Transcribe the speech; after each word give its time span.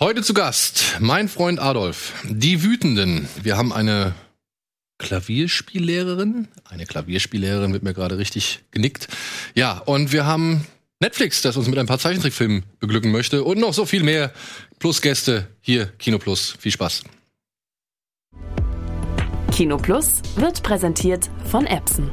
Heute 0.00 0.22
zu 0.22 0.32
Gast 0.32 0.98
mein 1.00 1.28
Freund 1.28 1.58
Adolf. 1.58 2.12
Die 2.22 2.62
Wütenden. 2.62 3.28
Wir 3.42 3.56
haben 3.56 3.72
eine 3.72 4.14
Klavierspiellehrerin. 4.98 6.46
Eine 6.68 6.86
Klavierspiellehrerin 6.86 7.72
wird 7.72 7.82
mir 7.82 7.94
gerade 7.94 8.16
richtig 8.16 8.60
genickt. 8.70 9.08
Ja, 9.56 9.78
und 9.78 10.12
wir 10.12 10.24
haben 10.24 10.64
Netflix, 11.00 11.42
das 11.42 11.56
uns 11.56 11.66
mit 11.66 11.80
ein 11.80 11.86
paar 11.86 11.98
Zeichentrickfilmen 11.98 12.62
beglücken 12.78 13.10
möchte 13.10 13.42
und 13.42 13.58
noch 13.58 13.74
so 13.74 13.86
viel 13.86 14.04
mehr. 14.04 14.32
Plus 14.78 15.02
Gäste 15.02 15.48
hier, 15.60 15.86
Kino 15.98 16.18
Plus. 16.18 16.54
Viel 16.60 16.70
Spaß. 16.70 17.02
Kino 19.50 19.78
Plus 19.78 20.22
wird 20.36 20.62
präsentiert 20.62 21.28
von 21.50 21.66
Epson. 21.66 22.08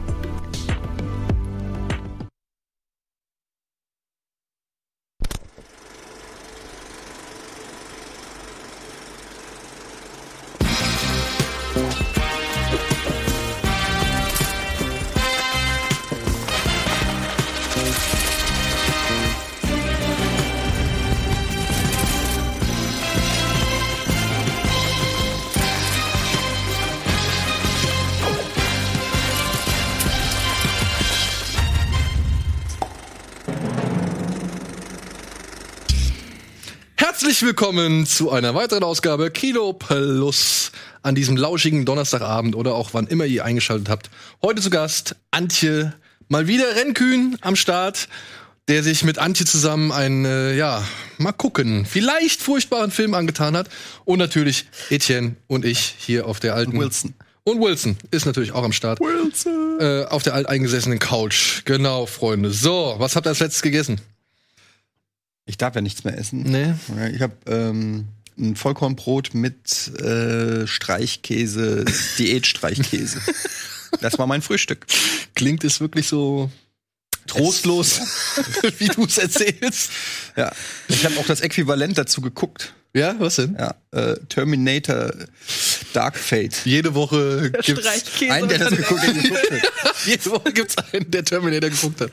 Herzlich 37.36 37.50
willkommen 37.50 38.06
zu 38.06 38.32
einer 38.32 38.56
weiteren 38.56 38.86
Ausgabe 38.86 39.30
Kino 39.30 39.74
Plus 39.74 40.72
an 41.02 41.16
diesem 41.16 41.36
lauschigen 41.36 41.84
Donnerstagabend 41.84 42.56
oder 42.56 42.76
auch 42.76 42.92
wann 42.94 43.08
immer 43.08 43.26
ihr 43.26 43.44
eingeschaltet 43.44 43.90
habt. 43.90 44.10
Heute 44.42 44.62
zu 44.62 44.70
Gast 44.70 45.18
Antje, 45.32 45.94
mal 46.30 46.48
wieder 46.48 46.78
Rennkühn 46.78 47.38
am 47.42 47.58
Start, 47.58 48.08
der 48.70 48.84
sich 48.84 49.04
mit 49.04 49.20
Antje 49.20 49.46
zusammen 49.46 49.92
einen, 49.92 50.24
äh, 50.24 50.56
ja, 50.56 50.82
mal 51.18 51.34
gucken, 51.34 51.86
vielleicht 51.86 52.42
furchtbaren 52.42 52.90
Film 52.90 53.14
angetan 53.14 53.58
hat. 53.58 53.68
Und 54.06 54.20
natürlich 54.20 54.68
Etienne 54.90 55.36
und 55.48 55.66
ich 55.66 55.94
hier 55.98 56.28
auf 56.28 56.40
der 56.40 56.56
alten. 56.56 56.80
Wilson. 56.80 57.16
Und 57.44 57.60
Wilson 57.60 57.98
ist 58.12 58.26
natürlich 58.26 58.54
auch 58.54 58.64
am 58.64 58.72
Start. 58.72 59.02
Wilson. 59.02 59.82
Äh, 59.82 60.06
auf 60.06 60.24
der 60.24 60.36
alteingesessenen 60.36 61.00
Couch. 61.00 61.66
Genau, 61.66 62.06
Freunde. 62.06 62.52
So, 62.52 62.96
was 62.98 63.18
habt 63.18 63.28
ihr 63.28 63.32
als 63.32 63.42
letztes 63.42 63.62
gegessen? 63.62 64.00
Ich 65.46 65.58
darf 65.58 65.76
ja 65.76 65.82
nichts 65.82 66.04
mehr 66.04 66.18
essen. 66.18 66.42
Nee. 66.44 66.74
Ich 67.14 67.22
habe 67.22 67.36
ähm, 67.48 68.08
ein 68.38 68.56
Vollkornbrot 68.56 69.34
mit 69.34 69.88
äh, 70.00 70.66
Streichkäse, 70.68 71.86
Diätstreichkäse. 72.18 73.22
das 74.02 74.18
war 74.18 74.28
mein 74.28 74.42
Frühstück. 74.42 74.86
Klingt 75.36 75.64
es 75.64 75.80
wirklich 75.80 76.08
so 76.08 76.50
trostlos, 77.28 78.00
wie 78.80 78.88
du 78.88 79.06
es 79.06 79.18
erzählst? 79.18 79.92
Ja. 80.36 80.52
Ich 80.88 81.06
habe 81.06 81.18
auch 81.20 81.26
das 81.26 81.42
Äquivalent 81.42 81.98
dazu 81.98 82.22
geguckt. 82.22 82.74
Ja, 82.94 83.16
was 83.20 83.36
denn? 83.36 83.56
Ja, 83.60 83.76
äh, 83.92 84.16
Terminator 84.30 85.12
Dark 85.96 86.18
Fate. 86.18 86.62
Jede 86.66 86.94
Woche 86.96 87.52
gibt's 87.52 87.82
Streichkäse 87.82 88.32
Einen, 88.34 88.48
der 88.50 88.60
das 88.60 88.70
geguckt, 88.76 89.02
geguckt 89.02 89.52
hat. 89.52 89.96
jede 90.06 90.26
Woche 90.32 90.52
gibt's 90.54 90.76
einen, 90.92 91.10
der 91.12 91.24
Terminator 91.24 91.70
geguckt 91.70 92.02
hat. 92.02 92.12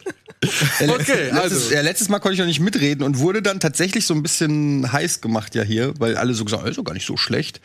Ja, 0.81 0.89
Okay, 0.89 1.31
letztes, 1.31 1.37
also. 1.37 1.75
ja, 1.75 1.81
letztes 1.83 2.09
Mal 2.09 2.19
konnte 2.19 2.35
ich 2.35 2.41
noch 2.41 2.47
nicht 2.47 2.59
mitreden 2.59 3.05
und 3.05 3.19
wurde 3.21 3.43
dann 3.43 3.61
tatsächlich 3.61 4.07
so 4.07 4.15
ein 4.15 4.23
bisschen 4.25 4.91
heiß 4.93 5.21
gemacht 5.21 5.55
ja 5.55 5.63
hier, 5.63 5.95
weil 6.01 6.17
alle 6.17 6.35
so 6.35 6.45
gesagt 6.45 6.63
haben, 6.63 6.69
ist 6.71 6.79
doch 6.79 6.85
gar 6.85 6.95
nicht 6.95 7.07
so 7.07 7.17
schlecht. 7.17 7.61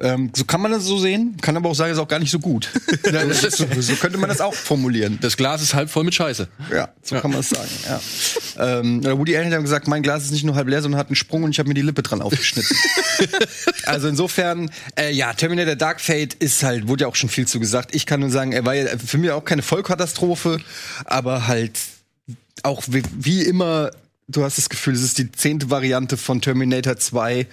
Ähm, 0.00 0.30
so 0.34 0.44
kann 0.44 0.60
man 0.60 0.70
das 0.70 0.84
so 0.84 0.98
sehen, 0.98 1.36
kann 1.40 1.56
aber 1.56 1.68
auch 1.68 1.74
sagen, 1.74 1.92
ist 1.92 1.98
auch 1.98 2.06
gar 2.06 2.20
nicht 2.20 2.30
so 2.30 2.38
gut. 2.38 2.68
So, 3.52 3.66
so 3.80 3.94
könnte 3.96 4.18
man 4.18 4.28
das 4.28 4.40
auch 4.40 4.54
formulieren. 4.54 5.18
Das 5.20 5.36
Glas 5.36 5.62
ist 5.62 5.74
halb 5.74 5.90
voll 5.90 6.04
mit 6.04 6.14
Scheiße. 6.14 6.48
Ja, 6.72 6.90
so 7.02 7.14
Ja. 7.16 7.20
kann 7.20 7.30
man 7.32 7.40
es 7.40 7.50
sagen. 7.50 7.68
Ja. 7.86 8.78
ähm, 8.78 9.04
Woody 9.04 9.36
Allen 9.36 9.52
hat 9.52 9.60
gesagt, 9.60 9.88
mein 9.88 10.02
Glas 10.02 10.24
ist 10.24 10.30
nicht 10.30 10.44
nur 10.44 10.54
halb 10.54 10.68
leer, 10.68 10.80
sondern 10.80 10.98
hat 10.98 11.08
einen 11.08 11.16
Sprung 11.16 11.42
und 11.42 11.50
ich 11.50 11.58
habe 11.58 11.68
mir 11.68 11.74
die 11.74 11.82
Lippe 11.82 12.02
dran 12.02 12.22
aufgeschnitten. 12.22 12.76
also 13.84 14.08
insofern, 14.08 14.70
äh, 14.98 15.12
ja, 15.12 15.32
Terminator 15.34 15.51
Dark 15.76 16.00
Fate 16.00 16.34
ist 16.34 16.62
halt, 16.62 16.88
wurde 16.88 17.02
ja 17.02 17.08
auch 17.08 17.16
schon 17.16 17.28
viel 17.28 17.46
zu 17.46 17.60
gesagt. 17.60 17.94
Ich 17.94 18.06
kann 18.06 18.20
nur 18.20 18.30
sagen, 18.30 18.52
er 18.52 18.64
war 18.64 18.74
ja 18.74 18.96
für 18.98 19.18
mich 19.18 19.30
auch 19.30 19.44
keine 19.44 19.62
Vollkatastrophe, 19.62 20.58
aber 21.04 21.46
halt 21.46 21.78
auch 22.62 22.82
wie, 22.88 23.02
wie 23.18 23.42
immer, 23.42 23.90
du 24.28 24.44
hast 24.44 24.58
das 24.58 24.68
Gefühl, 24.68 24.94
es 24.94 25.02
ist 25.02 25.18
die 25.18 25.30
zehnte 25.32 25.70
Variante 25.70 26.16
von 26.16 26.40
Terminator 26.40 26.96
2. 26.96 27.46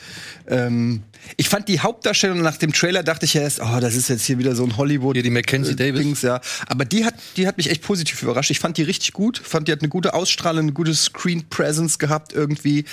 Ähm, 0.48 1.04
ich 1.36 1.50
fand 1.50 1.68
die 1.68 1.80
Hauptdarstellung 1.80 2.42
nach 2.42 2.58
dem 2.58 2.72
Trailer 2.72 3.04
dachte 3.04 3.26
ich 3.26 3.36
erst, 3.36 3.60
oh, 3.60 3.80
das 3.82 3.96
ist 3.96 4.08
jetzt 4.08 4.26
hier 4.26 4.38
wieder 4.38 4.56
so 4.56 4.64
ein 4.64 4.78
Hollywood. 4.78 5.16
Hier 5.16 5.24
die 5.24 5.30
Mackenzie 5.30 5.74
äh, 5.74 5.76
Davis. 5.76 6.02
Dings, 6.02 6.22
ja. 6.22 6.40
Aber 6.68 6.86
die 6.86 7.06
hat, 7.06 7.16
die 7.36 7.48
hat 7.48 7.58
mich 7.58 7.70
echt 7.70 7.82
positiv 7.82 8.24
überrascht. 8.24 8.52
Ich 8.52 8.60
fand 8.60 8.78
die 8.78 8.84
richtig 8.84 9.14
gut. 9.14 9.38
Fand, 9.38 9.68
die 9.68 9.72
hat 9.72 9.82
eine 9.82 9.90
gute 9.90 10.14
Ausstrahlung, 10.14 10.62
eine 10.62 10.72
gute 10.72 10.96
Screen 10.96 11.48
Presence 11.50 12.00
gehabt 12.00 12.34
irgendwie. 12.34 12.86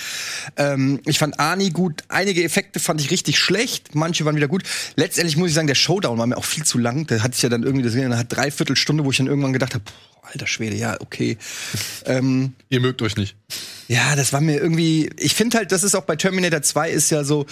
Ähm, 0.57 1.01
ich 1.07 1.19
fand 1.19 1.39
Ani 1.39 1.71
gut. 1.71 2.03
Einige 2.09 2.43
Effekte 2.43 2.81
fand 2.81 3.01
ich 3.01 3.11
richtig 3.11 3.39
schlecht. 3.39 3.95
Manche 3.95 4.25
waren 4.25 4.37
wieder 4.37 4.49
gut. 4.49 4.65
Letztendlich 4.97 5.37
muss 5.37 5.51
ich 5.51 5.55
sagen, 5.55 5.69
der 5.69 5.75
Showdown 5.75 6.19
war 6.19 6.27
mir 6.27 6.37
auch 6.37 6.45
viel 6.45 6.65
zu 6.65 6.79
lang. 6.79 7.07
Der 7.07 7.23
hatte 7.23 7.35
ich 7.37 7.43
ja 7.43 7.49
dann 7.49 7.63
irgendwie, 7.63 7.85
das 7.85 7.95
hat 8.19 8.35
dreiviertel 8.35 8.77
Stunde, 8.77 9.05
wo 9.05 9.11
ich 9.11 9.19
dann 9.19 9.27
irgendwann 9.29 9.53
gedacht 9.53 9.75
habe, 9.75 9.85
alter 10.27 10.47
Schwede, 10.47 10.77
ja, 10.77 10.97
okay. 11.01 11.39
ähm, 12.05 12.55
Ihr 12.69 12.81
mögt 12.81 13.03
euch 13.03 13.17
nicht. 13.17 13.37
ja, 13.89 14.17
das 14.17 14.33
war 14.33 14.41
mir 14.41 14.61
irgendwie. 14.61 15.11
Ich 15.19 15.35
finde 15.35 15.59
halt, 15.59 15.73
das 15.73 15.83
ist 15.83 15.95
auch 15.95 16.05
bei 16.05 16.17
Terminator 16.17 16.63
2 16.63 16.91
ist 16.91 17.11
ja 17.11 17.25
so. 17.25 17.47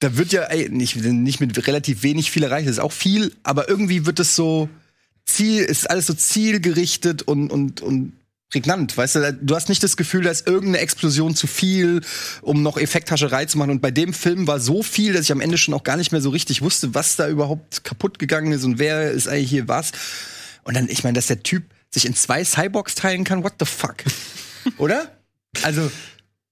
Da 0.00 0.16
wird 0.16 0.32
ja 0.32 0.44
ey, 0.44 0.68
nicht, 0.68 0.94
nicht 0.96 1.40
mit 1.40 1.66
relativ 1.66 2.04
wenig 2.04 2.30
viel 2.30 2.44
erreicht, 2.44 2.68
das 2.68 2.76
ist 2.76 2.82
auch 2.82 2.92
viel, 2.92 3.32
aber 3.42 3.68
irgendwie 3.68 4.06
wird 4.06 4.20
es 4.20 4.36
so 4.36 4.68
Ziel, 5.26 5.64
ist 5.64 5.90
alles 5.90 6.06
so 6.06 6.14
zielgerichtet 6.14 7.22
und, 7.22 7.50
und, 7.50 7.80
und 7.80 8.12
prägnant, 8.50 8.96
weißt 8.96 9.16
du? 9.16 9.38
Du 9.42 9.54
hast 9.54 9.68
nicht 9.68 9.82
das 9.82 9.96
Gefühl, 9.96 10.22
da 10.22 10.30
ist 10.30 10.46
irgendeine 10.46 10.78
Explosion 10.78 11.34
zu 11.34 11.46
viel, 11.46 12.00
um 12.40 12.62
noch 12.62 12.78
Effekthascherei 12.78 13.44
zu 13.44 13.58
machen. 13.58 13.70
Und 13.70 13.82
bei 13.82 13.90
dem 13.90 14.14
Film 14.14 14.46
war 14.46 14.58
so 14.58 14.82
viel, 14.82 15.12
dass 15.12 15.22
ich 15.22 15.32
am 15.32 15.40
Ende 15.40 15.58
schon 15.58 15.74
auch 15.74 15.82
gar 15.82 15.96
nicht 15.96 16.12
mehr 16.12 16.20
so 16.20 16.30
richtig 16.30 16.62
wusste, 16.62 16.94
was 16.94 17.16
da 17.16 17.28
überhaupt 17.28 17.84
kaputt 17.84 18.18
gegangen 18.18 18.52
ist 18.52 18.64
und 18.64 18.78
wer 18.78 19.10
ist 19.10 19.28
eigentlich 19.28 19.50
hier 19.50 19.68
was. 19.68 19.92
Und 20.64 20.76
dann, 20.76 20.88
ich 20.88 21.04
meine, 21.04 21.14
dass 21.14 21.26
der 21.26 21.42
Typ 21.42 21.64
sich 21.90 22.06
in 22.06 22.14
zwei 22.14 22.44
Cyborgs 22.44 22.94
teilen 22.94 23.24
kann, 23.24 23.44
what 23.44 23.54
the 23.58 23.66
fuck? 23.66 23.96
Oder? 24.78 25.10
Also, 25.62 25.90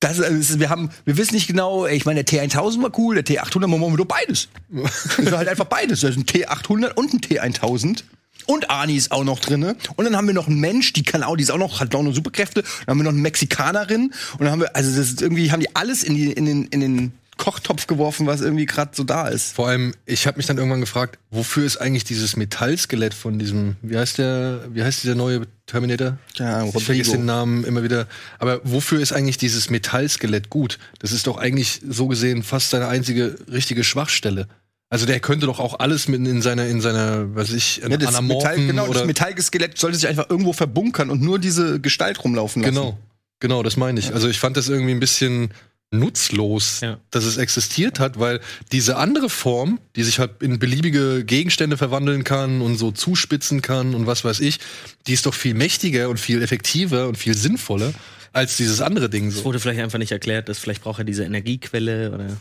das, 0.01 0.19
ist, 0.19 0.61
wir 0.61 0.69
haben, 0.69 0.91
wir 1.05 1.17
wissen 1.17 1.35
nicht 1.35 1.47
genau, 1.47 1.87
ich 1.87 2.05
meine, 2.05 2.23
der 2.23 2.49
T1000 2.49 2.83
war 2.83 2.99
cool, 2.99 3.21
der 3.21 3.25
T800, 3.25 3.67
man 3.67 3.81
machen 3.81 3.93
wir 3.95 4.05
doch 4.05 4.07
beides. 4.07 4.49
Das 4.69 5.19
ist 5.19 5.33
halt 5.33 5.49
einfach 5.49 5.65
beides. 5.65 6.01
Da 6.01 6.09
ist 6.09 6.17
ein 6.17 6.25
T800 6.25 6.93
und 6.95 7.15
ein 7.15 7.21
T1000. 7.21 8.03
Und 8.47 8.71
Ani 8.71 8.97
ist 8.97 9.11
auch 9.11 9.25
noch 9.25 9.41
drinne. 9.41 9.77
Und 9.97 10.05
dann 10.05 10.17
haben 10.17 10.27
wir 10.27 10.35
noch 10.35 10.47
einen 10.47 10.61
Mensch, 10.61 10.93
die 10.93 11.03
kann 11.03 11.23
auch, 11.23 11.37
die 11.37 11.43
ist 11.43 11.51
auch 11.51 11.59
noch, 11.59 11.81
hat 11.81 11.95
auch 11.95 12.03
noch 12.03 12.15
Superkräfte. 12.15 12.63
Dann 12.63 12.93
haben 12.93 12.99
wir 12.99 13.05
noch 13.05 13.11
eine 13.11 13.21
Mexikanerin. 13.21 14.13
Und 14.33 14.41
dann 14.41 14.51
haben 14.51 14.61
wir, 14.61 14.77
also 14.77 14.91
das 14.91 15.09
ist 15.09 15.23
irgendwie, 15.23 15.51
haben 15.51 15.61
die 15.61 15.75
alles 15.75 16.05
in, 16.05 16.15
die, 16.15 16.33
in, 16.33 16.45
den, 16.45 16.67
in 16.67 16.81
den 16.81 17.13
Kochtopf 17.37 17.87
geworfen, 17.87 18.27
was 18.27 18.41
irgendwie 18.41 18.67
gerade 18.67 18.93
so 18.95 19.05
da 19.05 19.29
ist. 19.29 19.53
Vor 19.53 19.69
allem, 19.69 19.95
ich 20.07 20.27
habe 20.27 20.39
mich 20.39 20.47
dann 20.47 20.57
irgendwann 20.57 20.81
gefragt, 20.81 21.19
wofür 21.31 21.65
ist 21.65 21.77
eigentlich 21.77 22.05
dieses 22.05 22.37
Metallskelett 22.37 23.15
von 23.15 23.39
diesem, 23.39 23.77
wie 23.83 23.97
heißt 23.97 24.19
der, 24.19 24.63
wie 24.71 24.83
heißt 24.83 25.03
dieser 25.03 25.15
neue 25.15 25.43
Terminator? 25.67 26.19
Ja, 26.37 26.65
ich 26.65 26.73
vergesse 26.73 26.93
Rodrigo. 26.93 27.13
den 27.13 27.25
Namen 27.27 27.65
immer 27.65 27.83
wieder. 27.83 28.07
Aber 28.39 28.61
wofür 28.65 29.01
ist 29.01 29.13
eigentlich 29.13 29.37
dieses 29.37 29.71
Metallskelett 29.71 30.49
gut? 30.51 30.79
Das 30.99 31.13
ist 31.13 31.27
doch 31.27 31.37
eigentlich 31.37 31.81
so 31.87 32.07
gesehen 32.07 32.43
fast 32.43 32.71
seine 32.71 32.89
einzige 32.89 33.37
richtige 33.51 33.85
Schwachstelle. 33.85 34.49
Also 34.89 35.05
der 35.05 35.19
könnte 35.21 35.47
doch 35.47 35.59
auch 35.59 35.81
alles 35.81 36.07
mit 36.07 36.27
in 36.27 36.41
seiner, 36.43 36.67
in 36.67 36.81
seiner, 36.81 37.35
was 37.35 37.53
ich, 37.53 37.79
Ja, 37.79 37.89
das 37.97 38.21
Metall, 38.23 38.57
genau, 38.57 38.93
das 38.93 39.05
Metallskelett 39.05 39.77
sollte 39.77 39.99
sich 39.99 40.09
einfach 40.09 40.31
irgendwo 40.31 40.53
verbunkern 40.53 41.11
und 41.11 41.21
nur 41.21 41.39
diese 41.39 41.81
Gestalt 41.81 42.23
rumlaufen 42.23 42.63
lassen. 42.63 42.75
Genau, 42.75 42.99
genau, 43.41 43.63
das 43.65 43.77
meine 43.77 43.99
ich. 43.99 44.15
Also 44.15 44.29
ich 44.29 44.39
fand 44.39 44.57
das 44.57 44.69
irgendwie 44.69 44.93
ein 44.93 45.01
bisschen 45.01 45.51
nutzlos, 45.93 46.81
Ja. 46.81 46.99
dass 47.11 47.25
es 47.25 47.37
existiert 47.37 48.01
hat, 48.01 48.19
weil 48.19 48.41
diese 48.73 48.97
andere 48.97 49.29
Form, 49.31 49.79
die 49.95 50.03
sich 50.03 50.19
halt 50.19 50.43
in 50.43 50.59
beliebige 50.59 51.25
Gegenstände 51.25 51.77
verwandeln 51.77 52.25
kann 52.25 52.61
und 52.61 52.77
so 52.77 52.91
zuspitzen 52.91 53.63
kann 53.63 53.95
und 53.95 54.07
was 54.07 54.25
weiß 54.25 54.41
ich, 54.41 54.59
die 55.07 55.13
ist 55.13 55.27
doch 55.27 55.35
viel 55.35 55.55
mächtiger 55.55 56.09
und 56.09 56.19
viel 56.21 56.43
effektiver 56.43 57.09
und 57.09 57.17
viel 57.17 57.37
sinnvoller 57.37 57.93
als 58.33 58.57
dieses 58.57 58.81
andere 58.81 59.09
Ding 59.09 59.29
Es 59.29 59.37
so. 59.39 59.45
wurde 59.45 59.61
vielleicht 59.61 59.81
einfach 59.81 59.99
nicht 59.99 60.13
erklärt, 60.13 60.49
dass 60.49 60.59
vielleicht 60.59 60.83
braucht 60.83 60.99
er 60.99 61.05
diese 61.05 61.25
Energiequelle 61.25 62.13
oder. 62.13 62.37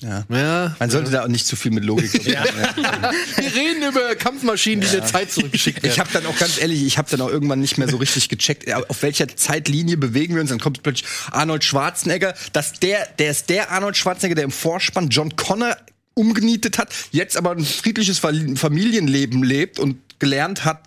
Ja. 0.00 0.24
Ja, 0.30 0.74
Man 0.80 0.90
sollte 0.90 1.10
da 1.12 1.22
auch 1.22 1.28
nicht 1.28 1.46
zu 1.46 1.54
viel 1.54 1.70
mit 1.70 1.84
Logik. 1.84 2.12
Ja. 2.26 2.44
wir 2.44 3.54
reden 3.54 3.82
über 3.88 4.14
Kampfmaschinen, 4.16 4.80
die 4.80 4.88
der 4.90 5.04
Zeit 5.04 5.30
zurückgeschickt 5.30 5.82
werden. 5.82 5.92
Ich 5.92 6.00
habe 6.00 6.08
dann 6.12 6.26
auch 6.26 6.36
ganz 6.36 6.60
ehrlich, 6.60 6.82
ich 6.84 6.98
habe 6.98 7.08
dann 7.10 7.20
auch 7.20 7.28
irgendwann 7.28 7.60
nicht 7.60 7.78
mehr 7.78 7.88
so 7.88 7.98
richtig 7.98 8.28
gecheckt, 8.28 8.66
äh, 8.66 8.74
auf 8.74 9.02
welcher 9.02 9.28
Zeitlinie 9.28 9.96
bewegen 9.96 10.34
wir 10.34 10.40
uns. 10.40 10.50
Dann 10.50 10.58
kommt 10.58 10.82
plötzlich 10.82 11.08
Arnold 11.30 11.62
Schwarzenegger, 11.62 12.34
dass 12.52 12.72
der, 12.80 13.06
der 13.18 13.30
ist 13.30 13.48
der 13.48 13.70
Arnold 13.70 13.96
Schwarzenegger, 13.96 14.34
der 14.34 14.44
im 14.44 14.50
Vorspann 14.50 15.08
John 15.08 15.36
Connor 15.36 15.76
umgenietet 16.14 16.78
hat, 16.78 16.92
jetzt 17.12 17.36
aber 17.36 17.52
ein 17.52 17.64
friedliches 17.64 18.18
Fa- 18.18 18.32
Familienleben 18.56 19.42
lebt 19.42 19.78
und 19.78 19.98
gelernt 20.18 20.64
hat, 20.64 20.82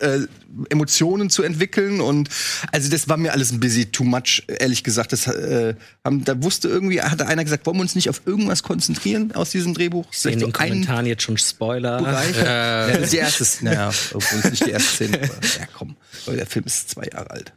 äh, 0.00 0.20
Emotionen 0.70 1.30
zu 1.30 1.42
entwickeln 1.42 2.00
und 2.00 2.28
also 2.72 2.88
das 2.88 3.08
war 3.08 3.16
mir 3.16 3.32
alles 3.32 3.52
ein 3.52 3.60
bisschen 3.60 3.92
too 3.92 4.04
much, 4.04 4.44
ehrlich 4.46 4.84
gesagt. 4.84 5.12
Das, 5.12 5.26
äh, 5.26 5.74
haben, 6.04 6.24
da 6.24 6.42
wusste 6.42 6.68
irgendwie, 6.68 7.00
hatte 7.02 7.26
einer 7.26 7.44
gesagt, 7.44 7.66
wollen 7.66 7.76
wir 7.76 7.82
uns 7.82 7.94
nicht 7.94 8.08
auf 8.08 8.22
irgendwas 8.26 8.62
konzentrieren 8.62 9.32
aus 9.32 9.50
diesem 9.50 9.74
Drehbuch? 9.74 10.06
Das 10.06 10.18
ist 10.18 10.24
In 10.26 10.38
den 10.38 10.40
so 10.40 10.52
Kommentaren 10.52 11.06
jetzt 11.06 11.22
schon 11.22 11.36
Spoiler. 11.38 11.98
Bereich. 11.98 12.36
Ja, 12.36 12.86
das 12.88 12.98
ist 13.00 13.12
die 13.12 13.16
erste, 13.18 13.46
naja, 13.64 13.92
obwohl 14.14 14.38
es 14.40 14.50
nicht 14.50 14.66
die 14.66 14.70
erste 14.70 14.94
Szene 14.94 15.20
war. 15.20 15.28
Ja, 15.60 15.66
komm, 15.76 15.96
weil 16.24 16.36
der 16.36 16.46
Film 16.46 16.64
ist 16.64 16.90
zwei 16.90 17.08
Jahre 17.12 17.30
alt. 17.30 17.52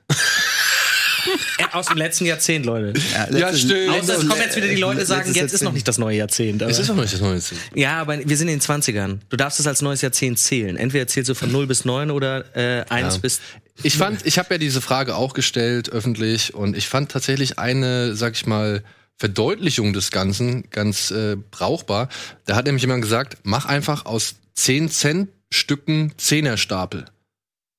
Aus 1.74 1.88
dem 1.88 1.98
letzten 1.98 2.26
Jahrzehnt, 2.26 2.66
Leute. 2.66 3.00
Ja, 3.32 3.54
stimmt. 3.56 3.90
Außer 3.90 4.18
es 4.18 4.28
kommen 4.28 4.42
jetzt 4.42 4.56
wieder 4.56 4.68
die 4.68 4.76
Leute 4.76 5.06
sagen, 5.06 5.32
jetzt 5.34 5.54
ist 5.54 5.62
noch 5.62 5.68
Jahrzehnt. 5.68 5.74
nicht 5.76 5.88
das 5.88 5.98
neue 5.98 6.18
Jahrzehnt. 6.18 6.62
aber- 6.64 6.72
Es 6.72 6.80
ist 6.80 6.88
noch 6.88 6.96
nicht 6.96 7.14
das 7.14 7.22
neue 7.22 7.40
Ziel. 7.40 7.58
Ja, 7.76 8.00
aber 8.02 8.18
wir 8.28 8.38
sind 8.38 8.48
in 8.48 8.60
den 8.60 8.62
20ern. 8.62 9.20
Du 9.30 9.38
darfst 9.38 9.60
es 9.60 9.68
als 9.68 9.82
neues 9.82 10.02
Jahrzehnt 10.02 10.40
zählen. 10.40 10.78
Entweder 10.78 11.08
zählst 11.08 11.30
du 11.30 11.36
von 11.36 11.52
0 11.52 11.68
bis 11.68 11.86
9 11.86 12.12
oder 12.12 12.46
äh, 12.56 12.86
1 12.90 13.16
Ja. 13.16 13.20
bis. 13.22 13.40
Ich 13.84 13.96
fand, 13.98 14.26
ich 14.26 14.38
habe 14.40 14.54
ja 14.56 14.58
diese 14.58 14.82
Frage 14.82 15.16
auch 15.16 15.34
gestellt 15.34 15.90
öffentlich 15.90 16.54
und 16.54 16.76
ich 16.76 16.88
fand 16.88 17.12
tatsächlich 17.12 17.60
eine, 17.60 18.16
sag 18.16 18.34
ich 18.34 18.46
mal, 18.46 18.84
Verdeutlichung 19.18 19.94
des 19.94 20.12
Ganzen 20.12 20.70
ganz 20.70 21.12
äh, 21.12 21.36
brauchbar. 21.52 22.10
Da 22.46 22.56
hat 22.56 22.66
nämlich 22.66 22.82
jemand 22.84 23.02
gesagt, 23.02 23.38
mach 23.44 23.66
einfach 23.66 24.06
aus 24.06 24.36
10 24.56 24.90
Cent 24.90 25.30
Stücken 25.52 26.14
Zehnerstapel. 26.18 27.06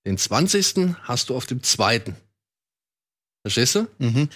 Den 0.07 0.19
20. 0.19 0.95
hast 1.03 1.29
du 1.29 1.37
auf 1.37 1.47
dem 1.47 1.63
zweiten. 1.63 2.17
Verstehst 3.43 3.75
du? 3.75 3.87
Mhm. 3.99 4.29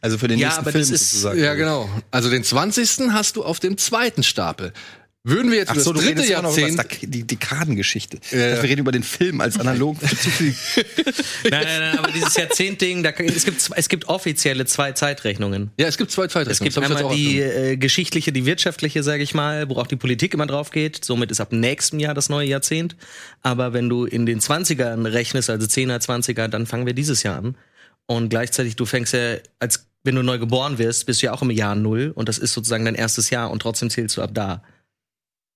Also 0.00 0.18
für 0.18 0.26
den 0.28 0.38
Ja, 0.38 0.48
nächsten 0.48 0.62
aber 0.62 0.72
Film 0.72 0.82
das 0.82 0.90
ist- 0.90 1.10
sozusagen. 1.10 1.38
Ja, 1.40 1.54
genau. 1.54 1.88
Also 2.10 2.30
den 2.30 2.42
20. 2.44 3.12
hast 3.12 3.36
du 3.36 3.44
auf 3.44 3.60
dem 3.60 3.76
zweiten 3.78 4.22
Stapel. 4.22 4.72
Würden 5.24 5.52
wir 5.52 5.58
jetzt 5.58 5.70
Ach 5.70 5.76
so, 5.76 5.92
du 5.92 6.00
das 6.00 6.06
dritte 6.06 6.22
redest 6.22 6.30
immer 6.32 6.42
noch 6.42 6.58
über 6.58 6.66
Jahrzehnt. 6.68 7.14
die 7.14 7.24
Dekadengeschichte. 7.24 8.18
Ja. 8.32 8.38
Wir 8.60 8.62
reden 8.64 8.80
über 8.80 8.90
den 8.90 9.04
Film 9.04 9.40
als 9.40 9.56
analog 9.60 10.00
zu 10.00 10.08
viel. 10.16 10.52
Nein, 11.48 11.62
nein, 11.64 11.80
nein, 11.80 11.98
aber 12.00 12.10
dieses 12.10 12.34
Jahrzehnt-Ding, 12.36 13.04
da, 13.04 13.10
es, 13.10 13.44
gibt, 13.44 13.70
es 13.76 13.88
gibt 13.88 14.08
offizielle 14.08 14.66
zwei 14.66 14.90
Zeitrechnungen. 14.90 15.70
Ja, 15.78 15.86
es 15.86 15.96
gibt 15.96 16.10
zwei 16.10 16.24
Es 16.24 16.32
Zeitrechnungen. 16.32 16.72
gibt 16.74 16.76
hab 16.84 16.90
ich 16.90 16.96
einmal 16.98 17.14
die 17.14 17.38
äh, 17.38 17.76
geschichtliche, 17.76 18.32
die 18.32 18.46
wirtschaftliche, 18.46 19.04
sage 19.04 19.22
ich 19.22 19.32
mal, 19.32 19.68
wo 19.68 19.76
auch 19.76 19.86
die 19.86 19.94
Politik 19.94 20.34
immer 20.34 20.46
drauf 20.46 20.72
geht. 20.72 21.04
Somit 21.04 21.30
ist 21.30 21.38
ab 21.38 21.52
nächstem 21.52 22.00
Jahr 22.00 22.14
das 22.14 22.28
neue 22.28 22.48
Jahrzehnt. 22.48 22.96
Aber 23.42 23.72
wenn 23.72 23.88
du 23.88 24.06
in 24.06 24.26
den 24.26 24.40
20ern 24.40 25.06
rechnest, 25.12 25.50
also 25.50 25.64
10er, 25.68 26.00
20er, 26.04 26.48
dann 26.48 26.66
fangen 26.66 26.84
wir 26.86 26.94
dieses 26.94 27.22
Jahr 27.22 27.36
an. 27.38 27.54
Und 28.06 28.28
gleichzeitig, 28.28 28.76
du 28.76 28.84
fängst 28.84 29.12
ja, 29.12 29.36
als 29.58 29.86
wenn 30.04 30.14
du 30.14 30.22
neu 30.22 30.38
geboren 30.38 30.78
wirst, 30.78 31.06
bist 31.06 31.22
du 31.22 31.26
ja 31.26 31.32
auch 31.32 31.42
im 31.42 31.50
Jahr 31.50 31.74
Null. 31.74 32.12
Und 32.14 32.28
das 32.28 32.38
ist 32.38 32.52
sozusagen 32.52 32.84
dein 32.84 32.94
erstes 32.94 33.30
Jahr 33.30 33.50
und 33.50 33.60
trotzdem 33.62 33.90
zählst 33.90 34.16
du 34.16 34.22
ab 34.22 34.30
da. 34.32 34.62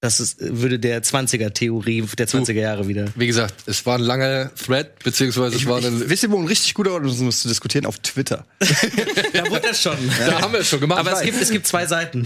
Das 0.06 0.20
ist, 0.20 0.36
würde 0.38 0.78
der 0.78 1.02
20er-Theorie 1.02 2.02
der 2.16 2.28
20er 2.28 2.52
Jahre 2.52 2.86
wieder. 2.86 3.06
Wie 3.16 3.26
gesagt, 3.26 3.54
es 3.66 3.84
war 3.86 3.96
ein 3.98 4.02
langer 4.02 4.52
Thread, 4.54 5.00
beziehungsweise 5.02 5.56
es 5.56 5.66
war 5.66 5.80
Ich, 5.80 5.86
eine. 5.86 6.08
wisst 6.08 6.22
ihr, 6.22 6.30
wo 6.30 6.38
ein 6.38 6.46
richtig 6.46 6.74
guter 6.74 6.92
Ort 6.92 7.06
ist, 7.06 7.18
um 7.18 7.26
das 7.26 7.40
zu 7.40 7.48
diskutieren? 7.48 7.86
Auf 7.86 7.98
Twitter. 7.98 8.46
Da 9.32 9.50
wurde 9.50 9.62
das 9.62 9.82
schon. 9.82 9.96
Da 10.18 10.40
haben 10.40 10.52
wir 10.52 10.60
es 10.60 10.68
schon 10.68 10.78
gemacht. 10.80 11.00
Aber 11.00 11.12
es 11.12 11.22
gibt, 11.22 11.42
es 11.42 11.50
gibt 11.50 11.66
zwei 11.66 11.86
Seiten. 11.86 12.24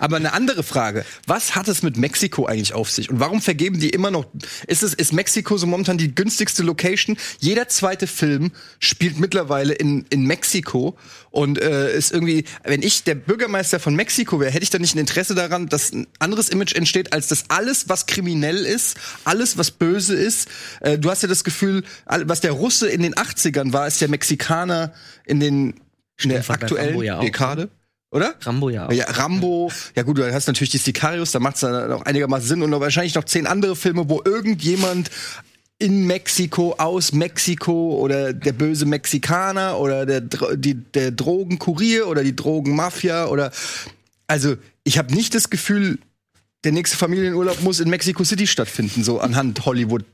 Aber 0.00 0.16
eine 0.16 0.32
andere 0.32 0.62
Frage. 0.62 1.04
Was 1.26 1.54
hat 1.54 1.68
es 1.68 1.82
mit 1.82 1.96
Mexiko 1.98 2.46
eigentlich 2.46 2.72
auf 2.72 2.90
sich? 2.90 3.10
Und 3.10 3.20
warum 3.20 3.42
vergeben 3.42 3.78
die 3.78 3.90
immer 3.90 4.10
noch? 4.10 4.26
Ist 4.66 4.82
es, 4.82 4.94
ist 4.94 5.12
Mexiko 5.12 5.56
so 5.58 5.66
momentan 5.66 5.98
die 5.98 6.14
günstigste 6.14 6.62
Location? 6.62 7.16
Jeder 7.40 7.68
zweite 7.68 8.06
Film 8.06 8.52
spielt 8.80 9.20
mittlerweile 9.20 9.74
in, 9.74 10.06
in 10.10 10.24
Mexiko. 10.24 10.96
Und 11.30 11.60
äh, 11.60 11.94
ist 11.96 12.10
irgendwie, 12.10 12.44
wenn 12.64 12.82
ich 12.82 13.04
der 13.04 13.14
Bürgermeister 13.14 13.78
von 13.78 13.94
Mexiko 13.94 14.40
wäre, 14.40 14.50
hätte 14.50 14.62
ich 14.64 14.70
da 14.70 14.78
nicht 14.78 14.94
ein 14.94 14.98
Interesse 14.98 15.34
daran, 15.34 15.68
dass 15.68 15.92
ein 15.92 16.06
anderes 16.38 16.48
Image 16.50 16.74
entsteht, 16.74 17.12
als 17.12 17.26
dass 17.26 17.44
alles, 17.48 17.88
was 17.88 18.06
kriminell 18.06 18.64
ist, 18.64 18.96
alles, 19.24 19.58
was 19.58 19.72
böse 19.72 20.14
ist. 20.14 20.48
Äh, 20.80 20.98
du 20.98 21.10
hast 21.10 21.22
ja 21.22 21.28
das 21.28 21.42
Gefühl, 21.42 21.82
was 22.06 22.40
der 22.40 22.52
Russe 22.52 22.88
in 22.88 23.02
den 23.02 23.14
80ern 23.14 23.72
war, 23.72 23.86
ist 23.86 24.00
der 24.00 24.08
Mexikaner 24.08 24.92
in 25.24 25.40
den 25.40 25.74
in 26.20 26.30
der 26.30 26.48
aktuellen 26.48 27.00
ja 27.02 27.20
Dekade. 27.20 27.68
Oder? 28.10 28.34
Rambo 28.40 28.70
ja 28.70 28.86
auch. 28.86 28.92
Ja, 28.92 29.04
Rambo, 29.04 29.70
ja 29.94 30.02
gut, 30.02 30.18
du 30.18 30.32
hast 30.32 30.46
natürlich 30.46 30.70
die 30.70 30.78
Sicarios, 30.78 31.32
da 31.32 31.40
macht 31.40 31.56
es 31.56 31.60
dann 31.60 31.92
auch 31.92 32.02
einigermaßen 32.02 32.48
Sinn 32.48 32.62
und 32.62 32.70
noch 32.70 32.80
wahrscheinlich 32.80 33.14
noch 33.14 33.24
zehn 33.24 33.46
andere 33.46 33.76
Filme, 33.76 34.08
wo 34.08 34.22
irgendjemand 34.24 35.10
in 35.78 36.06
Mexiko, 36.06 36.74
aus 36.78 37.12
Mexiko 37.12 37.98
oder 37.98 38.32
der 38.32 38.52
böse 38.52 38.86
Mexikaner 38.86 39.78
oder 39.78 40.06
der, 40.06 40.22
die, 40.56 40.74
der 40.74 41.10
Drogenkurier 41.10 42.08
oder 42.08 42.24
die 42.24 42.34
Drogenmafia 42.34 43.26
oder 43.26 43.52
also 44.26 44.56
ich 44.84 44.98
habe 44.98 45.14
nicht 45.14 45.34
das 45.34 45.50
Gefühl, 45.50 45.98
der 46.68 46.74
nächste 46.74 46.98
Familienurlaub 46.98 47.62
muss 47.62 47.80
in 47.80 47.88
Mexico 47.88 48.24
City 48.24 48.46
stattfinden, 48.46 49.02
so 49.02 49.20
anhand 49.20 49.64
Hollywood 49.64 50.04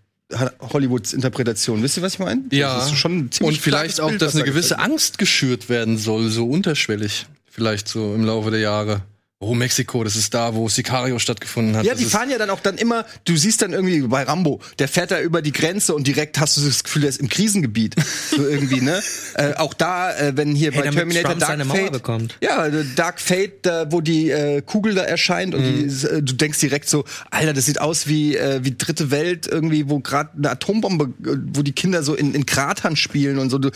Hollywoods 0.72 1.12
Interpretation. 1.12 1.82
Wisst 1.82 1.96
ihr, 1.96 2.02
was 2.04 2.14
ich 2.14 2.18
meine? 2.20 2.42
Ja, 2.52 2.76
Das 2.76 2.92
ist 2.92 2.96
schon 2.96 3.18
ein 3.18 3.32
ziemlich 3.32 3.56
und 3.58 3.62
vielleicht 3.62 4.00
auch, 4.00 4.08
Bild, 4.08 4.22
dass 4.22 4.36
eine 4.36 4.44
gewisse. 4.44 4.78
Angst 4.78 5.18
geschürt 5.18 5.68
werden 5.68 5.98
soll, 5.98 6.28
so 6.28 6.46
unterschwellig. 6.48 7.26
Vielleicht 7.50 7.88
so 7.88 8.14
im 8.14 8.24
Laufe 8.24 8.52
der 8.52 8.60
Jahre. 8.60 9.02
Oh, 9.40 9.52
Mexiko, 9.52 10.04
das 10.04 10.16
ist 10.16 10.32
da, 10.32 10.54
wo 10.54 10.69
Sicario 10.69 11.19
stattgefunden 11.19 11.76
hat. 11.76 11.84
Ja, 11.84 11.92
das 11.92 12.00
die 12.00 12.06
fahren 12.06 12.31
ja 12.31 12.38
dann 12.38 12.50
auch 12.50 12.60
dann 12.60 12.78
immer, 12.78 13.04
du 13.25 13.36
siehst 13.36 13.60
dann 13.60 13.72
irgendwie 13.72 14.00
bei 14.02 14.22
Rambo, 14.22 14.60
der 14.78 14.88
fährt 14.88 15.10
da 15.10 15.20
über 15.20 15.42
die 15.42 15.52
Grenze 15.52 15.94
und 15.94 16.06
direkt 16.06 16.38
hast 16.40 16.56
du 16.56 16.62
das 16.62 16.84
Gefühl, 16.84 17.02
der 17.02 17.10
ist 17.10 17.20
im 17.20 17.28
Krisengebiet. 17.28 17.96
So 18.31 18.36
irgendwie, 18.48 18.81
ne? 18.81 19.02
Äh, 19.34 19.54
auch 19.54 19.75
da, 19.75 20.16
äh, 20.16 20.36
wenn 20.36 20.54
hier 20.54 20.70
Hey, 20.70 20.78
bei 20.78 20.84
damit 20.86 20.98
Terminator 20.98 21.31
Trump 21.32 21.40
Dark 21.40 21.50
seine 21.50 21.64
Mauer 21.64 21.76
Fate. 21.76 21.92
bekommt. 21.92 22.38
Ja, 22.42 22.66
äh, 22.66 22.84
Dark 22.94 23.20
Fate, 23.20 23.66
da, 23.66 23.92
wo 23.92 24.00
die 24.00 24.31
äh, 24.31 24.62
Kugel 24.62 24.94
da 24.94 25.02
erscheint 25.02 25.54
und 25.54 25.62
die, 25.62 25.84
äh, 26.06 26.22
du 26.22 26.34
denkst 26.34 26.60
direkt 26.60 26.88
so, 26.88 27.04
Alter, 27.30 27.52
das 27.52 27.66
sieht 27.66 27.80
aus 27.80 28.06
wie, 28.06 28.37
äh, 28.37 28.60
wie 28.62 28.75
dritte 28.76 29.10
Welt, 29.10 29.46
irgendwie, 29.46 29.90
wo 29.90 29.98
gerade 29.98 30.30
eine 30.38 30.52
Atombombe, 30.52 31.12
äh, 31.22 31.37
wo 31.52 31.62
die 31.62 31.72
Kinder 31.72 32.02
so 32.02 32.14
in, 32.14 32.34
in 32.34 32.46
Kratern 32.46 32.96
spielen 32.96 33.38
und 33.38 33.50
so. 33.50 33.58
Du, 33.58 33.70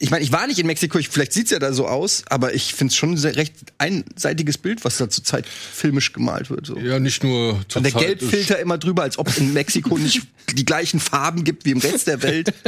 ich 0.00 0.10
meine, 0.10 0.22
ich 0.24 0.30
war 0.32 0.46
nicht 0.46 0.58
in 0.58 0.66
Mexiko, 0.66 0.98
ich, 0.98 1.08
vielleicht 1.08 1.32
sieht's 1.32 1.50
ja 1.50 1.58
da 1.58 1.72
so 1.72 1.86
aus, 1.88 2.22
aber 2.28 2.54
ich 2.54 2.74
find's 2.74 2.94
schon 2.96 3.12
ein 3.12 3.16
sehr 3.16 3.36
recht 3.36 3.54
einseitiges 3.78 4.58
Bild, 4.58 4.84
was 4.84 4.96
da 4.98 5.08
zurzeit 5.10 5.46
filmisch 5.46 6.12
gemalt 6.12 6.50
wird. 6.50 6.66
So. 6.66 6.78
ja 6.78 6.98
nicht 7.00 7.24
nur 7.24 7.60
zur 7.68 7.78
Und 7.80 7.84
der 7.84 7.92
Zeit- 7.92 8.02
Gelbfilter 8.18 8.58
immer 8.60 8.78
drüber, 8.78 9.02
als 9.02 9.18
ob 9.18 9.28
es 9.28 9.38
in 9.38 9.52
Mexiko 9.52 9.98
nicht 9.98 10.22
die 10.52 10.64
gleichen 10.64 11.00
Farben 11.00 11.44
gibt 11.44 11.64
wie 11.64 11.70
im 11.72 11.78
Rest 11.78 12.06
der 12.06 12.22
Welt. 12.22 12.52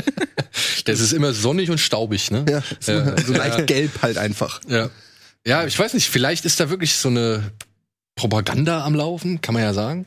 Das 0.85 0.99
ist 0.99 1.13
immer 1.13 1.33
sonnig 1.33 1.71
und 1.71 1.79
staubig, 1.79 2.31
ne? 2.33 2.45
Ja, 2.49 2.63
so, 2.81 2.91
Ja. 2.93 3.17
so 3.25 3.33
leicht 3.33 3.67
gelb 3.69 4.03
halt 4.03 4.19
einfach. 4.19 4.61
Ja. 4.69 4.91
Ja, 5.47 5.65
ich 5.65 5.79
weiß 5.79 5.95
nicht, 5.95 6.09
vielleicht 6.11 6.45
ist 6.45 6.59
da 6.59 6.71
wirklich 6.71 6.95
so 6.97 7.09
eine 7.09 7.53
Propaganda 8.17 8.85
am 8.85 8.95
Laufen, 8.95 9.41
kann 9.41 9.55
man 9.55 9.63
ja 9.63 9.73
sagen. 9.73 10.07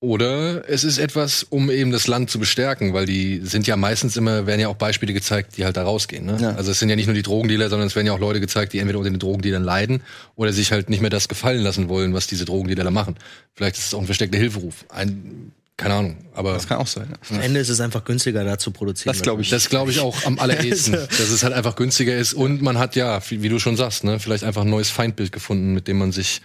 Oder 0.00 0.68
es 0.68 0.84
ist 0.84 0.98
etwas, 0.98 1.42
um 1.42 1.70
eben 1.72 1.90
das 1.90 2.06
Land 2.06 2.30
zu 2.30 2.38
bestärken, 2.38 2.94
weil 2.94 3.04
die 3.04 3.40
sind 3.42 3.66
ja 3.66 3.76
meistens 3.76 4.16
immer, 4.16 4.46
werden 4.46 4.60
ja 4.60 4.68
auch 4.68 4.76
Beispiele 4.76 5.12
gezeigt, 5.12 5.56
die 5.56 5.64
halt 5.64 5.76
da 5.76 5.82
rausgehen. 5.82 6.24
Ne? 6.24 6.38
Ja. 6.40 6.50
Also 6.52 6.70
es 6.70 6.78
sind 6.78 6.88
ja 6.88 6.94
nicht 6.94 7.06
nur 7.06 7.14
die 7.14 7.22
Drogendealer, 7.22 7.68
sondern 7.68 7.88
es 7.88 7.96
werden 7.96 8.06
ja 8.06 8.12
auch 8.12 8.20
Leute 8.20 8.38
gezeigt, 8.38 8.72
die 8.72 8.78
entweder 8.78 9.00
unter 9.00 9.10
den 9.10 9.18
Drogendealern 9.18 9.64
leiden 9.64 10.02
oder 10.36 10.52
sich 10.52 10.70
halt 10.70 10.88
nicht 10.88 11.00
mehr 11.00 11.10
das 11.10 11.26
gefallen 11.26 11.62
lassen 11.62 11.88
wollen, 11.88 12.14
was 12.14 12.28
diese 12.28 12.44
Drogendealer 12.44 12.84
da 12.84 12.90
machen. 12.92 13.16
Vielleicht 13.56 13.76
ist 13.76 13.86
es 13.86 13.94
auch 13.94 13.98
ein 13.98 14.06
versteckter 14.06 14.38
Hilferuf. 14.38 14.84
Ein, 14.88 15.50
keine 15.76 15.94
Ahnung, 15.94 16.16
aber 16.32 16.52
Das 16.52 16.68
kann 16.68 16.78
auch 16.78 16.86
sein. 16.86 17.08
Ja. 17.10 17.36
Am 17.36 17.42
Ende 17.42 17.58
ist 17.58 17.68
es 17.68 17.80
einfach 17.80 18.04
günstiger, 18.04 18.44
da 18.44 18.56
zu 18.56 18.70
produzieren. 18.70 19.12
Das 19.12 19.22
glaube 19.22 19.42
ich. 19.42 19.50
Das 19.50 19.68
glaube 19.68 19.90
ich 19.90 19.98
auch 19.98 20.24
am 20.26 20.38
allerersten, 20.38 20.92
dass 20.92 21.30
es 21.30 21.42
halt 21.42 21.54
einfach 21.54 21.74
günstiger 21.74 22.16
ist 22.16 22.34
und 22.34 22.62
man 22.62 22.78
hat 22.78 22.94
ja, 22.94 23.20
wie, 23.30 23.42
wie 23.42 23.48
du 23.48 23.58
schon 23.58 23.76
sagst, 23.76 24.04
ne, 24.04 24.20
vielleicht 24.20 24.44
einfach 24.44 24.62
ein 24.62 24.70
neues 24.70 24.90
Feindbild 24.90 25.32
gefunden, 25.32 25.74
mit 25.74 25.88
dem 25.88 25.98
man 25.98 26.12
sich 26.12 26.40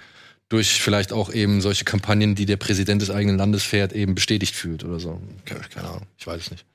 durch 0.53 0.83
vielleicht 0.83 1.11
auch 1.11 1.33
eben 1.33 1.61
solche 1.61 1.83
Kampagnen, 1.83 2.35
die 2.35 2.45
der 2.45 2.57
Präsident 2.57 3.01
des 3.01 3.09
eigenen 3.09 3.37
Landes 3.37 3.63
fährt, 3.63 3.91
eben 3.91 4.13
bestätigt 4.13 4.53
fühlt 4.53 4.83
oder 4.83 4.99
so. 4.99 5.19
Keine, 5.45 5.87
Ahnung, 5.89 6.03
ich 6.15 6.27
weiß 6.27 6.41
es 6.41 6.51
nicht. 6.51 6.65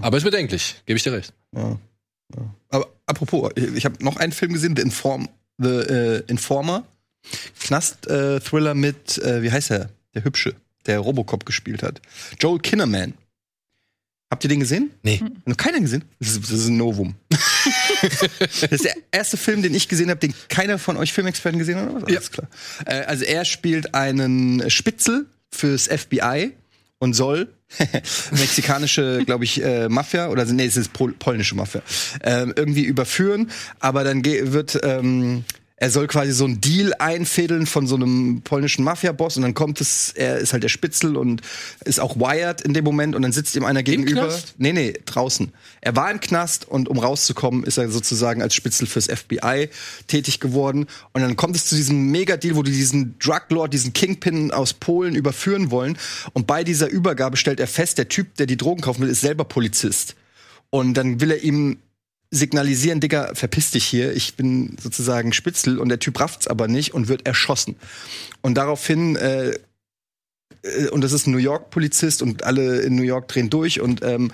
Aber 0.00 0.16
es 0.16 0.22
ist 0.22 0.30
bedenklich, 0.30 0.80
gebe 0.86 0.96
ich 0.96 1.02
dir 1.02 1.12
recht. 1.12 1.34
Ja. 1.54 1.78
Ja. 2.34 2.54
Aber 2.70 2.88
apropos, 3.04 3.52
ich, 3.56 3.84
habe 3.84 4.02
noch 4.02 4.16
einen 4.16 4.32
Film 4.32 4.54
gesehen, 4.54 4.74
The, 4.76 4.82
Inform, 4.82 5.28
The 5.58 5.68
äh, 5.68 6.22
Informer. 6.28 6.84
Knast-Thriller 7.60 8.74
mit, 8.74 9.18
äh, 9.18 9.42
wie 9.42 9.52
heißt 9.52 9.72
er? 9.72 9.90
Der 10.14 10.24
Hübsche, 10.24 10.54
der 10.86 10.98
Robocop 10.98 11.44
gespielt 11.44 11.82
hat. 11.82 12.00
Joel 12.40 12.60
Kinnaman. 12.60 13.12
Habt 14.32 14.44
ihr 14.44 14.48
den 14.48 14.60
gesehen? 14.60 14.90
Nee. 15.02 15.20
Noch 15.44 15.58
keiner 15.58 15.78
gesehen? 15.78 16.04
Das 16.18 16.30
ist, 16.30 16.44
das 16.44 16.52
ist 16.52 16.68
ein 16.68 16.78
Novum. 16.78 17.16
das 17.28 18.62
ist 18.62 18.84
der 18.86 18.94
erste 19.10 19.36
Film, 19.36 19.60
den 19.60 19.74
ich 19.74 19.88
gesehen 19.88 20.08
habe, 20.08 20.20
den 20.20 20.32
keiner 20.48 20.78
von 20.78 20.96
euch 20.96 21.12
Filmexperten 21.12 21.58
gesehen 21.58 21.76
hat, 21.76 21.90
oder 21.90 22.00
was? 22.00 22.10
Ja. 22.10 22.16
Alles 22.16 22.30
klar. 22.30 22.48
Äh, 22.86 23.02
also 23.02 23.24
er 23.26 23.44
spielt 23.44 23.94
einen 23.94 24.70
Spitzel 24.70 25.26
fürs 25.50 25.86
FBI 25.86 26.52
und 26.98 27.12
soll 27.12 27.52
mexikanische, 28.30 29.22
glaube 29.26 29.44
ich, 29.44 29.62
äh, 29.62 29.90
Mafia 29.90 30.30
oder 30.30 30.46
nee, 30.46 30.64
es 30.64 30.78
ist 30.78 30.94
pol 30.94 31.12
polnische 31.12 31.54
Mafia 31.54 31.82
ähm, 32.22 32.54
irgendwie 32.56 32.84
überführen, 32.84 33.50
aber 33.80 34.02
dann 34.02 34.24
wird 34.24 34.80
ähm, 34.82 35.44
er 35.82 35.90
soll 35.90 36.06
quasi 36.06 36.30
so 36.30 36.44
einen 36.44 36.60
Deal 36.60 36.94
einfädeln 37.00 37.66
von 37.66 37.88
so 37.88 37.96
einem 37.96 38.42
polnischen 38.42 38.84
Mafia-Boss 38.84 39.36
und 39.36 39.42
dann 39.42 39.52
kommt 39.52 39.80
es, 39.80 40.12
er 40.14 40.38
ist 40.38 40.52
halt 40.52 40.62
der 40.62 40.68
Spitzel 40.68 41.16
und 41.16 41.42
ist 41.84 41.98
auch 41.98 42.14
wired 42.14 42.60
in 42.60 42.72
dem 42.72 42.84
Moment 42.84 43.16
und 43.16 43.22
dann 43.22 43.32
sitzt 43.32 43.56
ihm 43.56 43.64
einer 43.64 43.82
gegenüber. 43.82 44.28
Knast? 44.28 44.54
Nee, 44.58 44.72
nee, 44.72 44.94
draußen. 45.06 45.52
Er 45.80 45.96
war 45.96 46.08
im 46.12 46.20
Knast 46.20 46.68
und 46.68 46.88
um 46.88 47.00
rauszukommen, 47.00 47.64
ist 47.64 47.78
er 47.78 47.90
sozusagen 47.90 48.42
als 48.42 48.54
Spitzel 48.54 48.86
fürs 48.86 49.06
FBI 49.06 49.70
tätig 50.06 50.38
geworden. 50.38 50.86
Und 51.14 51.22
dann 51.22 51.34
kommt 51.34 51.56
es 51.56 51.64
zu 51.64 51.74
diesem 51.74 52.12
Mega-Deal, 52.12 52.54
wo 52.54 52.62
die 52.62 52.70
diesen 52.70 53.18
Druglord, 53.18 53.74
diesen 53.74 53.92
Kingpin 53.92 54.52
aus 54.52 54.74
Polen 54.74 55.16
überführen 55.16 55.72
wollen. 55.72 55.98
Und 56.32 56.46
bei 56.46 56.62
dieser 56.62 56.88
Übergabe 56.90 57.36
stellt 57.36 57.58
er 57.58 57.66
fest, 57.66 57.98
der 57.98 58.08
Typ, 58.08 58.36
der 58.36 58.46
die 58.46 58.56
Drogen 58.56 58.82
kaufen 58.82 59.02
will, 59.02 59.08
ist 59.08 59.22
selber 59.22 59.42
Polizist. 59.42 60.14
Und 60.70 60.94
dann 60.94 61.20
will 61.20 61.32
er 61.32 61.42
ihm 61.42 61.78
signalisieren, 62.32 62.98
Digga, 62.98 63.34
verpiss 63.34 63.70
dich 63.70 63.84
hier, 63.84 64.16
ich 64.16 64.34
bin 64.34 64.76
sozusagen 64.82 65.32
Spitzel 65.34 65.78
und 65.78 65.90
der 65.90 65.98
Typ 65.98 66.18
rafft's 66.18 66.48
aber 66.48 66.66
nicht 66.66 66.94
und 66.94 67.08
wird 67.08 67.26
erschossen. 67.26 67.76
Und 68.40 68.54
daraufhin, 68.54 69.16
äh, 69.16 69.50
äh, 70.62 70.88
und 70.90 71.02
das 71.02 71.12
ist 71.12 71.26
ein 71.26 71.32
New 71.32 71.38
York-Polizist 71.38 72.22
und 72.22 72.42
alle 72.42 72.80
in 72.80 72.96
New 72.96 73.02
York 73.02 73.28
drehen 73.28 73.50
durch 73.50 73.80
und 73.80 74.02
ähm, 74.02 74.32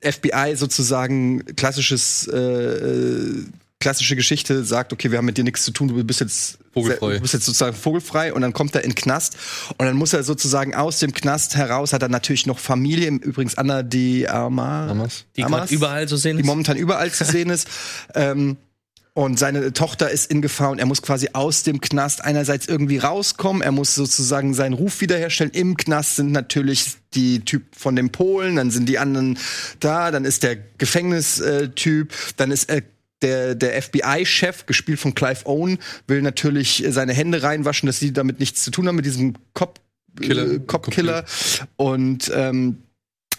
FBI 0.00 0.54
sozusagen 0.56 1.44
klassisches 1.56 2.28
äh, 2.32 2.38
äh, 2.38 3.44
klassische 3.82 4.16
Geschichte 4.16 4.64
sagt, 4.64 4.92
okay, 4.92 5.10
wir 5.10 5.18
haben 5.18 5.26
mit 5.26 5.36
dir 5.36 5.44
nichts 5.44 5.64
zu 5.64 5.72
tun, 5.72 5.88
du 5.88 6.04
bist 6.04 6.20
jetzt 6.20 6.58
Vogelfrei. 6.72 7.14
Du 7.14 7.20
bist 7.20 7.34
jetzt 7.34 7.44
sozusagen 7.44 7.76
vogelfrei 7.76 8.32
und 8.32 8.40
dann 8.40 8.52
kommt 8.52 8.74
er 8.74 8.82
in 8.82 8.90
den 8.90 8.94
Knast 8.94 9.36
und 9.76 9.84
dann 9.84 9.96
muss 9.96 10.12
er 10.12 10.22
sozusagen 10.22 10.74
aus 10.74 11.00
dem 11.00 11.12
Knast 11.12 11.56
heraus, 11.56 11.92
hat 11.92 12.02
er 12.02 12.08
natürlich 12.08 12.46
noch 12.46 12.58
Familie, 12.58 13.10
übrigens 13.10 13.58
Anna 13.58 13.82
die 13.82 14.28
Arma, 14.28 14.86
Hamas. 14.88 15.24
Die 15.36 15.42
gerade 15.42 15.74
überall 15.74 16.08
zu 16.08 16.16
sehen 16.16 16.36
die 16.36 16.42
ist. 16.42 16.46
momentan 16.46 16.76
überall 16.76 17.10
zu 17.10 17.24
sehen 17.24 17.50
ist. 17.50 17.68
Ähm, 18.14 18.56
und 19.14 19.38
seine 19.38 19.74
Tochter 19.74 20.10
ist 20.10 20.30
in 20.30 20.40
Gefahr 20.40 20.70
und 20.70 20.78
er 20.78 20.86
muss 20.86 21.02
quasi 21.02 21.28
aus 21.34 21.64
dem 21.64 21.82
Knast 21.82 22.24
einerseits 22.24 22.66
irgendwie 22.66 22.96
rauskommen. 22.96 23.60
Er 23.60 23.72
muss 23.72 23.94
sozusagen 23.94 24.54
seinen 24.54 24.72
Ruf 24.72 25.02
wiederherstellen. 25.02 25.52
Im 25.52 25.76
Knast 25.76 26.16
sind 26.16 26.32
natürlich 26.32 26.92
die 27.12 27.40
Typ 27.40 27.76
von 27.76 27.94
den 27.94 28.10
Polen, 28.10 28.56
dann 28.56 28.70
sind 28.70 28.88
die 28.88 28.98
anderen 28.98 29.38
da, 29.80 30.10
dann 30.10 30.24
ist 30.24 30.44
der 30.44 30.56
Gefängnistyp, 30.78 32.10
dann 32.38 32.50
ist 32.50 32.70
äh, 32.70 32.80
der, 33.22 33.54
der 33.54 33.80
FBI-Chef, 33.80 34.66
gespielt 34.66 34.98
von 34.98 35.14
Clive 35.14 35.46
Owen, 35.46 35.78
will 36.06 36.22
natürlich 36.22 36.84
äh, 36.84 36.92
seine 36.92 37.12
Hände 37.12 37.42
reinwaschen, 37.42 37.86
dass 37.86 37.98
sie 37.98 38.12
damit 38.12 38.40
nichts 38.40 38.62
zu 38.64 38.70
tun 38.70 38.88
haben 38.88 38.96
mit 38.96 39.04
diesem 39.04 39.34
Cop 39.54 39.80
Killer. 40.20 40.52
äh, 40.52 40.58
Cop-Killer. 40.60 41.24
Und 41.76 42.30
ähm, 42.34 42.82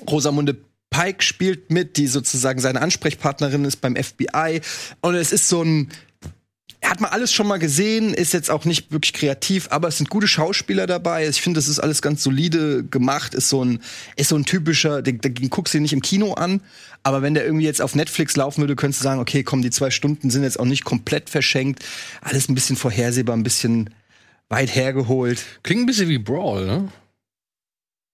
Rosamunde 0.10 0.58
Pike 0.90 1.24
spielt 1.24 1.72
mit, 1.72 1.98
die 1.98 2.08
sozusagen 2.08 2.60
seine 2.60 2.82
Ansprechpartnerin 2.82 3.66
ist 3.66 3.78
beim 3.78 3.96
FBI. 3.96 4.62
Und 5.02 5.16
es 5.16 5.32
ist 5.32 5.50
so 5.50 5.64
ein. 5.64 5.90
Hat 6.84 7.00
man 7.00 7.12
alles 7.12 7.32
schon 7.34 7.48
mal 7.48 7.58
gesehen, 7.60 8.14
ist 8.14 8.34
jetzt 8.34 8.52
auch 8.52 8.66
nicht 8.66 8.92
wirklich 8.92 9.14
kreativ, 9.14 9.68
aber 9.72 9.88
es 9.88 9.98
sind 9.98 10.10
gute 10.10 10.28
Schauspieler 10.28 10.86
dabei. 10.86 11.28
Ich 11.28 11.42
finde, 11.42 11.58
das 11.58 11.68
ist 11.68 11.80
alles 11.80 12.02
ganz 12.02 12.22
solide 12.24 12.84
gemacht. 12.84 13.34
Ist 13.34 13.50
so 13.50 13.64
ein, 13.64 13.80
ist 14.16 14.30
so 14.30 14.36
ein 14.36 14.46
typischer, 14.46 15.02
den, 15.02 15.20
den 15.20 15.50
guckst 15.50 15.74
du 15.74 15.78
dir 15.78 15.82
nicht 15.82 15.94
im 15.94 16.02
Kino 16.02 16.34
an, 16.34 16.62
aber 17.02 17.22
wenn 17.22 17.34
der 17.34 17.46
irgendwie 17.46 17.66
jetzt 17.66 17.82
auf 17.82 17.96
Netflix 17.96 18.36
laufen 18.36 18.62
würde, 18.62 18.76
könntest 18.76 19.02
du 19.02 19.04
sagen, 19.04 19.20
okay, 19.22 19.44
komm, 19.44 19.62
die 19.62 19.72
zwei 19.72 19.90
Stunden 19.92 20.30
sind 20.30 20.44
jetzt 20.44 20.60
auch 20.60 20.66
nicht 20.66 20.84
komplett 20.84 21.30
verschenkt. 21.30 21.84
Alles 22.22 22.50
ein 22.50 22.56
bisschen 22.56 22.76
vorhersehbar, 22.76 23.36
ein 23.36 23.44
bisschen 23.44 23.90
weit 24.50 24.76
hergeholt. 24.76 25.42
Klingt 25.64 25.82
ein 25.84 25.86
bisschen 25.88 26.10
wie 26.10 26.20
Brawl, 26.20 26.66
ne? 26.66 26.90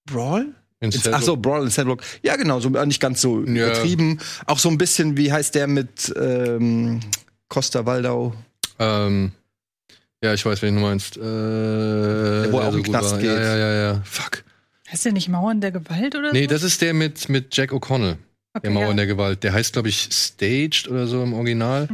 Brawl? 0.05 0.53
Ach 1.11 1.21
so, 1.21 1.35
Brawl 1.35 1.63
in 1.63 1.69
Sandbox. 1.69 2.05
Ja, 2.23 2.35
genau, 2.37 2.59
so 2.61 2.73
äh, 2.73 2.85
nicht 2.85 3.01
ganz 3.01 3.19
so 3.19 3.43
Ja. 3.43 3.67
übertrieben. 3.67 4.19
Auch 4.45 4.59
so 4.59 4.69
ein 4.69 4.77
bisschen, 4.77 5.17
wie 5.17 5.31
heißt 5.31 5.53
der 5.55 5.67
mit 5.67 6.13
ähm, 6.17 7.01
Costa 7.49 7.85
Waldau? 7.85 8.33
Ähm, 8.79 9.31
ja, 10.23 10.33
ich 10.33 10.45
weiß, 10.45 10.61
wen 10.61 10.75
du 10.75 10.81
meinst. 10.81 11.17
Äh, 11.17 11.21
der 11.21 12.51
wo 12.51 12.59
er 12.59 12.67
auch 12.69 12.73
den 12.73 12.83
Knast 12.83 13.11
war. 13.11 13.17
geht. 13.19 13.29
Ja, 13.29 13.39
ja, 13.39 13.57
ja, 13.57 13.73
ja. 13.93 14.01
Fuck. 14.03 14.43
Heißt 14.91 15.05
der 15.05 15.11
nicht 15.13 15.29
Mauern 15.29 15.61
der 15.61 15.71
Gewalt 15.71 16.15
oder 16.15 16.31
Nee, 16.33 16.43
so? 16.43 16.47
das 16.47 16.63
ist 16.63 16.81
der 16.81 16.93
mit, 16.93 17.29
mit 17.29 17.55
Jack 17.55 17.71
O'Connell. 17.71 18.17
okay, 18.53 18.61
Der 18.63 18.71
Mauer 18.71 18.85
ja. 18.85 18.91
in 18.91 18.97
der 18.97 19.07
Gewalt. 19.07 19.43
Der 19.43 19.53
heißt, 19.53 19.73
glaube 19.73 19.89
ich, 19.89 20.09
Staged 20.11 20.87
oder 20.89 21.05
so 21.07 21.21
im 21.23 21.33
Original. 21.33 21.87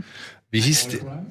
Wie 0.50 0.62
hieß 0.62 0.88
der? 0.90 1.26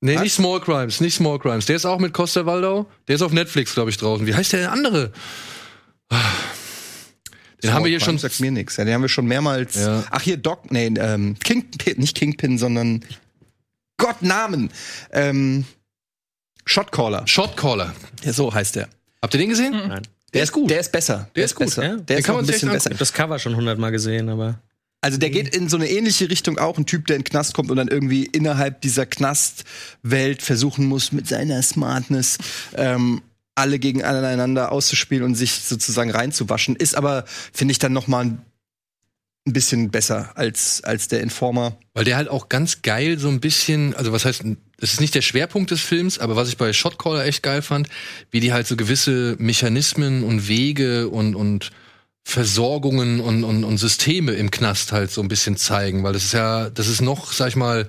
Nee, 0.00 0.14
Was? 0.16 0.22
nicht 0.22 0.34
Small 0.34 0.60
Crimes, 0.60 1.00
nicht 1.00 1.14
Small 1.14 1.38
Crimes. 1.38 1.66
Der 1.66 1.76
ist 1.76 1.84
auch 1.84 1.98
mit 1.98 2.12
Costa 2.12 2.46
Waldau. 2.46 2.86
Der 3.08 3.14
ist 3.16 3.22
auf 3.22 3.32
Netflix, 3.32 3.74
glaube 3.74 3.90
ich, 3.90 3.96
draußen. 3.96 4.26
Wie 4.26 4.34
heißt 4.34 4.52
der 4.52 4.70
andere? 4.72 5.12
Den 7.62 7.72
haben 7.72 7.84
wir 7.84 7.90
hier 7.90 8.00
schon. 8.00 8.18
Sagt 8.18 8.38
mir 8.40 8.50
nichts. 8.52 8.76
Ja, 8.76 8.84
den 8.84 8.94
haben 8.94 9.02
wir 9.02 9.08
schon 9.08 9.26
mehrmals. 9.26 9.74
Ja. 9.74 10.04
Ach, 10.10 10.20
hier 10.22 10.36
Doc, 10.36 10.70
nee, 10.70 10.86
ähm, 10.98 11.36
Kingpin, 11.42 11.98
nicht 11.98 12.16
Kingpin, 12.16 12.58
sondern 12.58 13.04
Gott 13.98 14.22
Namen. 14.22 14.70
Ähm, 15.12 15.64
Shotcaller. 16.64 17.26
Shotcaller. 17.26 17.94
Ja, 18.24 18.32
so 18.32 18.52
heißt 18.52 18.76
der. 18.76 18.88
Habt 19.22 19.34
ihr 19.34 19.40
den 19.40 19.50
gesehen? 19.50 19.72
Nein. 19.72 20.02
Der 20.34 20.42
ist 20.42 20.52
gut. 20.52 20.70
Der 20.70 20.80
ist 20.80 20.92
besser. 20.92 21.28
Der 21.34 21.44
ist 21.44 21.54
gut, 21.54 21.66
besser. 21.66 21.82
ja. 21.82 21.88
Der 21.96 22.00
Den 22.04 22.18
ist 22.18 22.24
kann 22.24 22.34
noch 22.34 22.42
man 22.42 22.48
ein 22.48 22.52
bisschen 22.52 22.70
besser. 22.70 22.90
Ich 22.90 22.94
hab 22.94 22.98
das 22.98 23.12
Cover 23.12 23.38
schon 23.38 23.56
hundertmal 23.56 23.90
gesehen, 23.90 24.28
aber 24.28 24.60
Also 25.00 25.16
der 25.18 25.30
geht 25.30 25.54
in 25.56 25.68
so 25.68 25.76
eine 25.76 25.88
ähnliche 25.88 26.28
Richtung 26.28 26.58
auch, 26.58 26.76
ein 26.76 26.84
Typ, 26.86 27.06
der 27.06 27.16
in 27.16 27.22
den 27.22 27.28
Knast 27.28 27.54
kommt 27.54 27.70
und 27.70 27.76
dann 27.78 27.88
irgendwie 27.88 28.26
innerhalb 28.26 28.80
dieser 28.82 29.06
Knastwelt 29.06 30.42
versuchen 30.42 30.84
muss, 30.86 31.12
mit 31.12 31.26
seiner 31.26 31.62
Smartness 31.62 32.38
ähm, 32.76 33.22
alle 33.54 33.78
gegeneinander 33.78 34.70
auszuspielen 34.70 35.24
und 35.24 35.34
sich 35.34 35.52
sozusagen 35.54 36.10
reinzuwaschen. 36.10 36.76
Ist 36.76 36.94
aber, 36.94 37.24
finde 37.52 37.72
ich, 37.72 37.78
dann 37.78 37.92
noch 37.94 38.06
mal 38.06 38.24
ein 38.26 38.42
ein 39.48 39.52
bisschen 39.52 39.90
besser 39.90 40.30
als, 40.36 40.82
als 40.84 41.08
der 41.08 41.20
Informer. 41.20 41.76
Weil 41.94 42.04
der 42.04 42.16
halt 42.16 42.28
auch 42.28 42.48
ganz 42.48 42.82
geil 42.82 43.18
so 43.18 43.28
ein 43.28 43.40
bisschen, 43.40 43.94
also 43.94 44.12
was 44.12 44.24
heißt, 44.24 44.44
das 44.78 44.92
ist 44.92 45.00
nicht 45.00 45.14
der 45.14 45.22
Schwerpunkt 45.22 45.70
des 45.70 45.80
Films, 45.80 46.18
aber 46.18 46.36
was 46.36 46.48
ich 46.48 46.56
bei 46.56 46.72
Shotcaller 46.72 47.24
echt 47.24 47.42
geil 47.42 47.62
fand, 47.62 47.88
wie 48.30 48.40
die 48.40 48.52
halt 48.52 48.66
so 48.66 48.76
gewisse 48.76 49.36
Mechanismen 49.38 50.22
und 50.22 50.46
Wege 50.48 51.08
und, 51.08 51.34
und 51.34 51.70
Versorgungen 52.22 53.20
und, 53.20 53.42
und, 53.42 53.64
und 53.64 53.78
Systeme 53.78 54.32
im 54.32 54.50
Knast 54.50 54.92
halt 54.92 55.10
so 55.10 55.22
ein 55.22 55.28
bisschen 55.28 55.56
zeigen, 55.56 56.02
weil 56.02 56.12
das 56.12 56.24
ist 56.24 56.34
ja, 56.34 56.68
das 56.70 56.86
ist 56.86 57.00
noch, 57.00 57.32
sag 57.32 57.48
ich 57.48 57.56
mal, 57.56 57.88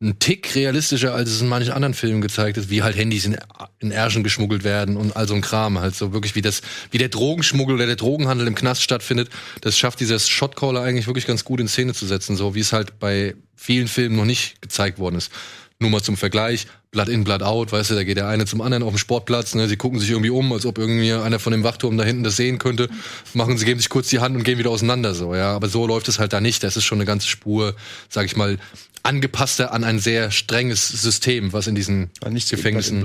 ein 0.00 0.18
Tick 0.20 0.54
realistischer, 0.54 1.12
als 1.12 1.28
es 1.28 1.40
in 1.40 1.48
manchen 1.48 1.72
anderen 1.72 1.94
Filmen 1.94 2.20
gezeigt 2.20 2.56
ist, 2.56 2.70
wie 2.70 2.82
halt 2.82 2.96
Handys 2.96 3.24
in, 3.24 3.36
in 3.80 3.90
Ärschen 3.90 4.22
geschmuggelt 4.22 4.62
werden 4.62 4.96
und 4.96 5.16
all 5.16 5.26
so 5.26 5.34
ein 5.34 5.40
Kram. 5.40 5.80
Halt 5.80 5.96
so 5.96 6.12
wirklich, 6.12 6.36
wie 6.36 6.42
das, 6.42 6.62
wie 6.92 6.98
der 6.98 7.08
Drogenschmuggel 7.08 7.74
oder 7.74 7.86
der 7.86 7.96
Drogenhandel 7.96 8.46
im 8.46 8.54
Knast 8.54 8.82
stattfindet. 8.82 9.28
Das 9.60 9.76
schafft 9.76 9.98
dieser 9.98 10.20
Shotcaller 10.20 10.82
eigentlich 10.82 11.08
wirklich 11.08 11.26
ganz 11.26 11.44
gut 11.44 11.58
in 11.58 11.66
Szene 11.66 11.94
zu 11.94 12.06
setzen, 12.06 12.36
so 12.36 12.54
wie 12.54 12.60
es 12.60 12.72
halt 12.72 13.00
bei 13.00 13.34
vielen 13.56 13.88
Filmen 13.88 14.16
noch 14.16 14.24
nicht 14.24 14.62
gezeigt 14.62 15.00
worden 15.00 15.16
ist. 15.16 15.32
Nur 15.80 15.90
mal 15.90 16.02
zum 16.02 16.16
Vergleich, 16.16 16.66
Blood 16.90 17.08
in, 17.08 17.22
Blood 17.22 17.42
out, 17.42 17.70
weißt 17.70 17.90
du, 17.90 17.94
da 17.94 18.02
geht 18.02 18.16
der 18.16 18.26
eine 18.26 18.46
zum 18.46 18.62
anderen 18.62 18.82
auf 18.82 18.90
dem 18.90 18.98
Sportplatz, 18.98 19.54
ne, 19.54 19.68
sie 19.68 19.76
gucken 19.76 20.00
sich 20.00 20.10
irgendwie 20.10 20.30
um, 20.30 20.52
als 20.52 20.64
ob 20.64 20.78
irgendwie 20.78 21.12
einer 21.12 21.38
von 21.38 21.52
dem 21.52 21.62
Wachturm 21.62 21.96
da 21.96 22.02
hinten 22.02 22.24
das 22.24 22.36
sehen 22.36 22.58
könnte, 22.58 22.88
machen 23.34 23.58
sie, 23.58 23.64
geben 23.64 23.78
sich 23.78 23.90
kurz 23.90 24.08
die 24.08 24.18
Hand 24.18 24.34
und 24.34 24.42
gehen 24.42 24.58
wieder 24.58 24.70
auseinander, 24.70 25.14
so, 25.14 25.34
ja, 25.34 25.54
aber 25.54 25.68
so 25.68 25.86
läuft 25.86 26.08
es 26.08 26.18
halt 26.18 26.32
da 26.32 26.40
nicht, 26.40 26.64
das 26.64 26.76
ist 26.76 26.84
schon 26.84 26.98
eine 26.98 27.04
ganze 27.04 27.28
Spur, 27.28 27.76
sag 28.08 28.24
ich 28.24 28.36
mal, 28.36 28.58
angepasster 29.02 29.72
an 29.72 29.84
ein 29.84 29.98
sehr 29.98 30.30
strenges 30.30 30.88
System, 30.88 31.52
was 31.52 31.66
in 31.66 31.74
diesen 31.74 32.10
Gefängnissen, 32.20 33.04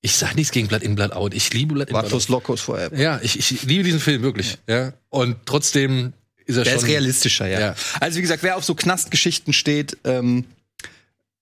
ich 0.00 0.12
sag 0.12 0.36
nichts 0.36 0.52
gegen 0.52 0.68
Blood 0.68 0.82
in, 0.82 0.94
Blood 0.94 1.12
out, 1.12 1.34
ich 1.34 1.52
liebe 1.52 1.74
Blood 1.74 1.88
in, 1.88 1.92
Blood 1.92 2.12
out. 2.12 2.28
Locos 2.28 2.60
Forever. 2.60 2.96
Ja, 2.96 3.20
ich, 3.22 3.38
ich 3.38 3.62
liebe 3.64 3.84
diesen 3.84 4.00
Film 4.00 4.22
wirklich, 4.22 4.58
ja, 4.68 4.92
und 5.10 5.36
trotzdem 5.44 6.12
ist 6.46 6.56
er 6.56 6.64
Der 6.64 6.72
schon 6.72 6.80
ist 6.80 6.88
realistischer, 6.88 7.46
ja. 7.46 7.60
Ja. 7.60 7.74
Also 8.00 8.18
wie 8.18 8.22
gesagt, 8.22 8.42
wer 8.42 8.56
auf 8.56 8.64
so 8.64 8.74
Knastgeschichten 8.74 9.52
steht, 9.52 9.98
ähm, 10.04 10.44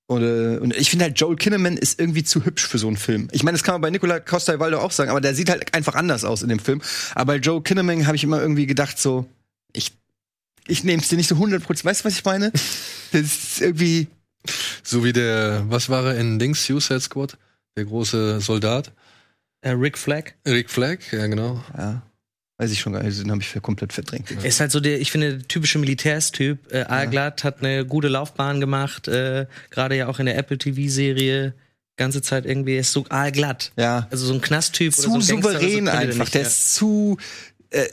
oder, 0.08 0.60
und 0.62 0.76
ich 0.76 0.88
finde 0.90 1.06
halt, 1.06 1.18
Joel 1.18 1.36
Kinnaman 1.36 1.76
ist 1.76 1.98
irgendwie 1.98 2.22
zu 2.22 2.44
hübsch 2.44 2.66
für 2.66 2.78
so 2.78 2.86
einen 2.86 2.96
Film. 2.96 3.28
Ich 3.32 3.42
meine, 3.42 3.56
das 3.56 3.64
kann 3.64 3.74
man 3.74 3.80
bei 3.80 3.90
Nicola 3.90 4.20
Costa 4.20 4.58
Waldo 4.60 4.78
auch 4.78 4.92
sagen, 4.92 5.10
aber 5.10 5.20
der 5.20 5.34
sieht 5.34 5.50
halt 5.50 5.74
einfach 5.74 5.96
anders 5.96 6.24
aus 6.24 6.42
in 6.42 6.48
dem 6.48 6.60
Film. 6.60 6.80
Aber 7.16 7.34
bei 7.34 7.38
Joel 7.38 7.62
Kinnaman 7.62 8.06
habe 8.06 8.14
ich 8.14 8.22
immer 8.22 8.40
irgendwie 8.40 8.66
gedacht, 8.66 9.00
so, 9.00 9.26
ich, 9.72 9.92
ich 10.68 10.84
nehme 10.84 11.02
es 11.02 11.08
dir 11.08 11.16
nicht 11.16 11.28
so 11.28 11.36
100%. 11.36 11.84
Weißt 11.84 12.00
du, 12.00 12.04
was 12.04 12.18
ich 12.18 12.24
meine? 12.24 12.52
Das 13.12 13.22
ist 13.22 13.60
irgendwie, 13.60 14.08
So 14.82 15.04
wie 15.04 15.12
der, 15.12 15.64
was 15.68 15.88
war 15.88 16.06
er 16.06 16.16
in 16.18 16.38
Dings, 16.38 16.64
Suicide 16.64 17.00
Squad? 17.00 17.38
Der 17.76 17.84
große 17.84 18.40
Soldat? 18.40 18.92
äh, 19.66 19.70
Rick 19.70 19.98
Flag 19.98 20.32
Rick 20.46 20.70
Flag, 20.70 20.98
ja 21.12 21.26
genau. 21.26 21.62
ja, 21.76 22.02
weiß 22.58 22.70
ich 22.70 22.80
schon 22.80 22.92
gar 22.92 23.02
nicht, 23.02 23.18
den 23.18 23.30
habe 23.30 23.42
ich 23.42 23.48
für 23.48 23.60
komplett 23.60 23.92
verdrängt. 23.92 24.30
Er 24.30 24.44
ist 24.44 24.60
halt 24.60 24.70
so 24.70 24.80
der, 24.80 25.00
ich 25.00 25.10
finde, 25.10 25.38
der 25.38 25.48
typische 25.48 25.78
Militärstyp. 25.78 26.72
Äh, 26.72 26.82
Alglatt 26.82 27.44
hat 27.44 27.60
eine 27.60 27.84
gute 27.84 28.08
Laufbahn 28.08 28.60
gemacht, 28.60 29.08
äh, 29.08 29.46
gerade 29.70 29.96
ja 29.96 30.08
auch 30.08 30.18
in 30.18 30.26
der 30.26 30.36
Apple 30.38 30.58
TV-Serie. 30.58 31.54
Ganze 31.96 32.20
Zeit 32.20 32.44
irgendwie 32.44 32.74
er 32.74 32.80
ist 32.80 32.92
so 32.92 33.06
aalglatt. 33.08 33.72
Ja. 33.76 34.06
Also 34.10 34.26
so 34.26 34.34
ein 34.34 34.42
Knasttyp 34.42 34.94
zu 34.94 35.12
oder 35.12 35.22
so 35.22 35.34
ein 35.34 35.40
Gangster, 35.40 35.60
souverän 35.60 35.86
so 35.86 35.90
könnte 35.90 35.90
der 35.90 36.00
einfach. 36.00 36.18
nicht, 36.20 36.34
der 36.34 36.40
ja. 36.42 36.46
ist 36.46 36.74
zu. 36.74 37.16
Äh, 37.70 37.86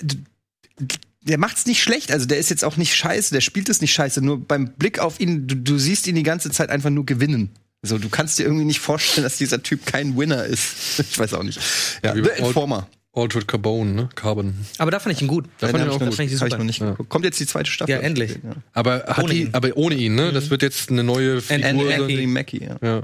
der 1.23 1.37
macht's 1.37 1.65
nicht 1.65 1.81
schlecht, 1.81 2.11
also 2.11 2.25
der 2.25 2.37
ist 2.37 2.49
jetzt 2.49 2.63
auch 2.63 2.77
nicht 2.77 2.95
scheiße, 2.95 3.33
der 3.33 3.41
spielt 3.41 3.69
es 3.69 3.81
nicht 3.81 3.93
scheiße. 3.93 4.21
Nur 4.21 4.39
beim 4.45 4.73
Blick 4.73 4.99
auf 4.99 5.19
ihn, 5.19 5.47
du, 5.47 5.55
du 5.55 5.77
siehst 5.77 6.07
ihn 6.07 6.15
die 6.15 6.23
ganze 6.23 6.51
Zeit 6.51 6.69
einfach 6.69 6.89
nur 6.89 7.05
gewinnen. 7.05 7.49
So, 7.81 7.97
du 7.97 8.07
kannst 8.09 8.39
dir 8.39 8.43
irgendwie 8.43 8.65
nicht 8.65 8.79
vorstellen, 8.79 9.23
dass 9.23 9.37
dieser 9.37 9.61
Typ 9.61 9.85
kein 9.85 10.17
Winner 10.17 10.45
ist. 10.45 10.99
Ich 11.11 11.19
weiß 11.19 11.33
auch 11.33 11.43
nicht. 11.43 11.59
Ja, 12.03 12.15
Wie 12.15 12.23
The 12.23 12.29
Informer. 12.37 12.87
Altered 13.15 13.47
Carbone, 13.47 13.91
ne? 13.91 14.09
Carbon. 14.15 14.55
Aber 14.79 14.89
da 14.89 14.99
fand 14.99 15.15
ich 15.15 15.21
ihn 15.21 15.27
gut. 15.27 15.45
Da 15.59 15.67
fand 15.67 15.79
ich 15.79 15.85
ihn 15.85 15.89
auch 15.91 15.99
gut. 15.99 16.15
fand 16.15 16.27
ich 16.27 16.33
ich 16.33 16.39
super. 16.39 16.57
noch 16.57 16.63
nicht 16.65 16.79
geguckt. 16.79 17.09
Kommt 17.09 17.25
jetzt 17.25 17.39
die 17.39 17.45
zweite 17.45 17.69
Staffel. 17.69 17.91
Ja, 17.93 17.99
endlich. 17.99 18.39
Ja. 18.43 18.55
Aber 18.71 19.03
hat 19.05 19.19
Ohne 19.19 19.33
die, 19.33 19.41
ihn. 19.41 19.49
aber 19.51 19.77
ohne 19.77 19.95
ihn, 19.95 20.15
ne? 20.15 20.31
Das 20.31 20.49
wird 20.49 20.63
jetzt 20.63 20.89
eine 20.89 21.03
neue 21.03 21.41
Figur. 21.41 21.65
Anthony 21.65 22.25
Mackie, 22.25 22.63
ja. 22.63 22.77
Ja. 22.81 23.03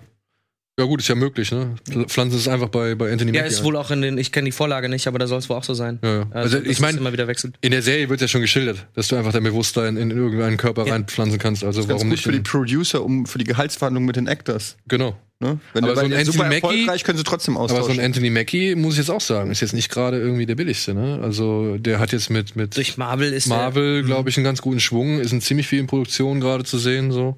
Ja, 0.79 0.86
gut, 0.86 1.01
ist 1.01 1.09
ja 1.09 1.15
möglich, 1.15 1.51
ne? 1.51 1.75
Pfl- 1.89 2.07
Pflanzen 2.07 2.38
es 2.38 2.48
einfach 2.48 2.69
bei, 2.69 2.95
bei 2.95 3.12
Anthony 3.12 3.33
Ja, 3.36 3.41
Mackie 3.41 3.53
ist 3.53 3.59
ein. 3.59 3.65
wohl 3.65 3.75
auch 3.75 3.91
in 3.91 4.01
den, 4.01 4.17
ich 4.17 4.31
kenne 4.31 4.45
die 4.45 4.51
Vorlage 4.53 4.88
nicht, 4.88 5.07
aber 5.07 5.19
da 5.19 5.27
soll 5.27 5.39
es 5.39 5.50
wohl 5.50 5.57
auch 5.57 5.63
so 5.65 5.74
sein. 5.74 6.00
Ja, 6.03 6.19
ja. 6.19 6.27
Also, 6.31 6.57
dass 6.57 6.67
ich 6.67 6.79
mein- 6.79 6.95
es 6.95 7.01
immer 7.01 7.12
wieder 7.12 7.27
wechselt. 7.27 7.55
In 7.59 7.71
der 7.71 7.81
Serie 7.81 8.07
wird 8.09 8.21
ja 8.21 8.27
schon 8.29 8.39
geschildert, 8.41 8.88
dass 8.95 9.09
du 9.09 9.17
einfach 9.17 9.33
dein 9.33 9.43
Bewusstsein 9.43 9.98
in, 9.98 10.09
in 10.12 10.17
irgendeinen 10.17 10.55
Körper 10.57 10.89
reinpflanzen 10.89 11.38
kannst. 11.38 11.63
Also 11.65 11.81
Ganz 11.81 11.89
warum 11.89 12.03
gut 12.03 12.12
nicht? 12.12 12.24
für 12.24 12.31
die 12.31 12.38
in- 12.38 12.43
Producer, 12.43 13.03
um 13.03 13.25
für 13.25 13.38
die 13.39 13.43
Gehaltsverhandlungen 13.43 14.07
mit 14.07 14.15
den 14.15 14.27
Actors. 14.27 14.77
genau. 14.88 15.17
Ne? 15.41 15.57
Wenn 15.74 15.86
Aber 15.86 15.95
so 15.95 16.01
ein 16.01 16.07
Anthony 16.12 16.25
super 16.25 16.43
Mackie- 16.50 16.55
erfolgreich 16.55 17.03
können 17.05 17.17
sie 17.17 17.24
trotzdem 17.24 17.55
Aber 17.55 17.69
so 17.69 17.75
austauschen. 17.75 18.00
ein 18.01 18.05
Anthony 18.07 18.29
Mackie, 18.29 18.75
muss 18.75 18.95
ich 18.95 18.98
jetzt 19.00 19.09
auch 19.09 19.21
sagen, 19.21 19.51
ist 19.51 19.62
jetzt 19.62 19.74
nicht 19.74 19.89
gerade 19.89 20.17
irgendwie 20.19 20.45
der 20.45 20.55
billigste, 20.55 20.93
ne? 20.93 21.19
Also 21.24 21.77
der 21.77 22.00
hat 22.00 22.12
jetzt 22.12 22.29
mit, 22.29 22.57
mit 22.57 22.75
Durch 22.75 22.98
Marvel 22.98 23.31
ist 23.31 23.48
Marvel, 23.48 24.03
glaube 24.03 24.29
ich, 24.29 24.36
einen 24.36 24.43
ganz 24.43 24.62
guten 24.62 24.81
Schwung, 24.81 25.21
ist 25.21 25.31
in 25.31 25.39
ziemlich 25.39 25.65
vielen 25.65 25.88
Produktionen 25.88 26.41
gerade 26.41 26.65
zu 26.65 26.77
sehen, 26.77 27.12
so. 27.13 27.38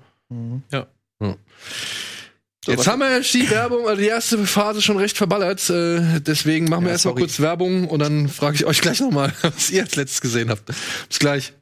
Ja. 0.71 0.87
Ja. 1.21 1.35
So, 2.63 2.73
Jetzt 2.73 2.85
haben 2.85 2.99
wir 2.99 3.19
die 3.21 3.49
Werbung, 3.49 3.87
also 3.87 3.99
die 3.99 4.07
erste 4.07 4.37
Phase 4.45 4.83
schon 4.83 4.97
recht 4.97 5.17
verballert. 5.17 5.67
Äh, 5.71 6.19
deswegen 6.19 6.65
machen 6.65 6.83
wir 6.83 6.89
Ja, 6.89 6.93
erstmal 6.93 7.15
kurz 7.15 7.39
Werbung 7.39 7.87
und 7.87 7.97
dann 8.01 8.29
frage 8.29 8.55
ich 8.55 8.65
euch 8.65 8.81
gleich 8.81 8.99
nochmal, 8.99 9.33
was 9.41 9.71
ihr 9.71 9.81
als 9.81 9.95
letztes 9.95 10.21
gesehen 10.21 10.51
habt. 10.51 10.65
Bis 10.67 11.17
gleich. 11.17 11.53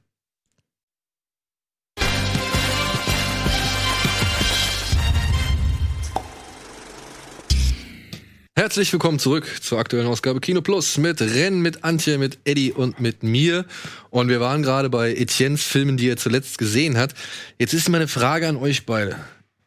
Herzlich 8.57 8.91
willkommen 8.91 9.19
zurück 9.19 9.49
zur 9.61 9.79
aktuellen 9.79 10.07
Ausgabe 10.07 10.41
Kino 10.41 10.61
Plus 10.61 10.97
mit 10.97 11.21
Ren, 11.21 11.61
mit 11.61 11.85
Antje, 11.85 12.17
mit 12.17 12.39
Eddie 12.43 12.73
und 12.73 12.99
mit 12.99 13.23
mir. 13.23 13.65
Und 14.09 14.27
wir 14.27 14.41
waren 14.41 14.63
gerade 14.63 14.89
bei 14.89 15.13
Etiennes 15.13 15.63
Filmen, 15.63 15.95
die 15.95 16.09
er 16.09 16.17
zuletzt 16.17 16.57
gesehen 16.57 16.97
hat. 16.97 17.13
Jetzt 17.57 17.73
ist 17.73 17.87
meine 17.87 18.09
Frage 18.09 18.49
an 18.49 18.57
euch 18.57 18.85
beide. 18.85 19.15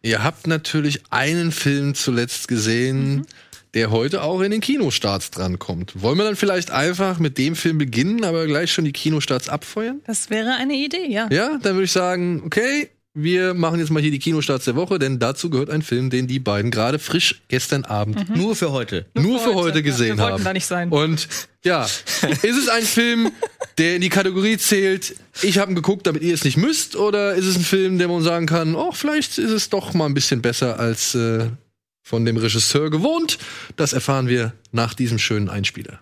Ihr 0.03 0.25
habt 0.25 0.49
natürlich 0.49 1.01
einen 1.11 1.53
Film 1.53 1.95
zuletzt 1.95 2.49
gesehen, 2.49 3.25
der 3.75 3.91
heute 3.91 4.23
auch 4.23 4.41
in 4.41 4.51
den 4.51 4.61
Kinostarts 4.61 5.31
drankommt. 5.31 6.03
Wollen 6.03 6.19
wir 6.19 6.25
dann 6.25 6.37
vielleicht 6.37 6.71
einfach 6.71 7.19
mit 7.19 7.39
dem 7.39 7.55
Film 7.55 7.79
beginnen, 7.79 8.25
aber 8.25 8.47
gleich 8.47 8.73
schon 8.73 8.85
die 8.85 8.93
Kinostarts 8.93 9.49
abfeuern? 9.49 10.01
Das 10.07 10.29
wäre 10.29 10.57
eine 10.57 10.75
Idee, 10.75 11.07
ja. 11.09 11.29
Ja, 11.31 11.59
dann 11.63 11.75
würde 11.75 11.85
ich 11.85 11.93
sagen, 11.93 12.43
okay, 12.45 12.91
wir 13.15 13.53
machen 13.55 13.79
jetzt 13.79 13.91
mal 13.91 14.01
hier 14.01 14.11
die 14.11 14.19
Kinostarts 14.19 14.65
der 14.65 14.75
Woche, 14.75 14.99
denn 14.99 15.19
dazu 15.19 15.51
gehört 15.51 15.69
ein 15.71 15.83
Film, 15.83 16.09
den 16.09 16.27
die 16.27 16.39
beiden 16.39 16.71
gerade 16.71 16.99
frisch 16.99 17.43
gestern 17.49 17.85
Abend 17.85 18.35
Nur 18.35 18.57
für 18.57 18.73
heute. 18.73 19.07
nur 19.15 19.39
für 19.39 19.55
heute 19.55 19.79
Ja, 19.79 19.85
gesehen 19.85 20.17
wir 20.17 20.23
wollten 20.25 20.35
haben. 20.35 20.45
da 20.45 20.53
nicht 20.55 20.65
sein. 20.67 20.89
Und 20.91 21.29
ja, 21.65 21.85
ist 22.43 22.45
es 22.59 22.69
ein 22.69 22.83
Film, 22.85 23.31
der 23.79 23.97
in 23.97 24.01
die 24.01 24.09
Kategorie 24.09 24.57
zählt, 24.57 25.15
ich 25.43 25.59
habe 25.59 25.73
ihn 25.73 25.75
geguckt, 25.75 26.07
damit 26.07 26.23
ihr 26.23 26.33
es 26.35 26.45
nicht 26.45 26.57
müsst, 26.57 26.97
oder 26.97 27.35
ist 27.35 27.45
es 27.47 27.57
ein 27.57 27.65
Film, 27.65 27.99
der 27.99 28.09
man 28.09 28.23
sagen 28.23 28.47
kann, 28.47 28.75
oh, 28.75 28.93
vielleicht 28.93 29.37
ist 29.39 29.51
es 29.51 29.69
doch 29.69 29.93
mal 29.95 30.07
ein 30.07 30.15
bisschen 30.15 30.41
besser 30.41 30.81
als 30.81 31.15
äh, 31.15 31.49
von 32.03 32.25
dem 32.25 32.37
Regisseur 32.39 32.91
gewohnt? 32.91 33.39
Das 33.77 33.93
erfahren 33.93 34.27
wir 34.29 34.55
nach 34.73 34.95
diesem 34.95 35.19
schönen 35.19 35.49
Einspieler. 35.51 36.01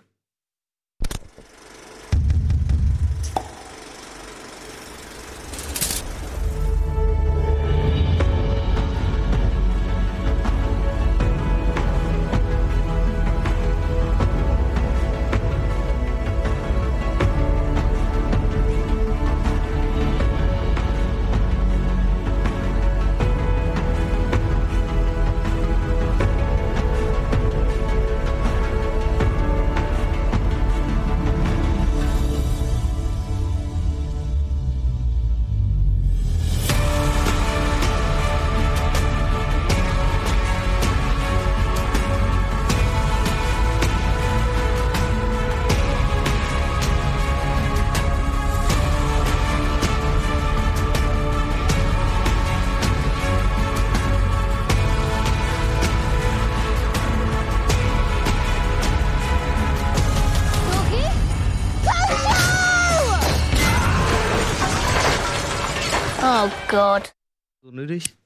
Gott. 66.71 67.13
So 67.61 67.69
nötig. 67.71 68.15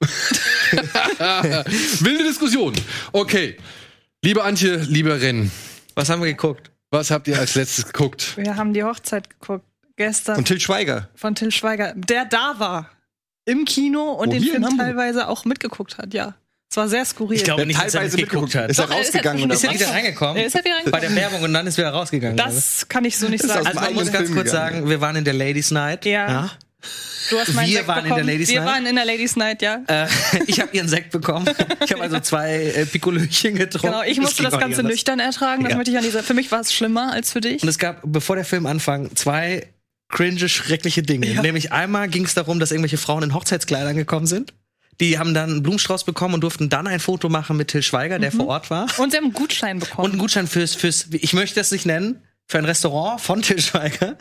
Wilde 2.00 2.24
Diskussion. 2.24 2.72
Okay. 3.12 3.56
Liebe 4.22 4.42
Antje, 4.42 4.76
lieber 4.76 5.20
Ren, 5.20 5.50
Was 5.94 6.08
haben 6.08 6.22
wir 6.22 6.28
geguckt? 6.28 6.70
was 6.90 7.10
habt 7.10 7.28
ihr 7.28 7.38
als 7.38 7.54
letztes 7.56 7.86
geguckt? 7.86 8.36
Wir 8.36 8.56
haben 8.56 8.72
die 8.72 8.82
Hochzeit 8.82 9.28
geguckt 9.28 9.64
gestern 9.96 10.36
Und 10.38 10.46
Till 10.46 10.60
Schweiger. 10.60 11.08
von 11.14 11.34
Till 11.34 11.50
Schweiger, 11.52 11.92
der 11.96 12.24
da 12.24 12.54
war 12.58 12.90
im 13.44 13.64
Kino 13.64 14.12
und 14.12 14.28
Wo, 14.28 14.32
den 14.32 14.42
Film 14.42 14.64
teilweise 14.78 15.28
auch 15.28 15.44
mitgeguckt 15.44 15.98
hat, 15.98 16.14
ja. 16.14 16.34
Es 16.70 16.76
war 16.76 16.88
sehr 16.88 17.04
skurril. 17.04 17.36
Ich 17.36 17.44
glaube 17.44 17.58
Der 17.60 17.66
nicht, 17.66 17.78
dass 17.78 17.94
er 17.94 18.00
teilweise 18.00 18.16
mitgeguckt 18.16 18.54
hat. 18.54 18.70
Ist 18.70 18.78
er 18.78 18.88
er 18.90 18.96
rausgegangen 18.96 19.50
Ist 19.50 19.64
er 19.64 19.72
wieder 19.74 19.88
reingekommen? 19.90 20.36
Er 20.36 20.46
ist 20.46 20.54
ja 20.54 20.60
wieder 20.64 20.74
Bei 20.90 20.98
reingekommen. 20.98 21.14
der 21.14 21.22
Werbung 21.22 21.42
und 21.42 21.52
dann 21.52 21.66
ist 21.66 21.78
er 21.78 21.84
wieder 21.84 21.92
rausgegangen. 21.92 22.36
Das 22.36 22.88
kann 22.88 23.04
ich 23.04 23.18
so 23.18 23.28
nicht 23.28 23.44
sagen. 23.44 23.66
also 23.66 23.80
man 23.80 23.94
muss 23.94 24.10
ganz 24.12 24.26
Film 24.28 24.34
kurz 24.34 24.50
gegangen. 24.50 24.74
sagen, 24.76 24.88
wir 24.88 25.00
waren 25.00 25.16
in 25.16 25.24
der 25.24 25.34
Ladies 25.34 25.70
Night. 25.70 26.04
Ja. 26.06 26.50
Du 27.30 27.38
hast 27.40 27.54
meinen 27.54 27.68
Wir 27.68 27.78
Sekt 27.78 27.88
waren 27.88 27.98
in 27.98 28.04
der 28.04 28.10
bekommen. 28.14 28.28
Ladies 28.32 28.48
Wir 28.48 28.60
Night. 28.60 28.68
waren 28.74 28.86
in 28.86 28.94
der 28.96 29.04
Ladies 29.04 29.36
Night, 29.36 29.62
ja. 29.62 29.82
Äh, 29.88 30.06
ich 30.46 30.60
habe 30.60 30.76
ihren 30.76 30.88
Sekt 30.88 31.10
bekommen. 31.10 31.46
Ich 31.84 31.92
habe 31.92 32.02
also 32.02 32.20
zwei 32.20 32.54
äh, 32.66 32.86
Pikolöchen 32.86 33.56
getrunken. 33.56 33.86
Genau, 33.88 34.02
ich 34.02 34.20
musste 34.20 34.44
das 34.44 34.54
auch 34.54 34.60
Ganze 34.60 34.82
nüchtern 34.84 35.18
ertragen. 35.18 35.62
Das 35.64 35.70
Ja. 35.72 35.76
möchte 35.76 35.90
ich 35.90 35.96
an 35.96 36.04
dieser. 36.04 36.22
Für 36.22 36.34
mich 36.34 36.52
war 36.52 36.60
es 36.60 36.72
schlimmer 36.72 37.12
als 37.12 37.32
für 37.32 37.40
dich. 37.40 37.62
Und 37.62 37.68
es 37.68 37.78
gab, 37.78 38.00
bevor 38.04 38.36
der 38.36 38.44
Film 38.44 38.66
anfang, 38.66 39.14
zwei 39.16 39.66
cringe, 40.08 40.48
schreckliche 40.48 41.02
Dinge. 41.02 41.26
Ja. 41.26 41.42
Nämlich 41.42 41.72
einmal 41.72 42.06
ging 42.08 42.24
es 42.24 42.34
darum, 42.34 42.60
dass 42.60 42.70
irgendwelche 42.70 42.98
Frauen 42.98 43.24
in 43.24 43.34
Hochzeitskleidern 43.34 43.96
gekommen 43.96 44.26
sind. 44.26 44.52
Die 45.00 45.18
haben 45.18 45.34
dann 45.34 45.50
einen 45.50 45.62
Blumenstrauß 45.64 46.04
bekommen 46.04 46.34
und 46.34 46.40
durften 46.42 46.68
dann 46.70 46.86
ein 46.86 47.00
Foto 47.00 47.28
machen 47.28 47.56
mit 47.56 47.68
Till 47.68 47.82
Schweiger, 47.82 48.18
der 48.20 48.30
vor 48.32 48.46
Ort 48.46 48.70
war. 48.70 48.86
Und 48.98 49.10
sie 49.10 49.16
haben 49.18 49.24
einen 49.24 49.32
Gutschein 49.34 49.76
Und 49.76 49.80
bekommen. 49.80 50.10
einen 50.12 50.18
Gutschein 50.18 50.46
fürs, 50.46 50.74
fürs, 50.74 51.08
ich 51.10 51.32
möchte 51.34 51.56
das 51.56 51.70
nicht 51.72 51.84
nennen, 51.86 52.22
für 52.48 52.58
ein 52.58 52.64
Restaurant 52.64 53.20
von 53.20 53.42
Till 53.42 53.60
Schweiger. 53.60 54.16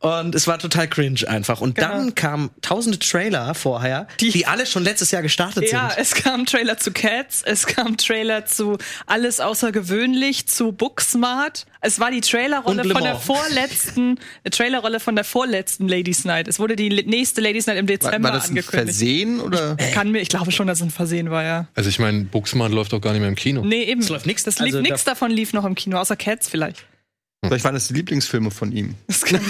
Und 0.00 0.34
es 0.34 0.46
war 0.46 0.58
total 0.58 0.86
cringe 0.86 1.26
einfach. 1.26 1.62
Und 1.62 1.76
Genau. 1.76 1.88
dann 1.88 2.14
kamen 2.14 2.50
tausende 2.60 2.98
Trailer 2.98 3.54
vorher, 3.54 4.06
die, 4.20 4.28
Die- 4.32 4.44
alle 4.44 4.66
schon 4.66 4.84
letztes 4.84 5.10
Jahr 5.12 5.22
gestartet 5.22 5.72
Ja, 5.72 5.88
sind. 5.88 5.98
es 6.02 6.14
kam 6.14 6.44
Trailer 6.44 6.76
zu 6.76 6.92
Cats, 6.92 7.40
es 7.42 7.66
kam 7.66 7.96
Trailer 7.96 8.44
zu 8.44 8.76
Alles 9.06 9.40
außergewöhnlich, 9.40 10.46
zu 10.46 10.72
Booksmart. 10.72 11.64
Es 11.80 12.00
war 12.00 12.10
die 12.10 12.20
Trailerrolle 12.20 12.84
von 12.84 13.02
der 13.02 13.16
vorletzten, 13.16 14.20
Trailerrolle 14.50 15.00
von 15.00 15.14
der 15.16 15.24
vorletzten 15.24 15.88
Ladies 15.88 16.26
Night. 16.26 16.48
Es 16.48 16.58
wurde 16.58 16.76
die 16.76 16.90
nächste 16.90 17.40
Ladies 17.40 17.66
Night 17.66 17.78
im 17.78 17.88
War, 17.88 17.96
Dezember 17.96 18.28
war 18.28 18.32
das 18.36 18.44
ein 18.44 18.50
angekündigt. 18.50 18.88
Versehen 18.98 19.40
oder? 19.40 19.76
Kann 19.94 20.10
mir, 20.10 20.20
ich 20.20 20.28
glaube 20.28 20.52
schon, 20.52 20.66
dass 20.66 20.78
es 20.80 20.84
ein 20.84 20.90
Versehen 20.90 21.30
war, 21.30 21.42
ja. 21.44 21.66
Also 21.74 21.88
ich 21.88 21.98
meine, 21.98 22.24
Buxmann 22.24 22.72
läuft 22.72 22.92
doch 22.92 23.00
gar 23.00 23.12
nicht 23.12 23.20
mehr 23.20 23.28
im 23.30 23.36
Kino. 23.36 23.64
Nee, 23.64 23.84
eben. 23.84 24.02
Es 24.02 24.10
läuft 24.10 24.26
nix. 24.26 24.42
Das 24.44 24.58
lief, 24.58 24.66
Also 24.74 24.80
nix 24.82 25.04
da- 25.04 25.12
davon 25.12 25.30
lief 25.30 25.54
noch 25.54 25.64
im 25.64 25.74
Kino, 25.74 25.96
außer 25.98 26.16
Cats 26.16 26.46
vielleicht. 26.48 26.84
Vielleicht 27.48 27.64
waren 27.64 27.74
das 27.74 27.88
die 27.88 27.94
Lieblingsfilme 27.94 28.50
von 28.50 28.72
ihm. 28.72 28.94
Das 29.06 29.22
kann, 29.22 29.40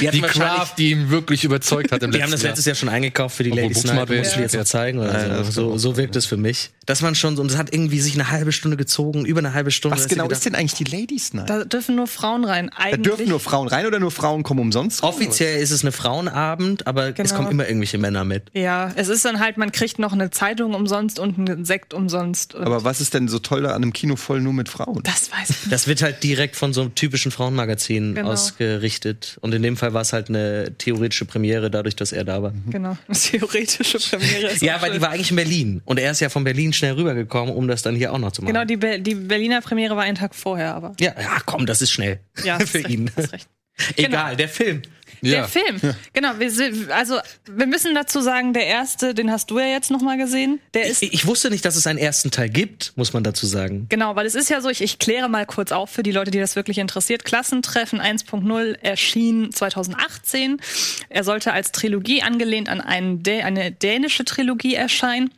Die, 0.00 0.08
Die 0.10 0.20
Craft, 0.20 0.72
die 0.78 0.90
ihn 0.90 1.10
wirklich 1.10 1.44
überzeugt 1.44 1.92
hat 1.92 2.02
im 2.02 2.10
Die 2.12 2.22
haben 2.22 2.30
das 2.32 2.42
letztes 2.42 2.64
Jahr 2.66 2.74
schon 2.76 2.88
eingekauft 2.88 3.36
für 3.36 3.42
die 3.44 3.50
Obwohl 3.50 3.62
Ladies 3.64 3.84
Night. 3.84 4.08
Musst 4.10 4.36
du 4.36 4.40
jetzt 4.40 4.52
ja. 4.54 4.60
mal 4.60 4.66
zeigen 4.66 4.98
oder 4.98 5.28
Ja, 5.28 5.44
so. 5.44 5.50
So, 5.50 5.78
so 5.78 5.96
wirkt 5.96 6.16
es 6.16 6.26
für 6.26 6.36
mich. 6.36 6.70
Dass 6.86 7.00
man 7.00 7.14
schon 7.14 7.36
so, 7.36 7.42
und 7.42 7.50
es 7.50 7.56
hat 7.56 7.72
irgendwie 7.72 8.00
sich 8.00 8.14
eine 8.14 8.30
halbe 8.30 8.52
Stunde 8.52 8.76
gezogen, 8.76 9.24
über 9.24 9.38
eine 9.38 9.54
halbe 9.54 9.70
Stunde. 9.70 9.96
Was 9.96 10.06
genau 10.08 10.24
gedacht- 10.24 10.38
ist 10.38 10.44
denn 10.46 10.54
eigentlich 10.54 10.74
die 10.74 10.84
Ladies 10.84 11.32
Night? 11.32 11.48
Da 11.48 11.58
da 11.58 11.64
dürfen 11.64 11.94
nur 11.96 12.06
Frauen 12.06 12.44
rein. 12.44 12.68
Eigentlich. 12.70 13.02
dürfen 13.02 13.28
nur 13.28 13.40
Frauen 13.40 13.68
rein 13.68 13.86
oder 13.86 14.00
nur 14.00 14.10
Frauen 14.10 14.42
kommen 14.42 14.60
umsonst? 14.60 15.02
rein, 15.02 15.08
Offiziell 15.10 15.62
ist 15.62 15.70
es 15.70 15.82
eine 15.82 15.92
Frauenabend, 15.92 16.86
aber 16.86 17.08
es 17.08 17.14
Genau. 17.14 17.34
kommen 17.36 17.50
immer 17.50 17.66
irgendwelche 17.66 17.96
Männer 17.98 18.24
mit. 18.24 18.50
Ja, 18.52 18.92
es 18.96 19.08
ist 19.08 19.24
dann 19.24 19.40
halt, 19.40 19.56
man 19.56 19.72
kriegt 19.72 19.98
noch 19.98 20.12
eine 20.12 20.30
Zeitung 20.30 20.74
umsonst 20.74 21.18
und 21.18 21.38
einen 21.38 21.64
Sekt 21.64 21.94
umsonst. 21.94 22.54
Aber 22.56 22.84
was 22.84 23.00
ist 23.00 23.14
denn 23.14 23.28
so 23.28 23.38
toll 23.38 23.66
an 23.66 23.76
einem 23.76 23.92
Kino 23.92 24.16
voll 24.16 24.40
nur 24.40 24.52
mit 24.52 24.68
Frauen? 24.68 25.02
das 25.04 25.30
weiß 25.32 25.50
ich 25.50 25.56
nicht. 25.62 25.72
Das 25.72 25.86
wird 25.86 26.02
halt 26.02 26.22
direkt 26.24 26.56
von 26.56 26.72
so 26.72 26.80
einem 26.80 26.94
typischen 26.94 27.30
Frauenmagazin 27.30 28.14
Genau. 28.14 28.30
ausgerichtet. 28.32 29.36
Und 29.42 29.54
in 29.54 29.62
dem 29.62 29.76
Fall 29.76 29.92
war 29.94 30.00
es 30.02 30.12
halt 30.12 30.28
eine 30.30 30.72
theoretische 30.78 31.24
Premiere, 31.26 31.70
dadurch, 31.70 31.94
dass 31.96 32.12
er 32.12 32.24
da 32.24 32.42
war. 32.42 32.52
Genau. 32.70 32.96
Eine 33.06 33.16
theoretische 33.18 33.98
Premiere. 33.98 34.48
ist 34.52 34.62
Ja, 34.62 34.76
weil 34.80 34.88
schön. 34.90 34.92
die 34.94 35.02
war 35.02 35.10
eigentlich 35.10 35.30
in 35.30 35.36
Berlin. 35.36 35.82
Und 35.84 35.98
er 36.00 36.10
ist 36.10 36.20
ja 36.20 36.28
von 36.30 36.42
Berlin 36.44 36.72
schnell 36.72 36.94
rübergekommen, 36.94 37.54
um 37.54 37.68
das 37.68 37.82
dann 37.82 37.94
hier 37.94 38.12
auch 38.12 38.18
noch 38.18 38.32
zu 38.32 38.42
machen. 38.42 38.52
Genau, 38.54 38.64
die, 38.64 38.76
Be 38.76 38.98
die 38.98 39.14
Berliner 39.14 39.60
Premiere 39.60 39.94
war 39.96 40.02
einen 40.04 40.16
Tag 40.16 40.34
vorher, 40.34 40.74
aber. 40.74 40.94
ja, 40.98 41.12
ja, 41.20 41.38
komm, 41.46 41.66
das 41.66 41.82
ist 41.82 41.92
schnell. 41.92 42.20
Ja, 42.42 42.58
für 42.66 42.80
ihn. 42.88 43.10
recht. 43.16 43.48
Egal, 43.96 44.36
der 44.36 44.48
Film. 44.48 44.82
Ja. 45.24 45.40
Der 45.40 45.48
Film. 45.48 45.80
Genau, 46.12 46.38
wir 46.38 46.50
sind, 46.50 46.90
also 46.90 47.18
wir 47.50 47.66
müssen 47.66 47.94
dazu 47.94 48.20
sagen, 48.20 48.52
der 48.52 48.66
erste, 48.66 49.14
den 49.14 49.30
hast 49.30 49.50
du 49.50 49.58
ja 49.58 49.66
jetzt 49.66 49.90
noch 49.90 50.00
mal 50.00 50.16
gesehen. 50.18 50.60
Der 50.74 50.86
ist 50.86 51.02
Ich, 51.02 51.12
ich 51.12 51.26
wusste 51.26 51.50
nicht, 51.50 51.64
dass 51.64 51.76
es 51.76 51.86
einen 51.86 51.98
ersten 51.98 52.30
Teil 52.30 52.48
gibt, 52.48 52.92
muss 52.96 53.12
man 53.12 53.24
dazu 53.24 53.46
sagen. 53.46 53.86
Genau, 53.88 54.16
weil 54.16 54.26
es 54.26 54.34
ist 54.34 54.50
ja 54.50 54.60
so, 54.60 54.68
ich, 54.68 54.82
ich 54.82 54.98
kläre 54.98 55.28
mal 55.28 55.46
kurz 55.46 55.72
auf 55.72 55.90
für 55.90 56.02
die 56.02 56.12
Leute, 56.12 56.30
die 56.30 56.38
das 56.38 56.56
wirklich 56.56 56.78
interessiert. 56.78 57.24
Klassentreffen 57.24 58.00
1.0 58.00 58.78
erschien 58.82 59.52
2018. 59.52 60.60
Er 61.08 61.24
sollte 61.24 61.52
als 61.52 61.72
Trilogie 61.72 62.22
angelehnt 62.22 62.68
an 62.68 63.22
Dä 63.22 63.42
eine 63.42 63.72
dänische 63.72 64.24
Trilogie 64.24 64.74
erscheinen. 64.74 65.30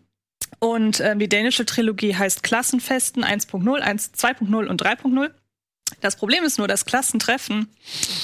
Und 0.59 1.01
ähm, 1.01 1.19
die 1.19 1.29
dänische 1.29 1.67
Trilogie 1.67 2.15
heißt 2.15 2.43
Klassenfesten 2.43 3.25
1.0, 3.25 3.79
1, 3.79 4.13
2.0 4.15 4.67
und 4.67 4.83
3.0. 4.83 5.31
Das 6.01 6.17
Problem 6.17 6.45
ist 6.45 6.59
nur, 6.59 6.69
dass 6.69 6.85
Klassentreffen 6.85 7.69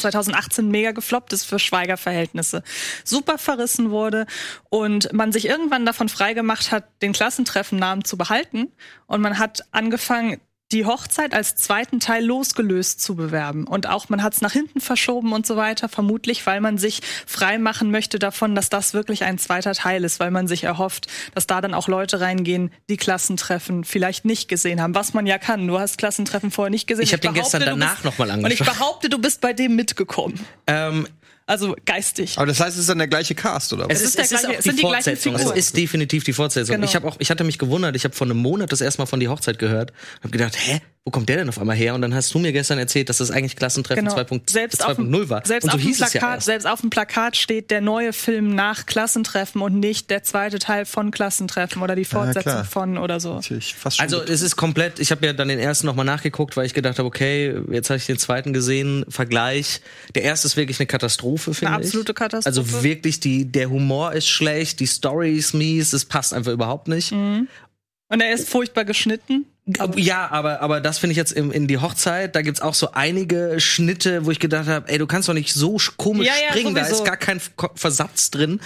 2018 0.01 0.69
mega 0.69 0.91
gefloppt 0.91 1.33
ist 1.33 1.45
für 1.45 1.59
Schweiger-Verhältnisse. 1.59 2.63
Super 3.05 3.39
verrissen 3.39 3.91
wurde 3.91 4.27
und 4.69 5.13
man 5.13 5.33
sich 5.33 5.47
irgendwann 5.47 5.87
davon 5.87 6.09
freigemacht 6.09 6.73
hat, 6.73 6.85
den 7.03 7.13
Klassentreffen-Namen 7.13 8.05
zu 8.05 8.17
behalten. 8.17 8.73
Und 9.07 9.21
man 9.21 9.39
hat 9.39 9.63
angefangen, 9.71 10.41
die 10.73 10.87
Hochzeit 10.87 11.35
als 11.35 11.55
zweiten 11.55 12.01
Teil 12.01 12.25
losgelöst 12.25 13.01
zu 13.01 13.15
bewerben. 13.15 13.67
Und 13.67 13.89
auch 13.89 14.09
man 14.09 14.23
hat 14.23 14.33
es 14.35 14.41
nach 14.41 14.53
hinten 14.53 14.81
verschoben 14.81 15.33
und 15.33 15.47
so 15.47 15.57
weiter, 15.57 15.89
vermutlich, 15.89 16.47
weil 16.47 16.61
man 16.61 16.79
sich 16.79 17.01
frei 17.27 17.59
machen 17.59 17.91
möchte 17.91 18.19
davon, 18.19 18.55
dass 18.55 18.69
das 18.71 18.95
wirklich 18.95 19.25
ein 19.25 19.39
zweiter 19.39 19.73
Teil 19.75 20.05
ist, 20.05 20.19
weil 20.21 20.31
man 20.31 20.49
sich 20.49 20.65
erhofft, 20.65 21.07
dass 21.35 21.47
da 21.47 21.61
dann 21.61 21.75
auch 21.75 21.89
Leute 21.89 22.21
reingehen, 22.21 22.71
die 22.89 22.97
Klassentreffen 22.97 23.85
vielleicht 23.85 24.25
nicht 24.25 24.49
gesehen 24.49 24.81
haben, 24.81 24.95
was 24.95 25.15
man 25.15 25.27
ja 25.27 25.39
kann. 25.39 25.67
Du 25.67 25.79
hast 25.79 25.99
Klassentreffen 25.99 26.51
vorher 26.51 26.71
nicht 26.71 26.87
gesehen. 26.87 27.05
Ich 27.05 27.13
hab 27.13 27.21
den 27.21 27.35
gestern 27.35 27.63
danach 27.63 27.95
bist- 27.97 28.05
noch 28.05 28.19
mal 28.19 28.31
Und 28.31 28.39
ich 28.39 28.45
angeschaut. 28.61 28.67
behaupte, 28.79 29.09
du 29.09 29.19
bist 29.19 29.41
bei 29.41 29.53
dem 29.53 29.77
mitgekommen. 29.77 30.39
Ähm, 30.67 31.07
Also 31.47 31.75
geistig. 31.85 32.37
Aber 32.39 32.47
das 32.47 32.61
heißt, 32.61 32.75
es 32.77 32.83
ist 32.83 32.89
dann 32.89 32.99
der 32.99 33.09
gleiche 33.09 33.35
Cast, 33.35 33.73
oder 33.73 33.89
was? 33.89 33.97
es 33.97 34.03
ist 34.03 34.07
ist, 34.09 34.17
der 34.19 34.25
es 34.25 34.31
ist 34.33 34.41
gleiche- 34.41 34.55
auch 34.55 34.59
es 34.59 34.65
sind 34.65 34.73
die 34.79 34.83
die 34.83 34.89
gleichen 34.89 34.95
Fortsetzung. 35.05 35.35
Es 35.35 35.41
Figuren. 35.41 35.59
ist 35.59 35.77
definitiv 35.77 36.25
die 36.25 36.33
Fortsetzung. 36.33 36.75
Genau. 36.77 36.87
Ich, 36.87 36.95
hab 36.97 37.05
auch, 37.05 37.17
ich 37.19 37.31
hatte 37.31 37.45
mich 37.45 37.59
gewundert, 37.59 37.97
ich 37.97 38.05
habe 38.05 38.15
vor 38.15 38.27
einem 38.27 38.39
Monat 38.39 38.71
das 38.73 38.81
erste 38.81 39.01
Mal 39.03 39.07
von 39.07 39.19
die 39.21 39.29
Hochzeit 39.29 39.59
gehört 39.59 39.91
und 39.91 40.25
habe 40.25 40.31
gedacht, 40.31 40.57
hä, 40.57 40.81
wo 41.05 41.11
kommt 41.11 41.29
der 41.29 41.39
denn 41.39 41.49
auf 41.49 41.59
einmal 41.59 41.75
her? 41.75 41.97
Und 41.97 42.03
dann 42.03 42.15
hast 42.15 42.33
du 42.33 42.39
mir 42.39 42.53
gestern 42.53 42.79
erzählt, 42.79 43.09
dass 43.09 43.19
das 43.19 43.33
eigentlich 43.33 43.57
Klassentreffen 43.57 44.05
Genau. 44.05 44.17
2.0 44.17 44.49
Selbst 44.49 44.85
auf, 44.85 44.95
dem, 44.95 45.13
war. 45.29 45.45
selbst, 45.45 45.65
und 45.65 45.71
so 45.73 45.77
auf 45.77 45.83
dem 45.83 45.91
ja 45.93 46.07
Plakat, 46.07 46.35
erst. 46.37 46.47
selbst 46.47 46.67
auf 46.67 46.81
dem 46.81 46.91
Plakat 46.91 47.37
steht 47.37 47.73
der 47.73 47.81
neue 47.81 48.13
Film 48.13 48.55
nach 48.55 48.87
Klassentreffen 48.87 49.63
und 49.63 49.81
nicht 49.81 50.11
der 50.11 50.23
zweite 50.23 50.61
Teil 50.61 50.87
von 50.87 51.11
Klassentreffen 51.11 51.83
oder 51.83 51.97
die 51.97 52.05
Fortsetzung 52.05 52.43
klar. 52.43 52.65
von 52.65 52.99
oder 52.99 53.19
so. 53.19 53.41
Also 53.99 54.23
es 54.23 54.43
ist 54.43 54.55
komplett, 54.55 55.01
ich 55.01 55.11
habe 55.11 55.27
ja 55.27 55.33
dann 55.33 55.49
den 55.49 55.59
ersten 55.59 55.89
nochmal 55.89 56.05
nachgeguckt, 56.07 56.57
weil 56.57 56.67
ich 56.67 56.75
gedacht 56.75 57.01
habe, 57.01 57.09
okay, 57.09 57.57
jetzt 57.73 57.91
habe 57.91 57.99
ich 57.99 58.07
den 58.07 58.19
zweiten 58.19 58.53
gesehen, 58.53 59.05
Vergleich. 59.09 59.81
Der 60.15 60.23
erste 60.23 60.47
ist 60.47 60.57
wirklich 60.57 60.79
eine 60.79 60.87
Katastrophe, 60.87 61.53
finde 61.53 61.73
ich. 61.81 61.87
absolute 61.87 62.15
Katastrophe. 62.15 62.47
Also 62.47 62.83
wirklich, 62.85 63.19
die, 63.19 63.45
der 63.51 63.71
Humor 63.71 64.13
ist 64.13 64.29
schlecht, 64.29 64.79
die 64.79 64.87
Story 64.87 65.37
ist 65.37 65.53
mies, 65.53 65.93
es 65.93 66.05
passt 66.05 66.33
einfach 66.33 66.53
überhaupt 66.53 66.87
nicht. 66.87 67.11
Mhm. 67.11 67.49
Und 68.09 68.21
er 68.21 68.33
ist 68.33 68.49
furchtbar 68.49 68.85
geschnitten. 68.85 69.47
Ja, 69.97 70.29
aber, 70.31 70.61
aber 70.61 70.81
das 70.81 70.99
finde 70.99 71.13
ich 71.13 71.17
jetzt 71.17 71.33
im, 71.33 71.53
in 71.53 71.69
die 71.69 71.79
Hochzeit, 71.79 72.35
da 72.35 72.43
gibt's 72.43 72.61
auch 72.61 72.75
so 72.75 72.93
einige 72.93 73.61
Schnitte, 73.61 74.27
wo 74.27 74.31
ich 74.33 74.41
gedacht 74.41 74.67
habe, 74.69 74.89
ey, 74.91 74.99
du 74.99 75.07
kannst 75.07 75.29
doch 75.29 75.35
nicht 75.35 75.55
so 75.55 75.77
sch- 75.77 75.93
komisch 75.97 76.27
Ja, 76.27 76.33
ja, 76.35 76.51
springen, 76.51 76.75
da 76.75 76.83
sowieso. 76.85 77.03
ist 77.03 77.07
gar 77.07 77.17
kein 77.17 77.41
Versatz 77.77 78.31
drin. 78.33 78.61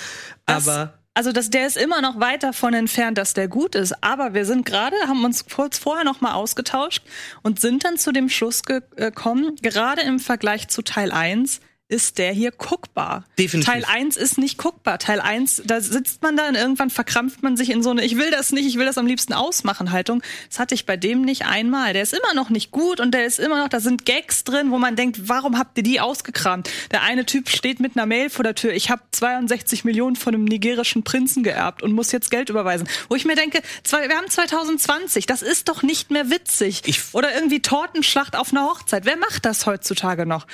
Das- 0.47 0.67
aber 0.67 0.95
Also 1.13 1.33
das, 1.33 1.51
der 1.51 1.67
ist 1.67 1.77
immer 1.77 2.01
noch 2.01 2.19
weit 2.21 2.43
davon 2.43 2.73
entfernt, 2.75 3.19
dass 3.19 3.35
der 3.35 3.49
gut 3.49 3.75
ist. 3.75 3.95
Aber 4.03 4.33
wir 4.35 4.45
sind 4.47 4.65
gerade, 4.67 4.97
haben 5.07 5.25
uns 5.25 5.45
kurz 5.47 5.79
vorher 5.79 6.05
noch 6.05 6.21
mal 6.23 6.33
ausgetauscht 6.33 7.03
und 7.43 7.61
sind 7.61 7.85
dann 7.85 7.97
zu 7.99 8.13
dem 8.13 8.29
Schluss 8.31 8.63
ge- 8.63 8.81
gekommen, 8.97 9.57
gerade 9.63 10.01
im 10.03 10.19
Vergleich 10.19 10.69
zu 10.69 10.81
Teil 10.83 11.13
1 11.13 11.61
ist 11.89 12.19
der 12.19 12.33
hier 12.33 12.51
guckbar. 12.51 13.25
Definitiv. 13.39 13.73
Teil 13.73 13.85
1 13.85 14.17
ist 14.17 14.39
nicht 14.39 14.59
guckbar. 14.59 14.99
Teil 14.99 15.21
1, 15.21 15.63
da 15.67 15.81
sitzt 15.81 16.21
man 16.23 16.37
da 16.37 16.49
und 16.49 16.57
irgendwann 16.57 16.91
verkrampft 16.91 17.45
man 17.45 17.57
sich 17.57 17.71
in 17.71 17.83
so 17.83 17.91
eine 17.91 18.05
Ich 18.05 18.17
will 18.17 18.31
das 18.33 18.51
nicht, 18.51 18.67
ich 18.67 18.77
will 18.77 18.87
das 18.87 18.99
am 18.99 19.07
liebsten 19.07 19.33
ausmachen 19.33 19.93
Haltung. 19.93 20.21
Das 20.49 20.59
hatte 20.59 20.75
ich 20.75 20.85
bei 20.85 20.97
dem 20.97 21.23
nicht 21.23 21.47
einmal. 21.47 21.93
Der 21.93 22.03
ist 22.03 22.13
immer 22.13 22.35
noch 22.35 22.51
nicht 22.51 22.73
gut 22.73 22.99
und 22.99 23.13
der 23.13 23.25
ist 23.25 23.39
immer 23.39 23.59
noch, 23.63 23.69
da 23.69 23.79
sind 23.79 24.05
Gags 24.05 24.43
drin, 24.43 24.73
wo 24.73 24.79
man 24.79 24.97
denkt, 24.97 25.29
warum 25.29 25.59
habt 25.59 25.77
ihr 25.79 25.85
die 25.85 26.01
ausgekramt? 26.01 26.69
Der 26.91 27.03
eine 27.03 27.25
Typ 27.25 27.49
steht 27.49 27.79
mit 27.79 27.97
einer 27.97 28.07
Mail 28.07 28.31
vor 28.31 28.43
der 28.43 28.57
Tür, 28.57 28.73
ich 28.73 28.91
habe 28.91 29.03
62 29.13 29.85
Millionen 29.85 30.17
von 30.17 30.35
einem 30.35 30.45
nigerischen 30.45 31.05
Prinzen 31.05 31.45
geerbt 31.45 31.85
und 31.85 31.93
muss 31.93 32.11
jetzt 32.11 32.33
Geld 32.33 32.51
überweisen. 32.51 32.89
Wo 33.09 33.15
ich 33.15 33.25
mir 33.25 33.37
denke, 33.37 33.63
zwei, 33.85 34.09
wir 34.09 34.17
haben 34.17 34.29
2020, 34.29 35.27
das 35.27 35.43
ist 35.43 35.69
doch 35.69 35.85
nicht 35.85 36.11
mehr 36.11 36.31
witzig. 36.31 36.83
Ich- 36.87 37.15
Oder 37.15 37.33
irgendwie 37.35 37.63
Tortenschlacht 37.63 38.35
auf 38.35 38.51
einer 38.53 38.65
Hochzeit. 38.65 39.05
Wer 39.05 39.17
macht 39.17 39.45
das 39.45 39.67
heutzutage 39.67 40.27
noch? 40.27 40.47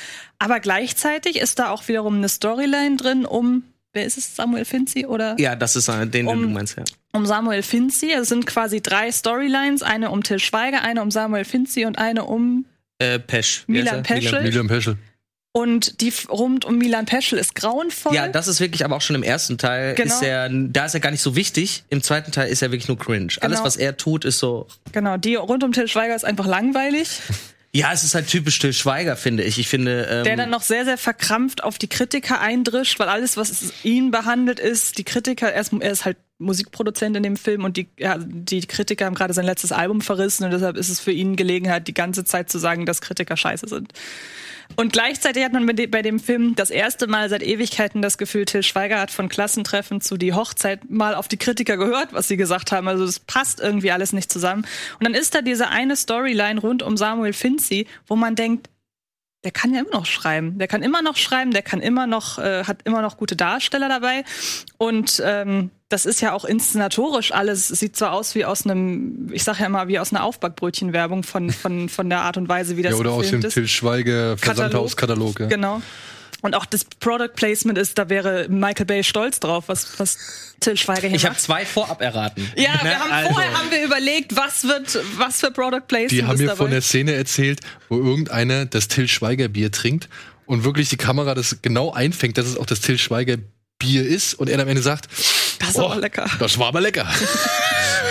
Aber 0.43 0.61
gleichzeitig 0.61 1.37
ist 1.37 1.59
da 1.59 1.71
auch 1.71 1.87
wiederum 1.89 2.17
eine 2.17 2.29
Storyline 2.29 2.97
drin 2.97 3.25
um, 3.25 3.63
wer 3.93 4.05
ist 4.05 4.19
es, 4.19 4.35
Samuel 4.35 4.65
Finzi 4.65 5.07
oder? 5.07 5.37
ja, 5.39 5.55
das 5.55 5.77
ist 5.77 5.89
äh, 5.89 6.01
den, 6.01 6.11
den 6.11 6.27
Um- 6.29 6.43
du 6.43 6.49
meinst, 6.49 6.77
ja. 6.77 6.85
um 7.13 7.27
Samuel 7.27 7.63
Finzi. 7.63 8.11
Es 8.11 8.29
sind 8.29 8.47
quasi 8.47 8.81
drei 8.81 9.13
Storylines, 9.13 9.83
eine 9.83 10.11
um 10.11 10.23
Till 10.23 10.39
Schweiger, 10.41 10.83
eine 10.83 11.03
um 11.03 11.11
Samuel 11.11 11.45
Finzi 11.45 11.85
und 11.85 11.99
eine 11.99 12.25
um 12.25 12.65
Äh, 12.99 13.19
Pesch. 13.21 13.65
Milan? 13.69 14.03
Peschel. 14.03 14.43
William 14.45 14.67
Peschel. 14.69 14.97
und 15.53 16.01
die 16.01 16.13
rund 16.31 16.65
um 16.65 16.79
Milan 16.79 17.05
Peschel 17.05 17.39
ist 17.39 17.55
grauenvoll. 17.55 18.15
Ja, 18.15 18.27
das 18.29 18.49
ist 18.49 18.59
wirklich, 18.61 18.85
aber 18.87 18.97
auch 18.97 19.01
schon 19.03 19.17
im 19.17 19.23
ersten 19.23 19.59
Teil 19.59 19.95
Genau. 19.95 20.15
ist 20.15 20.23
er, 20.23 20.49
da 20.49 20.87
ist 20.87 20.95
er 20.95 21.01
gar 21.01 21.11
nicht 21.11 21.21
so 21.23 21.37
wichtig. 21.37 21.85
Im 21.91 22.03
zweiten 22.03 22.33
Teil 22.33 22.49
ist 22.51 22.63
er 22.63 22.71
wirklich 22.73 22.89
nur 22.89 22.99
cringe. 22.99 23.35
Alles, 23.43 23.59
Genau. 23.59 23.65
was 23.67 23.77
er 23.77 23.97
tut, 23.99 24.25
ist 24.25 24.39
so. 24.39 24.67
genau, 24.93 25.19
die 25.19 25.35
rund 25.37 25.63
um 25.63 25.73
Till 25.73 25.87
Schweiger 25.89 26.17
ist 26.17 26.25
einfach 26.25 26.47
langweilig. 26.47 27.09
Ja, 27.75 27.91
es 27.93 28.05
ist 28.05 28.15
halt 28.15 28.29
typisch 28.29 28.59
Till 28.59 28.75
Schweiger, 28.75 29.17
finde 29.17 29.45
ich. 29.45 29.59
Ich 29.59 29.69
finde. 29.69 30.07
Ähm, 30.11 30.25
Der 30.25 30.37
dann 30.37 30.51
noch 30.51 30.61
sehr, 30.61 30.85
sehr 30.85 30.99
verkrampft 30.99 31.65
auf 31.65 31.79
die 31.79 31.89
Kritiker 31.89 32.39
eindrischt, 32.39 32.99
weil 32.99 33.09
alles, 33.09 33.39
was 33.39 33.73
ihn 33.83 34.11
behandelt, 34.11 34.61
ist, 34.61 34.99
die 34.99 35.05
Kritiker, 35.05 35.51
er 35.51 35.61
ist, 35.63 35.73
er 35.73 35.91
ist 35.91 36.05
halt 36.05 36.19
Musikproduzent 36.39 37.17
in 37.17 37.23
dem 37.23 37.37
Film 37.37 37.65
und 37.65 37.79
die, 37.79 37.89
ja, 37.99 38.19
die 38.19 38.61
Kritiker 38.61 39.07
haben 39.07 39.15
gerade 39.15 39.33
sein 39.33 39.47
letztes 39.47 39.73
Album 39.73 40.03
verrissen 40.03 40.45
und 40.45 40.51
deshalb 40.51 40.77
ist 40.77 40.91
es 40.91 41.01
für 41.01 41.13
ihn 41.13 41.35
Gelegenheit, 41.35 41.89
die 41.89 41.95
ganze 41.95 42.25
Zeit 42.25 42.51
zu 42.51 42.59
sagen, 42.59 42.85
dass 42.85 43.01
Kritiker 43.01 43.37
scheiße 43.37 43.69
sind. 43.69 43.93
Und 44.77 44.93
gleichzeitig 44.93 45.45
hat 45.45 45.53
man 45.53 45.67
bei 45.67 45.73
de- 45.73 45.87
bei 45.87 46.03
dem 46.03 46.19
Film 46.21 46.55
das 46.55 46.71
erste 46.71 47.07
Mal 47.07 47.29
seit 47.29 47.43
Ewigkeiten 47.43 48.03
das 48.03 48.19
Gefühl, 48.19 48.45
Till 48.45 48.63
Schweiger 48.63 49.01
hat 49.01 49.11
von 49.11 49.29
Klassentreffen 49.29 50.01
zu 50.01 50.17
die 50.17 50.33
Hochzeit 50.33 50.91
mal 50.91 51.15
auf 51.15 51.29
die 51.29 51.37
Kritiker 51.37 51.77
gehört, 51.77 52.13
was 52.13 52.29
sie 52.29 52.37
gesagt 52.37 52.73
haben. 52.73 52.89
Also 52.89 53.05
das 53.07 53.21
passt 53.21 53.61
irgendwie 53.61 53.93
alles 53.93 54.13
nicht 54.13 54.31
zusammen. 54.33 54.67
Und 54.99 55.05
dann 55.07 55.15
ist 55.15 55.35
da 55.35 55.43
diese 55.43 55.69
eine 55.69 55.97
Storyline 55.97 56.61
rund 56.61 56.83
um 56.83 56.97
Samuel 56.97 57.33
Finzi, 57.33 57.87
wo 58.07 58.17
man 58.17 58.35
denkt, 58.35 58.69
der 59.45 59.51
kann 59.51 59.75
ja 59.75 59.81
immer 59.81 59.91
noch 59.91 60.07
schreiben. 60.07 60.59
Der 60.59 60.69
kann 60.69 60.83
immer 60.83 61.03
noch 61.03 61.17
schreiben, 61.17 61.51
der 61.51 61.63
kann 61.63 61.81
immer 61.81 62.07
noch, 62.07 62.39
äh, 62.39 62.65
hat 62.65 62.83
immer 62.85 63.03
noch 63.03 63.17
gute 63.17 63.35
Darsteller 63.35 63.89
dabei. 63.89 64.25
Und 64.79 65.21
ähm, 65.25 65.71
das 65.93 66.07
ist 66.07 66.21
ja 66.21 66.33
auch 66.33 66.45
inszenatorisch 66.45 67.33
alles. 67.33 67.71
Es 67.71 67.81
sieht 67.81 67.97
zwar 67.97 68.13
aus 68.13 68.35
wie 68.35 68.45
aus 68.45 68.65
einem, 68.65 69.29
ich 69.33 69.45
sage 69.45 69.61
ja 69.61 69.67
immer, 69.67 69.89
wie 69.89 69.99
aus 69.99 70.13
einer 70.13 70.25
Aufbackbrötchenwerbung 70.25 71.23
von, 71.23 71.51
von, 71.51 71.89
von 71.89 72.09
der 72.09 72.23
Art 72.23 72.37
und 72.37 72.49
Weise, 72.49 72.77
wie 72.77 72.83
das 72.83 72.93
Ja, 72.93 72.99
oder 72.99 73.11
aus 73.13 73.25
gefilmt 73.25 73.45
dem 73.45 73.49
ist. 73.49 73.55
Till 73.55 73.69
Schweiger 73.69 74.37
Versandhauskatalog. 74.39 75.41
Ja. 75.41 75.47
Genau. 75.47 75.83
Und 76.41 76.57
auch 76.57 76.65
das 76.67 76.85
Product 76.85 77.35
Placement 77.37 77.79
ist, 77.79 77.99
da 77.99 78.09
wäre 78.09 78.49
Michael 78.49 78.87
Bay 78.87 79.05
stolz 79.05 79.39
drauf, 79.39 79.65
was, 79.69 80.01
was 80.01 80.19
Till 80.59 80.77
Schweiger 80.77 81.07
hier 81.07 81.15
ich 81.17 81.25
habe 81.25 81.37
zwei 81.37 81.65
vorab 81.65 82.01
erraten. 82.01 82.51
Ja, 82.57 82.73
Ne, 82.73 82.79
wir 82.83 82.99
haben, 82.99 83.13
also- 83.13 83.33
vorher 83.33 83.53
haben 83.57 83.71
wir 83.71 83.85
überlegt, 83.85 84.35
was 84.35 84.65
wird, 84.65 84.99
was 85.19 85.39
für 85.41 85.53
Product 85.53 85.83
Placement 85.87 86.11
Die 86.11 86.25
haben 86.25 86.39
mir 86.39 86.47
dabei. 86.47 86.57
von 86.57 86.71
der 86.73 86.83
Szene 86.83 87.13
erzählt, 87.13 87.61
wo 87.89 87.99
irgendeiner 87.99 88.67
das 88.67 88.89
Till 88.89 89.07
Schweiger 89.07 89.47
Bier 89.49 89.71
trinkt 89.71 90.09
und 90.47 90.65
wirklich 90.65 90.89
die 90.89 90.97
Kamera 90.97 91.35
das 91.35 91.59
genau 91.63 91.93
einfängt, 91.93 92.39
dass 92.39 92.47
es 92.47 92.57
auch 92.57 92.67
das 92.67 92.81
Till 92.81 92.99
Schweiger 92.99 93.37
Bier 93.79 94.05
ist 94.05 94.35
und 94.35 94.49
er 94.49 94.57
dann 94.57 94.67
am 94.67 94.71
Ende 94.71 94.83
sagt, 94.83 95.09
das 95.63 95.71
ist 95.71 95.79
"Oh, 95.79 95.87
aber 95.87 96.01
lecker. 96.01 96.27
Das 96.39 96.59
war 96.59 96.69
aber 96.69 96.81
lecker. 96.81 97.07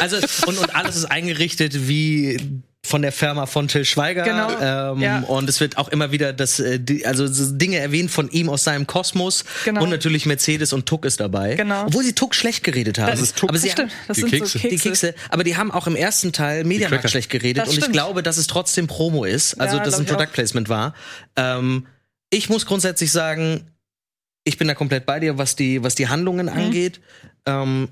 Also, 0.01 0.17
und, 0.47 0.57
und 0.57 0.73
alles 0.75 0.95
ist 0.95 1.05
eingerichtet 1.05 1.87
wie 1.87 2.39
von 2.83 3.03
der 3.03 3.11
Firma 3.11 3.45
von 3.45 3.67
Till 3.67 3.85
Schweiger. 3.85 4.23
Genau, 4.23 4.49
Ähm, 4.95 4.99
ja. 5.01 5.19
Und 5.19 5.47
es 5.47 5.59
wird 5.59 5.77
auch 5.77 5.89
immer 5.89 6.11
wieder 6.11 6.33
das, 6.33 6.59
äh, 6.59 6.79
die, 6.79 7.05
also 7.05 7.27
so 7.27 7.51
Dinge 7.55 7.77
erwähnt 7.77 8.09
von 8.09 8.27
ihm 8.31 8.49
aus 8.49 8.63
seinem 8.63 8.87
Kosmos. 8.87 9.43
Genau. 9.65 9.83
Und 9.83 9.89
natürlich 9.91 10.25
Mercedes 10.25 10.73
und 10.73 10.87
Tuck 10.87 11.05
ist 11.05 11.19
dabei. 11.19 11.53
Genau. 11.55 11.85
Obwohl 11.85 12.03
sie 12.03 12.13
Tuck 12.13 12.33
schlecht 12.33 12.63
geredet 12.63 12.97
haben. 12.97 13.11
Das 13.11 13.21
ist 13.21 13.43
aber 13.43 13.57
sie 13.59 13.67
das 13.67 13.73
stimmt. 13.73 13.91
Das 14.07 14.15
Die 14.15 14.21
sind 14.21 14.31
Kekse. 14.31 14.45
so 14.47 14.59
Kekse. 14.59 14.75
die 14.75 14.81
Kekse. 14.89 15.15
Aber 15.29 15.43
die 15.43 15.55
haben 15.57 15.71
auch 15.71 15.85
im 15.85 15.95
ersten 15.95 16.33
Teil 16.33 16.63
Mediamarkt 16.63 17.09
schlecht 17.09 17.29
geredet. 17.29 17.67
Und 17.67 17.77
ich 17.77 17.91
glaube, 17.91 18.23
dass 18.23 18.37
es 18.37 18.47
trotzdem 18.47 18.87
Promo 18.87 19.23
ist. 19.25 19.59
Also, 19.61 19.77
Ja, 19.77 19.83
dass 19.83 19.93
es 19.95 19.99
ein 19.99 20.05
Product. 20.07 20.31
Placement 20.33 20.67
war. 20.69 20.95
Ähm, 21.35 21.85
ich 22.31 22.49
muss 22.49 22.65
grundsätzlich 22.65 23.11
sagen, 23.11 23.67
ich 24.43 24.57
bin 24.57 24.67
da 24.67 24.73
komplett 24.73 25.05
bei 25.05 25.19
dir, 25.19 25.37
was 25.37 25.55
die, 25.55 25.83
was 25.83 25.93
die 25.93 26.07
Handlungen 26.07 26.47
Mhm. 26.47 26.53
angeht. 26.53 27.01
Ähm, 27.51 27.89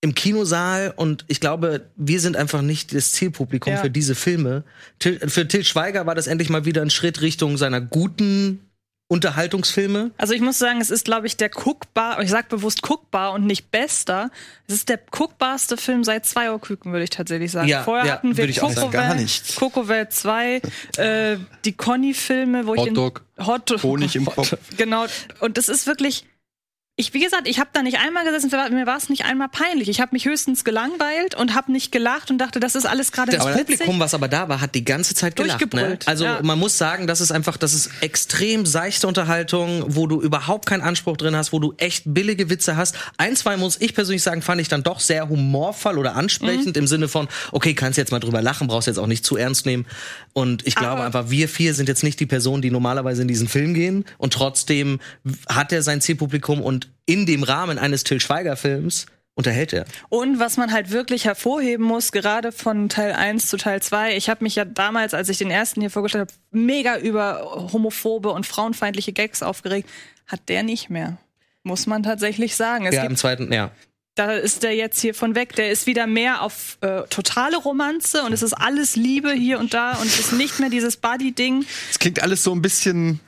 Im 0.00 0.14
Kinosaal 0.14 0.92
und 0.96 1.24
ich 1.28 1.40
glaube, 1.40 1.88
wir 1.96 2.20
sind 2.20 2.36
einfach 2.36 2.60
nicht 2.60 2.94
das 2.94 3.12
Zielpublikum 3.12 3.72
Ja. 3.72 3.80
für 3.80 3.90
diese 3.90 4.14
Filme. 4.14 4.64
Till, 4.98 5.18
für 5.30 5.48
Till 5.48 5.64
Schweiger 5.64 6.04
war 6.06 6.14
das 6.14 6.26
endlich 6.26 6.50
mal 6.50 6.66
wieder 6.66 6.82
ein 6.82 6.90
Schritt 6.90 7.22
Richtung 7.22 7.56
seiner 7.56 7.80
guten 7.80 8.60
Unterhaltungsfilme. 9.08 10.10
Also 10.16 10.32
ich 10.34 10.40
muss 10.40 10.58
sagen, 10.58 10.80
es 10.80 10.90
ist, 10.90 11.04
glaube 11.04 11.26
ich, 11.26 11.36
der 11.36 11.50
guckbar, 11.50 12.20
ich 12.22 12.30
sag 12.30 12.48
bewusst 12.48 12.82
guckbar 12.82 13.32
und 13.32 13.46
nicht 13.46 13.70
bester. 13.70 14.30
Es 14.66 14.74
ist 14.74 14.88
der 14.88 14.98
guckbarste 14.98 15.76
Film 15.76 16.04
seit 16.04 16.26
zwei 16.26 16.50
Ohrküken, 16.50 16.92
würde 16.92 17.04
ich 17.04 17.10
tatsächlich 17.10 17.52
sagen. 17.52 17.68
Ja, 17.68 17.82
Vorher 17.82 18.06
ja, 18.06 18.12
hatten 18.14 18.36
wir 18.36 18.48
ich 18.48 18.60
nichts. 19.16 19.56
Kokowell 19.56 20.08
2, 20.08 20.60
äh, 20.96 21.36
die 21.64 21.72
Conny-Filme, 21.72 22.66
wo 22.66 22.74
ich 22.74 22.80
Hotdog. 22.80 23.22
den 23.38 23.46
Hot 23.46 23.82
Honig 23.82 24.16
im 24.16 24.24
Kopf. 24.24 24.56
Genau. 24.76 25.04
Und 25.40 25.58
das 25.58 25.68
ist 25.68 25.86
wirklich. 25.86 26.24
Ich, 26.96 27.12
wie 27.12 27.18
gesagt, 27.24 27.48
ich 27.48 27.58
habe 27.58 27.70
da 27.72 27.82
nicht 27.82 27.98
einmal 27.98 28.24
gesessen, 28.24 28.50
mir 28.72 28.86
war 28.86 28.96
es 28.96 29.08
nicht 29.08 29.24
einmal 29.24 29.48
peinlich. 29.48 29.88
Ich 29.88 30.00
habe 30.00 30.10
mich 30.12 30.26
höchstens 30.26 30.62
gelangweilt 30.62 31.34
und 31.34 31.52
habe 31.56 31.72
nicht 31.72 31.90
gelacht 31.90 32.30
und 32.30 32.38
dachte, 32.38 32.60
das 32.60 32.76
ist 32.76 32.86
alles 32.86 33.10
gerade 33.10 33.32
Das 33.32 33.44
Publikum, 33.44 33.98
was 33.98 34.14
aber 34.14 34.28
da 34.28 34.48
war, 34.48 34.60
hat 34.60 34.76
die 34.76 34.84
ganze 34.84 35.12
Zeit 35.16 35.34
gelacht. 35.34 35.74
Ne? 35.74 35.98
Also 36.06 36.24
ja. 36.24 36.38
man 36.44 36.56
muss 36.56 36.78
sagen, 36.78 37.08
das 37.08 37.20
ist 37.20 37.32
einfach, 37.32 37.56
das 37.56 37.74
ist 37.74 37.90
extrem 38.00 38.64
seichte 38.64 39.08
Unterhaltung, 39.08 39.84
wo 39.88 40.06
du 40.06 40.20
überhaupt 40.22 40.66
keinen 40.66 40.82
Anspruch 40.82 41.16
drin 41.16 41.34
hast, 41.34 41.52
wo 41.52 41.58
du 41.58 41.74
echt 41.78 42.04
billige 42.06 42.48
Witze 42.48 42.76
hast. 42.76 42.94
Ein, 43.16 43.34
zwei 43.34 43.56
muss 43.56 43.80
ich 43.80 43.92
persönlich 43.92 44.22
sagen, 44.22 44.40
fand 44.40 44.60
ich 44.60 44.68
dann 44.68 44.84
doch 44.84 45.00
sehr 45.00 45.28
humorvoll 45.28 45.98
oder 45.98 46.12
Mhm. 46.12 46.18
ansprechend 46.20 46.76
im 46.76 46.86
Sinne 46.86 47.08
von, 47.08 47.26
okay, 47.50 47.74
kannst 47.74 47.98
jetzt 47.98 48.12
mal 48.12 48.20
drüber 48.20 48.40
lachen, 48.40 48.68
brauchst 48.68 48.86
jetzt 48.86 48.98
auch 48.98 49.08
nicht 49.08 49.26
zu 49.26 49.36
ernst 49.36 49.66
nehmen. 49.66 49.84
Und 50.32 50.64
ich 50.64 50.76
glaube 50.76 50.92
Aber- 50.92 51.06
einfach, 51.06 51.28
wir 51.28 51.48
vier 51.48 51.74
sind 51.74 51.88
jetzt 51.88 52.04
nicht 52.04 52.20
die 52.20 52.26
Personen, 52.26 52.62
die 52.62 52.70
normalerweise 52.70 53.22
in 53.22 53.26
diesen 53.28 53.48
Film 53.48 53.74
gehen. 53.74 54.04
Und 54.16 54.32
trotzdem 54.32 55.00
hat 55.48 55.72
er 55.72 55.82
sein 55.82 56.00
Zielpublikum 56.00 56.62
und 56.62 56.83
in 57.06 57.26
dem 57.26 57.42
Rahmen 57.42 57.78
eines 57.78 58.04
Till 58.04 58.20
Schweiger-Films 58.20 59.06
unterhält 59.34 59.72
er. 59.72 59.84
Und 60.08 60.38
was 60.38 60.56
man 60.56 60.72
halt 60.72 60.90
wirklich 60.90 61.24
hervorheben 61.24 61.84
muss, 61.84 62.12
gerade 62.12 62.52
von 62.52 62.88
Teil 62.88 63.12
1 63.12 63.48
zu 63.48 63.56
Teil 63.56 63.82
2, 63.82 64.16
ich 64.16 64.28
habe 64.28 64.44
mich 64.44 64.54
ja 64.54 64.64
damals, 64.64 65.12
als 65.12 65.28
ich 65.28 65.38
den 65.38 65.50
ersten 65.50 65.80
hier 65.80 65.90
vorgestellt 65.90 66.30
habe, 66.30 66.40
mega 66.50 66.98
über 66.98 67.68
homophobe 67.72 68.30
und 68.30 68.46
frauenfeindliche 68.46 69.12
Gags 69.12 69.42
aufgeregt. 69.42 69.88
Hat 70.26 70.40
der 70.48 70.62
nicht 70.62 70.88
mehr. 70.88 71.18
Muss 71.64 71.86
man 71.86 72.02
tatsächlich 72.02 72.56
sagen. 72.56 72.86
Es 72.86 72.94
Ja, 72.94 73.04
im 73.04 73.16
zweiten, 73.16 73.52
ja. 73.52 73.70
da 74.14 74.32
ist 74.32 74.62
der 74.62 74.74
jetzt 74.74 75.00
hier 75.00 75.14
von 75.14 75.34
weg. 75.34 75.56
Der 75.56 75.70
ist 75.70 75.86
wieder 75.86 76.06
mehr 76.06 76.42
auf 76.42 76.78
äh, 76.80 77.02
totale 77.10 77.56
Romanze 77.56 78.22
und 78.22 78.32
es 78.32 78.42
ist 78.42 78.52
alles 78.52 78.96
Liebe 78.96 79.32
hier 79.32 79.58
und 79.58 79.74
da 79.74 79.92
und 79.94 80.06
es 80.06 80.20
ist 80.20 80.32
nicht 80.32 80.60
mehr 80.60 80.70
dieses 80.70 80.96
Buddy-Ding. 80.96 81.64
Es 81.90 81.98
klingt 81.98 82.22
alles 82.22 82.44
so 82.44 82.54
ein 82.54 82.62
bisschen, 82.62 83.20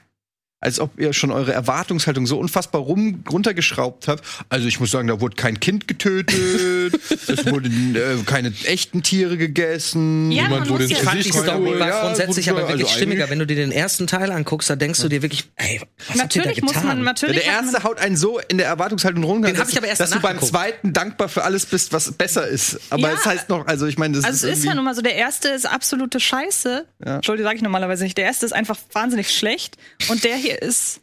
als 0.61 0.81
ob 0.81 0.99
ihr 0.99 1.13
schon 1.13 1.31
eure 1.31 1.53
Erwartungshaltung 1.53 2.27
so 2.27 2.39
unfassbar 2.39 2.81
rum, 2.81 3.23
runtergeschraubt 3.31 4.09
habt. 4.09 4.25
Also 4.49 4.67
ich 4.67 4.81
muss 4.81 4.91
sagen, 4.91 5.07
da 5.07 5.21
wurde 5.21 5.37
kein 5.37 5.61
Kind 5.61 5.87
getötet, 5.87 6.95
es 7.29 7.47
wurden 7.47 7.95
äh, 7.95 8.17
keine 8.25 8.53
echten 8.65 9.03
Tiere 9.03 9.37
gegessen. 9.37 10.33
Ja, 10.33 10.49
man 10.49 10.69
wurde 10.69 10.85
ja- 10.85 10.91
Ich 10.97 11.03
fand 11.03 11.15
die 11.25 11.29
Gesicht 11.31 11.45
Story 11.45 11.79
war 11.79 11.89
Ja, 11.89 12.03
grundsätzlich 12.07 12.49
aber 12.51 12.63
wirklich 12.69 12.87
also 12.87 12.97
stimmiger. 12.97 13.29
Wenn 13.29 13.39
du 13.39 13.47
dir 13.47 13.57
den 13.57 13.71
ersten 13.71 14.07
Teil 14.07 14.33
anguckst, 14.33 14.71
da 14.71 14.77
denkst 14.77 15.01
du 15.01 15.09
dir 15.09 15.23
wirklich, 15.23 15.45
ey, 15.57 15.81
was 16.09 16.21
habt 16.21 16.35
ihr 16.37 16.43
da 16.43 16.49
Natürlich 16.49 16.63
muss 16.63 16.73
getan? 16.73 16.87
man, 16.87 16.99
Ja, 16.99 17.05
natürlich 17.05 17.43
der 17.43 17.53
hat 17.57 17.65
man- 17.65 17.75
erste 17.75 17.85
haut 17.89 17.99
einen 17.99 18.17
so 18.17 18.41
in 18.49 18.59
der 18.59 18.67
Erwartungshaltung 18.69 19.25
runter, 19.25 19.49
Den 19.49 19.57
hab 19.59 19.65
dass, 19.65 19.73
ich 19.73 19.79
aber 19.79 19.89
erst 19.89 20.01
dass 20.01 20.11
du 20.11 20.21
beim 20.21 20.41
zweiten 20.41 20.93
dankbar 20.95 21.29
für 21.29 21.45
alles 21.45 21.67
bist, 21.67 21.93
was 21.93 22.11
besser 22.13 22.47
ist. 22.47 22.81
Aber 22.91 23.11
Ja. 23.11 23.15
es 23.15 23.27
heißt 23.27 23.49
noch, 23.51 23.67
also 23.67 23.87
ich 23.87 23.99
meine, 23.99 24.17
das 24.17 24.25
Also 24.25 24.47
ist 24.47 24.53
es 24.55 24.59
ist 24.61 24.65
ja 24.65 24.75
nun 24.75 24.85
mal 24.85 24.95
so, 24.95 25.03
der 25.03 25.17
erste 25.17 25.49
ist 25.49 25.67
absolute 25.67 26.19
Scheiße. 26.19 26.87
Ja. 27.05 27.17
Entschuldigung, 27.17 27.47
sage 27.49 27.57
ich 27.57 27.63
normalerweise 27.63 28.05
nicht. 28.05 28.17
Der 28.17 28.25
erste 28.25 28.47
ist 28.47 28.53
einfach 28.53 28.79
wahnsinnig 28.93 29.31
schlecht 29.31 29.77
und 30.09 30.25
der 30.25 30.37
hier 30.47 30.63
ist 30.63 31.01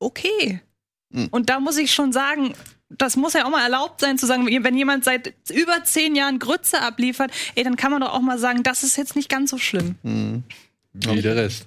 okay. 0.00 0.60
Hm. 1.12 1.28
Und 1.30 1.50
da 1.50 1.60
muss 1.60 1.78
ich 1.78 1.92
schon 1.94 2.12
sagen, 2.12 2.54
das 2.88 3.16
muss 3.16 3.34
ja 3.34 3.44
auch 3.44 3.50
mal 3.50 3.62
erlaubt 3.62 4.00
sein 4.00 4.18
zu 4.18 4.26
sagen, 4.26 4.46
wenn 4.46 4.76
jemand 4.76 5.04
seit 5.04 5.34
über 5.52 5.84
zehn 5.84 6.14
Jahren 6.14 6.38
Grütze 6.38 6.80
abliefert, 6.80 7.30
ey, 7.54 7.64
dann 7.64 7.76
kann 7.76 7.90
man 7.90 8.00
doch 8.00 8.12
auch 8.12 8.20
mal 8.20 8.38
sagen, 8.38 8.62
das 8.62 8.82
ist 8.82 8.96
jetzt 8.96 9.16
nicht 9.16 9.28
ganz 9.28 9.50
so 9.50 9.58
schlimm. 9.58 9.96
Wie 10.92 11.20
der 11.20 11.36
Rest. 11.36 11.66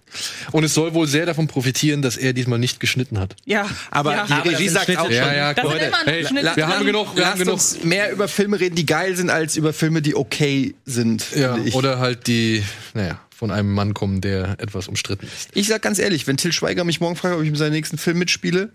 Und 0.51 0.63
es 0.63 0.73
soll 0.73 0.93
wohl 0.93 1.07
sehr 1.07 1.25
davon 1.25 1.47
profitieren, 1.47 2.01
dass 2.01 2.17
er 2.17 2.33
diesmal 2.33 2.57
nicht 2.57 2.79
geschnitten 2.79 3.19
hat. 3.19 3.35
Ja. 3.45 3.69
aber 3.91 4.15
ja. 4.15 4.25
die 4.25 4.49
Regie 4.49 4.69
sagt 4.69 4.89
auch 4.97 5.05
schon, 5.05 5.13
Ja, 5.13 5.33
ja, 5.33 5.61
Leute, 5.61 5.91
hey, 6.05 6.25
wir 6.55 6.67
haben 6.67 6.85
genug, 6.85 7.15
wir 7.15 7.27
haben 7.27 7.37
genug. 7.37 7.53
uns 7.53 7.83
mehr 7.83 8.11
über 8.11 8.27
Filme 8.27 8.59
reden, 8.59 8.75
die 8.75 8.85
geil 8.85 9.15
sind, 9.15 9.29
als 9.29 9.55
über 9.55 9.71
Filme, 9.71 10.01
die 10.01 10.15
okay 10.15 10.73
sind. 10.85 11.25
Ja, 11.35 11.55
oder 11.73 11.99
halt 11.99 12.27
die, 12.27 12.63
naja, 12.93 13.19
von 13.39 13.51
einem 13.51 13.73
Mann 13.73 13.93
kommen, 13.93 14.19
der 14.19 14.59
etwas 14.59 14.89
umstritten 14.89 15.25
ist. 15.25 15.51
Ich 15.53 15.67
sag 15.69 15.81
ganz 15.81 15.97
ehrlich, 15.97 16.27
wenn 16.27 16.35
Till 16.35 16.51
Schweiger 16.51 16.83
mich 16.83 16.99
morgen 16.99 17.15
fragt, 17.15 17.37
ob 17.37 17.41
ich 17.41 17.47
in 17.47 17.55
seinem 17.55 17.71
nächsten 17.71 17.97
Film 17.97 18.19
mitspiele, 18.19 18.73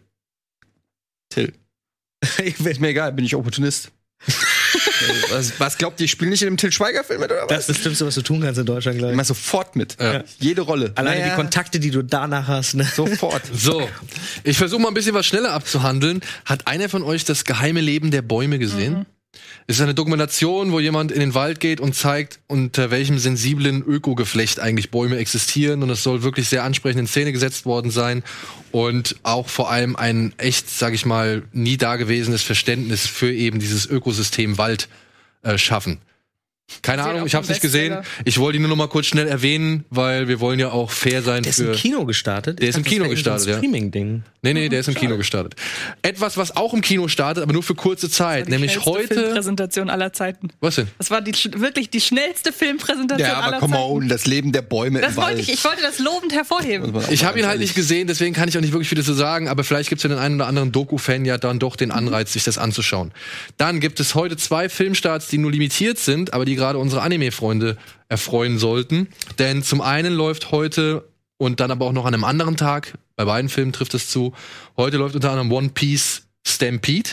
Till. 1.29 1.53
Wäre 2.59 2.81
mir 2.81 2.88
egal, 2.88 3.12
bin 3.12 3.27
ich 3.27 3.35
Opportunist. 3.35 3.90
was, 5.31 5.61
was 5.61 5.77
glaubt 5.77 6.00
ihr, 6.00 6.07
ich 6.07 6.12
spiele 6.12 6.31
nicht 6.31 6.40
in 6.40 6.48
einem 6.48 6.57
Till 6.57 6.72
Schweiger-Film 6.72 7.20
mit 7.20 7.31
oder 7.31 7.42
was? 7.42 7.48
Das 7.48 7.59
ist 7.61 7.68
das 7.68 7.77
Schlimmste, 7.77 8.07
was 8.07 8.14
du 8.14 8.22
tun 8.22 8.40
kannst 8.40 8.59
in 8.59 8.64
Deutschland, 8.64 8.96
glaube 8.96 9.11
ich 9.11 9.12
ich. 9.12 9.16
mach 9.18 9.27
sofort 9.27 9.77
mit. 9.77 10.00
Ja. 10.00 10.24
Jede 10.38 10.62
Rolle. 10.62 10.92
Alleine 10.94 11.20
Naja, 11.20 11.35
die 11.35 11.37
Kontakte, 11.37 11.79
die 11.79 11.90
du 11.90 12.03
danach 12.03 12.48
hast. 12.48 12.72
Ne? 12.72 12.85
Sofort. 12.85 13.42
So, 13.55 13.87
ich 14.44 14.57
versuche 14.57 14.81
mal 14.81 14.88
ein 14.88 14.94
bisschen 14.94 15.14
was 15.14 15.27
schneller 15.27 15.53
abzuhandeln. 15.53 16.22
Hat 16.46 16.66
einer 16.66 16.88
von 16.88 17.03
euch 17.03 17.27
das 17.27 17.44
geheime 17.44 17.83
Leben 17.83 18.11
der 18.11 18.22
Bäume 18.22 18.59
gesehen? 18.59 19.05
Es 19.66 19.77
ist 19.77 19.83
eine 19.83 19.94
Dokumentation, 19.94 20.73
wo 20.73 20.81
jemand 20.81 21.11
in 21.11 21.20
den 21.20 21.35
Wald 21.35 21.59
geht 21.59 21.81
und 21.81 21.94
zeigt, 21.94 22.38
unter 22.47 22.90
welchem 22.90 23.18
sensiblen 23.18 23.83
Ökogeflecht 23.83 24.61
eigentlich 24.61 24.90
Bäume 24.90 25.16
existieren. 25.16 25.83
Und 25.83 25.90
es 25.90 26.03
soll 26.03 26.23
wirklich 26.23 26.49
sehr 26.49 26.64
ansprechend 26.64 27.01
in 27.01 27.07
Szene 27.07 27.33
gesetzt 27.33 27.64
worden 27.64 27.90
sein. 27.90 28.23
Und 28.73 29.16
auch 29.23 29.49
vor 29.49 29.70
allem 29.70 29.97
ein 29.97 30.35
echt, 30.37 30.68
sag 30.68 30.92
ich 30.92 31.07
mal, 31.07 31.42
nie 31.53 31.77
dagewesenes 31.77 32.42
Verständnis 32.42 33.07
für 33.07 33.33
eben 33.33 33.59
dieses 33.59 33.87
Ökosystem 33.87 34.59
Wald 34.59 34.88
äh, 35.42 35.57
schaffen. 35.57 35.99
Keine 36.81 37.03
Steht 37.03 37.14
Ahnung, 37.14 37.27
ich 37.27 37.35
habe 37.35 37.42
es 37.44 37.50
nicht 37.50 37.61
gesehen. 37.61 37.98
Ich 38.24 38.38
wollte 38.38 38.57
ihn 38.57 38.62
nur 38.62 38.70
noch 38.70 38.77
mal 38.77 38.88
kurz 38.88 39.07
schnell 39.07 39.29
erwähnen, 39.29 39.85
weil 39.90 40.29
wir 40.29 40.40
wollen 40.40 40.59
ja 40.59 40.70
auch 40.70 40.90
fair 40.90 41.22
sein 41.22 41.42
Der 41.42 41.50
ist 41.50 41.57
für 41.61 41.66
im 41.66 41.72
Kino 41.74 42.07
gestartet. 42.07 42.59
Der 42.61 42.70
ist 42.70 42.77
im 42.77 42.83
Ich 42.83 42.88
Kino 42.88 43.07
gestartet, 43.09 43.46
ja. 43.48 43.57
Streaming-Ding. 43.59 44.22
Nee, 44.40 44.55
nee, 44.55 44.68
der 44.70 44.81
ist 44.81 44.88
im 44.88 44.94
Kino 44.94 45.16
gestartet. 45.18 45.57
Etwas, 46.03 46.37
was 46.38 46.57
auch 46.57 46.72
im 46.72 46.81
Kino 46.81 47.07
startet, 47.09 47.42
aber 47.42 47.53
nur 47.53 47.62
für 47.62 47.74
kurze 47.74 48.09
Zeit, 48.11 48.46
Die 48.46 48.50
nämlich 48.50 48.72
schnellste 48.72 48.90
heute. 48.90 49.14
Filmpräsentation 49.14 49.90
aller 49.90 50.12
Zeiten. 50.14 50.48
Was 50.61 50.77
denn? 50.77 50.88
Das 50.98 51.11
war 51.11 51.20
die, 51.20 51.33
wirklich 51.61 51.90
die 51.90 52.00
schnellste 52.00 52.50
Filmpräsentation 52.53 53.29
Ja, 53.29 53.37
aber 53.37 53.46
aller 53.48 53.59
come 53.59 53.74
Zeiten. 53.77 53.90
on, 53.92 54.09
das 54.09 54.27
Leben 54.27 54.53
der 54.53 54.62
Bäume 54.62 55.00
Das 55.03 55.11
im 55.11 55.16
wollte 55.16 55.29
Wald. 55.37 55.40
ich, 55.40 55.53
ich 55.53 55.64
wollte 55.64 55.83
das 55.83 55.98
lobend 55.98 56.33
hervorheben. 56.33 56.94
Ich 57.11 57.24
habe 57.27 57.38
ihn 57.38 57.46
halt 57.46 57.61
nicht 57.61 57.74
gesehen, 57.74 58.07
deswegen 58.07 58.35
kann 58.35 58.48
ich 58.48 58.57
auch 58.57 58.62
nicht 58.62 58.72
wirklich 58.72 58.88
viel 58.88 58.98
dazu 58.98 59.12
sagen, 59.14 59.48
aber 59.48 59.64
vielleicht 59.64 59.90
gibt 59.90 59.98
es 59.98 60.03
für 60.03 60.09
den 60.09 60.18
einen 60.18 60.37
oder 60.37 60.46
anderen 60.46 60.72
Doku-Fan 60.72 61.24
ja 61.27 61.37
dann 61.37 61.59
doch 61.59 61.77
den 61.77 61.90
Anreiz, 61.90 62.33
sich 62.33 62.44
das 62.44 62.57
anzuschauen. 62.57 63.12
Dann 63.59 63.81
gibt 63.81 64.00
es 64.00 64.14
heute 64.14 64.37
zwei 64.38 64.70
Filmstarts, 64.70 65.29
die 65.29 65.37
nur 65.38 65.53
limitiert 65.53 65.98
sind, 65.98 66.33
aber 66.33 66.44
die 66.46 66.54
gerade 66.55 66.79
unsere 66.79 67.03
Anime-Freunde 67.03 67.77
erfreuen 68.09 68.59
sollten. 68.59 69.09
Denn 69.38 69.62
zum 69.62 69.81
einen 69.81 70.14
läuft 70.14 70.51
heute 70.51 71.09
und 71.37 71.61
dann 71.61 71.71
aber 71.71 71.87
auch 71.87 71.93
noch 71.93 72.07
an 72.07 72.14
einem 72.14 72.25
anderen 72.25 72.57
Tag, 72.57 72.95
bei 73.17 73.25
beiden 73.25 73.49
Filmen 73.49 73.73
trifft 73.73 73.95
es 73.95 74.09
zu, 74.09 74.35
heute 74.77 74.97
läuft 74.97 75.14
unter 75.14 75.31
anderem 75.31 75.53
One 75.53 75.71
Piece 75.71 76.23
Stampede. 76.47 77.11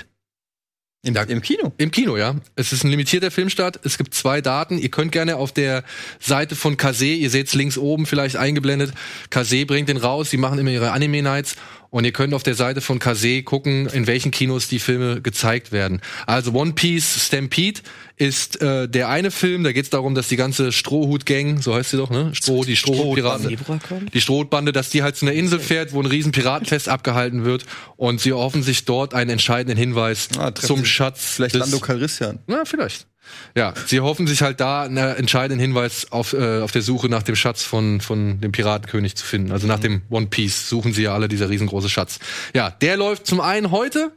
Im, 1.03 1.15
Im 1.15 1.41
Kino. 1.41 1.71
Im 1.77 1.89
Kino, 1.89 2.15
ja. 2.15 2.35
Es 2.55 2.71
ist 2.71 2.83
ein 2.83 2.91
limitierter 2.91 3.31
Filmstart. 3.31 3.79
Es 3.83 3.97
gibt 3.97 4.13
zwei 4.13 4.39
Daten. 4.39 4.77
Ihr 4.77 4.89
könnt 4.89 5.11
gerne 5.11 5.37
auf 5.37 5.51
der 5.51 5.83
Seite 6.19 6.55
von 6.55 6.77
Kase, 6.77 7.07
ihr 7.07 7.31
seht 7.31 7.47
es 7.47 7.55
links 7.55 7.77
oben 7.79 8.05
vielleicht 8.05 8.35
eingeblendet, 8.35 8.93
Kase 9.31 9.65
bringt 9.65 9.89
den 9.89 9.97
raus, 9.97 10.29
die 10.29 10.37
machen 10.37 10.59
immer 10.59 10.69
ihre 10.69 10.91
Anime-Nights 10.91 11.55
und 11.91 12.03
ihr 12.05 12.11
könnt 12.11 12.33
auf 12.33 12.41
der 12.41 12.55
Seite 12.55 12.81
von 12.81 12.97
Kase 12.97 13.43
gucken, 13.43 13.85
in 13.87 14.07
welchen 14.07 14.31
Kinos 14.31 14.67
die 14.67 14.79
Filme 14.79 15.21
gezeigt 15.21 15.71
werden. 15.71 16.01
Also 16.25 16.51
One 16.53 16.73
Piece 16.73 17.27
Stampede 17.27 17.81
ist 18.17 18.61
äh, 18.61 18.87
der 18.89 19.09
eine 19.09 19.29
Film, 19.29 19.63
da 19.63 19.71
geht 19.71 19.83
es 19.83 19.89
darum, 19.91 20.15
dass 20.15 20.27
die 20.27 20.35
ganze 20.37 20.71
Strohhut-Gang, 20.71 21.61
so 21.61 21.75
heißt 21.75 21.91
sie 21.91 21.97
doch, 21.97 22.09
ne? 22.09 22.31
Stroh, 22.33 22.63
die 22.63 22.75
Strohhut-Piraten. 22.75 23.57
Kommt? 23.87 24.13
Die 24.13 24.21
Strohbande, 24.21 24.71
dass 24.71 24.89
die 24.89 25.03
halt 25.03 25.15
zu 25.17 25.25
einer 25.25 25.35
Insel 25.35 25.59
fährt, 25.59 25.93
wo 25.93 25.99
ein 26.01 26.05
riesen 26.05 26.31
Piratenfest 26.31 26.87
abgehalten 26.89 27.45
wird 27.45 27.65
und 27.97 28.21
sie 28.21 28.29
erhoffen 28.31 28.63
sich 28.63 28.85
dort 28.85 29.13
einen 29.13 29.29
entscheidenden 29.29 29.77
Hinweis 29.77 30.29
Ah, 30.37 30.53
zum 30.55 30.85
Schatz. 30.85 31.33
Vielleicht 31.35 31.55
des- 31.55 31.59
Lando 31.61 31.79
Calrissian. 31.79 32.39
na, 32.47 32.63
vielleicht. 32.65 33.07
Ja, 33.55 33.73
sie 33.85 33.99
hoffen 33.99 34.27
sich 34.27 34.41
halt 34.41 34.59
da 34.59 34.83
einen 34.83 34.97
entscheidenden 34.97 35.59
Hinweis 35.59 36.11
auf, 36.11 36.33
äh, 36.33 36.61
auf 36.61 36.71
der 36.71 36.81
Suche 36.81 37.09
nach 37.09 37.23
dem 37.23 37.35
Schatz 37.35 37.63
von, 37.63 38.01
von 38.01 38.39
dem 38.39 38.51
Piratenkönig 38.51 39.15
zu 39.15 39.25
finden. 39.25 39.51
Also 39.51 39.67
nach 39.67 39.79
dem 39.79 40.01
One 40.09 40.27
Piece 40.27 40.69
suchen 40.69 40.93
sie 40.93 41.03
ja 41.03 41.13
alle 41.13 41.27
dieser 41.27 41.49
riesengroße 41.49 41.89
Schatz. 41.89 42.19
Ja, 42.53 42.69
der 42.69 42.97
läuft 42.97 43.27
zum 43.27 43.41
einen 43.41 43.71
heute 43.71 44.11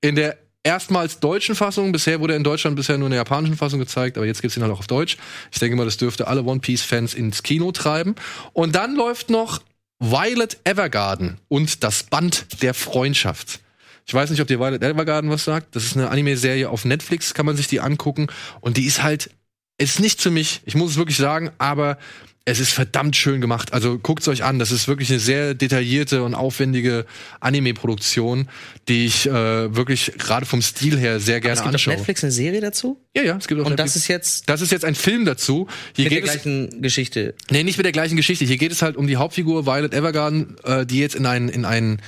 in 0.00 0.14
der 0.14 0.36
erstmals 0.62 1.20
deutschen 1.20 1.54
Fassung. 1.54 1.92
Bisher 1.92 2.20
wurde 2.20 2.34
er 2.34 2.36
in 2.36 2.44
Deutschland 2.44 2.76
bisher 2.76 2.98
nur 2.98 3.06
in 3.06 3.12
der 3.12 3.20
japanischen 3.20 3.56
Fassung 3.56 3.78
gezeigt, 3.78 4.16
aber 4.16 4.26
jetzt 4.26 4.42
gibt's 4.42 4.56
ihn 4.56 4.62
halt 4.62 4.72
auch 4.72 4.80
auf 4.80 4.86
Deutsch. 4.86 5.16
Ich 5.52 5.58
denke 5.58 5.76
mal, 5.76 5.84
das 5.84 5.96
dürfte 5.96 6.26
alle 6.26 6.42
One 6.42 6.60
Piece-Fans 6.60 7.14
ins 7.14 7.42
Kino 7.42 7.72
treiben. 7.72 8.14
Und 8.52 8.74
dann 8.74 8.94
läuft 8.94 9.30
noch 9.30 9.62
Violet 9.98 10.58
Evergarden 10.64 11.38
und 11.48 11.82
das 11.82 12.04
Band 12.04 12.62
der 12.62 12.74
Freundschaft. 12.74 13.60
Ich 14.08 14.14
weiß 14.14 14.30
nicht, 14.30 14.40
ob 14.40 14.48
dir 14.48 14.58
Violet 14.58 14.82
Evergarden 14.82 15.30
was 15.30 15.44
sagt. 15.44 15.76
Das 15.76 15.84
ist 15.84 15.94
eine 15.94 16.08
Anime-Serie 16.08 16.70
auf 16.70 16.86
Netflix, 16.86 17.34
kann 17.34 17.44
man 17.44 17.56
sich 17.56 17.66
die 17.66 17.80
angucken. 17.80 18.28
Und 18.62 18.78
die 18.78 18.86
ist 18.86 19.02
halt, 19.02 19.28
ist 19.76 20.00
nicht 20.00 20.22
für 20.22 20.30
mich, 20.30 20.62
ich 20.64 20.74
muss 20.74 20.92
es 20.92 20.96
wirklich 20.96 21.18
sagen, 21.18 21.50
aber 21.58 21.98
es 22.46 22.58
ist 22.58 22.72
verdammt 22.72 23.14
schön 23.16 23.42
gemacht. 23.42 23.74
Also 23.74 23.98
guckt's 23.98 24.26
euch 24.26 24.42
an. 24.44 24.58
Das 24.58 24.72
ist 24.72 24.88
wirklich 24.88 25.10
eine 25.10 25.18
sehr 25.18 25.52
detaillierte 25.52 26.22
und 26.22 26.34
aufwendige 26.34 27.04
Anime-Produktion, 27.40 28.48
die 28.88 29.04
ich 29.04 29.26
äh, 29.26 29.76
wirklich 29.76 30.12
gerade 30.16 30.46
vom 30.46 30.62
Stil 30.62 30.98
her 30.98 31.20
sehr 31.20 31.42
gerne 31.42 31.52
es 31.52 31.58
gibt 31.58 31.68
auf 31.68 31.74
anschaue. 31.74 31.94
Netflix 31.96 32.24
eine 32.24 32.32
Serie 32.32 32.62
dazu. 32.62 32.98
Ja, 33.14 33.22
ja, 33.24 33.36
es 33.36 33.46
gibt 33.46 33.60
auch 33.60 33.66
Und 33.66 33.72
Netflix. 33.72 33.92
das 33.92 34.02
ist 34.02 34.08
jetzt 34.08 34.48
das 34.48 34.62
ist 34.62 34.72
jetzt 34.72 34.86
ein 34.86 34.94
Film 34.94 35.26
dazu. 35.26 35.68
Hier 35.94 36.04
mit 36.04 36.12
der 36.12 36.20
geht 36.22 36.30
es 36.30 36.42
gleichen 36.42 36.80
Geschichte. 36.80 37.34
Nee, 37.50 37.62
nicht 37.62 37.76
mit 37.76 37.84
der 37.84 37.92
gleichen 37.92 38.16
Geschichte. 38.16 38.46
Hier 38.46 38.56
geht 38.56 38.72
es 38.72 38.80
halt 38.80 38.96
um 38.96 39.06
die 39.06 39.16
Hauptfigur 39.18 39.66
Violet 39.66 39.92
Evergarden, 39.92 40.56
äh, 40.64 40.86
die 40.86 41.00
jetzt 41.00 41.14
in 41.16 41.26
ein, 41.26 41.50
in 41.50 41.66
ein, 41.66 42.00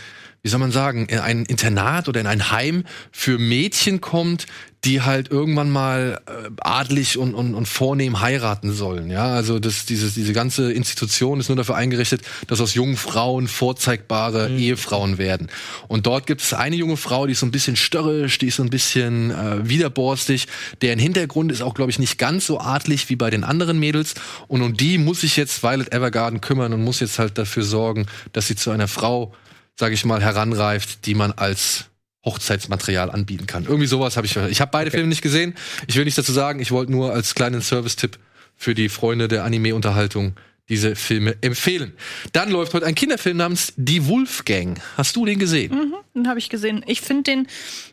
wie 0.42 0.48
soll 0.48 0.61
man 0.61 0.72
sagen, 0.72 1.07
in 1.07 1.18
ein 1.18 1.44
Internat 1.44 2.09
oder 2.09 2.20
in 2.20 2.26
ein 2.26 2.50
Heim 2.50 2.85
für 3.12 3.38
Mädchen 3.38 4.00
kommt, 4.00 4.46
die 4.85 5.03
halt 5.03 5.31
irgendwann 5.31 5.68
mal 5.68 6.22
äh, 6.26 6.48
adlig 6.61 7.18
und, 7.18 7.35
und, 7.35 7.55
und 7.55 7.66
vornehm 7.66 8.20
heiraten 8.20 8.72
sollen. 8.72 9.11
Ja, 9.11 9.35
also 9.35 9.59
das, 9.59 9.85
dieses, 9.85 10.14
diese 10.14 10.33
ganze 10.33 10.72
Institution 10.72 11.38
ist 11.38 11.48
nur 11.48 11.57
dafür 11.57 11.74
eingerichtet, 11.74 12.22
dass 12.46 12.62
aus 12.62 12.72
jungen 12.72 12.96
Frauen 12.96 13.46
vorzeigbare 13.46 14.48
Ehefrauen 14.50 15.18
werden. 15.18 15.48
Und 15.88 16.07
dort 16.07 16.26
gibt 16.26 16.40
es 16.40 16.55
eine 16.55 16.76
junge 16.76 16.96
Frau, 16.96 17.26
die 17.26 17.33
ist 17.33 17.40
so 17.40 17.46
ein 17.46 17.50
bisschen 17.50 17.76
störrisch, 17.76 18.38
die 18.38 18.46
ist 18.46 18.57
so 18.57 18.62
ein 18.62 18.70
bisschen 18.70 19.31
äh, 19.31 19.68
widerborstig. 19.68 20.46
Deren 20.81 20.98
Hintergrund 20.98 21.53
ist 21.53 21.61
auch, 21.61 21.74
glaube 21.74 21.90
ich, 21.90 21.98
nicht 21.98 22.16
ganz 22.16 22.46
so 22.46 22.59
adlig 22.59 23.11
wie 23.11 23.16
bei 23.16 23.29
den 23.29 23.44
anderen 23.44 23.79
Mädels. 23.79 24.14
Und 24.48 24.62
um 24.62 24.74
die 24.74 24.96
muss 24.96 25.20
sich 25.20 25.37
jetzt 25.37 25.62
Violet 25.62 25.92
Evergarden 25.92 26.40
kümmern 26.40 26.72
und 26.72 26.83
muss 26.83 27.00
jetzt 27.00 27.18
halt 27.18 27.37
dafür 27.37 27.64
sorgen, 27.64 28.07
dass 28.33 28.46
sie 28.46 28.57
zu 28.57 28.70
einer 28.70 28.88
Frau, 28.88 29.35
sage 29.80 29.94
ich 29.94 30.04
mal, 30.04 30.22
heranreift, 30.22 31.06
die 31.06 31.14
man 31.14 31.32
als 31.32 31.86
Hochzeitsmaterial 32.24 33.10
anbieten 33.10 33.46
kann. 33.46 33.64
Irgendwie 33.64 33.86
sowas 33.86 34.16
habe 34.16 34.26
ich. 34.26 34.36
Ich 34.36 34.60
habe 34.60 34.70
beide 34.70 34.90
Filme 34.90 35.08
nicht 35.08 35.22
gesehen. 35.22 35.54
Ich 35.88 35.96
will 35.96 36.04
nichts 36.04 36.16
dazu 36.16 36.32
sagen. 36.32 36.60
Ich 36.60 36.70
wollte 36.70 36.92
nur 36.92 37.12
als 37.12 37.34
kleinen 37.34 37.62
Service-Tipp 37.62 38.18
für 38.54 38.74
die 38.74 38.88
Freunde 38.88 39.26
der 39.26 39.42
Anime-Unterhaltung 39.44 40.34
diese 40.68 40.94
Filme 40.94 41.34
empfehlen. 41.40 41.94
Dann 42.32 42.50
läuft 42.50 42.74
heute 42.74 42.86
ein 42.86 42.94
Kinderfilm 42.94 43.38
namens 43.38 43.72
Die 43.76 44.06
Wolfgang. 44.06 44.80
Hast 44.96 45.16
du 45.16 45.24
den 45.24 45.38
gesehen? 45.38 45.94
Den 46.14 46.28
habe 46.28 46.38
ich 46.38 46.48
gesehen. 46.48 46.84
Ich 46.86 47.00
finde 47.00 47.22
den, 47.24 47.48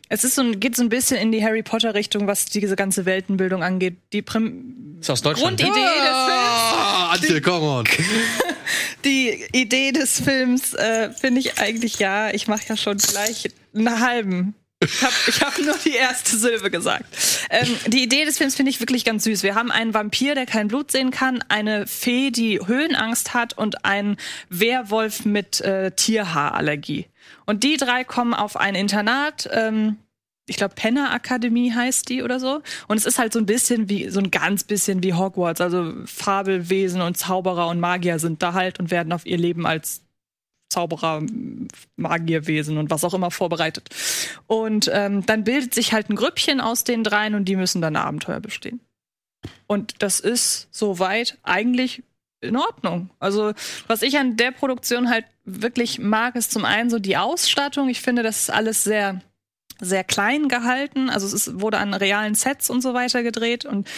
es 0.08 0.24
ist 0.24 0.34
so, 0.34 0.42
ein- 0.42 0.58
geht 0.60 0.76
so 0.76 0.82
ein 0.82 0.88
bisschen 0.88 1.16
in 1.18 1.32
die 1.32 1.42
Harry 1.44 1.62
Potter 1.62 1.94
Richtung, 1.94 2.26
was 2.26 2.46
diese 2.46 2.76
ganze 2.76 3.04
Weltenbildung 3.04 3.62
angeht. 3.62 3.96
Die 4.12 4.22
Prim 4.22 4.98
Ist 5.00 5.10
aus 5.10 5.22
Deutschland. 5.22 5.58
Grundidee 5.60 5.80
des 5.80 6.16
Films. 6.26 6.72
Ah, 6.74 7.10
Antje, 7.12 7.40
come 7.40 7.66
on. 7.66 7.84
Die 9.04 9.44
Idee 9.52 9.92
des 9.92 10.20
Films 10.20 10.74
äh, 10.74 11.10
finde 11.12 11.40
ich 11.40 11.58
eigentlich, 11.58 11.98
ja, 11.98 12.30
ich 12.30 12.48
mache 12.48 12.62
ja 12.68 12.76
schon 12.76 12.98
gleich 12.98 13.48
einen 13.74 14.00
halben. 14.00 14.54
Ich 14.88 15.02
habe 15.02 15.14
ich 15.26 15.40
hab 15.42 15.58
nur 15.58 15.76
die 15.84 15.94
erste 15.94 16.36
Silbe 16.36 16.70
gesagt. 16.70 17.04
Ähm, 17.50 17.68
die 17.86 18.02
Idee 18.02 18.24
des 18.24 18.38
Films 18.38 18.54
finde 18.54 18.70
ich 18.70 18.80
wirklich 18.80 19.04
ganz 19.04 19.24
süß. 19.24 19.42
Wir 19.42 19.54
haben 19.54 19.70
einen 19.70 19.92
Vampir, 19.92 20.34
der 20.34 20.46
kein 20.46 20.68
Blut 20.68 20.90
sehen 20.90 21.10
kann, 21.10 21.44
eine 21.48 21.86
Fee, 21.86 22.30
die 22.30 22.58
Höhenangst 22.64 23.34
hat 23.34 23.56
und 23.56 23.84
einen 23.84 24.16
Werwolf 24.48 25.24
mit 25.24 25.60
äh, 25.60 25.90
Tierhaarallergie. 25.92 27.06
Und 27.44 27.64
die 27.64 27.76
drei 27.76 28.04
kommen 28.04 28.34
auf 28.34 28.56
ein 28.56 28.74
Internat. 28.74 29.48
Ähm, 29.52 29.98
ich 30.46 30.56
glaube, 30.56 30.74
Penner 30.74 31.12
Akademie 31.12 31.72
heißt 31.72 32.08
die 32.08 32.22
oder 32.22 32.40
so. 32.40 32.62
Und 32.86 32.96
es 32.96 33.04
ist 33.04 33.18
halt 33.18 33.34
so 33.34 33.38
ein 33.38 33.46
bisschen 33.46 33.88
wie, 33.88 34.08
so 34.08 34.20
ein 34.20 34.30
ganz 34.30 34.64
bisschen 34.64 35.02
wie 35.02 35.12
Hogwarts. 35.12 35.60
Also 35.60 35.92
Fabelwesen 36.06 37.02
und 37.02 37.18
Zauberer 37.18 37.68
und 37.68 37.80
Magier 37.80 38.18
sind 38.18 38.42
da 38.42 38.54
halt 38.54 38.80
und 38.80 38.90
werden 38.90 39.12
auf 39.12 39.26
ihr 39.26 39.36
Leben 39.36 39.66
als 39.66 40.02
Zauberer, 40.68 41.22
Magierwesen 41.96 42.78
und 42.78 42.90
was 42.90 43.04
auch 43.04 43.14
immer 43.14 43.30
vorbereitet. 43.30 43.88
Und 44.46 44.90
ähm, 44.92 45.24
dann 45.24 45.44
bildet 45.44 45.74
sich 45.74 45.92
halt 45.92 46.10
ein 46.10 46.16
Grüppchen 46.16 46.60
aus 46.60 46.84
den 46.84 47.04
dreien 47.04 47.34
und 47.34 47.46
die 47.46 47.56
müssen 47.56 47.80
dann 47.80 47.96
Abenteuer 47.96 48.40
bestehen. 48.40 48.80
Und 49.66 50.02
das 50.02 50.20
ist 50.20 50.68
soweit 50.70 51.38
eigentlich 51.42 52.02
in 52.40 52.56
Ordnung. 52.56 53.10
Also, 53.18 53.52
was 53.86 54.02
ich 54.02 54.18
an 54.18 54.36
der 54.36 54.52
Produktion 54.52 55.10
halt 55.10 55.24
wirklich 55.44 55.98
mag, 55.98 56.36
ist 56.36 56.52
zum 56.52 56.64
einen 56.64 56.90
so 56.90 56.98
die 56.98 57.16
Ausstattung. 57.16 57.88
Ich 57.88 58.00
finde, 58.00 58.22
das 58.22 58.42
ist 58.42 58.50
alles 58.50 58.84
sehr 58.84 59.20
sehr 59.80 60.04
klein 60.04 60.48
gehalten. 60.48 61.08
Also 61.08 61.26
es 61.26 61.32
ist, 61.32 61.60
wurde 61.60 61.78
an 61.78 61.94
realen 61.94 62.34
Sets 62.34 62.70
und 62.70 62.80
so 62.80 62.94
weiter 62.94 63.22
gedreht 63.22 63.64
und 63.64 63.88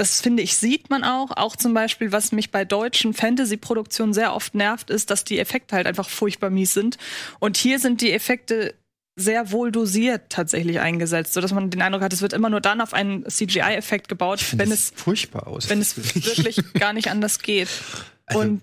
das 0.00 0.20
finde 0.20 0.42
ich, 0.42 0.56
sieht 0.56 0.90
man 0.90 1.04
auch. 1.04 1.30
Auch 1.36 1.56
zum 1.56 1.74
Beispiel, 1.74 2.12
was 2.12 2.32
mich 2.32 2.50
bei 2.50 2.64
deutschen 2.64 3.14
Fantasy-Produktionen 3.14 4.12
sehr 4.14 4.34
oft 4.34 4.54
nervt, 4.54 4.90
ist, 4.90 5.10
dass 5.10 5.24
die 5.24 5.38
Effekte 5.38 5.76
halt 5.76 5.86
einfach 5.86 6.08
furchtbar 6.08 6.50
mies 6.50 6.74
sind. 6.74 6.98
Und 7.38 7.56
hier 7.56 7.78
sind 7.78 8.00
die 8.00 8.12
Effekte 8.12 8.74
sehr 9.16 9.50
wohl 9.50 9.72
dosiert 9.72 10.30
tatsächlich 10.30 10.78
eingesetzt, 10.78 11.32
sodass 11.32 11.52
man 11.52 11.70
den 11.70 11.82
Eindruck 11.82 12.02
hat, 12.02 12.12
es 12.12 12.22
wird 12.22 12.32
immer 12.32 12.50
nur 12.50 12.60
dann 12.60 12.80
auf 12.80 12.94
einen 12.94 13.28
CGI-Effekt 13.28 14.08
gebaut, 14.08 14.40
wenn 14.56 14.70
es, 14.70 14.92
furchtbar 14.94 15.48
aus. 15.48 15.68
wenn 15.68 15.80
es 15.80 15.96
wirklich 16.14 16.60
gar 16.74 16.92
nicht 16.92 17.08
anders 17.10 17.40
geht. 17.40 17.68
Also- 18.26 18.40
Und 18.40 18.62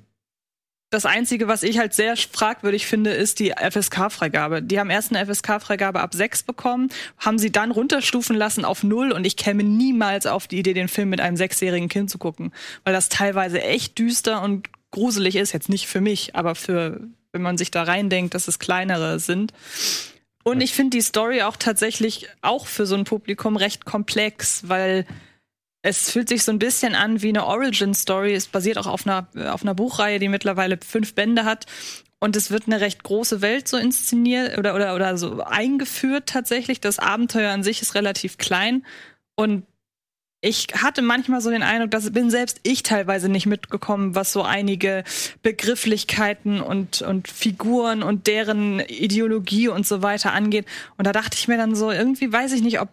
das 0.95 1.05
Einzige, 1.05 1.47
was 1.47 1.61
ich 1.61 1.77
halt 1.77 1.93
sehr 1.93 2.15
fragwürdig 2.15 2.87
finde, 2.87 3.11
ist 3.11 3.39
die 3.39 3.51
FSK-Freigabe. 3.51 4.61
Die 4.61 4.79
haben 4.79 4.89
erst 4.89 5.13
eine 5.13 5.25
FSK-Freigabe 5.25 5.99
ab 5.99 6.13
6 6.13 6.43
bekommen, 6.43 6.89
haben 7.17 7.37
sie 7.37 7.51
dann 7.51 7.71
runterstufen 7.71 8.35
lassen 8.35 8.63
auf 8.63 8.81
0 8.81 9.11
und 9.11 9.25
ich 9.25 9.35
käme 9.35 9.63
niemals 9.63 10.25
auf 10.25 10.47
die 10.47 10.57
Idee, 10.57 10.73
den 10.73 10.87
Film 10.87 11.09
mit 11.09 11.19
einem 11.19 11.35
sechsjährigen 11.35 11.89
Kind 11.89 12.09
zu 12.09 12.17
gucken, 12.17 12.53
weil 12.85 12.93
das 12.93 13.09
teilweise 13.09 13.61
echt 13.61 13.99
düster 13.99 14.41
und 14.41 14.69
gruselig 14.91 15.35
ist. 15.35 15.51
Jetzt 15.51 15.67
nicht 15.67 15.87
für 15.87 15.99
mich, 15.99 16.35
aber 16.35 16.55
für, 16.55 17.01
wenn 17.33 17.41
man 17.41 17.57
sich 17.57 17.71
da 17.71 17.83
reindenkt, 17.83 18.33
dass 18.33 18.47
es 18.47 18.57
kleinere 18.57 19.19
sind. 19.19 19.51
Und 20.43 20.61
ich 20.61 20.73
finde 20.73 20.95
die 20.95 21.01
Story 21.01 21.41
auch 21.41 21.57
tatsächlich 21.57 22.29
auch 22.41 22.67
für 22.67 22.85
so 22.85 22.95
ein 22.95 23.03
Publikum 23.03 23.57
recht 23.57 23.83
komplex, 23.83 24.69
weil 24.69 25.05
es 25.85 26.09
fühlt 26.09 26.29
sich 26.29 26.43
so 26.43 26.51
ein 26.51 26.57
bisschen 26.57 26.95
an 26.95 27.21
wie 27.21 27.29
eine 27.29 27.45
Origin-Story. 27.45 28.33
Es 28.33 28.47
basiert 28.47 28.79
auch 28.79 28.87
auf 28.87 29.05
einer, 29.05 29.27
auf 29.53 29.61
einer 29.61 29.75
Buchreihe, 29.75 30.17
die 30.17 30.29
mittlerweile 30.29 30.79
fünf 30.83 31.13
Bände 31.13 31.45
hat. 31.45 31.67
Und 32.19 32.35
es 32.35 32.49
wird 32.49 32.63
eine 32.65 32.81
recht 32.81 33.03
große 33.03 33.43
Welt 33.43 33.67
so 33.67 33.77
inszeniert 33.77 34.57
oder, 34.57 34.73
oder, 34.73 34.95
oder 34.95 35.15
so 35.15 35.43
eingeführt 35.43 36.27
tatsächlich. 36.27 36.81
Das 36.81 36.97
Abenteuer 36.97 37.51
an 37.51 37.61
sich 37.61 37.83
ist 37.83 37.93
relativ 37.93 38.39
klein. 38.39 38.83
Und 39.35 39.67
ich 40.41 40.69
hatte 40.75 41.03
manchmal 41.03 41.41
so 41.41 41.51
den 41.51 41.61
Eindruck, 41.61 41.91
dass 41.91 42.11
bin 42.11 42.31
selbst 42.31 42.61
ich 42.63 42.81
teilweise 42.81 43.29
nicht 43.29 43.45
mitgekommen, 43.45 44.15
was 44.15 44.33
so 44.33 44.41
einige 44.41 45.03
Begrifflichkeiten 45.43 46.61
und, 46.61 47.03
und 47.03 47.27
Figuren 47.27 48.01
und 48.01 48.25
deren 48.25 48.79
Ideologie 48.79 49.67
und 49.67 49.85
so 49.85 50.01
weiter 50.01 50.33
angeht. 50.33 50.65
Und 50.97 51.05
da 51.05 51.11
dachte 51.11 51.37
ich 51.37 51.47
mir 51.47 51.57
dann 51.57 51.75
so, 51.75 51.91
irgendwie 51.91 52.33
weiß 52.33 52.53
ich 52.53 52.63
nicht, 52.63 52.81
ob 52.81 52.89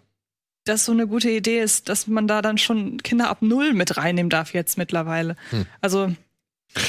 das 0.64 0.85
so 0.85 0.92
eine 0.92 1.07
gute 1.07 1.31
Idee 1.31 1.61
ist, 1.61 1.88
dass 1.88 2.07
man 2.07 2.27
da 2.29 2.42
dann 2.42 2.59
schon 2.59 2.98
Kinder 3.03 3.29
ab 3.31 3.38
null 3.42 3.72
mit 3.72 3.96
reinnehmen 3.96 4.31
darf 4.31 4.55
jetzt 4.55 4.79
mittlerweile. 4.79 5.37
Also 5.81 6.12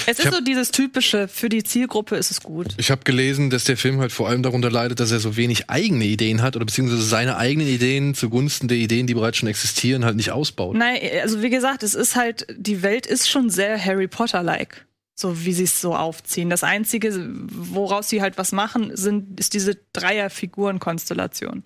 es 0.06 0.20
ist 0.20 0.26
hab- 0.28 0.34
so 0.36 0.42
dieses 0.42 0.72
typische, 0.72 1.28
für 1.28 1.50
die 1.50 1.64
Zielgruppe 1.64 2.16
ist 2.16 2.32
es 2.32 2.42
gut. 2.42 2.68
Ich 2.78 2.90
habe 2.92 3.04
gelesen, 3.04 3.50
dass 3.50 3.66
der 3.66 3.76
Film 3.76 4.00
halt 4.00 4.12
vor 4.14 4.30
allem 4.30 4.42
darunter 4.42 4.72
leidet, 4.72 5.00
dass 5.02 5.12
er 5.12 5.20
so 5.20 5.36
wenig 5.36 5.70
eigene 5.70 6.06
Ideen 6.06 6.42
hat 6.42 6.56
oder 6.56 6.66
beziehungsweise 6.66 7.02
seine 7.04 7.36
eigenen 7.38 7.68
Ideen 7.68 8.16
zugunsten 8.16 8.68
der 8.70 8.78
Ideen, 8.78 9.08
die 9.08 9.14
bereits 9.14 9.38
schon 9.40 9.50
existieren, 9.50 10.06
halt 10.06 10.16
nicht 10.16 10.32
ausbaut. 10.32 10.78
Nein, 10.78 11.00
also 11.22 11.42
wie 11.42 11.50
gesagt, 11.50 11.84
es 11.84 11.96
ist 11.96 12.16
halt, 12.16 12.48
die 12.56 12.82
Welt 12.82 13.06
ist 13.06 13.30
schon 13.30 13.50
sehr 13.50 13.84
Harry 13.84 14.08
Potter-like. 14.08 14.86
So 15.16 15.46
wie 15.46 15.54
sie 15.54 15.66
es 15.66 15.80
so 15.80 15.96
aufziehen. 15.96 16.50
Das 16.50 16.64
Einzige, 16.64 17.14
woraus 17.52 18.10
sie 18.10 18.22
halt 18.24 18.38
was 18.40 18.52
machen, 18.52 18.96
sind, 18.98 19.40
ist 19.40 19.54
diese 19.54 19.78
Dreier-Figuren-Konstellation. 19.94 21.64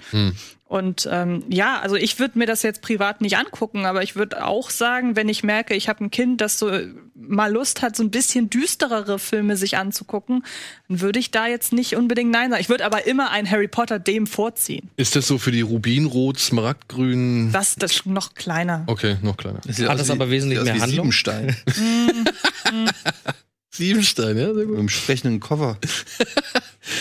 Und 0.67 1.07
ähm, 1.09 1.43
ja, 1.47 1.79
also 1.79 1.95
ich 1.95 2.19
würde 2.19 2.37
mir 2.37 2.45
das 2.45 2.61
jetzt 2.61 2.81
privat 2.81 3.21
nicht 3.21 3.37
angucken, 3.37 3.85
aber 3.85 4.03
ich 4.03 4.17
würde 4.17 4.45
auch 4.45 4.69
sagen, 4.69 5.15
wenn 5.15 5.29
ich 5.29 5.41
merke, 5.41 5.73
ich 5.73 5.87
habe 5.87 6.03
ein 6.03 6.11
Kind, 6.11 6.41
das 6.41 6.59
so 6.59 6.69
mal 7.15 7.51
Lust 7.51 7.81
hat, 7.81 7.95
so 7.95 8.03
ein 8.03 8.11
bisschen 8.11 8.49
düsterere 8.49 9.17
Filme 9.17 9.55
sich 9.55 9.77
anzugucken, 9.77 10.43
dann 10.89 10.99
würde 10.99 11.19
ich 11.19 11.31
da 11.31 11.47
jetzt 11.47 11.71
nicht 11.71 11.95
unbedingt 11.95 12.31
Nein 12.31 12.51
sagen. 12.51 12.61
Ich 12.61 12.67
würde 12.67 12.85
aber 12.85 13.07
immer 13.07 13.31
ein 13.31 13.49
Harry 13.49 13.69
Potter 13.69 13.97
dem 13.97 14.27
vorziehen. 14.27 14.89
Ist 14.97 15.15
das 15.15 15.27
so 15.27 15.37
für 15.37 15.51
die 15.51 15.61
Rubinrot, 15.61 16.37
Smaragdgrün? 16.37 17.53
Das, 17.53 17.75
das 17.75 17.93
ist 17.93 18.05
noch 18.05 18.33
kleiner. 18.33 18.83
Okay, 18.87 19.15
noch 19.21 19.37
kleiner. 19.37 19.61
sieht 19.67 19.87
Hat 19.87 19.99
das 19.99 20.09
aber 20.09 20.29
wesentlich 20.29 20.61
mehr 20.61 20.73
Handlung? 20.73 21.11
Siebenstein. 21.11 21.55
Siebenstein, 23.77 24.37
ja, 24.37 24.45
sehr 24.45 24.53
Mit 24.55 24.67
gut. 24.67 24.77
einem 24.79 24.89
sprechenden 24.89 25.39
Cover. 25.39 25.77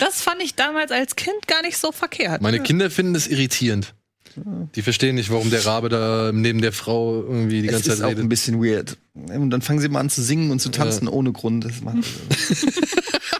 Das 0.01 0.21
fand 0.21 0.43
ich 0.43 0.53
damals 0.55 0.91
als 0.91 1.15
Kind 1.15 1.47
gar 1.47 1.61
nicht 1.61 1.77
so 1.77 1.93
verkehrt. 1.93 2.41
Meine 2.41 2.59
Kinder 2.61 2.91
finden 2.91 3.13
das 3.13 3.25
irritierend. 3.27 3.93
Die 4.75 4.81
verstehen 4.81 5.15
nicht, 5.15 5.31
warum 5.31 5.49
der 5.49 5.65
Rabe 5.65 5.87
da 5.87 6.31
neben 6.33 6.59
der 6.61 6.73
Frau 6.73 7.21
irgendwie 7.23 7.61
die 7.61 7.67
Es 7.69 7.71
ganze 7.73 7.91
ist 7.91 7.97
Zeit 7.99 8.05
auch 8.05 8.09
ein 8.09 8.15
redet. 8.17 8.29
bisschen 8.29 8.61
weird. 8.61 8.97
Und 9.13 9.49
dann 9.49 9.61
fangen 9.61 9.79
sie 9.79 9.87
mal 9.87 10.01
an 10.01 10.09
zu 10.09 10.21
singen 10.21 10.51
und 10.51 10.59
zu 10.59 10.69
tanzen 10.69 11.07
ohne 11.07 11.31
Grund. 11.31 11.63
Das 11.63 11.79
macht, 11.81 11.97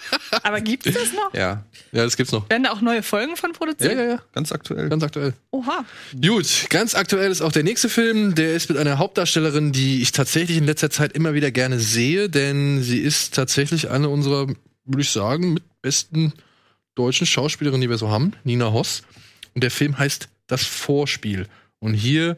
Aber 0.48 0.62
gibt 0.62 0.88
es 0.88 0.94
das 0.96 1.12
noch? 1.14 1.34
ja, 1.34 1.64
Ja, 1.92 2.04
das 2.04 2.16
gibt's 2.16 2.32
noch. 2.32 2.50
Werden 2.50 2.64
da 2.64 2.72
auch 2.72 2.82
neue 2.82 3.04
Folgen 3.04 3.36
von 3.36 3.52
Ja, 3.52 3.58
produziert? 3.58 3.94
ja, 3.94 4.04
ja. 4.04 4.22
ganz 4.34 4.52
aktuell. 4.52 4.88
Ganz 4.90 5.04
aktuell. 5.04 5.34
Oha. 5.52 5.84
Gut, 6.26 6.68
ganz 6.70 6.96
aktuell 6.96 7.30
ist 7.32 7.42
auch 7.42 7.52
der 7.52 7.64
nächste 7.64 7.90
Film. 7.90 8.34
Der 8.36 8.54
ist 8.56 8.70
mit 8.70 8.78
einer 8.78 8.98
Hauptdarstellerin, 8.98 9.72
die 9.72 10.02
ich 10.02 10.12
tatsächlich 10.14 10.58
in 10.58 10.66
letzter 10.66 10.90
Zeit 10.90 11.12
immer 11.14 11.34
wieder 11.34 11.52
gerne 11.52 11.80
sehe, 11.80 12.30
denn 12.30 12.82
sie 12.82 13.00
ist 13.00 13.34
tatsächlich 13.34 13.90
eine 13.90 14.10
unserer, 14.10 14.48
würde 14.86 15.02
ich 15.02 15.10
sagen, 15.10 15.54
mit 15.56 15.64
besten 15.82 16.34
deutschen 16.96 17.28
Schauspielerinnen, 17.28 17.82
die 17.82 17.90
wir 17.90 17.98
so 17.98 18.10
haben, 18.10 18.34
Nina 18.44 18.72
Hoss. 18.72 19.04
Und 19.54 19.64
der 19.64 19.72
Film 19.72 19.98
heißt 20.00 20.30
Das 20.48 20.64
Vorspiel. 20.64 21.48
Und 21.80 21.94
hier 21.94 22.38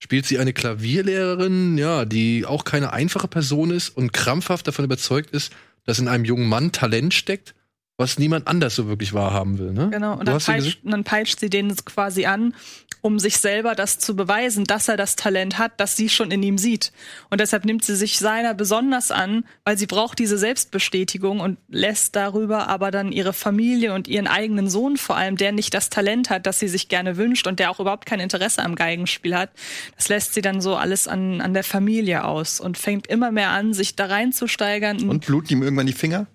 spielt 0.00 0.26
sie 0.26 0.38
eine 0.38 0.52
Klavierlehrerin, 0.52 1.76
ja, 1.76 2.04
die 2.04 2.46
auch 2.46 2.64
keine 2.64 2.92
einfache 2.92 3.28
Person 3.28 3.70
ist 3.70 3.90
und 3.90 4.12
krampfhaft 4.12 4.66
davon 4.68 4.84
überzeugt 4.84 5.30
ist, 5.32 5.52
dass 5.88 5.98
in 5.98 6.06
einem 6.06 6.26
jungen 6.26 6.46
Mann 6.46 6.70
Talent 6.70 7.14
steckt, 7.14 7.54
was 7.98 8.16
niemand 8.16 8.46
anders 8.46 8.76
so 8.76 8.86
wirklich 8.86 9.12
wahrhaben 9.12 9.58
will. 9.58 9.72
Ne? 9.72 9.90
Genau, 9.90 10.16
und 10.16 10.28
dann 10.28 10.38
peitscht, 10.38 10.84
und 10.84 10.92
dann 10.92 11.02
peitscht 11.02 11.40
sie 11.40 11.50
den 11.50 11.74
quasi 11.84 12.26
an, 12.26 12.54
um 13.00 13.18
sich 13.18 13.38
selber 13.38 13.74
das 13.74 13.98
zu 13.98 14.14
beweisen, 14.14 14.64
dass 14.64 14.86
er 14.86 14.96
das 14.96 15.16
Talent 15.16 15.58
hat, 15.58 15.72
das 15.78 15.96
sie 15.96 16.08
schon 16.08 16.30
in 16.30 16.42
ihm 16.44 16.58
sieht. 16.58 16.92
Und 17.28 17.40
deshalb 17.40 17.64
nimmt 17.64 17.84
sie 17.84 17.96
sich 17.96 18.20
seiner 18.20 18.54
besonders 18.54 19.10
an, 19.10 19.44
weil 19.64 19.76
sie 19.76 19.86
braucht 19.86 20.20
diese 20.20 20.38
Selbstbestätigung 20.38 21.40
und 21.40 21.58
lässt 21.68 22.14
darüber 22.14 22.68
aber 22.68 22.92
dann 22.92 23.10
ihre 23.10 23.32
Familie 23.32 23.92
und 23.92 24.06
ihren 24.06 24.28
eigenen 24.28 24.70
Sohn 24.70 24.96
vor 24.96 25.16
allem, 25.16 25.36
der 25.36 25.50
nicht 25.50 25.74
das 25.74 25.90
Talent 25.90 26.30
hat, 26.30 26.46
das 26.46 26.60
sie 26.60 26.68
sich 26.68 26.88
gerne 26.88 27.16
wünscht 27.16 27.48
und 27.48 27.58
der 27.58 27.70
auch 27.70 27.80
überhaupt 27.80 28.06
kein 28.06 28.20
Interesse 28.20 28.62
am 28.62 28.76
Geigenspiel 28.76 29.36
hat, 29.36 29.50
das 29.96 30.08
lässt 30.08 30.34
sie 30.34 30.40
dann 30.40 30.60
so 30.60 30.76
alles 30.76 31.08
an, 31.08 31.40
an 31.40 31.52
der 31.52 31.64
Familie 31.64 32.24
aus 32.24 32.60
und 32.60 32.78
fängt 32.78 33.08
immer 33.08 33.32
mehr 33.32 33.50
an, 33.50 33.74
sich 33.74 33.96
da 33.96 34.06
reinzusteigern. 34.06 35.08
Und 35.08 35.26
bluten 35.26 35.52
ihm 35.52 35.62
irgendwann 35.64 35.86
die 35.86 35.92
Finger? 35.92 36.26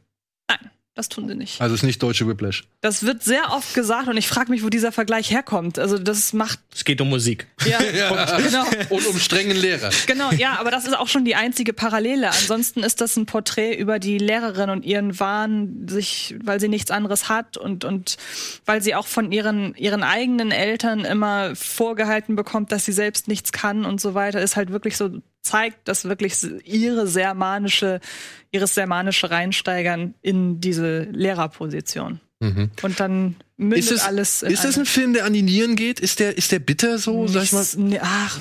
Nein, 0.49 0.71
das 0.95 1.09
tun 1.09 1.27
sie 1.27 1.33
nicht. 1.33 1.59
Also 1.59 1.73
es 1.73 1.81
ist 1.81 1.87
nicht 1.87 2.03
deutsche 2.03 2.27
Whiplash. 2.27 2.65
Das 2.81 3.03
wird 3.03 3.23
sehr 3.23 3.51
oft 3.51 3.73
gesagt 3.73 4.07
und 4.09 4.15
ich 4.15 4.27
frage 4.27 4.51
mich, 4.51 4.63
wo 4.63 4.69
dieser 4.69 4.91
Vergleich 4.91 5.31
herkommt. 5.31 5.79
Also 5.79 5.97
das 5.97 6.33
macht 6.33 6.59
Es 6.71 6.85
geht 6.85 7.01
um 7.01 7.09
Musik. 7.09 7.47
ja, 7.65 7.79
genau. 8.37 8.63
Und 8.89 9.07
um 9.07 9.17
strengen 9.17 9.57
Lehrer. 9.57 9.89
Genau, 10.05 10.31
ja, 10.31 10.59
aber 10.59 10.69
das 10.69 10.85
ist 10.85 10.95
auch 10.95 11.07
schon 11.07 11.25
die 11.25 11.33
einzige 11.33 11.73
Parallele. 11.73 12.27
Ansonsten 12.27 12.83
ist 12.83 13.01
das 13.01 13.17
ein 13.17 13.25
Porträt 13.25 13.75
über 13.75 13.97
die 13.97 14.19
Lehrerin 14.19 14.69
und 14.69 14.85
ihren 14.85 15.19
Wahn, 15.19 15.87
sich, 15.87 16.35
weil 16.43 16.59
sie 16.59 16.67
nichts 16.67 16.91
anderes 16.91 17.27
hat 17.27 17.57
und, 17.57 17.85
und 17.85 18.17
weil 18.65 18.83
sie 18.83 18.93
auch 18.93 19.07
von 19.07 19.31
ihren, 19.31 19.73
ihren 19.73 20.03
eigenen 20.03 20.51
Eltern 20.51 21.05
immer 21.05 21.55
vorgehalten 21.55 22.35
bekommt, 22.35 22.71
dass 22.71 22.85
sie 22.85 22.93
selbst 22.93 23.27
nichts 23.27 23.51
kann 23.51 23.85
und 23.85 23.99
so 23.99 24.13
weiter, 24.13 24.41
ist 24.41 24.55
halt 24.55 24.69
wirklich 24.69 24.95
so, 24.95 25.09
zeigt 25.43 25.87
das 25.87 26.05
wirklich 26.05 26.35
ihre 26.65 27.05
sehr 27.05 27.33
manische, 27.35 27.99
ihres 28.51 28.73
sehr 28.73 28.87
manische 28.87 29.29
Reinsteigern 29.29 30.15
in 30.21 30.59
diese 30.61 31.03
Lehrerposition. 31.11 32.19
Und 32.39 32.99
dann 32.99 33.35
mündet 33.55 33.79
Ist 33.79 33.91
es, 33.91 34.01
alles 34.03 34.43
in 34.43 34.51
ist 34.51 34.65
eine- 34.65 34.75
ein 34.79 34.85
Film, 34.85 35.13
der 35.13 35.23
an 35.25 35.31
die 35.33 35.43
Nieren 35.43 35.75
geht? 35.77 36.01
Ist 36.01 36.19
der, 36.19 36.37
ist 36.37 36.51
der 36.51 36.59
bitter 36.59 36.97
so, 36.97 37.25
sag 37.27 37.43
ich 37.43 37.53
mal? 37.53 37.65
Nee, 37.77 37.99
Ach, 38.01 38.37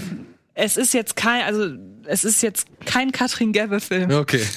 es 0.55 0.77
ist 0.77 0.93
jetzt 0.93 1.15
kein, 1.15 1.43
also 1.45 1.77
es 2.07 2.25
ist 2.25 2.43
jetzt 2.43 2.67
kein 2.85 3.13
Katrin 3.13 3.53
Gebbe-Film. 3.53 4.11
Okay. 4.11 4.43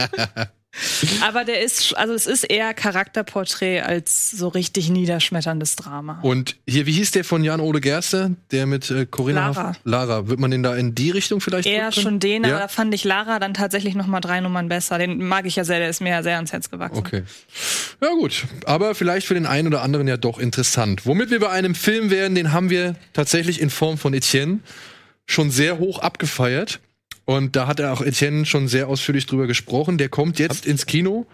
Aber 1.22 1.44
der 1.44 1.62
ist, 1.62 1.96
also 1.96 2.14
es 2.14 2.26
ist 2.26 2.44
eher 2.44 2.74
Charakterporträt 2.74 3.80
als 3.80 4.30
so 4.30 4.48
richtig 4.48 4.88
niederschmetterndes 4.88 5.76
Drama. 5.76 6.20
Und 6.22 6.56
hier, 6.66 6.86
wie 6.86 6.92
hieß 6.92 7.10
der 7.10 7.24
von 7.24 7.42
Jan 7.42 7.60
Ole 7.60 7.80
Gerste, 7.80 8.36
der 8.50 8.66
mit 8.66 8.90
äh, 8.90 9.06
Corinna 9.06 9.48
Lara. 9.48 9.72
Lara. 9.84 10.28
Wird 10.28 10.38
man 10.38 10.50
den 10.50 10.62
da 10.62 10.74
in 10.76 10.94
die 10.94 11.10
Richtung 11.10 11.40
vielleicht 11.40 11.66
Eher 11.66 11.90
schon 11.92 12.20
den, 12.20 12.44
aber 12.44 12.54
Ja? 12.54 12.60
da 12.60 12.68
fand 12.68 12.94
ich 12.94 13.04
Lara 13.04 13.38
dann 13.38 13.54
tatsächlich 13.54 13.94
noch 13.94 14.06
mal 14.06 14.20
drei 14.20 14.40
Nummern 14.40 14.68
besser. 14.68 14.98
Den 14.98 15.18
mag 15.26 15.46
ich 15.46 15.56
ja 15.56 15.64
sehr, 15.64 15.78
der 15.78 15.90
ist 15.90 16.00
mir 16.00 16.10
ja 16.10 16.22
sehr 16.22 16.36
ans 16.36 16.52
Herz 16.52 16.70
gewachsen. 16.70 16.98
Okay. 16.98 17.22
Ja 18.00 18.10
gut, 18.10 18.44
aber 18.64 18.94
vielleicht 18.94 19.26
für 19.26 19.34
den 19.34 19.46
einen 19.46 19.68
oder 19.68 19.82
anderen 19.82 20.06
ja 20.06 20.16
doch 20.16 20.38
interessant. 20.38 21.04
Womit 21.06 21.30
wir 21.30 21.40
bei 21.40 21.50
einem 21.50 21.74
Film 21.74 22.10
wären, 22.10 22.34
den 22.34 22.52
haben 22.52 22.70
wir 22.70 22.94
tatsächlich 23.12 23.60
in 23.60 23.70
Form 23.70 23.98
von 23.98 24.14
Etienne 24.14 24.60
schon 25.26 25.50
sehr 25.50 25.78
hoch 25.78 25.98
abgefeiert. 26.00 26.80
Und 27.24 27.56
da 27.56 27.66
hat 27.66 27.80
er 27.80 27.92
auch 27.92 28.02
Etienne 28.02 28.44
schon 28.44 28.68
sehr 28.68 28.88
ausführlich 28.88 29.26
drüber 29.26 29.46
gesprochen. 29.46 29.98
Der 29.98 30.08
kommt 30.08 30.38
jetzt 30.38 30.66
ins 30.66 30.86
Kino. 30.86 31.26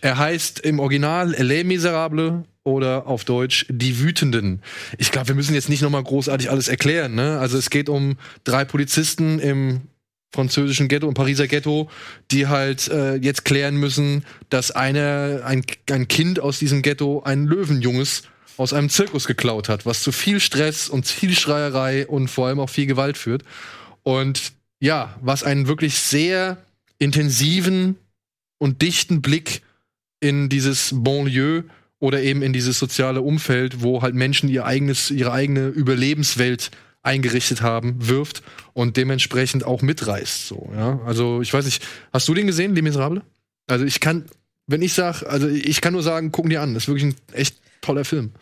Er 0.00 0.18
heißt 0.18 0.60
im 0.60 0.78
Original 0.78 1.30
Les 1.38 1.64
Miserables 1.64 2.44
oder 2.64 3.06
auf 3.06 3.24
Deutsch 3.24 3.66
Die 3.68 3.98
Wütenden. 3.98 4.62
Ich 4.98 5.10
glaube, 5.10 5.28
wir 5.28 5.34
müssen 5.34 5.54
jetzt 5.54 5.68
nicht 5.68 5.82
nochmal 5.82 6.02
großartig 6.02 6.50
alles 6.50 6.68
erklären. 6.68 7.14
Ne? 7.14 7.38
Also 7.38 7.58
es 7.58 7.70
geht 7.70 7.88
um 7.88 8.16
drei 8.44 8.64
Polizisten 8.64 9.38
im 9.40 9.82
französischen 10.32 10.88
Ghetto, 10.88 11.08
im 11.08 11.14
Pariser 11.14 11.46
Ghetto, 11.46 11.90
die 12.30 12.46
halt 12.46 12.88
äh, 12.88 13.16
jetzt 13.16 13.44
klären 13.44 13.76
müssen, 13.76 14.24
dass 14.48 14.70
einer, 14.70 15.42
ein, 15.44 15.62
ein 15.90 16.08
Kind 16.08 16.40
aus 16.40 16.58
diesem 16.58 16.82
Ghetto 16.82 17.22
ein 17.24 17.46
Löwenjunges 17.46 18.22
aus 18.56 18.72
einem 18.72 18.88
Zirkus 18.88 19.26
geklaut 19.26 19.68
hat, 19.68 19.86
was 19.86 20.02
zu 20.02 20.12
viel 20.12 20.40
Stress 20.40 20.88
und 20.88 21.06
viel 21.06 21.34
Schreierei 21.34 22.06
und 22.06 22.28
vor 22.28 22.46
allem 22.48 22.60
auch 22.60 22.70
viel 22.70 22.86
Gewalt 22.86 23.18
führt. 23.18 23.42
Und 24.02 24.52
ja, 24.82 25.14
was 25.20 25.44
einen 25.44 25.68
wirklich 25.68 25.94
sehr 25.94 26.58
intensiven 26.98 27.96
und 28.58 28.82
dichten 28.82 29.22
Blick 29.22 29.62
in 30.18 30.48
dieses 30.48 30.90
Bonlieu 30.92 31.62
oder 32.00 32.20
eben 32.20 32.42
in 32.42 32.52
dieses 32.52 32.80
soziale 32.80 33.22
Umfeld, 33.22 33.82
wo 33.82 34.02
halt 34.02 34.16
Menschen 34.16 34.48
ihr 34.48 34.66
eigenes, 34.66 35.12
ihre 35.12 35.30
eigene 35.30 35.68
Überlebenswelt 35.68 36.72
eingerichtet 37.00 37.62
haben, 37.62 38.08
wirft 38.08 38.42
und 38.72 38.96
dementsprechend 38.96 39.62
auch 39.62 39.82
mitreißt. 39.82 40.48
So, 40.48 40.72
ja. 40.74 41.00
Also 41.06 41.42
ich 41.42 41.54
weiß 41.54 41.64
nicht, 41.64 41.86
hast 42.12 42.26
du 42.26 42.34
den 42.34 42.48
gesehen, 42.48 42.74
Les 42.74 42.82
Miserables? 42.82 43.22
Also 43.68 43.84
ich 43.84 44.00
kann, 44.00 44.24
wenn 44.66 44.82
ich 44.82 44.94
sag, 44.94 45.22
also 45.22 45.46
ich 45.46 45.80
kann 45.80 45.92
nur 45.92 46.02
sagen, 46.02 46.32
gucken 46.32 46.50
dir 46.50 46.60
an. 46.60 46.74
Das 46.74 46.84
ist 46.84 46.88
wirklich 46.88 47.04
ein 47.04 47.14
echt 47.34 47.56
toller 47.82 48.04
Film. 48.04 48.32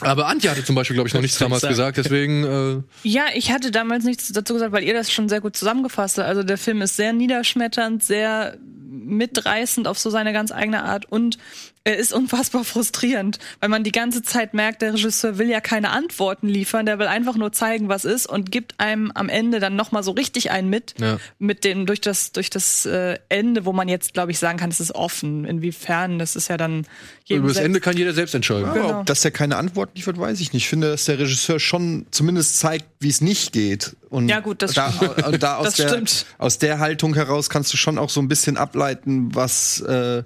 Aber 0.00 0.26
Antje 0.26 0.50
hatte 0.50 0.64
zum 0.64 0.74
Beispiel, 0.74 0.94
glaube 0.94 1.08
ich, 1.08 1.14
noch 1.14 1.20
nichts 1.20 1.38
damals 1.38 1.62
sagen? 1.62 1.72
gesagt, 1.72 1.96
deswegen 1.98 2.44
äh, 2.44 3.08
Ja, 3.08 3.24
ich 3.34 3.52
hatte 3.52 3.70
damals 3.70 4.04
nichts 4.04 4.32
dazu 4.32 4.54
gesagt, 4.54 4.72
weil 4.72 4.84
ihr 4.84 4.94
das 4.94 5.12
schon 5.12 5.28
sehr 5.28 5.40
gut 5.40 5.56
zusammengefasst 5.56 6.18
habt. 6.18 6.28
Also 6.28 6.42
der 6.42 6.58
Film 6.58 6.82
ist 6.82 6.96
sehr 6.96 7.12
niederschmetternd, 7.12 8.02
sehr 8.02 8.56
mitreißend 8.90 9.86
auf 9.86 9.98
so 9.98 10.10
seine 10.10 10.32
ganz 10.32 10.52
eigene 10.52 10.84
Art 10.84 11.10
und 11.10 11.38
ist 11.84 12.12
unfassbar 12.12 12.62
frustrierend, 12.64 13.38
weil 13.60 13.68
man 13.70 13.82
die 13.84 13.90
ganze 13.92 14.22
Zeit 14.22 14.52
merkt, 14.54 14.82
der 14.82 14.92
Regisseur 14.94 15.38
will 15.38 15.48
ja 15.48 15.60
keine 15.62 15.90
Antworten 15.90 16.46
liefern, 16.46 16.84
der 16.84 16.98
will 16.98 17.06
einfach 17.06 17.36
nur 17.36 17.52
zeigen, 17.52 17.88
was 17.88 18.04
ist 18.04 18.26
und 18.26 18.52
gibt 18.52 18.74
einem 18.78 19.10
am 19.14 19.28
Ende 19.30 19.60
dann 19.60 19.76
noch 19.76 19.90
mal 19.90 20.02
so 20.02 20.10
richtig 20.10 20.50
einen 20.50 20.68
mit, 20.68 20.94
Ja. 21.00 21.18
mit 21.38 21.64
dem 21.64 21.86
durch 21.86 22.00
das 22.02 22.32
durch 22.32 22.50
das 22.50 22.84
äh, 22.84 23.18
Ende, 23.30 23.64
wo 23.64 23.72
man 23.72 23.88
jetzt 23.88 24.12
glaube 24.12 24.30
ich 24.30 24.38
sagen 24.38 24.58
kann, 24.58 24.70
es 24.70 24.78
ist 24.80 24.94
offen. 24.94 25.44
Inwiefern, 25.46 26.18
das 26.18 26.36
ist 26.36 26.48
ja 26.48 26.58
dann 26.58 26.86
jedem 27.24 27.44
über 27.44 27.54
das 27.54 27.62
Ende 27.62 27.80
kann 27.80 27.96
jeder 27.96 28.12
selbst 28.12 28.34
entscheiden. 28.34 28.66
Aber 28.66 28.74
Genau. 28.80 29.00
ob 29.00 29.06
dass 29.06 29.24
er 29.24 29.30
keine 29.30 29.56
Antwort 29.56 29.90
liefert, 29.96 30.18
weiß 30.18 30.40
ich 30.40 30.52
nicht. 30.52 30.64
Ich 30.64 30.68
finde, 30.68 30.90
dass 30.90 31.06
der 31.06 31.18
Regisseur 31.18 31.58
schon 31.60 32.04
zumindest 32.10 32.58
zeigt, 32.58 32.84
wie 33.00 33.08
es 33.08 33.20
nicht 33.22 33.52
geht. 33.52 33.96
Und 34.10 34.28
Ja, 34.28 34.40
gut, 34.40 34.60
das 34.60 34.74
da, 34.74 34.92
stimmt. 34.92 35.24
Und 35.26 35.42
da 35.42 35.56
aus, 35.56 35.64
Das 35.64 35.74
der, 35.76 35.88
stimmt. 35.88 36.26
aus 36.36 36.58
der 36.58 36.78
Haltung 36.78 37.14
heraus 37.14 37.48
kannst 37.48 37.72
du 37.72 37.76
schon 37.78 37.96
auch 37.98 38.10
so 38.10 38.20
ein 38.20 38.28
bisschen 38.28 38.56
ableiten, 38.58 39.34
was 39.34 39.80
äh, 39.80 40.22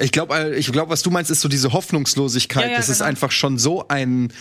ich 0.00 0.12
glaube, 0.12 0.54
ich 0.56 0.70
glaube, 0.72 0.90
was 0.90 1.02
du 1.02 1.10
meinst, 1.10 1.30
ist 1.30 1.40
so 1.40 1.48
diese 1.48 1.72
Hoffnungslosigkeit, 1.72 2.64
Ja, 2.64 2.70
ja, 2.72 2.76
dass 2.76 2.88
es 2.88 2.98
genau. 2.98 3.08
einfach 3.08 3.30
schon 3.30 3.58
so 3.58 3.86
ein, 3.88 4.32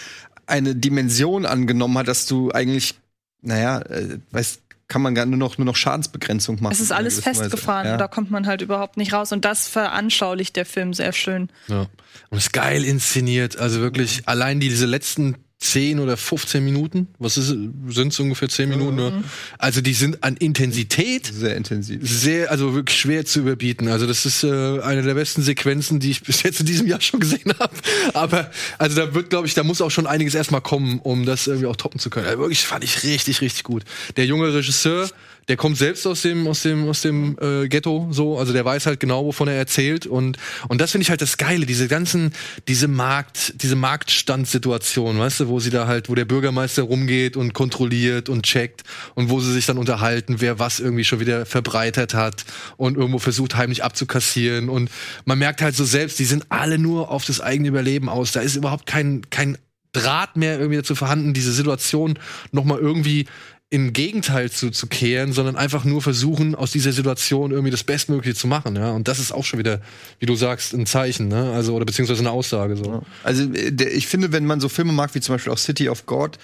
eine 0.48 0.76
Dimension 0.76 1.46
angenommen 1.46 1.98
hat, 1.98 2.08
dass 2.08 2.26
du 2.26 2.52
eigentlich, 2.52 2.96
naja, 3.42 3.80
äh, 3.82 4.18
weißt, 4.32 4.62
kann 4.88 5.04
man 5.04 5.14
gar 5.14 5.28
nur 5.28 5.38
noch, 5.38 5.58
nur 5.60 5.66
noch 5.66 5.76
Schadensbegrenzung 5.76 6.58
machen. 6.62 6.74
Es 6.74 6.80
ist 6.80 6.92
alles 6.92 7.20
festgefahren, 7.20 7.86
Ja. 7.86 7.98
da 7.98 8.08
kommt 8.08 8.32
man 8.32 8.48
halt 8.48 8.62
überhaupt 8.64 8.98
nicht 8.98 9.14
raus. 9.14 9.32
Und 9.32 9.46
das 9.46 9.68
veranschaulicht 9.68 10.56
der 10.56 10.66
Film 10.66 10.94
sehr 10.96 11.14
schön. 11.14 11.50
Ja. 11.68 11.86
Und 12.32 12.38
ist 12.40 12.54
geil 12.54 12.84
inszeniert. 12.84 13.58
Also 13.58 13.82
wirklich, 13.82 14.24
allein 14.28 14.60
diese 14.60 14.88
letzten 14.88 15.36
10 15.60 16.00
oder 16.00 16.16
15 16.16 16.64
Minuten, 16.64 17.08
was 17.20 17.38
ist, 17.38 17.48
sind 17.48 18.14
es 18.14 18.20
ungefähr 18.20 18.48
10 18.48 18.70
Minuten, 18.70 18.96
ne? 18.96 19.24
Also 19.58 19.82
die 19.82 19.94
sind 19.94 20.24
an 20.24 20.38
Intensität 20.38 21.26
Sehr 21.26 21.58
intensiv. 21.58 22.00
sehr, 22.02 22.50
also 22.50 22.74
wirklich 22.76 22.98
schwer 22.98 23.26
zu 23.26 23.42
überbieten. 23.42 23.90
Also 23.90 24.08
das 24.08 24.26
ist 24.26 24.44
äh, 24.46 24.80
eine 24.82 25.02
der 25.02 25.16
besten 25.16 25.42
Sequenzen, 25.42 26.00
die 26.00 26.12
ich 26.12 26.24
bis 26.24 26.44
jetzt 26.44 26.62
in 26.62 26.66
diesem 26.66 26.88
Jahr 26.88 27.02
schon 27.02 27.20
gesehen 27.20 27.54
habe. 27.60 27.76
Aber 28.14 28.50
also 28.78 28.96
da 28.96 29.14
wird, 29.14 29.30
glaube 29.30 29.48
ich, 29.48 29.54
da 29.54 29.64
muss 29.64 29.82
auch 29.82 29.92
schon 29.92 30.08
einiges 30.08 30.34
erstmal 30.34 30.62
kommen, 30.62 31.00
um 31.00 31.26
das 31.26 31.48
irgendwie 31.48 31.68
auch 31.68 31.76
toppen 31.76 32.00
zu 32.00 32.10
können. 32.10 32.28
Also 32.28 32.40
wirklich 32.40 32.66
fand 32.66 32.86
ich 32.86 33.04
richtig, 33.04 33.42
richtig 33.42 33.64
gut. 33.64 33.84
Der 34.16 34.26
junge 34.26 34.54
Regisseur, 34.54 35.10
der 35.50 35.58
kommt 35.58 35.78
selbst 35.78 36.06
aus 36.06 36.22
dem, 36.22 36.48
aus 36.48 36.62
dem, 36.62 36.88
aus 36.88 37.02
dem 37.02 37.36
äh, 37.42 37.68
Ghetto, 37.68 38.08
so, 38.12 38.38
also 38.38 38.54
der 38.54 38.64
weiß 38.64 38.86
halt 38.86 39.00
genau, 39.00 39.26
wovon 39.26 39.48
er 39.48 39.56
erzählt. 39.56 40.06
Und 40.06 40.38
und 40.68 40.80
das 40.80 40.92
finde 40.92 41.04
ich 41.04 41.10
halt 41.10 41.22
das 41.22 41.38
Geile, 41.38 41.66
diese 41.66 41.88
ganzen, 41.88 42.34
diese 42.68 42.88
Markt, 42.88 43.56
diese 43.62 43.76
Marktstandssituation, 43.76 45.18
weißt 45.18 45.42
du, 45.42 45.48
wo 45.48 45.60
sie 45.60 45.72
da 45.72 45.88
halt, 45.88 46.08
wo 46.08 46.14
der 46.14 46.26
Bürgermeister 46.26 46.84
rumgeht 46.84 47.36
und 47.36 47.54
kontrolliert 47.54 48.30
und 48.30 48.44
checkt 48.44 48.84
und 49.16 49.32
wo 49.32 49.40
sie 49.40 49.52
sich 49.52 49.66
dann 49.66 49.80
unterhalten, 49.80 50.36
wer 50.40 50.60
was 50.60 50.80
irgendwie 50.80 51.04
schon 51.04 51.20
wieder 51.20 51.48
verbreitert 51.48 52.14
hat 52.14 52.46
und 52.78 52.96
irgendwo 52.96 53.18
versucht 53.18 53.58
heimlich 53.58 53.84
abzukassieren. 53.84 54.70
Und 54.70 54.92
man 55.26 55.40
merkt 55.40 55.64
halt 55.64 55.76
so 55.76 55.84
selbst, 55.84 56.20
die 56.20 56.26
sind 56.26 56.46
alle 56.50 56.78
nur 56.78 57.10
auf 57.10 57.26
das 57.26 57.42
eigene 57.42 57.70
Überleben 57.70 58.08
aus. 58.08 58.32
Da 58.32 58.42
ist 58.42 58.56
überhaupt 58.56 58.86
kein 58.86 59.24
kein 59.32 59.58
Draht 59.94 60.38
mehr 60.38 60.60
irgendwie 60.60 60.78
dazu 60.78 60.94
vorhanden, 60.94 61.34
diese 61.34 61.52
Situation 61.52 62.20
noch 62.52 62.64
mal 62.64 62.78
irgendwie 62.78 63.26
im 63.72 63.94
Gegenteil 63.94 64.50
zu, 64.50 64.72
zu 64.72 64.88
kehren, 64.88 65.32
sondern 65.32 65.56
einfach 65.56 65.86
nur 65.86 66.02
versuchen, 66.02 66.56
aus 66.56 66.72
dieser 66.72 66.92
Situation 66.92 67.52
irgendwie 67.52 67.70
das 67.70 67.84
Bestmögliche 67.84 68.36
zu 68.36 68.48
machen, 68.48 68.76
ja. 68.76 68.92
Und 68.92 69.08
das 69.08 69.20
ist 69.20 69.32
auch 69.32 69.46
schon 69.46 69.60
wieder, 69.60 69.80
wie 70.18 70.26
du 70.26 70.36
sagst, 70.36 70.74
ein 70.74 70.88
Zeichen, 70.88 71.28
ne? 71.28 71.52
Also, 71.52 71.76
oder 71.76 71.86
beziehungsweise 71.86 72.22
eine 72.22 72.32
Aussage, 72.32 72.76
so. 72.76 73.04
Also 73.24 73.48
ich 73.54 74.08
finde, 74.08 74.32
wenn 74.32 74.46
man 74.46 74.60
so 74.60 74.70
Filme 74.70 74.92
mag, 74.92 75.14
wie 75.14 75.22
zum 75.22 75.36
Beispiel 75.36 75.54
auch 75.54 75.60
City 75.60 75.88
of 75.88 76.08
God, 76.08 76.40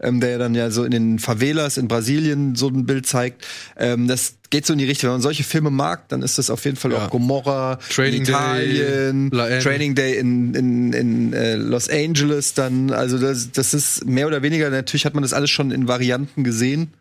ähm, 0.00 0.20
der 0.20 0.30
ja 0.30 0.38
dann 0.38 0.54
ja 0.54 0.70
so 0.70 0.84
in 0.84 0.92
den 0.92 1.18
Favelas 1.18 1.78
in 1.78 1.88
Brasilien 1.88 2.54
so 2.54 2.68
ein 2.68 2.86
Bild 2.86 3.06
zeigt, 3.06 3.44
ähm, 3.76 4.06
das 4.06 4.37
geht 4.50 4.66
so 4.66 4.72
in 4.72 4.78
die 4.78 4.84
Richtung. 4.86 5.08
Wenn 5.08 5.14
man 5.14 5.22
solche 5.22 5.44
Filme 5.44 5.70
mag, 5.70 6.08
dann 6.08 6.22
ist 6.22 6.38
das 6.38 6.50
auf 6.50 6.64
jeden 6.64 6.76
Fall 6.76 6.92
Ja. 6.92 7.06
auch 7.06 7.10
Gomorra, 7.10 7.78
Training 7.90 8.24
Day, 8.24 8.32
Italien, 8.32 9.30
Haine. 9.34 9.58
Training 9.60 9.94
Day 9.94 10.18
in, 10.18 10.54
in, 10.54 10.92
in 10.92 11.32
äh, 11.32 11.56
Los 11.56 11.88
Angeles 11.88 12.54
dann. 12.54 12.90
Also 12.90 13.18
das, 13.18 13.50
das 13.52 13.74
ist 13.74 14.06
mehr 14.06 14.26
oder 14.26 14.42
weniger, 14.42 14.70
natürlich 14.70 15.04
hat 15.04 15.14
man 15.14 15.22
das 15.22 15.32
alles 15.32 15.50
schon 15.50 15.70
in 15.70 15.88
Varianten 15.88 16.44
gesehen, 16.44 16.92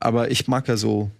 aber 0.00 0.30
ich 0.30 0.48
mag 0.48 0.66
ja 0.68 0.76
so, 0.76 1.10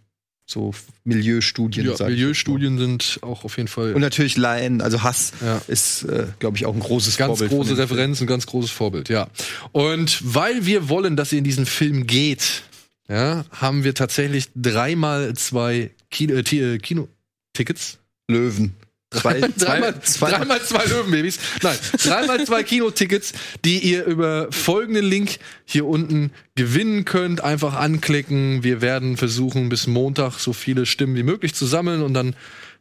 so 0.46 0.72
Milieustudien. 1.04 1.86
Ja, 1.98 2.06
Milieustudien 2.06 2.78
sind 2.78 3.18
auch 3.22 3.44
auf 3.44 3.56
jeden 3.56 3.68
Fall 3.68 3.92
Und 3.94 4.00
natürlich 4.00 4.36
Laien, 4.36 4.80
also 4.80 5.02
Hass 5.02 5.32
Ja. 5.44 5.60
ist, 5.68 6.04
äh, 6.04 6.26
glaube 6.38 6.56
ich, 6.56 6.64
auch 6.66 6.74
ein 6.74 6.80
großes 6.80 7.16
ganz 7.18 7.28
Vorbild. 7.30 7.50
von 7.50 7.58
große 7.60 7.76
Referenz, 7.78 8.20
ein 8.20 8.26
ganz 8.26 8.46
großes 8.46 8.70
Vorbild, 8.70 9.08
ja. 9.10 9.28
Und 9.72 10.20
weil 10.24 10.64
wir 10.66 10.88
wollen, 10.88 11.16
dass 11.16 11.32
ihr 11.32 11.38
in 11.38 11.44
diesen 11.44 11.66
Film 11.66 12.06
geht, 12.06 12.62
ja, 13.10 13.44
haben 13.50 13.84
wir 13.84 13.94
tatsächlich 13.94 14.48
dreimal 14.54 15.34
zwei 15.34 15.90
Kino, 16.10 16.34
äh, 16.34 16.40
äh, 16.40 16.78
Kinotickets. 16.78 17.92
Film. 17.92 18.08
Löwen. 18.30 18.74
Zwei, 19.10 19.40
dreimal, 19.40 20.02
zwei, 20.02 20.30
dreimal 20.32 20.60
zwei 20.60 20.84
Löwenbabys. 20.84 21.38
Nein, 21.62 21.78
dreimal 21.96 22.44
zwei 22.44 22.62
Kinotickets, 22.62 23.32
die 23.64 23.78
ihr 23.78 24.04
über 24.04 24.48
folgenden 24.50 25.06
Link 25.06 25.38
hier 25.64 25.86
unten 25.86 26.30
gewinnen 26.56 27.06
könnt. 27.06 27.40
Einfach 27.40 27.72
anklicken. 27.72 28.64
Wir 28.64 28.82
werden 28.82 29.16
versuchen, 29.16 29.70
bis 29.70 29.86
Montag 29.86 30.38
so 30.38 30.52
viele 30.52 30.84
Stimmen 30.84 31.16
wie 31.16 31.22
möglich 31.22 31.54
zu 31.54 31.64
sammeln 31.64 32.02
und 32.02 32.12
dann 32.12 32.36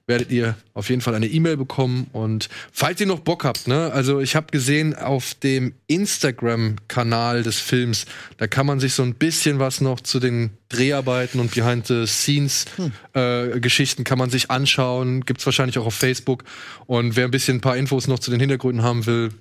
werdet 0.08 0.32
ihr 0.32 0.56
auf 0.74 0.90
jeden 0.90 1.02
Fall 1.02 1.14
eine 1.16 1.28
E-Mail 1.28 1.58
bekommen. 1.58 2.08
Und 2.14 2.48
falls 2.72 3.02
ihr 3.02 3.08
noch 3.08 3.20
Bock 3.20 3.44
habt, 3.44 3.68
ne, 3.68 3.92
also 3.92 4.22
ich 4.22 4.38
habe 4.38 4.48
gesehen 4.52 4.96
auf 4.96 5.34
dem 5.36 5.74
Instagram-Kanal 5.88 7.44
des 7.44 7.60
Films, 7.60 8.06
da 8.38 8.48
kann 8.48 8.66
man 8.66 8.80
sich 8.80 8.94
so 8.94 9.04
ein 9.04 9.16
bisschen 9.16 9.60
was 9.60 9.82
noch 9.82 10.00
zu 10.00 10.22
den 10.22 10.52
Dreharbeiten 10.70 11.42
und 11.42 11.54
Behind-the-Scenes-Geschichten 11.54 14.06
kann 14.06 14.18
man 14.18 14.30
sich 14.30 14.50
anschauen. 14.50 15.26
Gibt's 15.26 15.46
wahrscheinlich 15.46 15.78
auch 15.78 15.86
auf 15.86 15.96
Facebook. 15.96 16.46
Und 16.86 17.18
wer 17.18 17.26
ein 17.26 17.32
bisschen 17.32 17.58
ein 17.58 17.62
paar 17.62 17.76
Infos 17.78 18.08
noch 18.08 18.20
zu 18.20 18.32
den 18.32 18.40
Hintergründen 18.40 18.84
haben 18.84 19.06
will, 19.06 19.32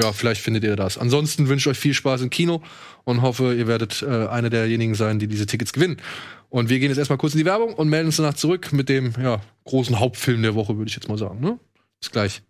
ja, 0.00 0.12
vielleicht 0.12 0.40
findet 0.40 0.64
ihr 0.64 0.76
das. 0.76 0.96
Ansonsten 0.96 1.48
wünsche 1.48 1.68
ich 1.68 1.76
euch 1.76 1.80
viel 1.80 1.94
Spaß 1.94 2.22
im 2.22 2.30
Kino 2.30 2.62
und 3.04 3.20
hoffe, 3.20 3.54
ihr 3.54 3.66
werdet 3.66 4.02
äh, 4.02 4.28
einer 4.28 4.48
derjenigen 4.48 4.94
sein, 4.94 5.18
die 5.18 5.26
diese 5.26 5.46
Tickets 5.46 5.72
gewinnen. 5.72 5.96
Und 6.50 6.68
wir 6.70 6.78
gehen 6.78 6.88
jetzt 6.88 6.98
erstmal 6.98 7.18
kurz 7.18 7.34
in 7.34 7.38
die 7.38 7.44
Werbung 7.44 7.74
und 7.74 7.88
melden 7.88 8.06
uns 8.06 8.16
danach 8.16 8.34
zurück 8.34 8.72
mit 8.72 8.88
dem 8.88 9.12
ja, 9.22 9.40
großen 9.64 9.98
Hauptfilm 9.98 10.42
der 10.42 10.54
Woche, 10.54 10.78
würde 10.78 10.88
ich 10.88 10.94
jetzt 10.94 11.08
mal 11.08 11.18
sagen. 11.18 11.40
Ne? 11.40 11.58
Bis 12.00 12.10
gleich. 12.10 12.42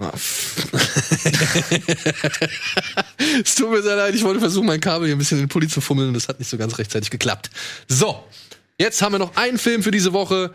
Ah, 0.00 0.12
es 3.44 3.54
tut 3.54 3.70
mir 3.70 3.82
sehr 3.82 3.96
leid, 3.96 4.14
ich 4.14 4.22
wollte 4.22 4.40
versuchen, 4.40 4.66
mein 4.66 4.80
Kabel 4.80 5.06
hier 5.06 5.14
ein 5.14 5.18
bisschen 5.18 5.38
in 5.38 5.44
den 5.44 5.48
Pulli 5.48 5.68
zu 5.68 5.80
fummeln 5.80 6.08
und 6.08 6.14
das 6.14 6.28
hat 6.28 6.40
nicht 6.40 6.48
so 6.48 6.58
ganz 6.58 6.78
rechtzeitig 6.78 7.10
geklappt. 7.10 7.50
So, 7.86 8.22
jetzt 8.78 9.00
haben 9.02 9.12
wir 9.12 9.18
noch 9.18 9.36
einen 9.36 9.58
Film 9.58 9.82
für 9.82 9.92
diese 9.92 10.12
Woche. 10.12 10.52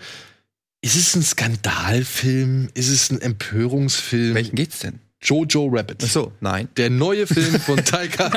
Ist 0.82 0.96
es 0.96 1.16
ein 1.16 1.24
Skandalfilm? 1.24 2.70
Ist 2.74 2.90
es 2.90 3.10
ein 3.12 3.22
Empörungsfilm? 3.22 4.36
Welchen 4.36 4.56
geht's 4.56 4.80
denn? 4.80 5.00
Jojo 5.22 5.68
Rabbit. 5.68 6.02
Ach 6.06 6.10
so, 6.10 6.32
nein. 6.40 6.70
Der 6.78 6.90
neue 6.90 7.28
Film 7.28 7.60
von 7.60 7.78
Taika 7.86 8.32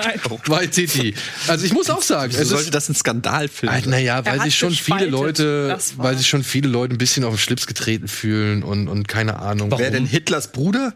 Waititi. 0.47 1.15
Also 1.47 1.65
ich 1.65 1.73
muss 1.73 1.89
auch 1.91 2.03
sagen, 2.03 2.33
Wieso 2.33 2.43
es 2.43 2.49
sollte 2.49 2.65
ist 2.65 2.75
das 2.75 2.89
ein 2.89 2.95
Skandalfilm 2.95 3.73
Halt, 3.73 3.87
naja, 3.87 4.25
weil 4.27 4.41
sich 4.43 4.57
schon 4.57 4.73
viele. 4.73 5.07
Leute, 5.07 5.79
weil 5.97 6.17
sich 6.17 6.27
schon 6.27 6.43
viele 6.43 6.69
Leute 6.69 6.95
ein 6.95 6.99
bisschen 6.99 7.25
auf 7.25 7.35
den 7.35 7.39
Schlips 7.39 7.67
getreten 7.67 8.09
fühlen 8.09 8.63
und, 8.63 8.89
und 8.89 9.07
keine 9.07 9.39
Ahnung. 9.39 9.73
Wer 9.77 9.91
denn 9.91 10.07
Hitlers 10.07 10.51
Bruder? 10.51 10.95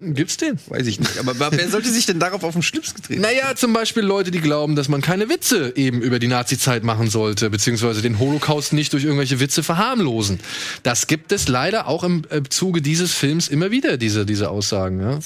Gibt's 0.00 0.38
den? 0.38 0.58
Weiß 0.68 0.86
ich 0.86 0.98
nicht. 0.98 1.18
Aber 1.18 1.34
wer 1.52 1.68
sollte 1.68 1.90
sich 1.90 2.06
denn 2.06 2.18
darauf 2.18 2.42
auf 2.42 2.54
den 2.54 2.62
Schlips 2.62 2.94
getreten? 2.94 3.20
Naja, 3.20 3.54
zum 3.54 3.74
Beispiel 3.74 4.02
Leute, 4.02 4.30
die 4.30 4.40
glauben, 4.40 4.76
dass 4.76 4.88
man 4.88 5.02
keine 5.02 5.28
Witze 5.28 5.72
eben 5.76 6.00
über 6.00 6.18
die 6.18 6.26
Nazi-Zeit 6.28 6.84
machen 6.84 7.10
sollte, 7.10 7.50
beziehungsweise 7.50 8.00
den 8.00 8.18
Holocaust 8.18 8.72
nicht 8.72 8.94
durch 8.94 9.04
irgendwelche 9.04 9.40
Witze 9.40 9.62
verharmlosen. 9.62 10.40
Das 10.84 11.06
gibt 11.06 11.32
es 11.32 11.48
leider 11.48 11.86
auch 11.86 12.02
im 12.02 12.22
äh, 12.30 12.42
Zuge 12.48 12.80
dieses 12.80 13.12
Films 13.12 13.48
immer 13.48 13.70
wieder, 13.70 13.98
diese, 13.98 14.24
diese 14.24 14.48
Aussagen. 14.48 15.00
Ja? 15.00 15.18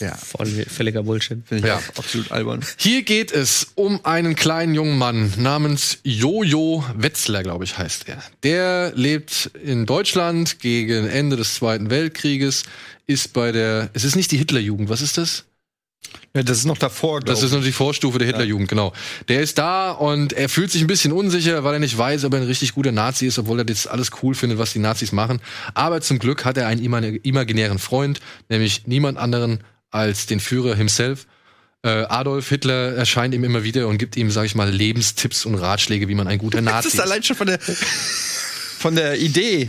Ja, 0.00 0.14
Voll, 0.14 0.46
völliger 0.46 1.02
Bullshit. 1.02 1.38
finde 1.48 1.66
ich 1.66 1.74
Ja. 1.74 1.80
absolut 1.96 2.30
albern. 2.30 2.60
Hier 2.76 3.02
geht 3.02 3.32
es 3.32 3.68
um 3.74 4.04
einen 4.04 4.36
kleinen 4.36 4.74
jungen 4.74 4.96
Mann 4.96 5.32
namens 5.38 5.98
Jojo 6.04 6.84
Wetzler, 6.94 7.42
glaube 7.42 7.64
ich, 7.64 7.78
heißt 7.78 8.06
er. 8.06 8.22
Der 8.44 8.92
lebt 8.94 9.50
in 9.64 9.86
Deutschland 9.86 10.60
gegen 10.60 11.08
Ende 11.08 11.36
des 11.36 11.54
Zweiten 11.54 11.90
Weltkrieges, 11.90 12.62
ist 13.08 13.32
bei 13.32 13.50
der, 13.50 13.90
es 13.94 14.04
ist 14.04 14.14
nicht 14.14 14.30
die 14.30 14.36
Hitlerjugend, 14.36 14.88
was 14.88 15.00
ist 15.00 15.18
das? 15.18 15.44
Ja, 16.34 16.42
das 16.42 16.58
ist 16.58 16.64
noch 16.64 16.78
davor, 16.78 17.20
Das 17.20 17.40
glaube 17.40 17.46
ist 17.46 17.52
noch 17.52 17.64
die 17.64 17.72
Vorstufe 17.72 18.18
der 18.18 18.28
Hitlerjugend, 18.28 18.68
genau. 18.68 18.92
Der 19.26 19.40
ist 19.40 19.58
da 19.58 19.90
und 19.90 20.32
er 20.32 20.48
fühlt 20.48 20.70
sich 20.70 20.80
ein 20.82 20.86
bisschen 20.86 21.12
unsicher, 21.12 21.64
weil 21.64 21.74
er 21.74 21.80
nicht 21.80 21.98
weiß, 21.98 22.24
ob 22.24 22.34
er 22.34 22.40
ein 22.40 22.46
richtig 22.46 22.74
guter 22.74 22.92
Nazi 22.92 23.26
ist, 23.26 23.38
obwohl 23.38 23.58
er 23.58 23.64
das 23.64 23.86
alles 23.88 24.10
cool 24.22 24.34
findet, 24.34 24.58
was 24.58 24.72
die 24.72 24.78
Nazis 24.78 25.10
machen. 25.10 25.40
Aber 25.74 26.00
zum 26.00 26.18
Glück 26.20 26.44
hat 26.44 26.56
er 26.56 26.66
einen 26.68 26.80
imag- 26.80 27.20
imaginären 27.24 27.78
Freund, 27.78 28.20
nämlich 28.48 28.86
niemand 28.86 29.18
anderen 29.18 29.64
als 29.90 30.26
den 30.26 30.38
Führer 30.38 30.76
himself. 30.76 31.26
Äh, 31.82 31.88
Adolf 31.88 32.48
Hitler 32.48 32.94
erscheint 32.94 33.34
ihm 33.34 33.42
immer 33.44 33.64
wieder 33.64 33.88
und 33.88 33.98
gibt 33.98 34.16
ihm, 34.16 34.30
sag 34.30 34.44
ich 34.44 34.54
mal, 34.54 34.70
Lebenstipps 34.70 35.46
und 35.46 35.56
Ratschläge, 35.56 36.08
wie 36.08 36.14
man 36.14 36.28
ein 36.28 36.38
guter 36.38 36.58
Das 36.62 36.72
Nazi 36.74 36.88
ist 36.88 37.00
allein 37.00 37.22
schon 37.22 37.36
von 37.36 37.46
der, 37.48 37.58
von 37.60 38.94
der 38.94 39.18
Idee 39.18 39.68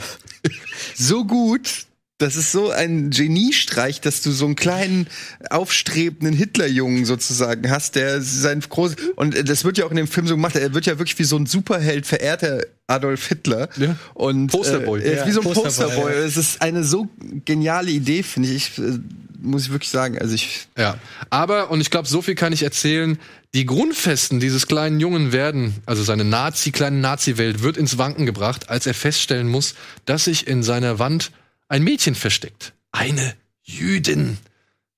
so 0.95 1.25
gut. 1.25 1.85
Das 2.19 2.35
ist 2.35 2.51
so 2.51 2.69
ein 2.69 3.09
Geniestreich, 3.09 4.01
dass 4.01 4.21
du 4.21 4.31
so 4.31 4.45
einen 4.45 4.55
kleinen, 4.55 5.07
aufstrebenden 5.49 6.33
Hitlerjungen 6.35 7.05
sozusagen 7.05 7.69
hast, 7.71 7.95
der 7.95 8.21
sein 8.21 8.59
groß 8.59 8.95
und 9.15 9.35
äh, 9.35 9.43
das 9.43 9.63
wird 9.63 9.77
ja 9.77 9.85
auch 9.85 9.91
in 9.91 9.97
dem 9.97 10.07
Film 10.07 10.27
so 10.27 10.35
gemacht. 10.35 10.55
Er 10.55 10.73
wird 10.73 10.85
ja 10.85 10.99
wirklich 10.99 11.17
wie 11.17 11.23
so 11.23 11.37
ein 11.37 11.45
Superheld 11.45 12.05
verehrt, 12.05 12.41
der 12.41 12.67
Adolf 12.87 13.27
Hitler. 13.27 13.69
Ja. 13.77 13.95
Und 14.13 14.47
Posterboy. 14.47 14.99
Äh, 15.01 15.13
er 15.13 15.21
ist 15.21 15.27
wie 15.27 15.31
so 15.31 15.41
ein 15.41 15.45
Posterboy, 15.45 15.87
Posterboy. 15.87 16.11
ja. 16.13 16.19
Es 16.25 16.37
ist 16.37 16.61
eine 16.61 16.83
so 16.83 17.07
geniale 17.45 17.89
Idee, 17.91 18.21
finde 18.23 18.49
ich. 18.49 18.77
äh, 18.77 18.99
Muss 19.41 19.63
ich 19.63 19.71
wirklich 19.71 19.89
sagen. 19.89 20.17
Also 20.19 20.35
ich 20.35 20.67
Ja, 20.77 20.97
aber, 21.29 21.71
und 21.71 21.79
ich 21.79 21.89
glaube, 21.89 22.07
so 22.09 22.21
viel 22.21 22.35
kann 22.35 22.51
ich 22.51 22.63
erzählen, 22.63 23.17
die 23.53 23.65
Grundfesten 23.65 24.39
dieses 24.39 24.67
kleinen 24.67 24.99
Jungen 24.99 25.31
werden, 25.31 25.73
also 25.85 26.03
seine 26.03 26.25
Nazi, 26.25 26.71
kleine 26.71 26.97
Nazi-Welt 26.97 27.63
wird 27.63 27.77
ins 27.77 27.97
Wanken 27.97 28.25
gebracht, 28.25 28.69
als 28.69 28.85
er 28.85 28.93
feststellen 28.93 29.47
muss, 29.47 29.73
dass 30.05 30.25
sich 30.25 30.47
in 30.47 30.61
seiner 30.61 30.99
Wand 30.99 31.31
ein 31.69 31.83
Mädchen 31.83 32.15
versteckt. 32.15 32.73
Eine 32.91 33.33
Jüdin. 33.63 34.37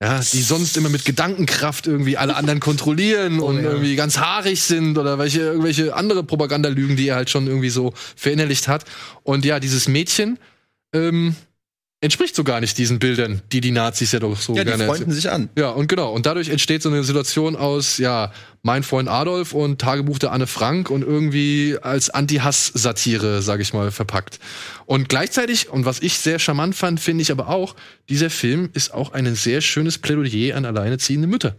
Ja, 0.01 0.19
die 0.19 0.41
sonst 0.41 0.77
immer 0.77 0.89
mit 0.89 1.05
Gedankenkraft 1.05 1.85
irgendwie 1.85 2.17
alle 2.17 2.35
anderen 2.35 2.59
kontrollieren 2.59 3.39
und 3.41 3.59
irgendwie 3.59 3.95
ganz 3.95 4.17
haarig 4.17 4.63
sind 4.63 4.97
oder 4.97 5.19
welche, 5.19 5.41
irgendwelche 5.41 5.95
andere 5.95 6.23
Propagandalügen, 6.23 6.95
die 6.95 7.09
er 7.09 7.17
halt 7.17 7.29
schon 7.29 7.45
irgendwie 7.45 7.69
so 7.69 7.93
verinnerlicht 8.15 8.67
hat. 8.67 8.85
Und 9.21 9.45
ja, 9.45 9.59
dieses 9.59 9.87
Mädchen, 9.87 10.39
ähm, 10.91 11.35
entspricht 12.01 12.35
so 12.35 12.43
gar 12.43 12.59
nicht 12.59 12.77
diesen 12.79 12.97
Bildern, 12.97 13.41
die 13.51 13.61
die 13.61 13.71
Nazis 13.71 14.11
ja 14.11 14.19
doch 14.19 14.35
so 14.39 14.55
ja, 14.55 14.63
die 14.63 14.69
gerne 14.69 14.85
freunden 14.85 15.11
sich 15.11 15.29
an. 15.29 15.49
ja, 15.55 15.69
und 15.69 15.87
genau. 15.87 16.11
Und 16.11 16.25
dadurch 16.25 16.49
entsteht 16.49 16.81
so 16.81 16.89
eine 16.89 17.03
Situation 17.03 17.55
aus, 17.55 17.99
ja, 17.99 18.31
mein 18.63 18.83
Freund 18.83 19.07
Adolf 19.07 19.53
und 19.53 19.79
Tagebuch 19.79 20.19
der 20.19 20.31
Anne 20.31 20.47
Frank 20.47 20.89
und 20.89 21.03
irgendwie 21.03 21.77
als 21.81 22.09
Anti-Hass-Satire, 22.09 23.41
sag 23.41 23.59
ich 23.59 23.73
mal, 23.73 23.91
verpackt. 23.91 24.39
Und 24.85 25.09
gleichzeitig, 25.09 25.69
und 25.69 25.85
was 25.85 26.01
ich 26.01 26.17
sehr 26.17 26.39
charmant 26.39 26.75
fand, 26.75 26.99
finde 26.99 27.21
ich 27.21 27.31
aber 27.31 27.49
auch, 27.49 27.75
dieser 28.09 28.31
Film 28.31 28.69
ist 28.73 28.93
auch 28.93 29.13
ein 29.13 29.33
sehr 29.35 29.61
schönes 29.61 29.99
Plädoyer 29.99 30.57
an 30.57 30.65
alleineziehende 30.65 31.27
Mütter. 31.27 31.55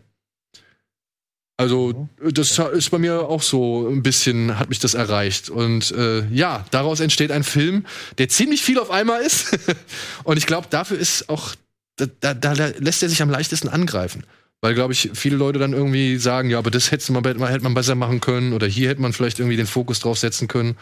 Also, 1.59 2.09
das 2.19 2.59
ist 2.59 2.91
bei 2.91 2.99
mir 2.99 3.29
auch 3.29 3.43
so 3.43 3.87
ein 3.87 4.03
bisschen, 4.03 4.59
hat 4.59 4.69
mich 4.69 4.79
das 4.79 4.95
erreicht. 4.95 5.51
Und 5.51 5.93
äh, 5.93 6.27
ja, 6.29 6.65
daraus 6.71 7.01
entsteht 7.01 7.31
ein 7.31 7.45
Film, 7.45 7.87
der 8.19 8.29
ziemlich 8.29 8.63
viel 8.63 8.79
auf 8.79 8.91
einmal 8.91 9.23
ist. 9.23 9.59
und 10.25 10.39
ich 10.39 10.47
glaube, 10.47 10.67
dafür 10.71 10.99
ist 10.99 11.29
auch 11.29 11.55
da, 11.97 12.35
da, 12.35 12.35
da 12.35 12.53
lässt 12.79 13.03
er 13.03 13.09
sich 13.09 13.23
am 13.23 13.31
leichtesten 13.31 13.69
angreifen. 13.69 14.25
Weil, 14.61 14.75
glaube 14.75 14.93
ich, 14.93 15.11
viele 15.15 15.37
Leute 15.37 15.59
dann 15.59 15.73
irgendwie 15.73 16.17
sagen, 16.19 16.49
ja, 16.49 16.59
aber 16.59 16.71
das 16.71 16.91
hätte 16.91 17.13
man, 17.13 17.25
hätte 17.25 17.65
man 17.65 17.75
besser 17.75 17.97
machen 17.97 18.21
können 18.21 18.53
oder 18.53 18.67
hier 18.67 18.89
hätte 18.89 19.03
man 19.03 19.13
vielleicht 19.13 19.41
irgendwie 19.41 19.57
den 19.57 19.67
Fokus 19.67 20.01
drauf 20.01 20.19
setzen 20.19 20.47
können. 20.47 20.77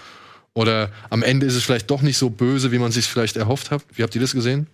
Oder 0.52 0.90
am 1.08 1.22
Ende 1.22 1.46
ist 1.46 1.54
es 1.54 1.64
vielleicht 1.64 1.90
doch 1.90 2.02
nicht 2.02 2.18
so 2.18 2.28
böse, 2.28 2.72
wie 2.72 2.78
man 2.78 2.92
sich 2.92 3.06
vielleicht 3.06 3.36
erhofft 3.36 3.70
hat. 3.70 3.82
Wie 3.94 4.02
habt 4.02 4.14
ihr 4.14 4.20
das 4.20 4.32
gesehen? 4.32 4.66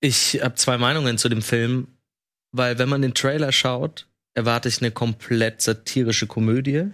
Ich 0.00 0.40
habe 0.42 0.54
zwei 0.54 0.78
Meinungen 0.78 1.18
zu 1.18 1.28
dem 1.28 1.42
Film, 1.42 1.88
weil 2.52 2.78
wenn 2.78 2.88
man 2.88 3.02
den 3.02 3.14
Trailer 3.14 3.52
schaut, 3.52 4.06
erwarte 4.34 4.68
ich 4.68 4.80
eine 4.80 4.90
komplett 4.90 5.62
satirische 5.62 6.26
Komödie. 6.26 6.86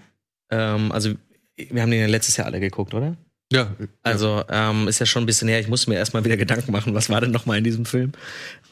Ähm, 0.51 0.93
also 0.93 1.15
wir 1.57 1.83
haben 1.83 1.91
den 1.91 2.01
ja 2.01 2.07
letztes 2.07 2.37
Jahr 2.37 2.47
alle 2.47 2.61
geguckt, 2.61 2.95
oder? 2.95 3.17
Ja, 3.53 3.77
Also 4.03 4.43
ähm, 4.49 4.89
ist 4.89 4.99
ja 4.99 5.07
schon 5.07 5.23
ein 5.23 5.27
bisschen 5.27 5.47
her. 5.47 5.61
Ich 5.61 5.69
muss 5.69 5.87
mir 5.87 5.95
erstmal 5.95 6.25
wieder 6.25 6.37
Gedanken 6.37 6.73
machen, 6.73 6.95
was 6.95 7.11
war 7.11 7.21
denn 7.21 7.31
noch 7.31 7.47
mal 7.47 7.57
in 7.57 7.63
diesem 7.63 7.87
Film. 7.87 8.13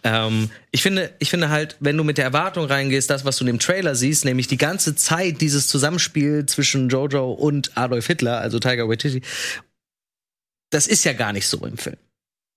Ähm, 0.02 0.50
ich 0.72 0.82
finde, 0.82 1.12
ich 1.20 1.30
finde 1.30 1.48
halt, 1.48 1.76
wenn 1.78 1.96
du 1.96 2.02
mit 2.02 2.18
der 2.18 2.24
Erwartung 2.24 2.66
reingehst, 2.66 3.08
das, 3.08 3.24
was 3.24 3.36
du 3.36 3.44
in 3.44 3.46
dem 3.46 3.58
Trailer 3.60 3.94
siehst, 3.94 4.24
nämlich 4.24 4.48
die 4.48 4.56
ganze 4.56 4.96
Zeit 4.96 5.40
dieses 5.40 5.68
Zusammenspiel 5.68 6.46
zwischen 6.46 6.88
Jojo 6.88 7.32
und 7.32 7.76
Adolf 7.76 8.08
Hitler, 8.08 8.40
also 8.40 8.58
Tiger 8.58 8.88
Waititi, 8.88 9.22
das 10.70 10.88
ist 10.88 11.04
ja 11.04 11.12
gar 11.12 11.32
nicht 11.32 11.46
so 11.46 11.64
im 11.64 11.78
Film. 11.78 11.96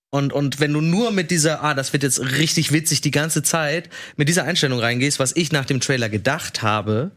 Und, 0.10 0.32
und 0.32 0.60
wenn 0.60 0.74
du 0.74 0.82
nur 0.82 1.12
mit 1.12 1.32
dieser, 1.32 1.64
ah, 1.64 1.74
das 1.74 1.92
wird 1.92 2.04
jetzt 2.04 2.22
richtig 2.22 2.72
witzig 2.72 3.02
die 3.02 3.12
ganze 3.12 3.44
Zeit, 3.44 3.90
mit 4.16 4.30
dieser 4.30 4.46
Einstellung 4.46 4.80
reingehst, 4.80 5.20
was 5.20 5.36
ich 5.36 5.52
nach 5.52 5.66
dem 5.66 5.82
Trailer 5.82 6.10
gedacht 6.10 6.62
habe, 6.62 7.12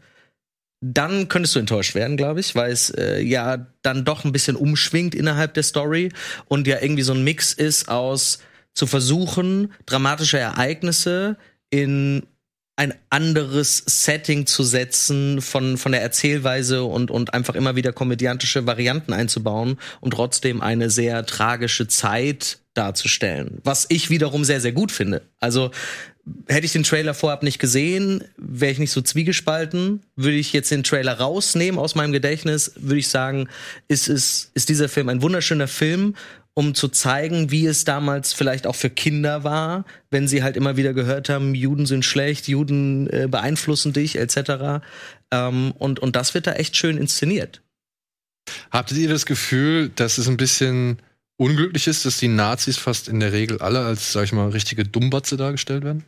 dann 0.81 1.27
könntest 1.27 1.55
du 1.55 1.59
enttäuscht 1.59 1.95
werden, 1.95 2.17
glaube 2.17 2.39
ich, 2.39 2.55
weil 2.55 2.71
es 2.71 2.89
äh, 2.89 3.21
ja 3.21 3.67
dann 3.83 4.03
doch 4.03 4.25
ein 4.25 4.31
bisschen 4.31 4.55
umschwingt 4.55 5.13
innerhalb 5.13 5.53
der 5.53 5.63
Story 5.63 6.11
und 6.47 6.67
ja 6.67 6.81
irgendwie 6.81 7.03
so 7.03 7.13
ein 7.13 7.23
Mix 7.23 7.53
ist 7.53 7.87
aus 7.87 8.39
zu 8.73 8.87
versuchen, 8.87 9.73
dramatische 9.85 10.39
Ereignisse 10.39 11.37
in 11.69 12.23
ein 12.77 12.93
anderes 13.09 13.83
Setting 13.85 14.47
zu 14.47 14.63
setzen 14.63 15.41
von, 15.41 15.77
von 15.77 15.91
der 15.91 16.01
Erzählweise 16.01 16.83
und, 16.83 17.11
und 17.11 17.33
einfach 17.33 17.53
immer 17.53 17.75
wieder 17.75 17.93
komödiantische 17.93 18.65
Varianten 18.65 19.13
einzubauen 19.13 19.77
und 19.99 20.11
trotzdem 20.11 20.61
eine 20.61 20.89
sehr 20.89 21.25
tragische 21.25 21.87
Zeit 21.87 22.60
darzustellen. 22.73 23.59
Was 23.63 23.85
ich 23.89 24.09
wiederum 24.09 24.43
sehr, 24.43 24.61
sehr 24.61 24.71
gut 24.71 24.91
finde. 24.91 25.23
Also 25.39 25.71
hätte 26.47 26.65
ich 26.65 26.71
den 26.71 26.83
Trailer 26.83 27.13
vorab 27.13 27.43
nicht 27.43 27.59
gesehen, 27.59 28.23
wäre 28.37 28.71
ich 28.71 28.79
nicht 28.79 28.91
so 28.91 29.01
zwiegespalten. 29.01 30.01
Würde 30.15 30.37
ich 30.37 30.53
jetzt 30.53 30.71
den 30.71 30.83
Trailer 30.83 31.13
rausnehmen 31.13 31.79
aus 31.79 31.95
meinem 31.95 32.11
Gedächtnis, 32.11 32.73
würde 32.75 32.99
ich 32.99 33.07
sagen, 33.07 33.49
ist, 33.87 34.07
ist, 34.07 34.51
ist 34.53 34.69
dieser 34.69 34.89
Film 34.89 35.09
ein 35.09 35.21
wunderschöner 35.21 35.67
Film, 35.67 36.15
um 36.53 36.75
zu 36.75 36.89
zeigen, 36.89 37.51
wie 37.51 37.65
es 37.65 37.85
damals 37.85 38.33
vielleicht 38.33 38.67
auch 38.67 38.75
für 38.75 38.89
Kinder 38.89 39.43
war, 39.43 39.85
wenn 40.09 40.27
sie 40.27 40.43
halt 40.43 40.57
immer 40.57 40.77
wieder 40.77 40.93
gehört 40.93 41.29
haben, 41.29 41.55
Juden 41.55 41.85
sind 41.85 42.05
schlecht, 42.05 42.47
Juden 42.47 43.09
äh, 43.09 43.27
beeinflussen 43.29 43.93
dich, 43.93 44.17
etc. 44.17 44.83
Ähm, 45.31 45.73
und, 45.77 45.99
und 45.99 46.15
das 46.15 46.33
wird 46.33 46.47
da 46.47 46.53
echt 46.53 46.75
schön 46.75 46.97
inszeniert. 46.97 47.61
Habtet 48.69 48.97
ihr 48.97 49.09
das 49.09 49.25
Gefühl, 49.25 49.89
dass 49.95 50.17
es 50.17 50.27
ein 50.27 50.37
bisschen 50.37 50.97
unglücklich 51.41 51.87
ist, 51.87 52.05
dass 52.05 52.17
die 52.17 52.27
Nazis 52.27 52.77
fast 52.77 53.07
in 53.07 53.19
der 53.19 53.33
Regel 53.33 53.59
alle 53.61 53.79
als, 53.79 54.13
sag 54.13 54.25
ich 54.25 54.31
mal, 54.31 54.49
richtige 54.49 54.83
Dummbatze 54.83 55.37
dargestellt 55.37 55.83
werden? 55.83 56.03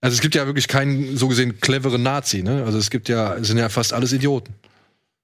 Also 0.00 0.16
es 0.16 0.20
gibt 0.20 0.34
ja 0.34 0.46
wirklich 0.46 0.66
keinen 0.66 1.16
so 1.16 1.28
gesehen 1.28 1.60
cleveren 1.60 2.02
Nazi, 2.02 2.42
ne? 2.42 2.64
Also 2.64 2.76
es 2.76 2.90
gibt 2.90 3.08
ja, 3.08 3.36
es 3.36 3.46
sind 3.46 3.58
ja 3.58 3.68
fast 3.68 3.92
alles 3.92 4.12
Idioten. 4.12 4.52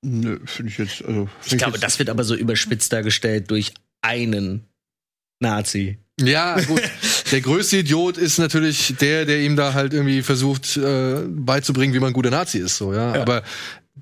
Nö, 0.02 0.38
finde 0.44 0.70
ich 0.70 0.78
jetzt. 0.78 1.04
Also, 1.04 1.28
Ich 1.44 1.58
glaube, 1.58 1.80
das 1.80 1.98
wird 1.98 2.08
aber 2.10 2.22
so 2.22 2.36
überspitzt 2.36 2.92
dargestellt 2.92 3.50
durch 3.50 3.72
einen 4.02 4.64
Nazi. 5.40 5.98
Ja, 6.20 6.60
gut. 6.60 6.80
der 7.32 7.40
größte 7.40 7.78
Idiot 7.78 8.18
ist 8.18 8.38
natürlich 8.38 8.94
der, 9.00 9.24
der 9.24 9.40
ihm 9.40 9.56
da 9.56 9.74
halt 9.74 9.94
irgendwie 9.94 10.22
versucht 10.22 10.76
äh, 10.76 11.22
beizubringen, 11.26 11.92
wie 11.92 11.98
man 11.98 12.10
ein 12.10 12.14
guter 12.14 12.30
Nazi 12.30 12.58
ist, 12.58 12.76
so, 12.76 12.94
ja. 12.94 13.14
Aber 13.14 13.42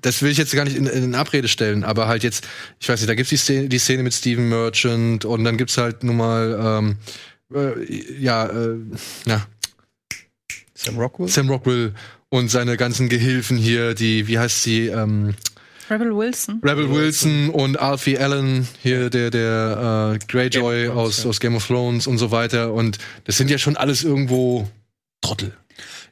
das 0.01 0.21
will 0.21 0.31
ich 0.31 0.37
jetzt 0.37 0.53
gar 0.53 0.65
nicht 0.65 0.77
in, 0.77 0.85
in 0.85 1.15
Abrede 1.15 1.47
stellen, 1.47 1.83
aber 1.83 2.07
halt 2.07 2.23
jetzt, 2.23 2.47
ich 2.79 2.89
weiß 2.89 2.99
nicht, 2.99 3.09
da 3.09 3.15
gibt's 3.15 3.29
die 3.29 3.37
Szene, 3.37 3.69
die 3.69 3.79
Szene 3.79 4.03
mit 4.03 4.13
Steven 4.13 4.47
Merchant 4.49 5.25
und 5.25 5.43
dann 5.43 5.57
gibt's 5.57 5.77
halt 5.77 6.03
nun 6.03 6.17
mal, 6.17 6.57
ähm, 6.61 6.97
äh, 7.53 8.19
ja, 8.19 8.47
äh, 8.47 8.77
ja, 9.25 9.45
Sam 10.73 10.97
Rockwell? 10.97 11.27
Sam 11.27 11.49
Rockwell 11.49 11.93
und 12.29 12.49
seine 12.49 12.77
ganzen 12.77 13.09
Gehilfen 13.09 13.57
hier, 13.57 13.93
die, 13.93 14.27
wie 14.27 14.37
heißt 14.37 14.63
sie, 14.63 14.87
ähm, 14.87 15.33
Rebel 15.89 16.15
Wilson. 16.15 16.59
Rebel 16.63 16.91
Wilson 16.91 17.49
und 17.49 17.79
Alfie 17.79 18.17
Allen, 18.17 18.67
hier 18.83 19.09
der, 19.09 19.31
der 19.31 20.15
äh, 20.15 20.25
Greyjoy 20.27 20.89
aus, 20.89 21.25
aus 21.25 21.39
Game 21.39 21.55
of 21.55 21.65
Thrones 21.65 22.07
und 22.07 22.17
so 22.17 22.29
weiter. 22.31 22.73
Und 22.73 22.97
das 23.23 23.37
sind 23.37 23.49
ja 23.49 23.57
schon 23.57 23.77
alles 23.77 24.03
irgendwo 24.03 24.67
Trottel. 25.21 25.53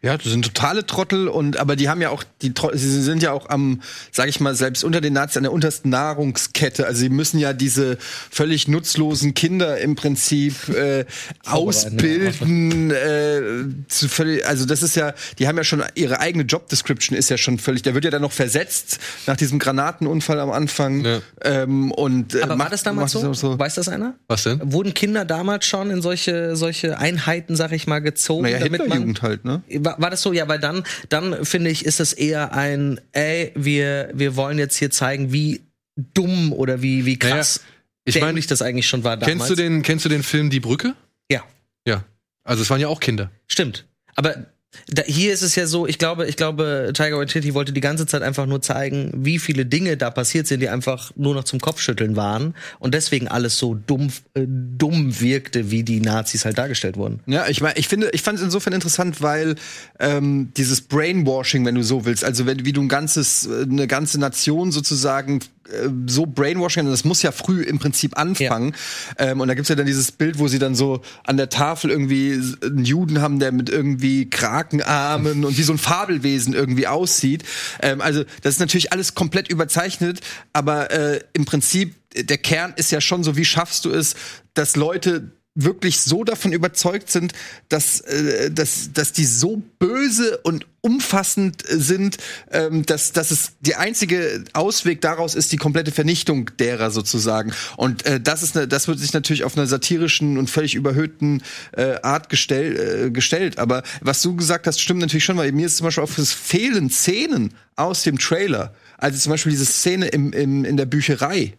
Ja, 0.05 0.17
das 0.17 0.27
sind 0.31 0.45
totale 0.45 0.85
Trottel 0.85 1.27
und 1.27 1.57
aber 1.57 1.75
die 1.75 1.89
haben 1.89 2.01
ja 2.01 2.09
auch 2.09 2.23
die 2.41 2.53
sie 2.73 3.01
sind 3.01 3.23
ja 3.23 3.31
auch 3.31 3.49
am 3.49 3.81
sag 4.11 4.29
ich 4.29 4.39
mal 4.39 4.53
selbst 4.55 4.83
unter 4.83 5.01
den 5.01 5.13
Nazis 5.13 5.37
an 5.37 5.43
der 5.43 5.51
untersten 5.51 5.89
Nahrungskette. 5.89 6.85
Also 6.85 6.99
sie 6.99 7.09
müssen 7.09 7.39
ja 7.39 7.53
diese 7.53 7.97
völlig 8.31 8.67
nutzlosen 8.67 9.33
Kinder 9.33 9.79
im 9.79 9.95
Prinzip 9.95 10.69
äh, 10.69 11.05
ausbilden 11.45 12.91
äh, 12.91 13.41
zu 13.87 14.07
völlig 14.07 14.45
also 14.47 14.65
das 14.65 14.83
ist 14.83 14.95
ja 14.95 15.13
die 15.39 15.47
haben 15.47 15.57
ja 15.57 15.63
schon 15.63 15.83
ihre 15.95 16.19
eigene 16.19 16.43
Job 16.43 16.69
Description 16.69 17.17
ist 17.17 17.29
ja 17.29 17.37
schon 17.37 17.57
völlig 17.57 17.81
der 17.81 17.95
wird 17.95 18.05
ja 18.05 18.11
dann 18.11 18.21
noch 18.21 18.31
versetzt 18.31 18.99
nach 19.25 19.37
diesem 19.37 19.59
Granatenunfall 19.59 20.39
am 20.39 20.51
Anfang 20.51 21.03
Ja. 21.03 21.19
ähm, 21.43 21.91
und 21.91 22.35
äh, 22.35 22.43
Aber 22.43 22.59
war 22.59 22.69
das 22.69 22.83
damals 22.83 23.13
so? 23.13 23.19
auch 23.27 23.59
Weiß 23.59 23.75
das 23.75 23.89
einer? 23.89 24.15
Was 24.27 24.43
denn? 24.43 24.59
Wurden 24.63 24.93
Kinder 24.93 25.25
damals 25.25 25.65
schon 25.65 25.89
in 25.89 26.01
solche, 26.01 26.55
solche 26.55 26.99
Einheiten, 26.99 27.55
sag 27.55 27.71
ich 27.71 27.87
mal, 27.87 27.99
gezogen, 27.99 28.43
Naja, 28.43 28.59
damit 28.59 28.79
man 28.79 28.81
Hitlerjugend 28.87 29.21
halt, 29.21 29.45
ne? 29.45 29.63
War, 29.79 29.94
war 29.99 30.09
das 30.09 30.21
so? 30.21 30.33
Ja, 30.33 30.47
weil 30.47 30.59
dann, 30.59 30.83
dann 31.09 31.45
finde 31.45 31.69
ich, 31.69 31.85
ist 31.85 31.99
es 31.99 32.13
eher 32.13 32.53
ein, 32.53 32.99
ey, 33.11 33.51
wir, 33.55 34.11
wir 34.13 34.35
wollen 34.35 34.57
jetzt 34.57 34.77
hier 34.77 34.91
zeigen, 34.91 35.31
wie 35.31 35.61
dumm 35.95 36.53
oder 36.53 36.81
wie, 36.81 37.05
wie 37.05 37.17
krass 37.17 37.61
ich 38.05 38.19
mein, 38.21 38.35
das 38.47 38.61
eigentlich 38.61 38.87
schon 38.87 39.03
war 39.03 39.17
damals. 39.17 39.31
Kennst 39.37 39.49
du 39.49 39.55
den, 39.55 39.81
kennst 39.81 40.05
du 40.05 40.09
den 40.09 40.23
Film 40.23 40.49
Die 40.49 40.59
Brücke? 40.59 40.95
Ja, 41.31 41.43
Ja. 41.87 42.03
Also 42.43 42.61
es 42.61 42.69
waren 42.69 42.79
ja 42.79 42.87
auch 42.87 42.99
Kinder. 42.99 43.31
stimmt. 43.47 43.85
Aber 44.15 44.45
da, 44.87 45.03
hier 45.03 45.33
ist 45.33 45.41
es 45.41 45.55
ja 45.55 45.67
so, 45.67 45.87
ich 45.87 45.97
glaube, 45.97 46.27
ich 46.27 46.37
glaube, 46.37 46.91
Tiger 46.93 47.17
Waititi 47.17 47.53
wollte 47.53 47.73
die 47.73 47.81
ganze 47.81 48.05
Zeit 48.05 48.21
einfach 48.21 48.45
nur 48.45 48.61
zeigen, 48.61 49.11
wie 49.15 49.39
viele 49.39 49.65
Dinge 49.65 49.97
da 49.97 50.09
passiert 50.09 50.47
sind, 50.47 50.59
die 50.59 50.69
einfach 50.69 51.11
nur 51.15 51.33
noch 51.33 51.43
zum 51.43 51.59
Kopfschütteln 51.59 52.15
waren 52.15 52.55
und 52.79 52.93
deswegen 52.93 53.27
alles 53.27 53.57
so 53.57 53.75
dumm, 53.75 54.09
äh, 54.33 54.45
dumm 54.45 55.19
wirkte, 55.19 55.71
wie 55.71 55.83
die 55.83 55.99
Nazis 55.99 56.45
halt 56.45 56.57
dargestellt 56.57 56.97
wurden. 56.97 57.19
Ja, 57.25 57.47
ich 57.47 57.61
meine, 57.61 57.77
ich 57.77 57.87
finde, 57.87 58.09
ich 58.13 58.21
fand 58.21 58.37
es 58.39 58.43
insofern 58.43 58.73
interessant, 58.73 59.21
weil 59.21 59.55
ähm, 59.99 60.51
dieses 60.57 60.81
Brainwashing, 60.81 61.65
wenn 61.65 61.75
du 61.75 61.83
so 61.83 62.05
willst, 62.05 62.23
also 62.23 62.45
wenn 62.45 62.65
wie 62.65 62.73
du 62.73 62.81
ein 62.81 62.89
ganzes, 62.89 63.47
äh, 63.47 63.63
eine 63.63 63.87
ganze 63.87 64.19
Nation 64.19 64.71
sozusagen 64.71 65.39
äh, 65.69 65.89
so 66.07 66.25
brainwashing, 66.25 66.85
das 66.85 67.05
muss 67.05 67.21
ja 67.21 67.31
früh 67.31 67.61
im 67.63 67.79
Prinzip 67.79 68.17
anfangen. 68.17 68.75
Ähm, 69.17 69.41
und 69.41 69.47
da 69.47 69.53
gibt's 69.53 69.69
ja 69.69 69.75
dann 69.75 69.85
dieses 69.85 70.11
Bild, 70.11 70.39
wo 70.39 70.47
sie 70.47 70.59
dann 70.59 70.75
so 70.75 71.01
an 71.23 71.37
der 71.37 71.49
Tafel 71.49 71.91
irgendwie 71.91 72.39
einen 72.63 72.85
Juden 72.85 73.21
haben, 73.21 73.39
der 73.39 73.51
mit 73.51 73.69
irgendwie 73.69 74.29
Krakenarmen 74.29 75.45
und 75.45 75.57
wie 75.57 75.63
so 75.63 75.73
ein 75.73 75.77
Fabelwesen 75.77 76.53
irgendwie 76.53 76.87
aussieht. 76.87 77.43
Ähm, 77.81 78.01
also 78.01 78.23
das 78.41 78.55
ist 78.55 78.59
natürlich 78.59 78.91
alles 78.91 79.15
komplett 79.15 79.49
überzeichnet, 79.49 80.21
aber 80.53 80.91
äh, 80.91 81.19
im 81.33 81.45
Prinzip 81.45 81.95
der 82.15 82.37
Kern 82.37 82.73
ist 82.75 82.91
ja 82.91 83.01
schon 83.01 83.23
so, 83.23 83.35
wie 83.35 83.45
schaffst 83.45 83.85
du 83.85 83.91
es, 83.91 84.15
dass 84.53 84.75
Leute 84.75 85.31
wirklich 85.55 86.01
so 86.01 86.25
davon 86.25 86.51
überzeugt 86.51 87.09
sind, 87.09 87.33
dass, 87.69 88.01
äh, 88.01 88.51
dass, 88.51 88.91
dass 88.93 89.13
die 89.13 89.25
so 89.25 89.63
böse 89.79 90.37
und 90.43 90.67
umfassend 90.81 91.67
äh, 91.67 91.79
sind, 91.79 92.17
ähm, 92.51 92.85
dass, 92.85 93.13
dass 93.13 93.31
es 93.31 93.53
der 93.61 93.79
einzige 93.79 94.43
Ausweg 94.53 95.01
daraus 95.01 95.33
ist, 95.33 95.53
die 95.53 95.57
komplette 95.57 95.91
Vernichtung 95.91 96.51
derer 96.59 96.91
sozusagen. 96.91 97.53
Und 97.77 98.05
äh, 98.05 98.19
das 98.19 98.43
ist 98.43 98.55
ne, 98.55 98.67
das 98.67 98.89
wird 98.89 98.99
sich 98.99 99.13
natürlich 99.13 99.45
auf 99.45 99.57
einer 99.57 99.65
satirischen 99.65 100.37
und 100.37 100.49
völlig 100.49 100.75
überhöhten 100.75 101.41
äh, 101.71 101.95
Art 102.01 102.29
gestell, 102.29 103.07
äh, 103.07 103.11
gestellt. 103.11 103.57
Aber 103.57 103.83
was 104.01 104.21
du 104.21 104.35
gesagt 104.35 104.67
hast, 104.67 104.81
stimmt 104.81 104.99
natürlich 104.99 105.23
schon, 105.23 105.37
weil 105.37 105.53
mir 105.53 105.67
ist 105.67 105.77
zum 105.77 105.85
Beispiel 105.85 106.03
auf 106.03 106.17
es 106.17 106.33
fehlen 106.33 106.89
Szenen 106.89 107.53
aus 107.77 108.03
dem 108.03 108.19
Trailer. 108.19 108.73
Also 108.97 109.17
zum 109.19 109.31
Beispiel 109.31 109.51
diese 109.51 109.65
Szene 109.65 110.07
im, 110.07 110.33
im, 110.33 110.65
in 110.65 110.75
der 110.77 110.85
Bücherei 110.85 111.53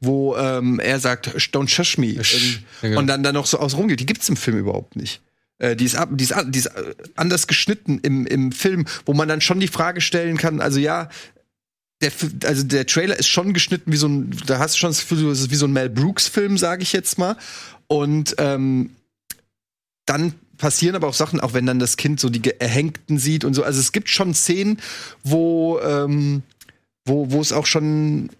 wo 0.00 0.36
ähm, 0.36 0.80
er 0.80 1.00
sagt, 1.00 1.28
don't 1.28 1.68
shush 1.68 1.98
me. 1.98 2.08
Sch- 2.20 2.58
Ähm, 2.82 2.92
ja. 2.92 2.98
Und 2.98 3.06
dann 3.06 3.22
da 3.22 3.32
noch 3.32 3.46
so 3.46 3.58
aus 3.58 3.76
rumgeht. 3.76 4.00
Die 4.00 4.06
gibt's 4.06 4.28
im 4.28 4.36
Film 4.36 4.58
überhaupt 4.58 4.96
nicht. 4.96 5.20
Äh, 5.58 5.76
die 5.76 5.84
ist, 5.84 5.94
ab, 5.96 6.08
die 6.12 6.24
ist, 6.24 6.34
die 6.48 6.58
ist 6.58 6.66
äh, 6.66 6.94
anders 7.14 7.46
geschnitten 7.46 8.00
im, 8.02 8.26
im 8.26 8.52
Film, 8.52 8.86
wo 9.06 9.14
man 9.14 9.28
dann 9.28 9.40
schon 9.40 9.60
die 9.60 9.68
Frage 9.68 10.00
stellen 10.00 10.36
kann, 10.36 10.60
also 10.60 10.78
ja, 10.80 11.08
der, 12.02 12.10
also 12.44 12.64
der 12.64 12.86
Trailer 12.86 13.16
ist 13.18 13.28
schon 13.28 13.54
geschnitten 13.54 13.92
wie 13.92 13.96
so 13.96 14.08
ein, 14.08 14.36
da 14.46 14.58
hast 14.58 14.74
du 14.74 14.78
schon 14.80 14.90
das 14.90 15.00
Gefühl, 15.00 15.28
das 15.28 15.40
ist 15.40 15.50
wie 15.50 15.54
so 15.56 15.66
ein 15.66 15.72
Mel 15.72 15.88
Brooks-Film, 15.88 16.58
sage 16.58 16.82
ich 16.82 16.92
jetzt 16.92 17.18
mal. 17.18 17.36
Und 17.86 18.34
ähm, 18.38 18.90
dann 20.06 20.34
passieren 20.58 20.96
aber 20.96 21.08
auch 21.08 21.14
Sachen, 21.14 21.40
auch 21.40 21.54
wenn 21.54 21.66
dann 21.66 21.78
das 21.78 21.96
Kind 21.96 22.20
so 22.20 22.28
die 22.28 22.42
Erhängten 22.60 23.18
sieht 23.18 23.44
und 23.44 23.54
so. 23.54 23.62
Also 23.62 23.80
es 23.80 23.92
gibt 23.92 24.08
schon 24.08 24.34
Szenen, 24.34 24.78
wo, 25.22 25.78
ähm, 25.80 26.42
wo, 27.04 27.30
wo 27.30 27.40
es 27.40 27.52
auch 27.52 27.66
schon 27.66 28.30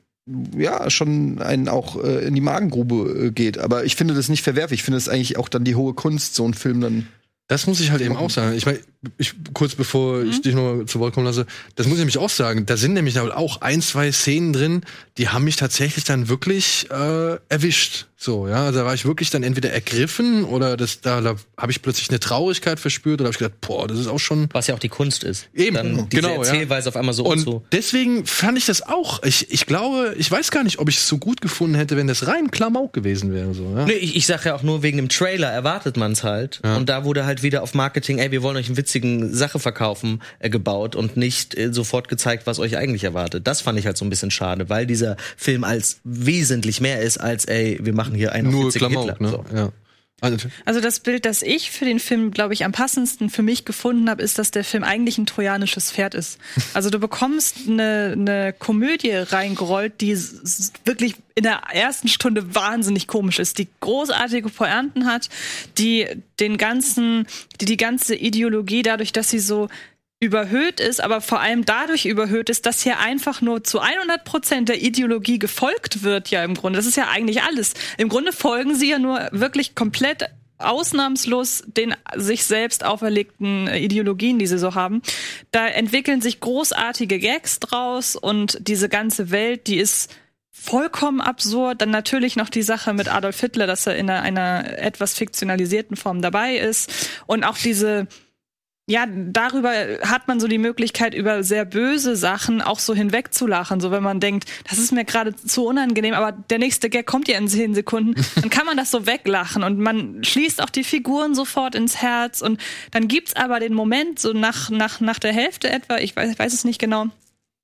ja, 0.57 0.89
schon 0.91 1.41
einen 1.41 1.69
auch 1.69 2.03
äh, 2.03 2.27
in 2.27 2.35
die 2.35 2.41
Magengrube 2.41 3.27
äh, 3.27 3.31
geht. 3.31 3.59
Aber 3.59 3.85
ich 3.85 3.97
finde 3.97 4.15
das 4.15 4.29
nicht 4.29 4.43
verwerflich. 4.43 4.81
Ich 4.81 4.85
finde 4.85 4.99
es 4.99 5.09
eigentlich 5.09 5.37
auch 5.37 5.49
dann 5.49 5.65
die 5.65 5.75
hohe 5.75 5.95
Kunst, 5.95 6.35
so 6.35 6.45
einen 6.45 6.55
Film 6.55 6.81
dann. 6.81 7.09
Das 7.47 7.67
muss 7.67 7.81
ich 7.81 7.91
halt 7.91 8.01
eben 8.01 8.17
auch 8.17 8.31
sagen. 8.31 8.57
Ich 8.57 8.65
meine, 8.65 8.81
ich, 9.19 9.35
kurz 9.53 9.75
bevor 9.75 10.23
ich 10.23 10.43
dich 10.43 10.55
noch 10.55 10.85
zu 10.87 11.01
Wort 11.01 11.15
kommen 11.15 11.27
lasse, 11.27 11.47
das 11.77 11.87
muss 11.87 11.97
ich 11.97 12.01
nämlich 12.01 12.19
auch 12.19 12.31
sagen. 12.31 12.67
Da 12.67 12.77
sind 12.77 12.95
nämlich 12.95 13.19
auch 13.19 13.61
ein, 13.61 13.83
zwei 13.83 14.13
Szenen 14.13 14.53
drin, 14.53 14.83
die 15.19 15.29
haben 15.29 15.45
mich 15.45 15.57
tatsächlich 15.57 16.05
dann 16.05 16.29
wirklich 16.29 16.89
äh, 16.91 17.39
erwischt. 17.49 18.07
So, 18.25 18.49
ja, 18.49 18.65
also 18.65 18.79
da 18.79 18.87
war 18.87 18.95
ich 18.95 19.05
wirklich 19.05 19.29
dann 19.29 19.43
entweder 19.43 19.71
ergriffen 19.71 20.45
oder 20.45 20.79
das, 20.79 21.03
da, 21.03 21.21
da 21.21 21.37
habe 21.59 21.73
ich 21.73 21.83
plötzlich 21.83 22.09
eine 22.09 22.21
Traurigkeit 22.21 22.81
verspürt 22.81 23.21
oder 23.21 23.29
habe 23.29 23.35
ich 23.35 23.39
gedacht, 23.39 23.61
boah, 23.61 23.87
das 23.87 23.99
ist 23.99 24.07
auch 24.07 24.19
schon 24.19 24.49
Was 24.53 24.67
ja 24.67 24.75
auch 24.75 24.79
die 24.79 24.89
Kunst 24.89 25.25
ist. 25.25 25.49
Eben, 25.53 25.75
Dann 25.75 26.09
diese 26.09 26.23
genau, 26.23 26.31
ja. 26.31 26.37
Erzählweise 26.37 26.89
auf 26.89 26.97
einmal 26.97 27.13
so 27.13 27.25
und, 27.25 27.33
Und 27.33 27.39
so. 27.41 27.63
deswegen 27.71 28.25
fand 28.25 28.57
ich 28.57 28.65
das 28.65 28.81
auch. 28.81 29.23
Ich, 29.25 29.51
ich 29.53 29.67
glaube, 29.67 30.15
ich 30.17 30.31
weiß 30.31 30.51
gar 30.51 30.65
nicht, 30.65 30.79
ob 30.79 30.89
ich 30.89 30.97
es 30.97 31.07
so 31.07 31.19
gut 31.19 31.43
gefunden 31.43 31.75
hätte, 31.75 31.99
wenn 31.99 32.07
das 32.07 32.27
rein 32.27 32.51
Klamauk 32.51 32.95
gewesen 32.95 33.35
wäre. 33.35 33.53
So, 33.53 33.75
ja? 33.77 33.85
Nee, 33.85 33.93
ich, 33.93 34.17
ich 34.17 34.27
sag 34.27 34.47
ja 34.47 34.55
auch 34.55 34.63
nur 34.63 34.83
wegen 34.83 34.97
dem 34.97 35.11
Trailer 35.11 35.51
erwartet 35.51 35.99
man 35.99 36.13
es 36.13 36.25
halt. 36.25 36.61
Ja. 36.65 36.77
Und 36.77 36.89
da 36.89 37.05
wurde 37.05 37.27
halt 37.27 37.43
wieder 37.43 37.63
auf 37.63 37.75
Marketing, 37.75 38.21
ey, 38.21 38.31
wir 38.31 38.43
wollen 38.43 38.57
euch 38.57 38.69
einen 38.69 38.79
witzigen 38.79 38.94
witzigen 38.95 39.33
Sache 39.35 39.59
verkaufen 39.59 40.23
äh, 40.39 40.49
gebaut 40.49 40.95
und 40.95 41.17
nicht 41.17 41.57
äh, 41.57 41.73
sofort 41.73 42.09
gezeigt, 42.09 42.47
was 42.47 42.59
euch 42.59 42.77
eigentlich 42.77 43.05
erwartet. 43.05 43.47
Das 43.47 43.61
fand 43.61 43.79
ich 43.79 43.87
halt 43.87 43.97
so 43.97 44.05
ein 44.05 44.11
bisschen 44.11 44.31
schade, 44.31 44.69
weil 44.69 44.87
dieser 44.87 45.17
Film 45.37 45.65
als 45.65 46.01
wesentlich 46.05 46.81
mehr 46.81 47.01
ist 47.01 47.19
als, 47.19 47.45
ey, 47.47 47.79
wir 47.83 47.93
machen 47.93 48.15
hier 48.15 48.33
einen 48.33 48.51
Nur 48.51 48.71
Hitler. 48.71 49.17
ne? 49.19 49.29
So. 49.29 49.45
Ja. 49.55 49.73
Also, 50.21 50.49
Also 50.65 50.81
das 50.81 51.01
Bild, 51.01 51.27
das 51.27 51.43
ich 51.43 51.71
für 51.71 51.85
den 51.85 51.99
Film, 51.99 52.31
glaube 52.31 52.55
ich, 52.55 52.65
am 52.65 52.73
passendsten 52.73 53.31
für 53.31 53.43
mich 53.43 53.65
gefunden 53.65 54.09
habe, 54.09 54.23
ist, 54.23 54.39
dass 54.39 54.51
der 54.51 54.65
Film 54.65 54.83
eigentlich 54.83 55.19
ein 55.19 55.27
trojanisches 55.27 55.93
Pferd 55.93 56.15
ist. 56.15 56.39
Also 56.75 56.91
du 56.91 56.99
bekommst 56.99 57.69
eine, 57.69 58.13
eine 58.13 58.53
Komödie 58.53 59.13
reingerollt, 59.13 60.01
die 60.01 60.17
wirklich 60.85 61.15
in 61.35 61.45
der 61.45 61.63
ersten 61.73 62.09
Stunde 62.09 62.55
wahnsinnig 62.55 63.07
komisch 63.07 63.39
ist, 63.39 63.59
die 63.59 63.69
großartige 63.81 64.49
Pointen 64.49 65.07
hat, 65.07 65.29
die 65.79 66.07
den 66.41 66.59
ganzen, 66.59 67.27
die 67.61 67.65
die 67.65 67.77
ganze 67.77 68.15
Ideologie 68.15 68.83
dadurch, 68.83 69.13
dass 69.13 69.31
sie 69.31 69.39
so 69.39 69.69
überhöht 70.25 70.81
ist, 70.81 71.01
aber 71.01 71.21
vor 71.21 71.41
allem 71.41 71.65
dadurch 71.65 72.07
überhöht 72.07 72.51
ist, 72.51 72.67
dass 72.67 72.83
hier 72.83 72.99
einfach 72.99 73.41
nur 73.41 73.63
zu 73.63 73.81
100 73.81 74.25
Prozent 74.25 74.69
der 74.69 74.83
Ideologie 74.83 75.39
gefolgt 75.39 76.03
wird, 76.03 76.29
ja 76.31 76.43
im 76.43 76.55
Grunde. 76.55 76.79
Das 76.79 76.87
ist 76.87 76.97
ja 76.97 77.09
eigentlich 77.09 77.43
alles. 77.43 77.75
Im 77.99 78.09
Grunde 78.09 78.33
folgen 78.33 78.75
sie 78.75 78.91
ja 78.91 78.99
nur 78.99 79.29
wirklich 79.33 79.75
komplett 79.75 80.31
ausnahmslos 80.59 81.65
den 81.67 81.95
sich 82.15 82.45
selbst 82.45 82.85
auferlegten 82.85 83.67
äh, 83.67 83.79
Ideologien, 83.79 84.39
die 84.39 84.47
sie 84.47 84.59
so 84.59 84.75
haben. 84.75 85.03
Da 85.51 85.67
entwickeln 85.67 86.21
sich 86.21 86.41
großartige 86.41 87.19
Gags 87.19 87.61
draus 87.61 88.17
und 88.17 88.59
diese 88.61 88.89
ganze 88.89 89.31
Welt, 89.31 89.67
die 89.67 89.77
ist 89.77 90.15
vollkommen 90.51 91.21
absurd. 91.21 91.83
Dann 91.83 91.91
natürlich 91.91 92.37
noch 92.37 92.49
die 92.49 92.63
Sache 92.63 92.95
mit 92.95 93.13
Adolf 93.13 93.41
Hitler, 93.41 93.67
dass 93.67 93.87
er 93.87 93.97
in 93.97 94.09
einer, 94.09 94.23
einer 94.23 94.79
etwas 94.79 95.15
fiktionalisierten 95.15 95.97
Form 95.97 96.23
dabei 96.23 96.57
ist. 96.57 97.11
Und 97.27 97.45
auch 97.45 97.59
diese 97.59 98.07
ja, 98.87 99.07
darüber 99.09 99.73
hat 100.03 100.29
man 100.29 100.41
so 100.41 100.47
die 100.47 100.59
Möglichkeit, 100.59 101.15
über 101.15 101.43
sehr 101.43 101.65
böse 101.65 102.17
Sachen 102.17 102.61
auch 102.61 102.79
so 102.79 102.95
hinwegzulachen. 102.95 103.81
So, 103.81 103.91
wenn 103.91 104.03
man 104.03 104.21
denkt, 104.21 104.51
das 104.69 104.77
ist 104.77 104.93
mir 104.93 105.07
gerade 105.07 105.35
zu 105.35 105.67
unangenehm, 105.67 106.13
aber 106.13 106.33
der 106.33 106.59
nächste 106.59 106.91
Gag 106.91 107.07
kommt 107.07 107.27
ja 107.27 107.39
in 107.39 107.49
zehn 107.49 107.75
Sekunden, 107.75 108.15
dann 108.35 108.51
kann 108.51 108.67
man 108.67 108.77
das 108.77 108.91
so 108.91 109.07
weglachen 109.07 109.63
und 109.63 109.79
man 109.79 110.23
schließt 110.23 110.63
auch 110.63 110.69
die 110.69 110.85
Figuren 110.85 111.35
sofort 111.35 111.75
ins 111.75 112.03
Herz 112.03 112.43
und 112.43 112.61
dann 112.91 113.09
gibt's 113.09 113.35
aber 113.35 113.59
den 113.59 113.73
Moment, 113.73 114.19
so 114.19 114.35
nach, 114.35 114.69
nach, 114.69 115.01
nach 115.01 115.19
der 115.19 115.33
Hälfte 115.33 115.71
etwa, 115.71 115.97
ich 115.97 116.15
weiß, 116.15 116.39
weiß 116.39 116.53
es 116.53 116.65
nicht 116.65 116.79
genau, 116.79 117.07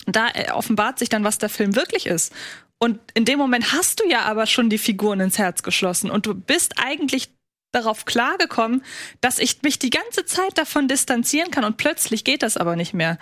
da 0.07 0.29
äh, 0.33 0.51
offenbart 0.53 0.99
sich 0.99 1.11
dann, 1.11 1.25
was 1.25 1.37
der 1.37 1.51
Film 1.51 1.77
wirklich 1.77 2.07
ist. 2.07 2.33
Und 2.79 2.99
in 3.13 3.27
dem 3.27 3.39
Moment 3.39 3.75
hast 3.75 4.01
du 4.01 4.09
ja 4.09 4.23
aber 4.23 4.47
schon 4.47 4.71
die 4.71 4.79
Figuren 4.79 5.21
ins 5.21 5.37
Herz 5.37 5.63
geschlossen 5.63 6.11
und 6.11 6.25
du 6.25 6.35
bist 6.35 6.77
eigentlich 6.79 7.29
darauf 7.73 8.05
klargekommen, 8.05 8.83
dass 9.21 9.39
ich 9.39 9.63
mich 9.63 9.79
die 9.79 9.91
ganze 9.91 10.25
Zeit 10.25 10.57
davon 10.59 10.89
distanzieren 10.89 11.51
kann 11.51 11.65
und 11.65 11.77
plötzlich 11.77 12.25
geht 12.25 12.43
das 12.43 12.57
aber 12.57 12.77
nicht 12.77 12.95
mehr. 12.95 13.19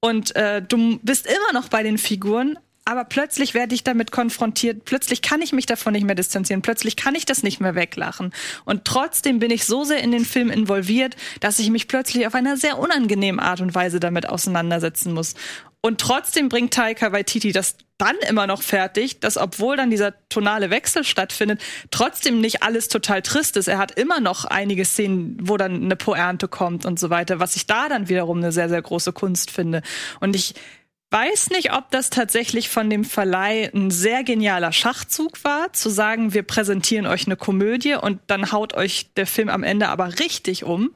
Und 0.00 0.34
äh, 0.34 0.62
du 0.62 0.98
bist 1.02 1.26
immer 1.26 1.52
noch 1.52 1.68
bei 1.68 1.82
den 1.82 1.98
Figuren, 1.98 2.58
aber 2.84 3.04
plötzlich 3.04 3.54
werde 3.54 3.74
ich 3.74 3.84
damit 3.84 4.10
konfrontiert. 4.10 4.84
Plötzlich 4.84 5.22
kann 5.22 5.40
ich 5.40 5.52
mich 5.52 5.66
davon 5.66 5.92
nicht 5.92 6.04
mehr 6.04 6.16
distanzieren. 6.16 6.62
Plötzlich 6.62 6.96
kann 6.96 7.14
ich 7.14 7.24
das 7.24 7.44
nicht 7.44 7.60
mehr 7.60 7.76
weglachen. 7.76 8.32
Und 8.64 8.84
trotzdem 8.84 9.38
bin 9.38 9.52
ich 9.52 9.64
so 9.64 9.84
sehr 9.84 10.02
in 10.02 10.10
den 10.10 10.24
Film 10.24 10.50
involviert, 10.50 11.14
dass 11.38 11.60
ich 11.60 11.70
mich 11.70 11.86
plötzlich 11.86 12.26
auf 12.26 12.34
eine 12.34 12.56
sehr 12.56 12.78
unangenehme 12.78 13.40
Art 13.40 13.60
und 13.60 13.74
Weise 13.76 14.00
damit 14.00 14.28
auseinandersetzen 14.28 15.12
muss. 15.12 15.34
Und 15.84 16.00
trotzdem 16.00 16.48
bringt 16.48 16.72
Taika 16.72 17.10
Waititi 17.10 17.50
das 17.50 17.76
dann 17.98 18.16
immer 18.28 18.46
noch 18.46 18.62
fertig, 18.62 19.20
dass 19.20 19.36
obwohl 19.36 19.76
dann 19.76 19.90
dieser 19.90 20.14
tonale 20.28 20.70
Wechsel 20.70 21.04
stattfindet, 21.04 21.60
trotzdem 21.90 22.40
nicht 22.40 22.62
alles 22.62 22.88
total 22.88 23.20
trist 23.22 23.56
ist. 23.56 23.68
Er 23.68 23.78
hat 23.78 23.98
immer 23.98 24.20
noch 24.20 24.44
einige 24.44 24.84
Szenen, 24.84 25.36
wo 25.40 25.56
dann 25.56 25.84
eine 25.84 25.96
Poernte 25.96 26.48
kommt 26.48 26.86
und 26.86 26.98
so 26.98 27.10
weiter, 27.10 27.40
was 27.40 27.56
ich 27.56 27.66
da 27.66 27.88
dann 27.88 28.08
wiederum 28.08 28.38
eine 28.38 28.52
sehr, 28.52 28.68
sehr 28.68 28.80
große 28.80 29.12
Kunst 29.12 29.50
finde. 29.50 29.82
Und 30.20 30.36
ich 30.36 30.54
weiß 31.10 31.50
nicht, 31.50 31.72
ob 31.72 31.90
das 31.90 32.10
tatsächlich 32.10 32.68
von 32.68 32.88
dem 32.88 33.04
Verleih 33.04 33.70
ein 33.74 33.90
sehr 33.90 34.24
genialer 34.24 34.72
Schachzug 34.72 35.44
war, 35.44 35.72
zu 35.72 35.90
sagen, 35.90 36.32
wir 36.32 36.42
präsentieren 36.42 37.06
euch 37.06 37.26
eine 37.26 37.36
Komödie 37.36 37.94
und 37.94 38.20
dann 38.28 38.50
haut 38.50 38.74
euch 38.74 39.12
der 39.14 39.26
Film 39.26 39.48
am 39.48 39.62
Ende 39.62 39.88
aber 39.88 40.18
richtig 40.18 40.64
um. 40.64 40.94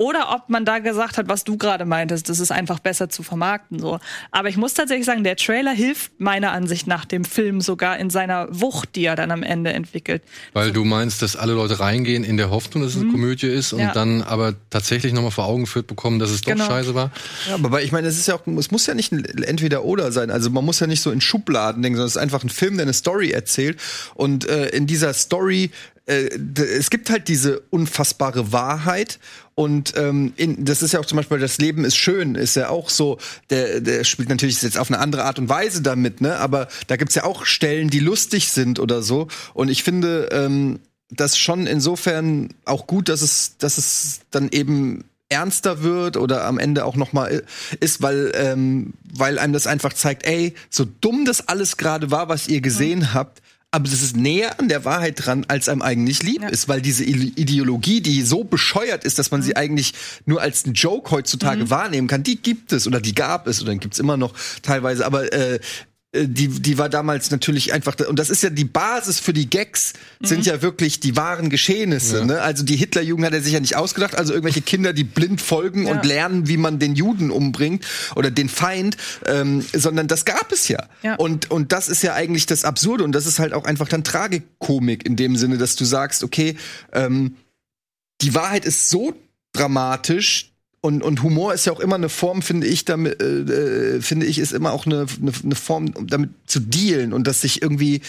Oder 0.00 0.32
ob 0.34 0.48
man 0.48 0.64
da 0.64 0.78
gesagt 0.78 1.18
hat, 1.18 1.28
was 1.28 1.44
du 1.44 1.58
gerade 1.58 1.84
meintest, 1.84 2.30
das 2.30 2.40
ist 2.40 2.50
einfach 2.50 2.78
besser 2.78 3.10
zu 3.10 3.22
vermarkten 3.22 3.78
so. 3.78 4.00
Aber 4.30 4.48
ich 4.48 4.56
muss 4.56 4.72
tatsächlich 4.72 5.04
sagen, 5.04 5.24
der 5.24 5.36
Trailer 5.36 5.72
hilft 5.72 6.18
meiner 6.18 6.52
Ansicht 6.52 6.86
nach 6.86 7.04
dem 7.04 7.22
Film 7.26 7.60
sogar 7.60 7.98
in 7.98 8.08
seiner 8.08 8.48
Wucht, 8.50 8.96
die 8.96 9.04
er 9.04 9.14
dann 9.14 9.30
am 9.30 9.42
Ende 9.42 9.74
entwickelt. 9.74 10.22
weil 10.54 10.72
du 10.72 10.86
meinst, 10.86 11.20
dass 11.20 11.36
alle 11.36 11.52
Leute 11.52 11.80
reingehen 11.80 12.24
in 12.24 12.38
der 12.38 12.48
Hoffnung, 12.48 12.82
dass 12.82 12.94
es 12.94 13.02
eine 13.02 13.10
Komödie 13.10 13.48
ist 13.48 13.74
und 13.74 13.80
Mhm. 13.80 13.84
Ja. 13.88 13.92
dann 13.92 14.22
aber 14.22 14.54
tatsächlich 14.70 15.12
nochmal 15.12 15.32
vor 15.32 15.44
Augen 15.44 15.66
führt 15.66 15.86
bekommen, 15.86 16.18
dass 16.18 16.30
es 16.30 16.40
doch 16.40 16.52
Genau. 16.52 16.64
scheiße 16.66 16.94
war. 16.94 17.10
Ja, 17.46 17.56
aber 17.56 17.82
ich 17.82 17.92
meine, 17.92 18.08
es 18.08 18.16
ist 18.18 18.26
ja 18.26 18.36
auch, 18.36 18.46
es 18.46 18.70
muss 18.70 18.86
ja 18.86 18.94
nicht 18.94 19.12
ein 19.12 19.22
Entweder-Oder 19.42 20.12
sein. 20.12 20.30
Also 20.30 20.48
man 20.48 20.64
muss 20.64 20.80
ja 20.80 20.86
nicht 20.86 21.02
so 21.02 21.10
in 21.10 21.20
Schubladen 21.20 21.82
denken, 21.82 21.96
sondern 21.98 22.06
es 22.08 22.16
ist 22.16 22.22
einfach 22.22 22.42
ein 22.42 22.48
Film, 22.48 22.76
der 22.78 22.84
eine 22.86 22.94
Story 22.94 23.32
erzählt. 23.32 23.78
Und 24.14 24.48
äh, 24.48 24.68
in 24.70 24.86
dieser 24.86 25.12
Story, 25.12 25.70
äh, 26.06 26.30
es 26.78 26.88
gibt 26.88 27.10
halt 27.10 27.28
diese 27.28 27.60
unfassbare 27.68 28.50
Wahrheit. 28.52 29.18
Und 29.60 29.92
ähm, 29.98 30.32
in, 30.36 30.64
das 30.64 30.80
ist 30.80 30.92
ja 30.92 31.00
auch 31.00 31.04
zum 31.04 31.16
Beispiel, 31.16 31.38
das 31.38 31.58
Leben 31.58 31.84
ist 31.84 31.94
schön, 31.94 32.34
ist 32.34 32.56
ja 32.56 32.70
auch 32.70 32.88
so, 32.88 33.18
der, 33.50 33.82
der 33.82 34.04
spielt 34.04 34.30
natürlich 34.30 34.62
jetzt 34.62 34.78
auf 34.78 34.90
eine 34.90 34.98
andere 34.98 35.24
Art 35.24 35.38
und 35.38 35.50
Weise 35.50 35.82
damit, 35.82 36.22
ne? 36.22 36.38
Aber 36.38 36.66
da 36.86 36.96
gibt's 36.96 37.14
ja 37.14 37.24
auch 37.24 37.44
Stellen, 37.44 37.90
die 37.90 37.98
lustig 37.98 38.48
sind 38.48 38.78
oder 38.78 39.02
so. 39.02 39.28
Und 39.52 39.68
ich 39.68 39.82
finde, 39.82 40.30
ähm, 40.32 40.80
das 41.10 41.36
schon 41.36 41.66
insofern 41.66 42.54
auch 42.64 42.86
gut, 42.86 43.10
dass 43.10 43.20
es, 43.20 43.58
dass 43.58 43.76
es 43.76 44.20
dann 44.30 44.48
eben 44.50 45.04
ernster 45.28 45.82
wird 45.82 46.16
oder 46.16 46.46
am 46.46 46.58
Ende 46.58 46.86
auch 46.86 46.96
noch 46.96 47.12
mal 47.12 47.42
ist, 47.80 48.00
weil 48.00 48.32
ähm, 48.36 48.94
weil 49.12 49.38
einem 49.38 49.52
das 49.52 49.66
einfach 49.66 49.92
zeigt, 49.92 50.24
ey, 50.24 50.54
so 50.70 50.86
dumm 51.02 51.26
das 51.26 51.48
alles 51.48 51.76
gerade 51.76 52.10
war, 52.10 52.30
was 52.30 52.48
ihr 52.48 52.62
gesehen 52.62 53.12
habt, 53.12 53.42
aber 53.72 53.84
das 53.84 54.02
ist 54.02 54.16
näher 54.16 54.58
an 54.58 54.68
der 54.68 54.84
Wahrheit 54.84 55.14
dran, 55.24 55.44
als 55.48 55.68
einem 55.68 55.82
eigentlich 55.82 56.22
lieb 56.22 56.42
Ja. 56.42 56.48
ist, 56.48 56.68
weil 56.68 56.80
diese 56.82 57.04
Ideologie, 57.04 58.00
die 58.00 58.22
so 58.22 58.42
bescheuert 58.42 59.04
ist, 59.04 59.18
dass 59.18 59.30
man 59.30 59.42
sie 59.42 59.54
eigentlich 59.56 59.94
nur 60.26 60.40
als 60.42 60.64
einen 60.64 60.74
Joke 60.74 61.10
heutzutage 61.12 61.70
wahrnehmen 61.70 62.08
kann, 62.08 62.22
die 62.24 62.36
gibt 62.36 62.72
es 62.72 62.86
oder 62.88 63.00
die 63.00 63.14
gab 63.14 63.46
es 63.46 63.62
oder 63.62 63.74
gibt's 63.76 64.00
immer 64.00 64.16
noch 64.16 64.34
teilweise, 64.62 65.06
aber 65.06 65.32
äh, 65.32 65.60
die, 66.12 66.48
die 66.48 66.76
war 66.76 66.88
damals 66.88 67.30
natürlich 67.30 67.72
einfach, 67.72 67.94
und 68.08 68.18
das 68.18 68.30
ist 68.30 68.42
ja 68.42 68.50
die 68.50 68.64
Basis 68.64 69.20
für 69.20 69.32
die 69.32 69.48
Gags, 69.48 69.92
sind 70.20 70.44
ja 70.44 70.60
wirklich 70.60 70.98
die 70.98 71.14
wahren 71.14 71.50
Geschehnisse. 71.50 72.24
Ne? 72.26 72.42
Also 72.42 72.64
die 72.64 72.74
Hitlerjugend 72.74 73.24
hat 73.26 73.32
er 73.32 73.42
sich 73.42 73.52
ja 73.52 73.60
nicht 73.60 73.76
ausgedacht, 73.76 74.16
also 74.16 74.32
irgendwelche 74.32 74.60
Kinder, 74.60 74.92
die 74.92 75.04
blind 75.04 75.40
folgen 75.40 75.86
Ja. 75.86 75.92
und 75.92 76.04
lernen, 76.04 76.48
wie 76.48 76.56
man 76.56 76.80
den 76.80 76.96
Juden 76.96 77.30
umbringt 77.30 77.86
oder 78.16 78.32
den 78.32 78.48
Feind, 78.48 78.96
ähm, 79.24 79.64
sondern 79.72 80.08
das 80.08 80.24
gab 80.24 80.50
es 80.50 80.66
ja. 80.66 80.88
Ja. 81.02 81.14
Und, 81.14 81.50
und 81.52 81.70
das 81.70 81.88
ist 81.88 82.02
ja 82.02 82.14
eigentlich 82.14 82.46
das 82.46 82.64
Absurde 82.64 83.04
und 83.04 83.12
das 83.12 83.26
ist 83.26 83.38
halt 83.38 83.52
auch 83.52 83.64
einfach 83.64 83.86
dann 83.86 84.02
Tragikomik 84.02 85.06
in 85.06 85.14
dem 85.14 85.36
Sinne, 85.36 85.58
dass 85.58 85.76
du 85.76 85.84
sagst, 85.84 86.24
okay, 86.24 86.56
ähm, 86.92 87.36
die 88.20 88.34
Wahrheit 88.34 88.64
ist 88.64 88.90
so 88.90 89.14
dramatisch, 89.52 90.49
und, 90.82 91.02
und 91.02 91.22
Humor 91.22 91.52
ist 91.52 91.66
ja 91.66 91.72
auch 91.72 91.80
immer 91.80 91.96
eine 91.96 92.08
Form, 92.08 92.40
finde 92.40 92.66
ich, 92.66 92.84
damit, 92.84 93.22
äh, 93.22 93.96
äh, 93.96 94.00
finde 94.00 94.26
ich, 94.26 94.38
ist 94.38 94.52
immer 94.52 94.72
auch 94.72 94.86
eine, 94.86 95.06
eine, 95.20 95.32
eine 95.42 95.54
Form, 95.54 95.92
damit 96.06 96.30
zu 96.46 96.60
dealen 96.60 97.12
und 97.12 97.26
das 97.26 97.42
sich 97.42 97.60
irgendwie, 97.60 98.00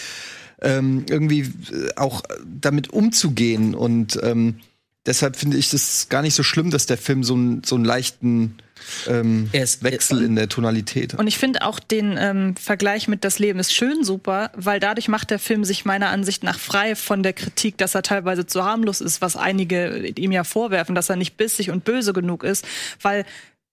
ähm, 0.62 1.04
irgendwie 1.08 1.40
äh, 1.40 1.90
auch 1.96 2.22
damit 2.46 2.90
umzugehen. 2.90 3.74
Und 3.74 4.18
ähm, 4.22 4.60
deshalb 5.04 5.36
finde 5.36 5.58
ich 5.58 5.70
das 5.70 6.08
gar 6.08 6.22
nicht 6.22 6.34
so 6.34 6.42
schlimm, 6.42 6.70
dass 6.70 6.86
der 6.86 6.98
Film 6.98 7.24
so, 7.24 7.34
einen 7.34 7.62
so 7.62 7.74
einen 7.74 7.84
leichten 7.84 8.56
ähm, 9.08 9.48
Er 9.52 9.64
ist- 9.64 9.82
Wechsel 9.82 10.22
in 10.22 10.36
der 10.36 10.48
Tonalität. 10.48 11.14
Und 11.14 11.26
ich 11.26 11.38
finde 11.38 11.62
auch 11.62 11.78
den 11.80 12.16
ähm, 12.18 12.56
Vergleich 12.56 13.08
mit 13.08 13.24
Das 13.24 13.38
Leben 13.38 13.58
ist 13.58 13.74
schön 13.74 14.04
super, 14.04 14.50
weil 14.56 14.80
dadurch 14.80 15.08
macht 15.08 15.30
der 15.30 15.38
Film 15.38 15.64
sich 15.64 15.84
meiner 15.84 16.08
Ansicht 16.08 16.42
nach 16.44 16.58
frei 16.58 16.94
von 16.94 17.22
der 17.22 17.32
Kritik, 17.32 17.78
dass 17.78 17.94
er 17.94 18.02
teilweise 18.02 18.46
zu 18.46 18.64
harmlos 18.64 19.00
ist, 19.00 19.20
was 19.20 19.36
einige 19.36 20.06
ihm 20.08 20.32
ja 20.32 20.44
vorwerfen, 20.44 20.94
dass 20.94 21.08
er 21.08 21.16
nicht 21.16 21.36
bissig 21.36 21.70
und 21.70 21.84
böse 21.84 22.12
genug 22.12 22.44
ist, 22.44 22.64
weil 23.00 23.24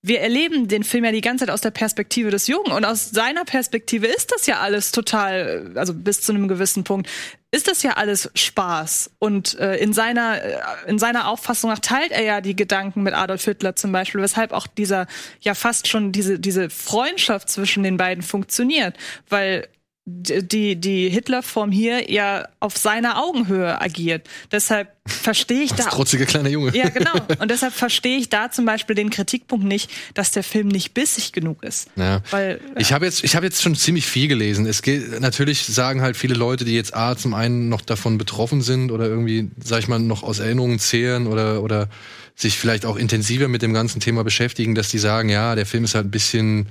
wir 0.02 0.22
erleben 0.22 0.70
den 0.70 0.86
Film 0.86 1.04
ja 1.04 1.12
die 1.12 1.20
ganze 1.20 1.46
Zeit 1.46 1.54
aus 1.54 1.60
der 1.60 1.72
Perspektive 1.72 2.32
des 2.32 2.48
Jungen 2.48 2.72
und 2.72 2.86
aus 2.86 3.10
seiner 3.12 3.44
Perspektive 3.44 4.08
ist 4.08 4.32
das 4.32 4.46
ja 4.46 4.60
alles 4.62 4.94
total, 4.94 5.74
also 5.76 5.94
bis 5.94 6.22
zu 6.22 6.32
einem 6.32 6.48
gewissen 6.48 6.86
Punkt, 6.86 7.10
ist 7.52 7.68
das 7.68 7.82
ja 7.84 7.94
alles 7.94 8.30
Spaß. 8.36 9.12
Und 9.20 9.58
äh, 9.60 9.78
in 9.78 9.94
seiner 9.94 10.44
äh, 10.44 10.60
in 10.88 11.00
seiner 11.00 11.28
Auffassung 11.28 11.70
nach 11.70 11.80
teilt 11.80 12.12
er 12.12 12.24
ja 12.24 12.42
die 12.42 12.56
Gedanken 12.56 13.04
mit 13.04 13.14
Adolf 13.14 13.44
Hitler 13.44 13.76
zum 13.76 13.92
Beispiel, 13.92 14.22
weshalb 14.22 14.52
auch 14.52 14.68
dieser 14.68 15.08
ja 15.42 15.54
fast 15.56 15.88
schon 15.88 16.12
diese 16.12 16.40
diese 16.40 16.70
Freundschaft 16.70 17.50
zwischen 17.50 17.84
den 17.84 17.98
beiden 17.98 18.24
funktioniert, 18.24 18.96
weil 19.30 19.68
die 20.10 20.76
die 20.76 21.10
Hitlerform 21.10 21.72
hier 21.72 22.12
ja 22.12 22.48
auf 22.60 22.78
seiner 22.78 23.22
Augenhöhe 23.22 23.80
agiert. 23.80 24.28
Deshalb 24.52 24.90
verstehe 25.06 25.62
ich 25.62 25.74
da 25.74 25.84
Trotzige 25.84 26.26
kleiner 26.26 26.50
Junge. 26.50 26.76
ja, 26.76 26.90
genau. 26.90 27.14
Und 27.40 27.52
deshalb 27.52 27.74
verstehe 27.74 28.18
ich 28.18 28.30
da 28.30 28.52
zum 28.52 28.66
Beispiel 28.66 28.96
den 28.96 29.10
Kritikpunkt 29.10 29.66
nicht, 29.66 29.90
dass 30.14 30.32
der 30.32 30.44
Film 30.44 30.68
nicht 30.68 30.94
bissig 30.94 31.32
genug 31.32 31.64
ist. 31.64 31.90
Ja. 31.96 32.22
Weil, 32.32 32.60
Ich 32.78 32.94
habe 32.94 33.06
jetzt, 33.06 33.24
ich 33.24 33.36
habe 33.36 33.46
jetzt 33.46 33.62
schon 33.62 33.76
ziemlich 33.76 34.06
viel 34.06 34.28
gelesen. 34.28 34.66
Es 34.66 34.82
geht, 34.82 35.20
natürlich 35.20 35.66
sagen 35.66 36.02
halt 36.02 36.18
viele 36.18 36.36
Leute, 36.36 36.66
die 36.66 36.76
jetzt 36.76 36.96
A 36.96 37.16
zum 37.16 37.34
einen 37.34 37.70
noch 37.70 37.82
davon 37.82 38.18
betroffen 38.18 38.62
sind 38.62 38.92
oder 38.92 39.06
irgendwie, 39.06 39.50
sag 39.64 39.80
ich 39.80 39.88
mal, 39.88 40.00
noch 40.00 40.24
aus 40.24 40.40
Erinnerungen 40.40 40.80
zehren 40.80 41.28
oder, 41.28 41.64
oder 41.64 41.90
sich 42.36 42.58
vielleicht 42.58 42.86
auch 42.86 42.96
intensiver 42.96 43.48
mit 43.48 43.62
dem 43.62 43.74
ganzen 43.74 44.00
Thema 44.00 44.24
beschäftigen, 44.24 44.74
dass 44.74 44.90
die 44.90 45.00
sagen, 45.00 45.30
ja, 45.30 45.56
der 45.56 45.66
Film 45.66 45.84
ist 45.84 45.96
halt 45.96 46.08
ein 46.08 46.12
bisschen 46.12 46.68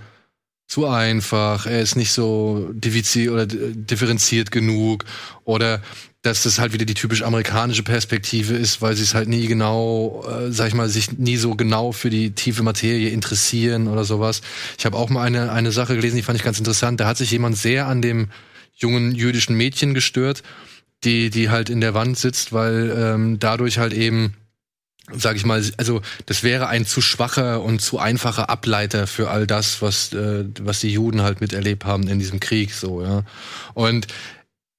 zu 0.69 0.87
einfach, 0.87 1.67
er 1.67 1.81
ist 1.81 1.97
nicht 1.97 2.13
so 2.13 2.71
oder 2.73 3.47
differenziert 3.47 4.51
genug 4.51 5.05
oder 5.45 5.81
dass 6.23 6.43
das 6.43 6.59
halt 6.59 6.75
wieder 6.75 6.85
die 6.85 6.95
typisch 6.95 7.23
amerikanische 7.23 7.83
Perspektive 7.83 8.55
ist, 8.55 8.83
weil 8.83 8.95
sie 8.95 9.05
es 9.05 9.15
halt 9.15 9.29
nie 9.29 9.47
genau, 9.47 10.25
äh, 10.29 10.53
sag 10.53 10.69
ich 10.69 10.75
mal, 10.75 10.89
sich 10.89 11.13
nie 11.13 11.37
so 11.37 11.55
genau 11.55 11.93
für 11.93 12.11
die 12.11 12.33
tiefe 12.33 12.63
Materie 12.63 13.09
interessieren 13.09 13.89
oder 13.89 14.05
sowas. 14.05 14.43
Ich 14.77 14.85
habe 14.85 14.99
auch 14.99 15.09
mal 15.09 15.23
eine, 15.23 15.53
eine 15.53 15.73
Sache 15.73 15.97
gelesen, 15.97 16.17
die 16.17 16.23
fand 16.23 16.37
ich 16.37 16.45
ganz 16.45 16.59
interessant. 16.59 17.01
Da 17.01 17.07
hat 17.07 17.17
sich 17.17 17.31
jemand 17.31 17.57
sehr 17.57 17.87
an 17.87 18.03
dem 18.03 18.29
jungen 18.75 19.15
jüdischen 19.15 19.57
Mädchen 19.57 19.95
gestört, 19.95 20.43
die, 21.03 21.31
die 21.31 21.49
halt 21.49 21.71
in 21.71 21.81
der 21.81 21.95
Wand 21.95 22.19
sitzt, 22.19 22.53
weil 22.53 22.95
ähm, 22.95 23.39
dadurch 23.39 23.79
halt 23.79 23.95
eben 23.95 24.35
sag 25.17 25.37
ich 25.37 25.45
mal, 25.45 25.65
also 25.77 26.03
das 26.27 26.43
wäre 26.43 26.69
ein 26.69 26.87
zu 26.87 27.01
schwacher 27.01 27.63
und 27.63 27.81
zu 27.81 27.99
einfacher 27.99 28.51
Ableiter 28.51 29.07
für 29.07 29.31
all 29.31 29.47
das, 29.47 29.83
was 29.83 30.13
äh, 30.13 30.45
was 30.61 30.81
die 30.81 30.93
Juden 30.93 31.23
halt 31.23 31.41
miterlebt 31.41 31.85
haben 31.85 32.09
in 32.09 32.19
diesem 32.19 32.41
Krieg, 32.41 32.75
so 32.75 33.03
ja. 33.03 33.25
Und 33.75 34.07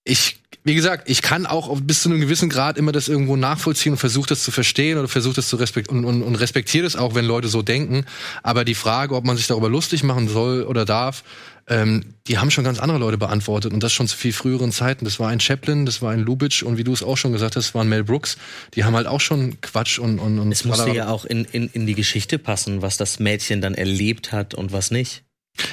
ich 0.03 0.39
wie 0.63 0.75
gesagt, 0.75 1.09
ich 1.09 1.21
kann 1.21 1.45
auch 1.45 1.79
bis 1.81 2.03
zu 2.03 2.09
einem 2.09 2.19
gewissen 2.19 2.49
Grad 2.49 2.77
immer 2.77 2.91
das 2.91 3.07
irgendwo 3.07 3.35
nachvollziehen 3.35 3.93
und 3.93 3.97
versuche 3.97 4.27
das 4.27 4.43
zu 4.43 4.51
verstehen 4.51 4.97
oder 4.97 5.07
versuche 5.07 5.35
das 5.35 5.47
zu 5.47 5.55
respektieren 5.55 6.03
und, 6.03 6.21
und, 6.21 6.23
und 6.23 6.35
respektiere 6.35 6.83
das 6.83 6.95
auch, 6.95 7.15
wenn 7.15 7.25
Leute 7.25 7.47
so 7.47 7.61
denken. 7.61 8.05
Aber 8.43 8.65
die 8.65 8.75
Frage, 8.75 9.15
ob 9.15 9.25
man 9.25 9.37
sich 9.37 9.47
darüber 9.47 9.69
lustig 9.69 10.03
machen 10.03 10.27
soll 10.27 10.63
oder 10.63 10.85
darf, 10.85 11.23
ähm, 11.69 12.15
die 12.27 12.37
haben 12.37 12.51
schon 12.51 12.63
ganz 12.63 12.79
andere 12.79 12.97
Leute 12.99 13.17
beantwortet 13.17 13.71
und 13.73 13.81
das 13.83 13.93
schon 13.93 14.07
zu 14.07 14.17
viel 14.17 14.33
früheren 14.33 14.71
Zeiten. 14.71 15.05
Das 15.05 15.19
war 15.19 15.29
ein 15.29 15.39
Chaplin, 15.39 15.85
das 15.85 16.01
war 16.01 16.11
ein 16.11 16.19
Lubitsch 16.19 16.63
und 16.63 16.77
wie 16.77 16.83
du 16.83 16.91
es 16.93 17.03
auch 17.03 17.15
schon 17.17 17.31
gesagt 17.31 17.55
hast, 17.55 17.73
waren 17.75 17.87
Mel 17.89 18.03
Brooks. 18.03 18.37
Die 18.75 18.83
haben 18.83 18.95
halt 18.95 19.07
auch 19.07 19.21
schon 19.21 19.61
Quatsch 19.61 19.99
und 19.99 20.19
und 20.19 20.39
und. 20.39 20.51
Es 20.51 20.65
musste 20.65 20.89
ja 20.91 21.09
auch 21.09 21.25
in, 21.25 21.45
in, 21.45 21.69
in 21.71 21.85
die 21.85 21.95
Geschichte 21.95 22.39
passen, 22.39 22.81
was 22.81 22.97
das 22.97 23.19
Mädchen 23.19 23.61
dann 23.61 23.75
erlebt 23.75 24.31
hat 24.31 24.53
und 24.53 24.71
was 24.71 24.91
nicht. 24.91 25.23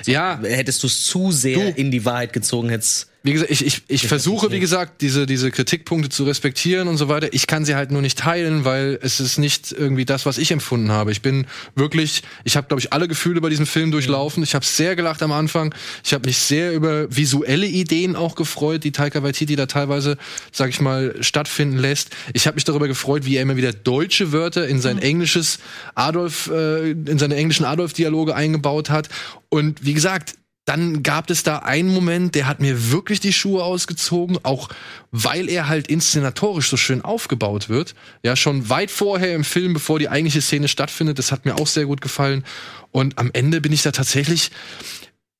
Ja, 0.04 0.40
Hättest 0.42 0.82
du 0.82 0.86
es 0.88 1.04
zu 1.04 1.30
sehr 1.32 1.70
Du- 1.70 1.80
in 1.80 1.90
die 1.90 2.04
Wahrheit 2.04 2.32
gezogen, 2.32 2.68
hättest 2.70 3.08
Wie 3.26 3.32
gesagt, 3.32 3.50
ich, 3.50 3.66
ich, 3.66 3.82
ich 3.88 4.06
versuche, 4.06 4.52
wie 4.52 4.60
gesagt, 4.60 5.00
diese, 5.00 5.26
diese 5.26 5.50
Kritikpunkte 5.50 6.10
zu 6.10 6.22
respektieren 6.22 6.86
und 6.86 6.96
so 6.96 7.08
weiter. 7.08 7.26
Ich 7.32 7.48
kann 7.48 7.64
sie 7.64 7.74
halt 7.74 7.90
nur 7.90 8.00
nicht 8.00 8.16
teilen, 8.18 8.64
weil 8.64 9.00
es 9.02 9.18
ist 9.18 9.36
nicht 9.36 9.72
irgendwie 9.72 10.04
das, 10.04 10.26
was 10.26 10.38
ich 10.38 10.52
empfunden 10.52 10.92
habe. 10.92 11.10
Ich 11.10 11.22
bin 11.22 11.48
wirklich, 11.74 12.22
ich 12.44 12.56
habe, 12.56 12.68
glaube 12.68 12.80
ich, 12.80 12.92
alle 12.92 13.08
Gefühle 13.08 13.40
bei 13.40 13.48
diesem 13.48 13.66
Film 13.66 13.90
durchlaufen. 13.90 14.44
Ich 14.44 14.54
habe 14.54 14.64
sehr 14.64 14.94
gelacht 14.94 15.24
am 15.24 15.32
Anfang. 15.32 15.74
Ich 16.04 16.14
habe 16.14 16.24
mich 16.28 16.38
sehr 16.38 16.72
über 16.72 17.14
visuelle 17.16 17.66
Ideen 17.66 18.14
auch 18.14 18.36
gefreut, 18.36 18.84
die 18.84 18.92
Taika 18.92 19.24
Waititi 19.24 19.56
da 19.56 19.66
teilweise, 19.66 20.18
sag 20.52 20.70
ich 20.70 20.80
mal, 20.80 21.16
stattfinden 21.20 21.78
lässt. 21.78 22.10
Ich 22.32 22.46
habe 22.46 22.54
mich 22.54 22.64
darüber 22.64 22.86
gefreut, 22.86 23.24
wie 23.24 23.34
er 23.34 23.42
immer 23.42 23.56
wieder 23.56 23.72
deutsche 23.72 24.30
Wörter 24.30 24.68
in 24.68 24.80
sein 24.80 25.00
englisches 25.00 25.58
Adolf, 25.96 26.48
äh, 26.48 26.92
in 26.92 27.18
seine 27.18 27.34
englischen 27.34 27.64
Adolf-Dialoge 27.64 28.36
eingebaut 28.36 28.88
hat. 28.88 29.08
Und 29.48 29.84
wie 29.84 29.94
gesagt, 29.94 30.34
dann 30.66 31.04
gab 31.04 31.30
es 31.30 31.44
da 31.44 31.60
einen 31.60 31.94
Moment, 31.94 32.34
der 32.34 32.48
hat 32.48 32.58
mir 32.58 32.90
wirklich 32.90 33.20
die 33.20 33.32
Schuhe 33.32 33.62
ausgezogen, 33.62 34.38
auch 34.42 34.68
weil 35.12 35.48
er 35.48 35.68
halt 35.68 35.86
inszenatorisch 35.86 36.68
so 36.68 36.76
schön 36.76 37.02
aufgebaut 37.02 37.68
wird. 37.68 37.94
Ja, 38.24 38.34
schon 38.34 38.68
weit 38.68 38.90
vorher 38.90 39.34
im 39.36 39.44
Film, 39.44 39.74
bevor 39.74 40.00
die 40.00 40.08
eigentliche 40.08 40.42
Szene 40.42 40.66
stattfindet. 40.66 41.20
Das 41.20 41.30
hat 41.30 41.44
mir 41.44 41.54
auch 41.54 41.68
sehr 41.68 41.86
gut 41.86 42.00
gefallen. 42.00 42.44
Und 42.90 43.16
am 43.16 43.30
Ende 43.32 43.60
bin 43.60 43.72
ich 43.72 43.82
da 43.82 43.92
tatsächlich. 43.92 44.50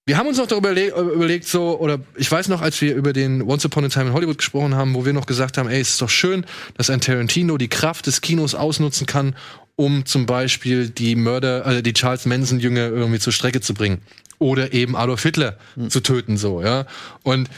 Wir 0.04 0.16
haben 0.16 0.28
uns 0.28 0.38
noch 0.38 0.46
darüber 0.46 0.76
äh, 0.76 0.90
überlegt, 0.90 1.48
so, 1.48 1.76
oder 1.80 1.98
ich 2.14 2.30
weiß 2.30 2.46
noch, 2.46 2.62
als 2.62 2.80
wir 2.80 2.94
über 2.94 3.12
den 3.12 3.42
Once 3.42 3.64
Upon 3.64 3.84
a 3.84 3.88
Time 3.88 4.06
in 4.06 4.12
Hollywood 4.12 4.38
gesprochen 4.38 4.76
haben, 4.76 4.94
wo 4.94 5.04
wir 5.04 5.12
noch 5.12 5.26
gesagt 5.26 5.58
haben, 5.58 5.68
ey, 5.68 5.80
es 5.80 5.90
ist 5.90 6.02
doch 6.02 6.08
schön, 6.08 6.46
dass 6.76 6.88
ein 6.88 7.00
Tarantino 7.00 7.58
die 7.58 7.66
Kraft 7.66 8.06
des 8.06 8.20
Kinos 8.20 8.54
ausnutzen 8.54 9.08
kann, 9.08 9.34
um 9.74 10.06
zum 10.06 10.26
Beispiel 10.26 10.88
die 10.88 11.16
Mörder, 11.16 11.66
also 11.66 11.82
die 11.82 11.94
Charles 11.94 12.26
Manson-Jünger 12.26 12.86
irgendwie 12.86 13.18
zur 13.18 13.32
Strecke 13.32 13.60
zu 13.60 13.74
bringen. 13.74 14.00
Oder 14.38 14.72
eben 14.72 14.96
Adolf 14.96 15.22
Hitler 15.22 15.56
zu 15.88 16.00
töten, 16.00 16.36
so, 16.36 16.62
ja. 16.62 16.86
Und 17.22 17.48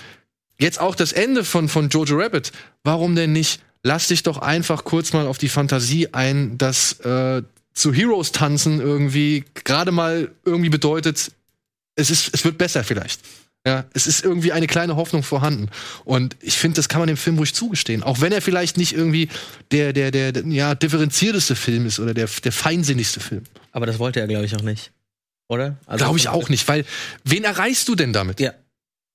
jetzt 0.58 0.80
auch 0.80 0.94
das 0.94 1.12
Ende 1.12 1.44
von, 1.44 1.68
von 1.68 1.88
Jojo 1.88 2.16
Rabbit. 2.16 2.52
Warum 2.84 3.14
denn 3.14 3.32
nicht? 3.32 3.60
Lass 3.82 4.08
dich 4.08 4.22
doch 4.22 4.38
einfach 4.38 4.84
kurz 4.84 5.12
mal 5.12 5.26
auf 5.26 5.38
die 5.38 5.48
Fantasie 5.48 6.08
ein, 6.12 6.58
dass 6.58 7.00
äh, 7.00 7.42
zu 7.72 7.92
Heroes 7.92 8.32
tanzen 8.32 8.80
irgendwie 8.80 9.44
gerade 9.64 9.92
mal 9.92 10.30
irgendwie 10.44 10.68
bedeutet, 10.68 11.30
es 11.94 12.10
ist, 12.10 12.34
es 12.34 12.44
wird 12.44 12.58
besser 12.58 12.84
vielleicht. 12.84 13.20
Ja, 13.66 13.84
es 13.92 14.06
ist 14.06 14.24
irgendwie 14.24 14.52
eine 14.52 14.66
kleine 14.66 14.96
Hoffnung 14.96 15.22
vorhanden. 15.22 15.68
Und 16.04 16.36
ich 16.40 16.56
finde, 16.56 16.76
das 16.76 16.88
kann 16.88 17.00
man 17.00 17.08
dem 17.08 17.16
Film 17.16 17.38
ruhig 17.38 17.54
zugestehen. 17.54 18.02
Auch 18.02 18.20
wenn 18.20 18.32
er 18.32 18.40
vielleicht 18.40 18.78
nicht 18.78 18.94
irgendwie 18.94 19.28
der, 19.72 19.92
der, 19.92 20.10
der, 20.10 20.32
der 20.32 20.46
ja, 20.46 20.74
differenzierteste 20.74 21.54
Film 21.56 21.84
ist 21.86 21.98
oder 21.98 22.14
der, 22.14 22.28
der 22.44 22.52
feinsinnigste 22.52 23.20
Film. 23.20 23.42
Aber 23.72 23.84
das 23.84 23.98
wollte 23.98 24.20
er, 24.20 24.28
glaube 24.28 24.46
ich, 24.46 24.56
auch 24.56 24.62
nicht. 24.62 24.92
Oder? 25.48 25.78
Also 25.86 26.04
Glaube 26.04 26.18
ich 26.18 26.28
auch 26.28 26.48
nicht, 26.48 26.68
weil 26.68 26.84
wen 27.24 27.44
erreichst 27.44 27.88
du 27.88 27.94
denn 27.94 28.12
damit? 28.12 28.40
Ja. 28.40 28.52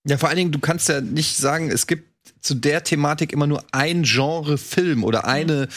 Ja, 0.05 0.17
vor 0.17 0.27
allen 0.27 0.37
Dingen, 0.37 0.51
du 0.51 0.59
kannst 0.59 0.89
ja 0.89 0.99
nicht 0.99 1.37
sagen, 1.37 1.71
es 1.71 1.87
gibt 1.87 2.13
zu 2.41 2.55
der 2.55 2.83
Thematik 2.83 3.31
immer 3.31 3.47
nur 3.47 3.63
ein 3.71 4.03
Genre 4.03 4.57
Film 4.57 5.03
oder 5.03 5.25
eine. 5.25 5.69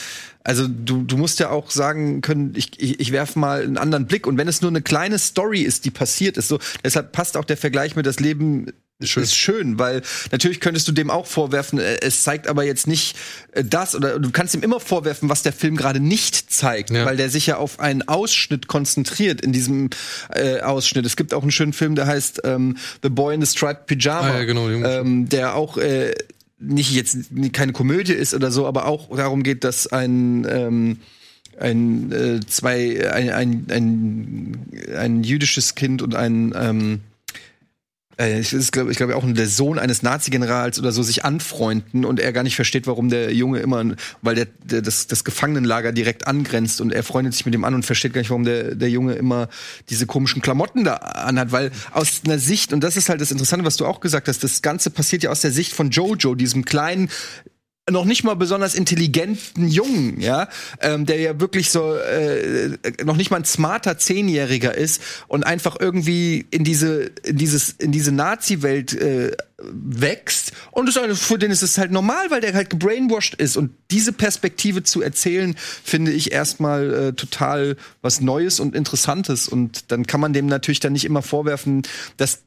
Also 0.42 0.66
du, 0.66 1.04
du 1.04 1.16
musst 1.16 1.38
ja 1.38 1.50
auch 1.50 1.70
sagen 1.70 2.22
können, 2.22 2.54
ich, 2.56 2.80
ich, 2.80 2.98
ich 2.98 3.12
werfe 3.12 3.38
mal 3.38 3.62
einen 3.62 3.78
anderen 3.78 4.06
Blick. 4.06 4.26
Und 4.26 4.36
wenn 4.36 4.48
es 4.48 4.62
nur 4.62 4.70
eine 4.70 4.82
kleine 4.82 5.18
Story 5.18 5.60
ist, 5.60 5.84
die 5.84 5.90
passiert 5.90 6.36
ist, 6.36 6.48
so 6.48 6.58
deshalb 6.84 7.12
passt 7.12 7.36
auch 7.36 7.44
der 7.44 7.56
Vergleich 7.56 7.94
mit 7.94 8.06
das 8.06 8.18
Leben 8.18 8.72
Schön. 9.02 9.22
ist 9.24 9.34
schön, 9.36 9.78
weil 9.78 10.00
natürlich 10.32 10.58
könntest 10.58 10.88
du 10.88 10.92
dem 10.92 11.10
auch 11.10 11.26
vorwerfen, 11.26 11.78
äh, 11.78 11.98
es 12.00 12.22
zeigt 12.22 12.48
aber 12.48 12.64
jetzt 12.64 12.86
nicht 12.86 13.14
äh, 13.52 13.62
das 13.62 13.94
oder 13.94 14.18
du 14.18 14.30
kannst 14.30 14.54
ihm 14.54 14.62
immer 14.62 14.80
vorwerfen, 14.80 15.28
was 15.28 15.42
der 15.42 15.52
Film 15.52 15.76
gerade 15.76 16.00
nicht 16.00 16.50
zeigt, 16.50 16.90
Ja. 16.90 17.04
weil 17.04 17.18
der 17.18 17.28
sich 17.28 17.46
ja 17.46 17.58
auf 17.58 17.78
einen 17.78 18.08
Ausschnitt 18.08 18.68
konzentriert 18.68 19.42
in 19.42 19.52
diesem 19.52 19.90
äh, 20.30 20.60
Ausschnitt. 20.60 21.04
Es 21.04 21.16
gibt 21.16 21.34
auch 21.34 21.42
einen 21.42 21.50
schönen 21.50 21.74
Film, 21.74 21.94
der 21.94 22.06
heißt 22.06 22.40
ähm, 22.44 22.78
The 23.02 23.10
Boy 23.10 23.34
in 23.34 23.42
the 23.42 23.46
Striped 23.46 23.86
Pyjama, 23.86 24.28
Ah, 24.30 24.38
ja, 24.38 24.44
genau, 24.44 24.68
ähm, 24.70 25.28
der 25.28 25.56
auch 25.56 25.76
äh, 25.76 26.14
nicht 26.58 26.90
jetzt 26.92 27.18
keine 27.52 27.72
Komödie 27.72 28.14
ist 28.14 28.32
oder 28.32 28.50
so, 28.50 28.66
aber 28.66 28.86
auch 28.86 29.14
darum 29.14 29.42
geht, 29.42 29.62
dass 29.62 29.86
ein 29.88 30.46
ähm, 30.48 31.00
ein 31.58 32.12
äh, 32.12 32.40
zwei 32.46 33.10
ein, 33.12 33.28
ein, 33.30 33.66
ein, 33.70 34.96
ein 34.96 35.22
jüdisches 35.22 35.74
Kind 35.74 36.00
und 36.00 36.14
ein 36.14 36.54
ähm, 36.56 36.92
äh, 36.94 36.98
ich 38.18 38.54
ist, 38.54 38.72
glaube 38.72 38.90
ich, 38.90 38.96
glaube 38.96 39.14
auch 39.14 39.24
der 39.26 39.46
Sohn 39.46 39.78
eines 39.78 40.02
Nazi-Generals 40.02 40.78
oder 40.78 40.90
so 40.90 41.02
sich 41.02 41.24
anfreunden 41.26 42.06
und 42.06 42.18
er 42.18 42.32
gar 42.32 42.44
nicht 42.44 42.56
versteht, 42.56 42.86
warum 42.86 43.10
der 43.10 43.34
Junge 43.34 43.58
immer, 43.58 43.84
weil 44.22 44.34
der, 44.34 44.46
der 44.64 44.80
das, 44.80 45.06
das 45.06 45.22
Gefangenenlager 45.22 45.92
direkt 45.92 46.26
angrenzt 46.26 46.80
und 46.80 46.92
er 46.92 47.02
freundet 47.02 47.34
sich 47.34 47.44
mit 47.44 47.52
dem 47.52 47.64
an 47.64 47.74
und 47.74 47.84
versteht 47.84 48.14
gar 48.14 48.22
nicht, 48.22 48.30
warum 48.30 48.44
der, 48.44 48.74
der 48.74 48.88
Junge 48.88 49.14
immer 49.14 49.48
diese 49.90 50.06
komischen 50.06 50.40
Klamotten 50.40 50.84
da 50.84 50.94
anhat, 50.94 51.52
weil 51.52 51.70
aus 51.92 52.22
einer 52.24 52.38
Sicht, 52.38 52.72
und 52.72 52.80
das 52.80 52.96
ist 52.96 53.10
halt 53.10 53.20
das 53.20 53.32
Interessante, 53.32 53.66
was 53.66 53.76
du 53.76 53.84
auch 53.84 54.00
gesagt 54.00 54.28
hast, 54.28 54.42
das 54.42 54.62
Ganze 54.62 54.90
passiert 54.90 55.22
ja 55.22 55.30
aus 55.30 55.42
der 55.42 55.52
Sicht 55.52 55.74
von 55.74 55.90
Jojo, 55.90 56.34
diesem 56.34 56.64
kleinen, 56.64 57.10
noch 57.88 58.04
nicht 58.04 58.24
mal 58.24 58.34
besonders 58.34 58.74
intelligenten 58.74 59.68
Jungen, 59.68 60.20
ja, 60.20 60.48
ähm, 60.80 61.06
der 61.06 61.20
ja 61.20 61.38
wirklich 61.38 61.70
so 61.70 61.94
äh, 61.94 62.76
noch 63.04 63.16
nicht 63.16 63.30
mal 63.30 63.36
ein 63.36 63.44
smarter 63.44 63.96
Zehnjähriger 63.96 64.74
ist 64.74 65.00
und 65.28 65.44
einfach 65.44 65.76
irgendwie 65.78 66.46
in 66.50 66.64
diese 66.64 67.12
in 67.22 67.36
dieses 67.36 67.70
in 67.70 67.92
diese 67.92 68.10
Nazi-Welt 68.10 68.92
äh, 68.94 69.36
wächst. 69.58 70.52
Und 70.72 70.88
ist 70.88 70.98
für 71.14 71.38
den 71.38 71.52
ist 71.52 71.62
es 71.62 71.78
halt 71.78 71.92
normal, 71.92 72.30
weil 72.30 72.40
der 72.40 72.54
halt 72.54 72.70
gebrainwashed 72.70 73.34
ist. 73.36 73.56
Und 73.56 73.70
diese 73.92 74.12
Perspektive 74.12 74.82
zu 74.82 75.00
erzählen, 75.00 75.54
finde 75.56 76.10
ich 76.10 76.32
erstmal 76.32 76.92
äh, 76.92 77.12
total 77.12 77.76
was 78.02 78.20
Neues 78.20 78.58
und 78.58 78.74
Interessantes. 78.74 79.48
Und 79.48 79.92
dann 79.92 80.06
kann 80.06 80.20
man 80.20 80.32
dem 80.32 80.46
natürlich 80.46 80.80
dann 80.80 80.92
nicht 80.92 81.04
immer 81.04 81.22
vorwerfen, 81.22 81.82
dass 82.16 82.42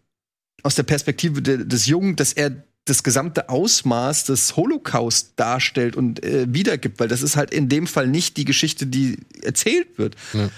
aus 0.63 0.75
der 0.75 0.83
Perspektive 0.83 1.41
de, 1.41 1.65
des 1.65 1.85
Jungen, 1.85 2.17
dass 2.17 2.33
er 2.33 2.51
das 2.85 3.03
gesamte 3.03 3.49
Ausmaß 3.49 4.25
des 4.25 4.55
Holocaust 4.55 5.33
darstellt 5.35 5.95
und 5.95 6.23
äh, 6.23 6.47
wiedergibt, 6.49 6.99
weil 6.99 7.07
das 7.07 7.21
ist 7.21 7.35
halt 7.35 7.51
in 7.51 7.69
dem 7.69 7.87
Fall 7.87 8.07
nicht 8.07 8.37
die 8.37 8.45
Geschichte, 8.45 8.87
die 8.87 9.17
erzählt 9.41 9.97
wird. 9.97 10.15
Ja. 10.33 10.49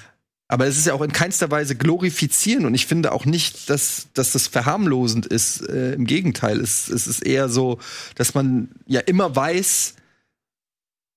Aber 0.48 0.68
es 0.68 0.78
ist 0.78 0.86
ja 0.86 0.94
auch 0.94 1.02
in 1.02 1.14
keinster 1.14 1.50
Weise 1.50 1.76
glorifizieren 1.76 2.66
und 2.66 2.76
ich 2.76 2.86
finde 2.86 3.14
auch 3.14 3.26
nicht, 3.26 3.70
dass, 3.70 4.08
dass 4.14 4.34
das 4.34 4.48
verharmlosend 4.48 5.26
ist. 5.26 5.62
Äh, 5.62 5.94
Im 5.94 6.06
Gegenteil, 6.06 6.60
es, 6.60 6.90
es 6.90 7.08
ist 7.08 7.26
eher 7.26 7.48
so, 7.48 7.80
dass 8.16 8.34
man 8.34 8.70
ja 8.86 9.00
immer 9.00 9.34
weiß, 9.34 9.96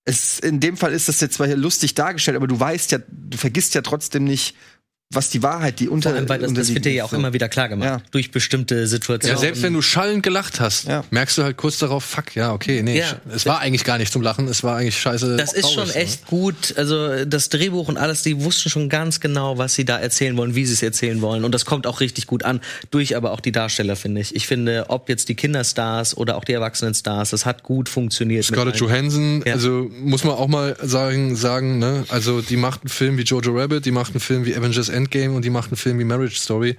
es, 0.04 0.38
in 0.38 0.60
dem 0.60 0.76
Fall 0.76 0.92
ist 0.92 1.08
das 1.08 1.20
jetzt 1.20 1.34
zwar 1.34 1.46
hier 1.46 1.56
lustig 1.56 1.94
dargestellt, 1.94 2.36
aber 2.36 2.46
du 2.46 2.60
weißt 2.60 2.92
ja, 2.92 2.98
du 3.08 3.36
vergisst 3.36 3.74
ja 3.74 3.80
trotzdem 3.80 4.24
nicht, 4.24 4.54
was 5.12 5.30
die 5.30 5.42
Wahrheit, 5.44 5.78
die 5.78 5.88
unter 5.88 6.10
Vor 6.10 6.18
allem, 6.18 6.28
weil 6.28 6.38
das, 6.40 6.52
das 6.54 6.74
wird 6.74 6.86
dir 6.86 6.92
ja 6.92 7.04
auch 7.04 7.10
so. 7.10 7.16
immer 7.16 7.32
wieder 7.32 7.48
klar 7.48 7.68
gemacht. 7.68 7.88
Ja. 7.88 8.02
Durch 8.10 8.32
bestimmte 8.32 8.86
Situationen. 8.88 9.36
Ja, 9.36 9.40
selbst 9.40 9.62
wenn 9.62 9.72
du 9.72 9.80
schallend 9.80 10.24
gelacht 10.24 10.58
hast, 10.58 10.88
Ja. 10.88 11.04
merkst 11.10 11.38
du 11.38 11.44
halt 11.44 11.56
kurz 11.56 11.78
darauf, 11.78 12.02
fuck, 12.04 12.34
ja, 12.34 12.52
okay, 12.52 12.82
nee, 12.82 12.98
Ja. 12.98 13.20
es 13.32 13.46
war 13.46 13.60
eigentlich 13.60 13.84
gar 13.84 13.98
nicht 13.98 14.12
zum 14.12 14.22
Lachen, 14.22 14.48
es 14.48 14.64
war 14.64 14.76
eigentlich 14.78 14.98
scheiße. 14.98 15.36
Das 15.36 15.52
ist 15.52 15.66
schon 15.72 15.84
traurig, 15.84 15.94
ne? 15.94 16.00
echt 16.00 16.26
gut. 16.26 16.74
Also 16.76 17.24
das 17.26 17.48
Drehbuch 17.48 17.86
und 17.88 17.96
alles, 17.96 18.22
die 18.22 18.42
wussten 18.42 18.70
schon 18.70 18.88
ganz 18.88 19.20
genau, 19.20 19.56
was 19.56 19.74
sie 19.74 19.84
da 19.84 19.98
erzählen 19.98 20.36
wollen, 20.36 20.56
wie 20.56 20.66
sie 20.66 20.72
es 20.72 20.82
erzählen 20.82 21.20
wollen. 21.20 21.44
Und 21.44 21.52
das 21.52 21.64
kommt 21.64 21.86
auch 21.86 22.00
richtig 22.00 22.26
gut 22.26 22.42
an. 22.44 22.60
Durch 22.90 23.16
aber 23.16 23.30
auch 23.32 23.40
die 23.40 23.52
Darsteller, 23.52 23.94
finde 23.94 24.20
ich. 24.20 24.34
Ich 24.34 24.48
finde, 24.48 24.86
ob 24.88 25.08
jetzt 25.08 25.28
die 25.28 25.36
Kinderstars 25.36 26.16
oder 26.16 26.36
auch 26.36 26.44
die 26.44 26.54
Erwachsenenstars, 26.54 27.30
das 27.30 27.46
hat 27.46 27.62
gut 27.62 27.88
funktioniert. 27.88 28.44
Scarlett. 28.46 28.76
Johansson, 28.80 29.42
Ja. 29.46 29.52
also 29.52 29.88
muss 30.02 30.24
man 30.24 30.34
auch 30.34 30.48
mal 30.48 30.76
sagen, 30.82 31.36
sagen, 31.36 31.78
ne, 31.78 32.04
also 32.08 32.40
die 32.40 32.56
macht 32.56 32.80
einen 32.82 32.88
Film 32.88 33.16
wie 33.16 33.22
Jojo 33.22 33.52
Rabbit, 33.56 33.84
die 33.86 33.90
macht 33.92 34.12
einen 34.12 34.20
Film 34.20 34.44
wie 34.44 34.56
Avengers 34.56 34.88
Endgame 34.94 35.34
und 35.34 35.44
die 35.44 35.50
macht 35.50 35.70
einen 35.70 35.76
Film 35.76 35.98
wie 35.98 36.04
Marriage 36.04 36.36
Story. 36.36 36.76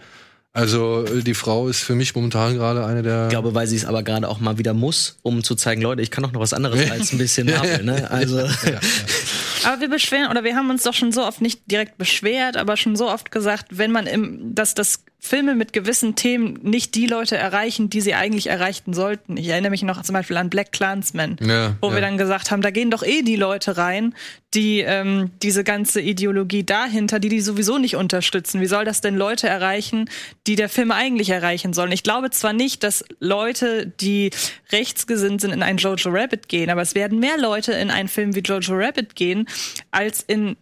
Also 0.55 1.03
äh, 1.03 1.22
die 1.22 1.34
Frau 1.34 1.68
ist 1.68 1.82
für 1.82 1.95
mich 1.95 2.16
momentan 2.16 2.55
gerade 2.55 2.86
eine 2.86 3.03
der 3.03 3.24
Ich 3.26 3.30
glaube, 3.30 3.53
weil 3.53 3.68
sie 3.68 3.76
es 3.76 3.84
aber 3.84 4.03
gerade 4.03 4.30
auch 4.30 4.39
mal 4.39 4.57
wieder 4.57 4.74
muss, 4.74 5.18
um 5.22 5.43
zu 5.43 5.55
zeigen, 5.55 5.82
Leute, 5.82 6.01
ich 6.01 6.11
kann 6.11 6.24
doch 6.24 6.32
noch 6.32 6.39
was 6.39 6.53
anderes 6.53 6.89
als 6.89 7.11
ein 7.11 7.18
bisschen 7.18 7.47
Marvel, 7.51 7.84
ne? 7.84 8.09
Also 8.09 8.39
Aber 9.66 9.82
wir 9.82 9.89
beschweren, 9.89 10.30
oder 10.30 10.43
wir 10.45 10.55
haben 10.55 10.70
uns 10.70 10.84
doch 10.84 10.93
schon 10.93 11.11
so 11.11 11.26
oft 11.26 11.41
nicht 11.41 11.70
direkt 11.70 11.97
beschwert, 11.97 12.55
aber 12.55 12.78
schon 12.78 12.95
so 12.95 13.09
oft 13.09 13.32
gesagt, 13.32 13.66
wenn 13.72 13.91
man 13.91 14.07
im, 14.07 14.55
dass 14.55 14.76
das 14.76 15.03
Filme 15.26 15.55
mit 15.55 15.73
gewissen 15.73 16.15
Themen 16.15 16.59
nicht 16.61 16.93
die 16.95 17.07
Leute 17.07 17.36
erreichen, 17.36 17.89
die 17.89 17.99
sie 17.99 18.13
eigentlich 18.13 18.47
erreichen 18.47 18.93
sollten. 18.93 19.38
Ich 19.38 19.47
erinnere 19.47 19.71
mich 19.71 19.82
noch 19.82 20.01
zum 20.03 20.13
Beispiel 20.13 20.38
an 20.38 20.49
Black 20.49 20.71
Clansman, 20.71 21.38
Ja, 21.41 21.76
wo 21.82 21.89
ja. 21.89 21.95
wir 21.95 22.01
dann 22.01 22.17
gesagt 22.17 22.51
haben, 22.51 22.61
da 22.61 22.69
gehen 22.69 22.91
doch 22.91 23.03
eh 23.03 23.23
die 23.23 23.36
Leute 23.36 23.78
rein, 23.78 24.13
die 24.53 24.82
ähm, 24.82 25.32
diese 25.41 25.63
ganze 25.63 25.99
Ideologie 25.99 26.63
dahinter, 26.63 27.19
die 27.19 27.30
die 27.30 27.41
sowieso 27.41 27.78
nicht 27.78 27.95
unterstützen. 27.95 28.61
Wie 28.61 28.67
soll 28.67 28.86
das 28.86 29.01
denn 29.01 29.15
Leute 29.15 29.47
erreichen, 29.47 30.09
die 30.47 30.55
der 30.55 30.69
Film 30.69 30.91
eigentlich 30.91 31.30
erreichen 31.30 31.73
sollen? 31.73 31.91
Ich 31.91 32.03
glaube 32.03 32.30
zwar 32.30 32.53
nicht, 32.53 32.84
dass 32.84 33.03
Leute, 33.19 33.88
die 33.88 34.30
rechtsgesinnt 34.71 35.41
sind, 35.41 35.51
in 35.51 35.63
einen 35.63 35.80
Jojo 35.80 36.09
Rabbit 36.11 36.47
gehen, 36.47 36.69
aber 36.69 36.84
es 36.84 36.95
werden 36.95 37.19
mehr 37.19 37.38
Leute 37.38 37.73
in 37.73 37.89
einen 37.89 38.07
Film 38.09 38.36
wie 38.36 38.41
Jojo 38.41 38.76
Rabbit 38.76 39.15
gehen, 39.15 39.47
als 39.91 40.21
in 40.21 40.55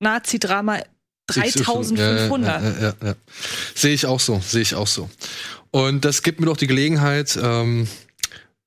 Nazi-Drama 0.00 0.78
3500. 1.28 2.62
Ja, 2.62 2.70
ja, 2.80 2.94
ja. 3.02 3.14
Sehe 3.74 3.94
ich 3.94 4.06
auch 4.06 4.20
so, 4.20 4.40
sehe 4.44 4.62
ich 4.62 4.74
auch 4.74 4.86
so. 4.86 5.08
Und 5.70 6.04
das 6.04 6.22
gibt 6.22 6.40
mir 6.40 6.46
doch 6.46 6.56
die 6.56 6.66
Gelegenheit, 6.66 7.38
ähm, 7.40 7.86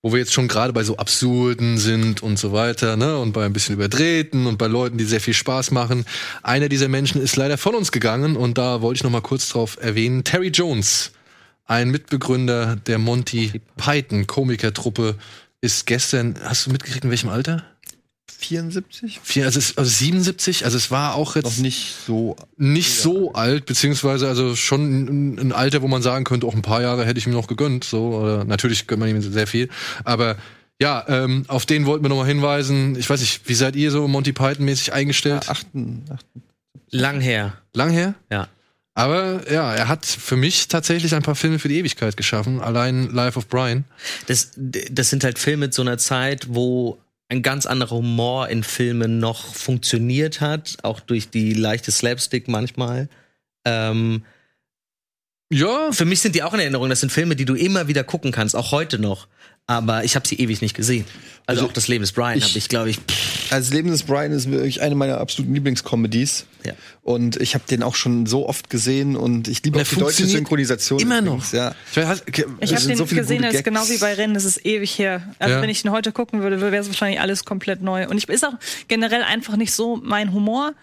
wo 0.03 0.11
wir 0.11 0.19
jetzt 0.19 0.33
schon 0.33 0.47
gerade 0.47 0.73
bei 0.73 0.83
so 0.83 0.97
absurden 0.97 1.77
sind 1.77 2.23
und 2.23 2.39
so 2.39 2.53
weiter, 2.53 2.97
ne, 2.97 3.17
und 3.17 3.33
bei 3.33 3.45
ein 3.45 3.53
bisschen 3.53 3.75
überdrehten 3.75 4.47
und 4.47 4.57
bei 4.57 4.67
Leuten, 4.67 4.97
die 4.97 5.03
sehr 5.03 5.21
viel 5.21 5.33
Spaß 5.33 5.71
machen. 5.71 6.05
Einer 6.41 6.69
dieser 6.69 6.87
Menschen 6.87 7.21
ist 7.21 7.35
leider 7.35 7.57
von 7.57 7.75
uns 7.75 7.91
gegangen 7.91 8.35
und 8.35 8.57
da 8.57 8.81
wollte 8.81 8.97
ich 8.97 9.03
noch 9.03 9.11
mal 9.11 9.21
kurz 9.21 9.49
drauf 9.49 9.77
erwähnen. 9.79 10.23
Terry 10.23 10.49
Jones, 10.49 11.11
ein 11.65 11.89
Mitbegründer 11.89 12.77
der 12.77 12.97
Monty 12.97 13.61
Python 13.77 14.25
Komikertruppe, 14.27 15.15
ist 15.61 15.85
gestern, 15.85 16.39
hast 16.43 16.65
du 16.65 16.71
mitgekriegt, 16.71 17.03
in 17.03 17.11
welchem 17.11 17.29
Alter? 17.29 17.63
74? 18.39 19.19
Vier, 19.23 19.45
also, 19.45 19.59
es, 19.59 19.77
also 19.77 19.89
77, 19.89 20.65
also 20.65 20.77
es 20.77 20.91
war 20.91 21.15
auch 21.15 21.35
jetzt 21.35 21.45
Noch 21.45 21.57
nicht 21.57 21.95
so. 22.05 22.35
nicht 22.57 22.93
so 22.93 23.33
alt, 23.33 23.65
beziehungsweise 23.65 24.27
also 24.27 24.55
schon 24.55 25.05
ein, 25.05 25.39
ein 25.39 25.51
Alter, 25.51 25.81
wo 25.81 25.87
man 25.87 26.01
sagen 26.01 26.23
könnte, 26.23 26.47
auch 26.47 26.53
ein 26.53 26.61
paar 26.61 26.81
Jahre 26.81 27.05
hätte 27.05 27.19
ich 27.19 27.27
ihm 27.27 27.33
noch 27.33 27.47
gegönnt. 27.47 27.83
So, 27.83 28.15
oder 28.15 28.43
natürlich 28.45 28.87
gönnt 28.87 28.99
man 28.99 29.09
ihm 29.09 29.21
sehr 29.21 29.47
viel. 29.47 29.69
Aber 30.03 30.37
ja, 30.81 31.05
ähm, 31.07 31.45
auf 31.47 31.65
den 31.65 31.85
wollten 31.85 32.03
wir 32.03 32.09
nochmal 32.09 32.27
hinweisen. 32.27 32.95
Ich 32.97 33.09
weiß 33.09 33.19
nicht, 33.21 33.47
wie 33.47 33.53
seid 33.53 33.75
ihr 33.75 33.91
so 33.91 34.07
Monty 34.07 34.33
Python-mäßig 34.33 34.93
eingestellt? 34.93 35.47
Achten, 35.47 36.05
achten. 36.11 36.43
lang 36.89 37.21
her. 37.21 37.53
Lang 37.73 37.91
her? 37.91 38.15
Ja. 38.31 38.47
Aber 38.93 39.49
ja, 39.51 39.73
er 39.73 39.87
hat 39.87 40.05
für 40.05 40.35
mich 40.35 40.67
tatsächlich 40.67 41.15
ein 41.15 41.21
paar 41.21 41.35
Filme 41.35 41.59
für 41.59 41.69
die 41.69 41.77
Ewigkeit 41.77 42.17
geschaffen. 42.17 42.59
Allein 42.59 43.09
Life 43.11 43.37
of 43.37 43.47
Brian. 43.47 43.85
Das, 44.27 44.51
das 44.55 45.09
sind 45.09 45.23
halt 45.23 45.39
Filme 45.39 45.69
zu 45.69 45.81
einer 45.81 45.97
Zeit, 45.97 46.47
wo 46.49 46.97
ein 47.31 47.41
ganz 47.41 47.65
anderer 47.65 47.95
Humor 47.95 48.49
in 48.49 48.61
Filmen 48.61 49.19
noch 49.19 49.45
funktioniert 49.55 50.41
hat, 50.41 50.77
auch 50.83 50.99
durch 50.99 51.29
die 51.29 51.53
leichte 51.53 51.89
Slapstick 51.89 52.49
manchmal. 52.49 53.07
Ähm, 53.65 54.23
Ja, 55.49 55.91
für 55.91 56.05
mich 56.05 56.19
sind 56.21 56.35
die 56.35 56.43
auch 56.43 56.53
in 56.53 56.59
Erinnerung. 56.59 56.89
Das 56.89 56.99
sind 56.99 57.11
Filme, 57.11 57.35
die 57.37 57.45
du 57.45 57.55
immer 57.55 57.87
wieder 57.87 58.03
gucken 58.03 58.31
kannst, 58.31 58.55
auch 58.55 58.71
heute 58.71 58.99
noch. 58.99 59.27
Aber 59.77 60.03
ich 60.03 60.15
habe 60.15 60.27
sie 60.27 60.35
ewig 60.35 60.61
nicht 60.61 60.75
gesehen. 60.75 61.05
Also, 61.47 61.65
auch 61.65 61.73
das 61.73 61.87
Leben 61.87 62.01
des 62.03 62.11
Brian 62.11 62.37
ich- 62.37 62.43
habe 62.45 62.57
ich, 62.57 62.69
glaube 62.69 62.89
ich. 62.91 62.99
Also 63.49 63.73
Leben 63.73 63.89
des 63.89 64.03
Brian 64.03 64.31
ist 64.31 64.49
wirklich 64.49 64.81
eine 64.81 64.95
meiner 64.95 65.17
absoluten 65.17 65.53
Lieblingscomedies. 65.53 66.45
Ja. 66.65 66.73
Und 67.01 67.37
ich 67.41 67.55
habe 67.55 67.63
den 67.69 67.83
auch 67.83 67.95
schon 67.95 68.25
so 68.25 68.47
oft 68.47 68.69
gesehen 68.69 69.15
und 69.17 69.47
ich 69.47 69.63
liebe 69.63 69.77
Und 69.79 69.85
auch 69.85 69.89
die 69.89 69.95
deutsche 69.95 70.25
Synchronisation. 70.27 70.99
immer 70.99 71.19
übrigens, 71.19 71.51
noch. 71.51 71.59
Ja. 71.59 71.75
Ich 71.91 71.97
weiß, 71.97 72.21
okay, 72.27 72.45
Ich 72.59 72.71
Es 72.71 72.75
habe 72.77 72.87
den 72.87 72.97
so 72.97 73.05
viele 73.05 73.21
gesehen, 73.21 73.41
das 73.41 73.55
ist 73.55 73.63
genau 73.63 73.87
wie 73.89 73.97
bei 73.97 74.13
Rennen, 74.13 74.33
das 74.35 74.45
ist 74.45 74.65
ewig 74.65 74.97
her. 74.97 75.33
Also 75.39 75.55
Ja. 75.55 75.61
wenn 75.61 75.69
ich 75.69 75.83
ihn 75.83 75.91
heute 75.91 76.11
gucken 76.11 76.41
würde, 76.41 76.61
wäre 76.61 76.75
es 76.77 76.87
wahrscheinlich 76.87 77.19
alles 77.19 77.43
komplett 77.43 77.81
neu. 77.81 78.07
Und 78.07 78.17
ich 78.17 78.29
ist 78.29 78.45
auch 78.45 78.53
generell 78.87 79.23
einfach 79.23 79.57
nicht 79.57 79.73
so 79.73 79.99
mein 80.01 80.31
Humor, 80.33 80.73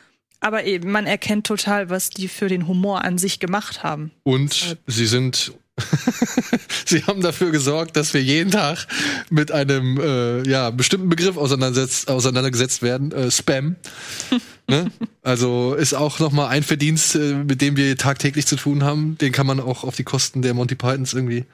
aber 0.40 0.64
eben, 0.64 0.90
man 0.90 1.06
erkennt 1.06 1.46
total, 1.46 1.88
was 1.88 2.10
die 2.10 2.28
für 2.28 2.48
den 2.48 2.66
Humor 2.66 3.04
an 3.04 3.16
sich 3.16 3.38
gemacht 3.40 3.82
haben. 3.84 4.10
Und 4.24 4.76
sie 4.86 5.06
sind. 5.06 5.52
sie 6.84 7.04
haben 7.04 7.20
dafür 7.20 7.50
gesorgt, 7.50 7.96
dass 7.96 8.14
wir 8.14 8.22
jeden 8.22 8.50
Tag 8.50 8.86
mit 9.30 9.52
einem 9.52 9.98
äh, 10.00 10.48
ja, 10.48 10.70
bestimmten 10.70 11.08
Begriff 11.08 11.36
auseinandergesetzt 11.36 12.82
werden, 12.82 13.12
äh, 13.12 13.30
Spam. 13.30 13.76
ne? 14.68 14.90
Also 15.22 15.74
ist 15.74 15.94
auch 15.94 16.18
noch 16.18 16.32
mal 16.32 16.48
ein 16.48 16.62
Verdienst, 16.62 17.14
äh, 17.14 17.34
mit 17.34 17.60
dem 17.60 17.76
wir 17.76 17.96
tagtäglich 17.96 18.46
zu 18.46 18.56
tun 18.56 18.82
haben. 18.84 19.16
Den 19.18 19.32
kann 19.32 19.46
man 19.46 19.60
auch 19.60 19.84
auf 19.84 19.96
die 19.96 20.04
Kosten 20.04 20.42
der 20.42 20.54
Monty 20.54 20.74
Pythons 20.74 21.14
irgendwie 21.14 21.44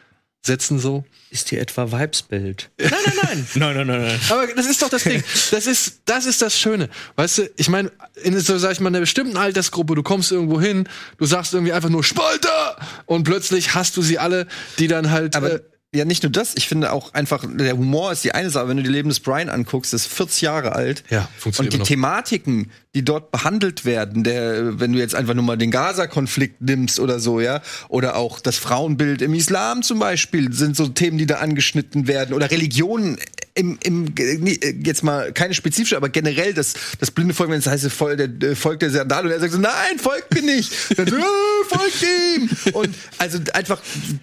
setzen 0.45 0.79
so. 0.79 1.05
Ist 1.31 1.49
hier 1.49 1.61
etwa 1.61 1.91
Vibesbild? 1.91 2.71
Nein, 2.79 2.91
nein, 2.93 3.15
nein. 3.23 3.47
nein, 3.55 3.77
nein, 3.77 3.87
nein, 3.87 4.03
nein. 4.03 4.21
Aber 4.29 4.47
das 4.55 4.67
ist 4.67 4.83
doch 4.83 4.89
das 4.89 5.05
Ding. 5.05 5.23
Das 5.51 5.67
ist, 5.67 6.01
das 6.05 6.27
ist 6.27 6.43
das 6.43 6.59
Schöne. 6.59 6.89
Weißt 7.17 7.39
du, 7.39 7.51
ich 7.57 7.69
meine, 7.69 7.91
in 8.23 8.39
so, 8.39 8.59
sag 8.59 8.73
ich 8.73 8.81
mal, 8.81 8.89
einer 8.89 9.01
bestimmten 9.01 9.37
Altersgruppe, 9.37 9.95
du 9.95 10.03
kommst 10.03 10.33
irgendwo 10.33 10.61
hin, 10.61 10.89
du 11.19 11.27
sagst 11.27 11.55
irgendwie 11.55 11.73
einfach 11.73 11.89
nur 11.89 12.05
Spalter 12.05 12.77
und 13.07 13.25
plötzlich 13.25 13.75
hast 13.75 13.97
du 13.97 14.03
sie 14.03 14.19
alle, 14.19 14.47
die 14.79 14.89
dann 14.89 15.11
halt. 15.11 15.37
Aber 15.37 15.55
äh, 15.55 15.61
ja, 15.95 16.05
nicht 16.05 16.23
nur 16.23 16.33
das, 16.33 16.55
ich 16.57 16.67
finde 16.67 16.93
auch 16.93 17.15
einfach, 17.15 17.45
der 17.49 17.77
Humor 17.77 18.13
ist 18.13 18.25
die 18.25 18.33
eine 18.33 18.51
Sache, 18.51 18.69
wenn 18.69 18.77
du 18.77 18.83
die 18.83 18.91
Leben 18.91 19.09
des 19.09 19.21
Brian 19.21 19.49
anguckst, 19.49 19.93
das 19.93 20.03
ist 20.03 20.13
40 20.13 20.43
Jahre 20.43 20.73
alt. 20.73 21.05
Ja, 21.09 21.29
funktioniert 21.39 21.75
Und 21.75 21.81
die. 21.81 21.87
Thematiken, 21.87 22.71
die 22.95 23.05
dort 23.05 23.31
behandelt 23.31 23.85
werden, 23.85 24.25
der, 24.25 24.81
wenn 24.81 24.93
du 24.93 24.99
jetzt 24.99 25.15
einfach 25.15 25.35
nur 25.35 25.45
mal 25.45 25.57
den 25.57 25.71
Gaza-Konflikt 25.71 26.61
nimmst 26.61 26.99
oder 26.99 27.21
so, 27.21 27.41
ja, 27.41 27.63
oder 27.89 28.17
auch 28.17 28.41
das 28.41 28.57
Frauenbild 28.57 29.23
im 29.23 29.35
Islam 29.35 29.83
zum 29.83 30.01
Beispiel, 30.01 30.53
sind 30.53 30.77
so 30.77 30.89
Themen, 30.89 31.19
die 31.19 31.27
da 31.27 31.37
angeschnitten 31.37 32.09
werden, 32.09 32.35
oder 32.35 32.51
Religionen 32.51 33.17
im, 33.55 33.79
im 33.85 34.07
nee, 34.41 34.59
jetzt 34.85 35.05
mal 35.05 35.33
keine 35.33 35.55
spezifische, 35.55 35.97
aber 35.97 36.09
generell 36.09 36.55
das, 36.55 36.75
das 36.99 37.11
blinde 37.11 37.35
Volk, 37.35 37.51
wenn 37.51 37.59
es 37.59 37.67
heißt, 37.67 37.89
Volk 37.91 38.19
der, 38.19 38.51
äh, 38.51 38.55
Volk 38.57 38.81
der 38.81 38.91
Sandalen, 38.91 39.27
und 39.27 39.33
er 39.33 39.41
sagt 39.41 39.53
so, 39.53 39.59
nein, 39.59 39.99
folgt 39.99 40.35
mir 40.35 40.43
nicht. 40.43 40.73
Dann 40.99 41.07
so, 41.07 41.17
äh, 41.17 41.21
folgt 41.69 42.03
ihm. 42.03 42.73
Und 42.73 42.95
also 43.19 43.39
einfach, 43.53 43.81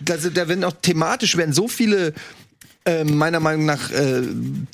also, 0.09 0.29
da 0.29 0.47
werden 0.49 0.63
auch 0.63 0.73
thematisch 0.81 1.37
werden 1.37 1.53
so 1.53 1.67
viele 1.69 2.13
äh, 2.85 3.03
meiner 3.05 3.39
Meinung 3.39 3.65
nach 3.65 3.91
äh, 3.91 4.21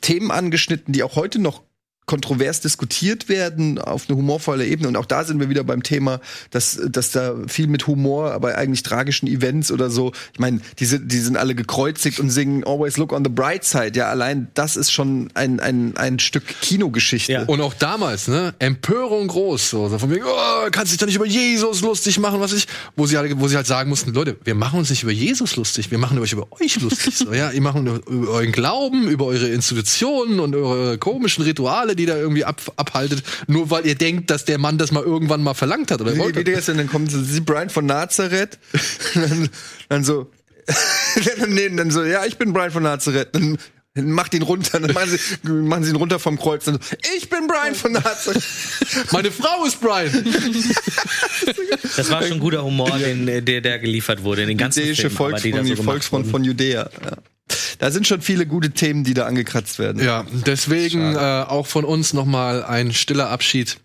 Themen 0.01 0.31
angeschnitten, 0.31 0.93
die 0.93 1.03
auch 1.03 1.15
heute 1.15 1.39
noch 1.39 1.61
kontrovers 2.07 2.61
diskutiert 2.61 3.27
werden 3.27 3.79
auf 3.79 4.05
eine 4.07 4.17
humorvolle 4.17 4.65
Ebene. 4.65 4.87
Und 4.87 4.95
auch 4.95 5.05
da 5.05 5.25
sind 5.25 5.41
wir 5.41 5.49
wieder 5.49 5.65
beim 5.65 5.83
Thema, 5.83 6.21
dass, 6.51 6.79
dass 6.89 7.11
da 7.11 7.35
viel 7.47 7.67
mit 7.67 7.85
Humor 7.85 8.39
bei 8.39 8.57
eigentlich 8.57 8.81
tragischen 8.81 9.27
Events 9.27 9.73
oder 9.73 9.89
so. 9.89 10.13
Ich 10.31 10.39
meine, 10.39 10.61
die 10.79 10.85
sind, 10.85 11.11
die 11.11 11.19
sind 11.19 11.35
alle 11.35 11.53
gekreuzigt 11.53 12.21
und 12.21 12.29
singen 12.29 12.63
Always 12.63 12.95
Look 12.95 13.11
on 13.11 13.25
the 13.25 13.29
Bright 13.29 13.65
Side. 13.65 13.91
Ja, 13.95 14.07
allein 14.07 14.47
das 14.53 14.77
ist 14.77 14.89
schon 14.91 15.29
ein, 15.33 15.59
ein, 15.59 15.97
ein 15.97 16.17
Stück 16.19 16.45
Kinogeschichte. 16.61 17.33
Ja. 17.33 17.43
Und 17.43 17.59
auch 17.59 17.73
damals, 17.73 18.29
ne, 18.29 18.53
Empörung 18.59 19.27
groß, 19.27 19.69
so, 19.69 19.89
so 19.89 19.99
von 19.99 20.09
wegen, 20.09 20.23
oh, 20.25 20.69
kannst 20.71 20.93
dich 20.93 20.99
doch 20.99 21.07
nicht 21.07 21.17
über 21.17 21.25
Jesus 21.25 21.81
lustig 21.81 22.19
machen, 22.19 22.39
was 22.39 22.53
ich, 22.53 22.67
wo 22.95 23.05
sie 23.05 23.17
halt, 23.17 23.37
wo 23.37 23.49
sie 23.49 23.57
halt 23.57 23.67
sagen 23.67 23.89
mussten, 23.89 24.13
Leute, 24.13 24.37
wir 24.45 24.55
machen 24.55 24.79
uns 24.79 24.89
nicht 24.89 25.03
über 25.03 25.11
Jesus 25.11 25.57
lustig, 25.57 25.91
wir 25.91 25.97
machen 25.97 26.17
euch 26.19 26.31
über 26.31 26.47
euch 26.61 26.79
lustig, 26.79 27.17
so, 27.17 27.33
ja, 27.33 27.51
ihr 27.51 27.61
machen 27.61 27.85
über 27.85 28.29
euren 28.29 28.53
Glauben, 28.53 29.09
über 29.09 29.25
eure 29.25 29.49
Institutionen 29.49 30.39
und 30.39 30.55
eure 30.55 30.97
komischen 30.97 31.43
Rituale, 31.43 31.96
die 31.97 32.05
da 32.05 32.15
irgendwie 32.15 32.45
ab, 32.45 32.61
abhaltet, 32.75 33.23
nur 33.47 33.69
weil 33.69 33.85
ihr 33.85 33.95
denkt, 33.95 34.29
dass 34.29 34.45
der 34.45 34.57
Mann 34.57 34.77
das 34.77 34.91
mal 34.91 35.03
irgendwann 35.03 35.43
mal 35.43 35.53
verlangt 35.53 35.91
hat 35.91 36.01
oder 36.01 36.15
Wie, 36.15 36.19
wollte. 36.19 36.45
wie 36.45 36.51
das 36.53 36.65
denn? 36.65 36.77
Dann 36.77 36.87
kommt 36.87 37.11
so, 37.11 37.21
sie 37.21 37.41
Brian 37.41 37.69
von 37.69 37.85
Nazareth, 37.85 38.57
dann, 39.13 39.49
dann 39.89 40.03
so, 40.03 40.31
nee, 41.47 41.69
dann 41.69 41.91
so, 41.91 42.03
ja, 42.03 42.25
ich 42.25 42.37
bin 42.37 42.53
Brian 42.53 42.71
von 42.71 42.83
Nazareth. 42.83 43.29
Dann 43.33 43.57
macht 43.95 44.33
ihn 44.33 44.43
runter, 44.43 44.79
dann 44.79 44.93
machen 44.93 45.09
sie, 45.09 45.49
machen 45.49 45.83
sie 45.83 45.89
ihn 45.89 45.95
runter 45.95 46.19
vom 46.19 46.37
Kreuz. 46.37 46.65
Dann 46.65 46.75
so, 46.75 46.95
ich 47.15 47.29
bin 47.29 47.47
Brian 47.47 47.73
von 47.73 47.93
Nazareth. 47.93 48.43
Meine 49.11 49.31
Frau 49.31 49.65
ist 49.65 49.81
Brian. 49.81 50.11
Das 51.95 52.09
war 52.11 52.23
schon 52.23 52.39
guter 52.39 52.63
Humor, 52.63 52.97
den, 52.97 53.25
der, 53.25 53.61
der 53.61 53.79
geliefert 53.79 54.23
wurde 54.23 54.43
in 54.43 54.49
den 54.49 54.57
ganzen 54.57 54.83
Filmen, 54.83 55.17
aber 55.17 55.39
die 55.39 55.51
Volksfront, 55.51 55.67
so 55.67 55.75
die 55.75 55.83
Volksfront 55.83 56.25
wurden. 56.25 56.31
von 56.31 56.43
Judäa. 56.43 56.89
Ja. 57.03 57.17
Da 57.79 57.91
sind 57.91 58.07
schon 58.07 58.21
viele 58.21 58.45
gute 58.45 58.71
Themen, 58.71 59.03
die 59.03 59.13
da 59.13 59.25
angekratzt 59.25 59.79
werden. 59.79 60.03
Ja, 60.03 60.25
deswegen 60.45 61.15
äh, 61.15 61.45
auch 61.47 61.67
von 61.67 61.85
uns 61.85 62.13
nochmal 62.13 62.63
ein 62.63 62.93
stiller 62.93 63.29
Abschied 63.29 63.77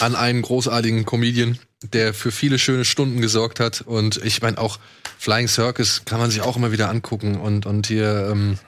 an 0.00 0.14
einen 0.14 0.42
großartigen 0.42 1.04
Comedian, 1.04 1.58
der 1.92 2.14
für 2.14 2.32
viele 2.32 2.58
schöne 2.58 2.84
Stunden 2.84 3.20
gesorgt 3.20 3.60
hat. 3.60 3.82
Und 3.82 4.18
ich 4.24 4.40
meine 4.40 4.58
auch 4.58 4.78
Flying 5.18 5.48
Circus 5.48 6.02
kann 6.04 6.20
man 6.20 6.30
sich 6.30 6.40
auch 6.40 6.56
immer 6.56 6.72
wieder 6.72 6.88
angucken 6.88 7.40
und 7.40 7.66
und 7.66 7.88
hier 7.88 8.30
ähm, 8.32 8.58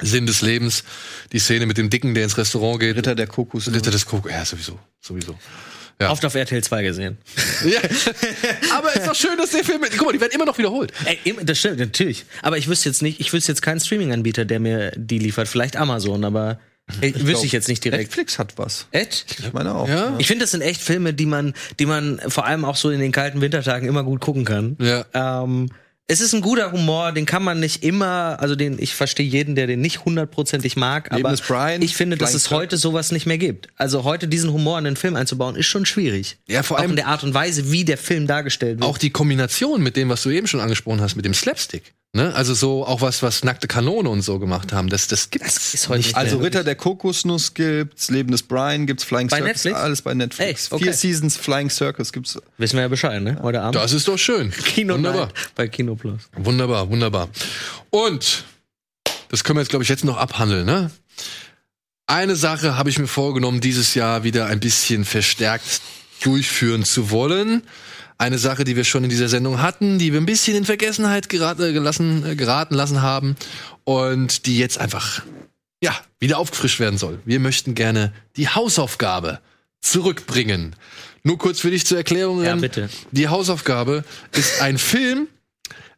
Sinn 0.00 0.26
des 0.26 0.42
Lebens, 0.42 0.84
die 1.32 1.38
Szene 1.38 1.66
mit 1.66 1.78
dem 1.78 1.90
Dicken, 1.90 2.14
der 2.14 2.24
ins 2.24 2.36
Restaurant 2.36 2.80
geht. 2.80 2.96
Ritter 2.96 3.14
der 3.14 3.26
Kokos. 3.26 3.72
Ritter 3.72 3.90
des 3.90 4.06
Kokos, 4.06 4.30
ja 4.30 4.44
sowieso, 4.44 4.78
sowieso. 5.00 5.38
Ja. 6.00 6.10
Oft 6.10 6.24
auf 6.24 6.34
RTL 6.34 6.62
2 6.62 6.82
gesehen. 6.82 7.18
Ja. 7.64 7.80
Aber 8.76 8.94
ist 8.94 9.06
doch 9.06 9.14
schön, 9.14 9.36
dass 9.38 9.50
der 9.50 9.64
Film. 9.64 9.80
Guck 9.96 10.06
mal, 10.06 10.12
die 10.12 10.20
werden 10.20 10.32
immer 10.32 10.44
noch 10.44 10.58
wiederholt. 10.58 10.92
Ey, 11.04 11.18
das 11.42 11.58
stimmt, 11.58 11.78
natürlich. 11.78 12.24
Aber 12.42 12.58
ich 12.58 12.68
wüsste 12.68 12.88
jetzt 12.88 13.02
nicht, 13.02 13.20
ich 13.20 13.32
wüsste 13.32 13.52
jetzt 13.52 13.62
keinen 13.62 13.80
Streaming-Anbieter, 13.80 14.44
der 14.44 14.60
mir 14.60 14.92
die 14.96 15.18
liefert. 15.18 15.46
Vielleicht 15.46 15.76
Amazon, 15.76 16.24
aber 16.24 16.58
ey, 17.00 17.14
wüsste 17.26 17.46
ich 17.46 17.52
jetzt 17.52 17.68
nicht 17.68 17.84
direkt. 17.84 18.02
Netflix 18.02 18.38
hat 18.38 18.54
was. 18.56 18.86
Echt? 18.90 19.36
Ich 19.38 19.52
meine 19.52 19.74
auch. 19.74 19.88
Ja? 19.88 20.14
Ich 20.18 20.26
finde, 20.26 20.44
das 20.44 20.50
sind 20.50 20.62
echt 20.62 20.80
Filme, 20.80 21.14
die 21.14 21.26
man, 21.26 21.54
die 21.78 21.86
man 21.86 22.20
vor 22.26 22.44
allem 22.44 22.64
auch 22.64 22.76
so 22.76 22.90
in 22.90 23.00
den 23.00 23.12
kalten 23.12 23.40
Wintertagen 23.40 23.88
immer 23.88 24.02
gut 24.02 24.20
gucken 24.20 24.44
kann. 24.44 24.76
Ja. 24.80 25.04
Ähm, 25.14 25.70
es 26.06 26.20
ist 26.20 26.34
ein 26.34 26.42
guter 26.42 26.70
Humor, 26.72 27.12
den 27.12 27.24
kann 27.24 27.42
man 27.42 27.60
nicht 27.60 27.82
immer, 27.82 28.36
also 28.40 28.56
den, 28.56 28.78
ich 28.78 28.94
verstehe 28.94 29.26
jeden, 29.26 29.54
der 29.54 29.66
den 29.66 29.80
nicht 29.80 30.04
hundertprozentig 30.04 30.76
mag, 30.76 31.10
Leben 31.10 31.26
aber 31.26 31.36
Brian, 31.36 31.80
ich 31.80 31.96
finde, 31.96 32.18
dass 32.18 32.34
es 32.34 32.50
heute 32.50 32.76
sowas 32.76 33.10
nicht 33.10 33.24
mehr 33.26 33.38
gibt. 33.38 33.68
Also 33.76 34.04
heute 34.04 34.28
diesen 34.28 34.52
Humor 34.52 34.78
in 34.78 34.84
den 34.84 34.96
Film 34.96 35.16
einzubauen, 35.16 35.56
ist 35.56 35.66
schon 35.66 35.86
schwierig. 35.86 36.36
Ja, 36.46 36.62
vor 36.62 36.76
auch 36.76 36.82
allem- 36.82 36.90
in 36.90 36.96
der 36.96 37.06
Art 37.06 37.24
und 37.24 37.32
Weise, 37.32 37.70
wie 37.72 37.84
der 37.84 37.96
Film 37.96 38.26
dargestellt 38.26 38.80
wird. 38.80 38.88
Auch 38.88 38.98
die 38.98 39.10
Kombination 39.10 39.82
mit 39.82 39.96
dem, 39.96 40.10
was 40.10 40.22
du 40.22 40.30
eben 40.30 40.46
schon 40.46 40.60
angesprochen 40.60 41.00
hast, 41.00 41.16
mit 41.16 41.24
dem 41.24 41.34
Slapstick. 41.34 41.94
Ne? 42.16 42.32
Also 42.32 42.54
so 42.54 42.86
auch 42.86 43.00
was, 43.00 43.24
was 43.24 43.42
nackte 43.42 43.66
Kanone 43.66 44.08
und 44.08 44.22
so 44.22 44.38
gemacht 44.38 44.72
haben. 44.72 44.88
Das, 44.88 45.08
das 45.08 45.30
gibt's 45.30 45.54
Das 45.54 45.74
ist 45.74 45.88
heute 45.88 45.98
nicht 45.98 46.16
Also. 46.16 46.38
Ritter 46.38 46.62
der 46.62 46.76
Kokosnuss 46.76 47.54
gibt's, 47.54 48.08
Leben 48.08 48.30
des 48.30 48.44
Brian 48.44 48.86
gibt's, 48.86 49.02
Flying 49.02 49.26
Bei 49.26 49.38
Circus, 49.38 49.64
Netflix? 49.64 49.76
alles 49.76 50.02
bei 50.02 50.14
Netflix. 50.14 50.68
Ey, 50.68 50.74
okay. 50.76 50.84
Vier 50.84 50.92
Seasons 50.92 51.36
Flying 51.36 51.70
Circus 51.70 52.12
gibt's. 52.12 52.38
Wissen 52.56 52.76
wir 52.76 52.82
ja 52.82 52.88
Bescheid, 52.88 53.20
ne? 53.20 53.38
Heute 53.42 53.60
Abend. 53.60 53.74
Das 53.74 53.92
ist 53.92 54.06
doch 54.06 54.16
schön. 54.16 54.52
Kino 54.52 54.94
Wunderbar. 54.94 55.26
Night 55.26 55.34
bei 55.56 55.66
Kino 55.66 55.96
Plus. 55.96 56.20
Wunderbar, 56.36 56.88
wunderbar. 56.88 57.28
Und 57.90 58.44
das 59.30 59.42
können 59.42 59.56
wir 59.56 59.62
jetzt, 59.62 59.70
glaube 59.70 59.82
ich, 59.82 59.88
jetzt 59.88 60.04
noch 60.04 60.16
abhandeln, 60.16 60.66
ne? 60.66 60.92
Eine 62.06 62.36
Sache 62.36 62.78
habe 62.78 62.90
ich 62.90 62.98
mir 63.00 63.08
vorgenommen, 63.08 63.60
dieses 63.60 63.96
Jahr 63.96 64.22
wieder 64.22 64.46
ein 64.46 64.60
bisschen 64.60 65.04
verstärkt 65.04 65.80
durchführen 66.22 66.84
zu 66.84 67.10
wollen. 67.10 67.62
Eine 68.16 68.38
Sache, 68.38 68.64
die 68.64 68.76
wir 68.76 68.84
schon 68.84 69.04
in 69.04 69.10
dieser 69.10 69.28
Sendung 69.28 69.60
hatten, 69.60 69.98
die 69.98 70.12
wir 70.12 70.20
ein 70.20 70.26
bisschen 70.26 70.56
in 70.56 70.64
Vergessenheit 70.64 71.28
gerate, 71.28 71.72
gelassen, 71.72 72.24
äh, 72.24 72.36
geraten 72.36 72.74
lassen 72.74 73.02
haben 73.02 73.36
und 73.84 74.46
die 74.46 74.58
jetzt 74.58 74.78
einfach, 74.78 75.22
ja, 75.82 75.96
wieder 76.20 76.38
aufgefrischt 76.38 76.80
werden 76.80 76.98
soll. 76.98 77.20
Wir 77.24 77.40
möchten 77.40 77.74
gerne 77.74 78.12
die 78.36 78.48
Hausaufgabe 78.48 79.40
zurückbringen. 79.80 80.76
Nur 81.22 81.38
kurz 81.38 81.60
für 81.60 81.70
dich 81.70 81.86
zur 81.86 81.98
Erklärung. 81.98 82.42
Ja, 82.44 82.54
bitte. 82.54 82.88
Die 83.10 83.28
Hausaufgabe 83.28 84.04
ist 84.32 84.60
ein 84.60 84.78
Film, 84.78 85.28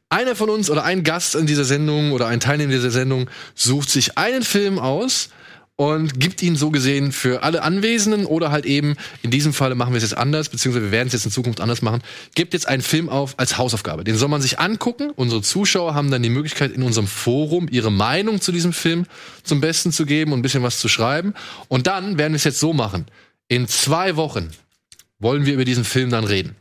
einer 0.09 0.37
von 0.37 0.51
uns 0.51 0.71
oder 0.71 0.85
ein 0.85 1.03
Gast 1.03 1.35
in 1.35 1.47
dieser 1.47 1.64
Sendung 1.64 2.12
oder 2.12 2.29
ein 2.29 2.41
Teilnehmer 2.41 2.73
dieser 2.73 2.91
Sendung 2.91 3.29
sucht 3.55 3.91
sich 3.91 4.17
einen 4.17 4.43
Film 4.43 4.79
aus 4.79 5.31
und 5.77 6.18
gibt 6.18 6.43
ihn 6.43 6.57
so 6.57 6.70
gesehen 6.70 7.12
für 7.12 7.43
alle 7.43 7.62
Anwesenden 7.62 8.24
oder 8.24 8.51
halt 8.51 8.64
eben, 8.64 8.97
in 9.22 9.31
diesem 9.31 9.53
Falle 9.53 9.74
machen 9.74 9.93
wir 9.93 9.99
es 9.99 10.05
jetzt 10.05 10.16
anders, 10.16 10.49
beziehungsweise 10.49 10.87
wir 10.87 10.93
werden 10.93 11.09
es 11.09 11.12
jetzt 11.12 11.27
in 11.27 11.31
Zukunft 11.31 11.61
anders 11.61 11.83
machen, 11.83 12.03
gibt 12.35 12.55
jetzt 12.55 12.66
einen 12.66 12.83
Film 12.83 13.11
auf 13.11 13.35
als 13.39 13.59
Hausaufgabe. 13.59 14.03
Den 14.03 14.16
soll 14.16 14.29
man 14.29 14.41
sich 14.41 14.59
angucken. 14.59 15.12
Unsere 15.14 15.43
Zuschauer 15.43 15.95
haben 15.95 16.11
dann 16.11 16.22
die 16.22 16.31
Möglichkeit, 16.31 16.72
in 16.72 16.83
unserem 16.83 17.07
Forum 17.07 17.68
ihre 17.70 17.93
Meinung 17.93 18.41
zu 18.41 18.53
diesem 18.53 18.72
Film 18.72 19.07
zum 19.43 19.61
Besten 19.61 19.93
zu 19.93 20.07
geben 20.07 20.33
und 20.33 20.39
ein 20.39 20.43
bisschen 20.43 20.62
was 20.62 20.79
zu 20.79 20.89
schreiben. 20.89 21.35
Und 21.68 21.87
dann 21.87 22.16
werden 22.16 22.33
wir 22.33 22.37
es 22.37 22.45
jetzt 22.45 22.61
so 22.61 22.72
machen. 22.72 23.05
In 23.49 23.68
zwei 23.68 24.16
Wochen 24.16 24.51
wollen 25.18 25.45
wir 25.45 25.55
über 25.55 25.64
diesen 25.66 25.85
Film 25.85 26.11
dann 26.11 26.24
reden. 26.24 26.57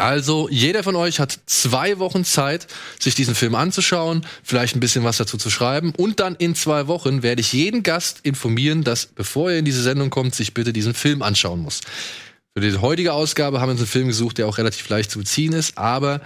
Also, 0.00 0.48
jeder 0.50 0.82
von 0.82 0.96
euch 0.96 1.20
hat 1.20 1.38
zwei 1.46 1.98
Wochen 1.98 2.24
Zeit, 2.24 2.66
sich 2.98 3.14
diesen 3.14 3.34
Film 3.34 3.54
anzuschauen, 3.54 4.26
vielleicht 4.42 4.74
ein 4.74 4.80
bisschen 4.80 5.04
was 5.04 5.18
dazu 5.18 5.36
zu 5.36 5.50
schreiben. 5.50 5.92
Und 5.96 6.20
dann 6.20 6.34
in 6.36 6.54
zwei 6.54 6.86
Wochen 6.86 7.22
werde 7.22 7.40
ich 7.40 7.52
jeden 7.52 7.82
Gast 7.82 8.20
informieren, 8.22 8.82
dass, 8.82 9.06
bevor 9.06 9.50
er 9.50 9.58
in 9.58 9.64
diese 9.64 9.82
Sendung 9.82 10.10
kommt, 10.10 10.34
sich 10.34 10.54
bitte 10.54 10.72
diesen 10.72 10.94
Film 10.94 11.22
anschauen 11.22 11.60
muss. 11.60 11.80
Für 12.56 12.62
die 12.62 12.76
heutige 12.78 13.12
Ausgabe 13.12 13.60
haben 13.60 13.68
wir 13.68 13.72
uns 13.72 13.80
einen 13.80 13.88
Film 13.88 14.08
gesucht, 14.08 14.38
der 14.38 14.48
auch 14.48 14.58
relativ 14.58 14.88
leicht 14.88 15.10
zu 15.10 15.18
beziehen 15.18 15.52
ist, 15.52 15.78
aber 15.78 16.20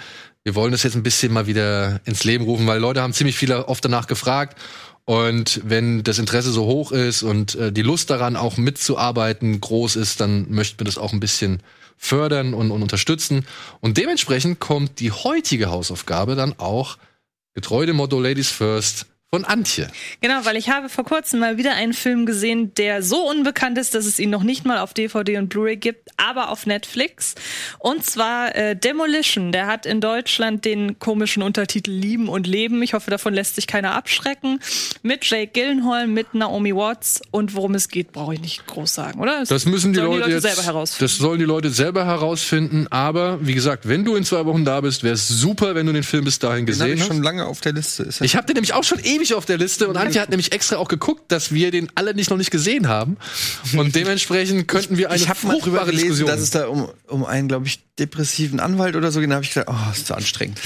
wir 0.44 0.54
wollen 0.54 0.72
das 0.72 0.82
jetzt 0.82 0.94
ein 0.94 1.02
bisschen 1.02 1.32
mal 1.32 1.46
wieder 1.46 2.00
ins 2.04 2.24
Leben 2.24 2.44
rufen, 2.44 2.66
weil 2.66 2.78
Leute 2.78 3.02
haben 3.02 3.12
ziemlich 3.12 3.36
viele 3.36 3.66
oft 3.68 3.84
danach 3.84 4.06
gefragt. 4.06 4.58
Und 5.06 5.60
wenn 5.64 6.02
das 6.02 6.18
Interesse 6.18 6.50
so 6.50 6.64
hoch 6.64 6.92
ist 6.92 7.22
und 7.22 7.56
äh, 7.56 7.72
die 7.72 7.82
Lust 7.82 8.08
daran, 8.08 8.36
auch 8.36 8.56
mitzuarbeiten, 8.56 9.60
groß 9.60 9.96
ist, 9.96 10.20
dann 10.20 10.50
möchten 10.50 10.80
wir 10.80 10.84
das 10.84 10.96
auch 10.96 11.12
ein 11.12 11.20
bisschen 11.20 11.60
fördern 11.96 12.54
und, 12.54 12.70
und 12.70 12.82
unterstützen. 12.82 13.46
Und 13.80 13.96
dementsprechend 13.96 14.60
kommt 14.60 15.00
die 15.00 15.12
heutige 15.12 15.70
Hausaufgabe 15.70 16.34
dann 16.34 16.58
auch 16.58 16.98
getreu 17.54 17.86
dem 17.86 17.96
Motto 17.96 18.20
Ladies 18.20 18.50
First 18.50 19.06
von 19.34 19.44
Antje. 19.44 19.88
Genau, 20.20 20.44
weil 20.44 20.56
ich 20.56 20.68
habe 20.68 20.88
vor 20.88 21.04
kurzem 21.04 21.40
mal 21.40 21.58
wieder 21.58 21.74
einen 21.74 21.92
Film 21.92 22.24
gesehen, 22.24 22.72
der 22.74 23.02
so 23.02 23.28
unbekannt 23.28 23.78
ist, 23.78 23.92
dass 23.96 24.06
es 24.06 24.20
ihn 24.20 24.30
noch 24.30 24.44
nicht 24.44 24.64
mal 24.64 24.78
auf 24.78 24.94
DVD 24.94 25.38
und 25.38 25.48
Blu-ray 25.48 25.76
gibt, 25.76 26.10
aber 26.16 26.50
auf 26.50 26.66
Netflix. 26.66 27.34
Und 27.80 28.06
zwar 28.06 28.54
äh, 28.54 28.76
Demolition. 28.76 29.50
Der 29.50 29.66
hat 29.66 29.86
in 29.86 30.00
Deutschland 30.00 30.64
den 30.64 31.00
komischen 31.00 31.42
Untertitel 31.42 31.90
Lieben 31.90 32.28
und 32.28 32.46
Leben. 32.46 32.80
Ich 32.82 32.94
hoffe, 32.94 33.10
davon 33.10 33.34
lässt 33.34 33.56
sich 33.56 33.66
keiner 33.66 33.96
abschrecken. 33.96 34.60
Mit 35.02 35.28
Jake 35.28 35.50
Gyllenhaal, 35.52 36.06
mit 36.06 36.32
Naomi 36.34 36.72
Watts. 36.72 37.20
Und 37.32 37.56
worum 37.56 37.74
es 37.74 37.88
geht, 37.88 38.12
brauche 38.12 38.34
ich 38.34 38.40
nicht 38.40 38.68
groß 38.68 38.94
sagen, 38.94 39.18
oder? 39.20 39.44
Das 39.44 39.66
müssen 39.66 39.92
die 39.92 39.98
sollen 39.98 40.20
Leute, 40.20 40.30
jetzt, 40.30 40.42
selber 40.42 40.62
herausfinden. 40.62 41.04
Das 41.04 41.16
sollen 41.16 41.40
die 41.40 41.44
Leute 41.44 41.70
selber 41.70 42.06
herausfinden. 42.06 42.86
Aber 42.90 43.44
wie 43.44 43.54
gesagt, 43.54 43.88
wenn 43.88 44.04
du 44.04 44.14
in 44.14 44.24
zwei 44.24 44.46
Wochen 44.46 44.64
da 44.64 44.80
bist, 44.80 45.02
wäre 45.02 45.14
es 45.14 45.26
super, 45.26 45.74
wenn 45.74 45.86
du 45.86 45.92
den 45.92 46.04
Film 46.04 46.24
bis 46.24 46.38
dahin 46.38 46.58
Den 46.58 46.66
gesehen 46.66 46.94
ich 46.94 47.00
hast. 47.00 47.08
schon 47.08 47.20
lange 47.20 47.46
auf 47.46 47.60
der 47.60 47.72
Liste. 47.72 48.04
Ist 48.04 48.20
Ich 48.20 48.36
habe 48.36 48.46
den 48.46 48.54
nämlich 48.54 48.74
auch 48.74 48.84
schon 48.84 49.00
ewig 49.00 49.23
auf 49.32 49.46
der 49.46 49.56
Liste 49.58 49.88
und 49.88 49.96
Antje 49.96 50.20
hat 50.20 50.28
nämlich 50.28 50.52
extra 50.52 50.76
auch 50.76 50.88
geguckt, 50.88 51.32
dass 51.32 51.52
wir 51.52 51.70
den 51.70 51.88
alle 51.94 52.14
nicht 52.14 52.30
noch 52.30 52.36
nicht 52.36 52.50
gesehen 52.50 52.88
haben. 52.88 53.16
Und 53.76 53.94
dementsprechend 53.94 54.68
könnten 54.68 54.98
wir 54.98 55.10
eine 55.10 55.16
ich 55.16 55.26
drüber 55.26 55.54
fruchtbare 55.54 55.86
gelesen, 55.86 56.08
Diskussion. 56.08 56.28
dass 56.28 56.40
es 56.40 56.50
da 56.50 56.66
um, 56.66 56.88
um 57.06 57.24
einen, 57.24 57.48
glaube 57.48 57.66
ich, 57.66 57.80
depressiven 57.98 58.60
Anwalt 58.60 58.96
oder 58.96 59.10
so 59.10 59.20
geht. 59.20 59.30
Da 59.30 59.36
habe 59.36 59.44
ich 59.44 59.54
gedacht, 59.54 59.68
oh, 59.70 59.92
ist 59.92 60.06
zu 60.06 60.14
anstrengend. 60.14 60.60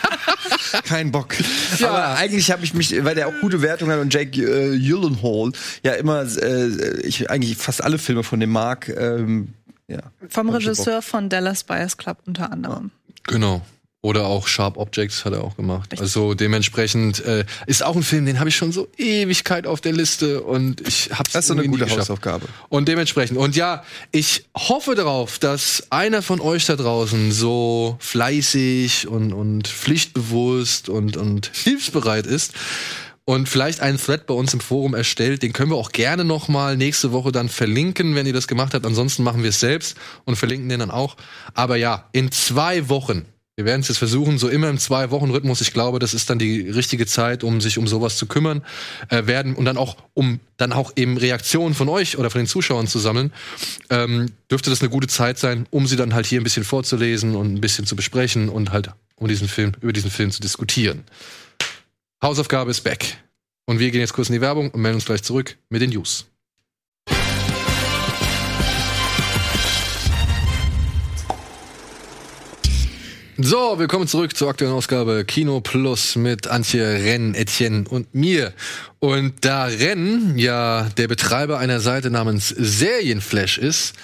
Kein 0.84 1.10
Bock. 1.10 1.34
Aber 1.82 2.16
eigentlich 2.16 2.50
habe 2.50 2.64
ich 2.64 2.74
mich, 2.74 3.04
weil 3.04 3.14
der 3.14 3.28
auch 3.28 3.34
gute 3.40 3.62
Wertungen 3.62 3.92
hat 3.92 4.00
und 4.00 4.12
Jake 4.12 4.40
äh, 4.42 4.78
Gyllenhaal 4.78 5.52
ja 5.82 5.92
immer, 5.92 6.22
äh, 6.22 7.00
ich 7.02 7.30
eigentlich 7.30 7.56
fast 7.56 7.82
alle 7.82 7.98
Filme 7.98 8.22
von 8.22 8.40
dem 8.40 8.50
mag. 8.50 8.88
Ähm, 8.88 9.54
ja. 9.88 10.00
Vom 10.28 10.48
ich 10.48 10.54
Regisseur 10.54 11.02
von 11.02 11.28
Dallas 11.28 11.64
Buyers 11.64 11.96
Club 11.96 12.18
unter 12.26 12.52
anderem. 12.52 12.90
Genau. 13.24 13.62
Oder 14.02 14.24
auch 14.24 14.46
Sharp 14.46 14.78
Objects 14.78 15.26
hat 15.26 15.34
er 15.34 15.44
auch 15.44 15.56
gemacht. 15.56 16.00
Also 16.00 16.32
dementsprechend 16.32 17.22
äh, 17.22 17.44
ist 17.66 17.84
auch 17.84 17.94
ein 17.94 18.02
Film, 18.02 18.24
den 18.24 18.38
habe 18.38 18.48
ich 18.48 18.56
schon 18.56 18.72
so 18.72 18.88
Ewigkeit 18.96 19.66
auf 19.66 19.82
der 19.82 19.92
Liste 19.92 20.42
und 20.42 20.80
ich 20.88 21.10
habe 21.10 21.24
Das 21.30 21.44
ist 21.44 21.48
so 21.48 21.54
eine 21.54 21.68
gute 21.68 21.88
Hausaufgabe. 21.90 22.46
Und 22.70 22.88
dementsprechend 22.88 23.36
und 23.36 23.56
ja, 23.56 23.84
ich 24.10 24.46
hoffe 24.56 24.94
darauf, 24.94 25.38
dass 25.38 25.86
einer 25.90 26.22
von 26.22 26.40
euch 26.40 26.64
da 26.64 26.76
draußen 26.76 27.30
so 27.30 27.96
fleißig 27.98 29.06
und 29.06 29.34
und 29.34 29.68
pflichtbewusst 29.68 30.88
und 30.88 31.18
und 31.18 31.50
hilfsbereit 31.54 32.26
ist 32.26 32.54
und 33.26 33.50
vielleicht 33.50 33.80
einen 33.80 33.98
Thread 33.98 34.26
bei 34.26 34.32
uns 34.32 34.54
im 34.54 34.60
Forum 34.60 34.94
erstellt, 34.94 35.42
den 35.42 35.52
können 35.52 35.70
wir 35.70 35.76
auch 35.76 35.92
gerne 35.92 36.24
noch 36.24 36.48
mal 36.48 36.76
nächste 36.76 37.12
Woche 37.12 37.32
dann 37.32 37.50
verlinken, 37.50 38.14
wenn 38.14 38.26
ihr 38.26 38.32
das 38.32 38.48
gemacht 38.48 38.72
habt. 38.72 38.86
Ansonsten 38.86 39.24
machen 39.24 39.42
wir 39.42 39.50
es 39.50 39.60
selbst 39.60 39.96
und 40.24 40.36
verlinken 40.36 40.70
den 40.70 40.80
dann 40.80 40.90
auch. 40.90 41.16
Aber 41.52 41.76
ja, 41.76 42.08
in 42.12 42.32
zwei 42.32 42.88
Wochen 42.88 43.26
wir 43.60 43.66
werden 43.66 43.82
es 43.82 43.88
jetzt 43.88 43.98
versuchen, 43.98 44.38
so 44.38 44.48
immer 44.48 44.70
im 44.70 44.78
Zwei-Wochen-Rhythmus. 44.78 45.60
Ich 45.60 45.74
glaube, 45.74 45.98
das 45.98 46.14
ist 46.14 46.30
dann 46.30 46.38
die 46.38 46.62
richtige 46.70 47.04
Zeit, 47.04 47.44
um 47.44 47.60
sich 47.60 47.76
um 47.76 47.86
sowas 47.86 48.16
zu 48.16 48.24
kümmern 48.24 48.62
äh, 49.10 49.26
werden 49.26 49.54
und 49.54 49.66
dann 49.66 49.76
auch, 49.76 49.98
um 50.14 50.40
dann 50.56 50.72
auch 50.72 50.92
eben 50.96 51.18
Reaktionen 51.18 51.74
von 51.74 51.90
euch 51.90 52.16
oder 52.16 52.30
von 52.30 52.40
den 52.40 52.46
Zuschauern 52.46 52.86
zu 52.86 52.98
sammeln. 52.98 53.34
Ähm, 53.90 54.32
dürfte 54.50 54.70
das 54.70 54.80
eine 54.80 54.88
gute 54.88 55.08
Zeit 55.08 55.38
sein, 55.38 55.66
um 55.68 55.86
sie 55.86 55.96
dann 55.96 56.14
halt 56.14 56.24
hier 56.24 56.40
ein 56.40 56.44
bisschen 56.44 56.64
vorzulesen 56.64 57.36
und 57.36 57.52
ein 57.52 57.60
bisschen 57.60 57.84
zu 57.84 57.96
besprechen 57.96 58.48
und 58.48 58.72
halt 58.72 58.88
um 59.16 59.28
diesen 59.28 59.46
Film, 59.46 59.72
über 59.82 59.92
diesen 59.92 60.10
Film 60.10 60.30
zu 60.30 60.40
diskutieren. 60.40 61.04
Hausaufgabe 62.22 62.70
ist 62.70 62.80
back. 62.80 63.18
Und 63.66 63.78
wir 63.78 63.90
gehen 63.90 64.00
jetzt 64.00 64.14
kurz 64.14 64.30
in 64.30 64.32
die 64.32 64.40
Werbung 64.40 64.70
und 64.70 64.80
melden 64.80 64.96
uns 64.96 65.04
gleich 65.04 65.22
zurück 65.22 65.58
mit 65.68 65.82
den 65.82 65.90
News. 65.90 66.29
So, 73.42 73.78
willkommen 73.78 74.06
zurück 74.06 74.36
zur 74.36 74.50
aktuellen 74.50 74.74
Ausgabe 74.74 75.24
Kino 75.24 75.62
Plus 75.62 76.14
mit 76.14 76.48
Antje 76.48 76.84
Renn, 76.84 77.34
Etienne 77.34 77.84
und 77.88 78.14
mir. 78.14 78.52
Und 78.98 79.46
da 79.46 79.64
Renn 79.64 80.36
ja 80.36 80.88
der 80.98 81.08
Betreiber 81.08 81.58
einer 81.58 81.80
Seite 81.80 82.10
namens 82.10 82.48
Serienflash 82.48 83.56
ist 83.56 83.94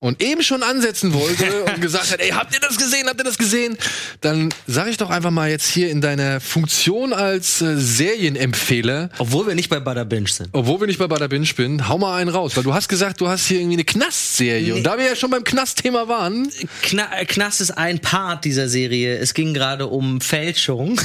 und 0.00 0.22
eben 0.22 0.42
schon 0.42 0.62
ansetzen 0.62 1.12
wollte 1.12 1.64
und 1.74 1.80
gesagt 1.80 2.12
hat, 2.12 2.20
ey, 2.20 2.30
habt 2.30 2.54
ihr 2.54 2.60
das 2.60 2.76
gesehen, 2.76 3.08
habt 3.08 3.20
ihr 3.20 3.24
das 3.24 3.36
gesehen? 3.38 3.76
Dann 4.20 4.50
sag 4.66 4.88
ich 4.88 4.96
doch 4.96 5.10
einfach 5.10 5.30
mal 5.32 5.50
jetzt 5.50 5.66
hier 5.68 5.90
in 5.90 6.00
deiner 6.00 6.40
Funktion 6.40 7.12
als 7.12 7.60
äh, 7.60 7.76
Serienempfehler, 7.76 9.10
Obwohl 9.18 9.46
wir 9.48 9.54
nicht 9.54 9.68
bei 9.70 9.80
Bada 9.80 10.04
Binge 10.04 10.28
sind. 10.28 10.50
obwohl 10.52 10.80
wir 10.80 10.86
nicht 10.86 10.98
bei 10.98 11.06
Bada 11.08 11.26
Binge 11.26 11.48
bin, 11.56 11.88
hau 11.88 11.98
mal 11.98 12.16
einen 12.20 12.30
raus, 12.30 12.56
weil 12.56 12.64
du 12.64 12.74
hast 12.74 12.88
gesagt, 12.88 13.20
du 13.20 13.28
hast 13.28 13.46
hier 13.46 13.58
irgendwie 13.58 13.76
eine 13.76 13.84
Knastserie 13.84 14.74
und 14.74 14.82
da 14.84 14.98
wir 14.98 15.04
ja 15.04 15.16
schon 15.16 15.30
beim 15.30 15.44
Knastthema 15.44 16.06
waren, 16.08 16.48
Kna 16.82 17.24
Knast 17.26 17.60
ist 17.60 17.72
ein 17.72 17.98
Part 17.98 18.44
dieser 18.44 18.68
Serie. 18.68 19.16
Es 19.18 19.34
ging 19.34 19.52
gerade 19.54 19.86
um 19.86 20.20
Fälschung, 20.20 21.00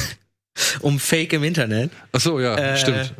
um 0.80 0.98
Fake 0.98 1.32
im 1.32 1.42
Internet. 1.44 1.90
ach 2.12 2.20
so, 2.20 2.40
ja, 2.40 2.56
Äh. 2.56 2.76
stimmt. 2.76 3.14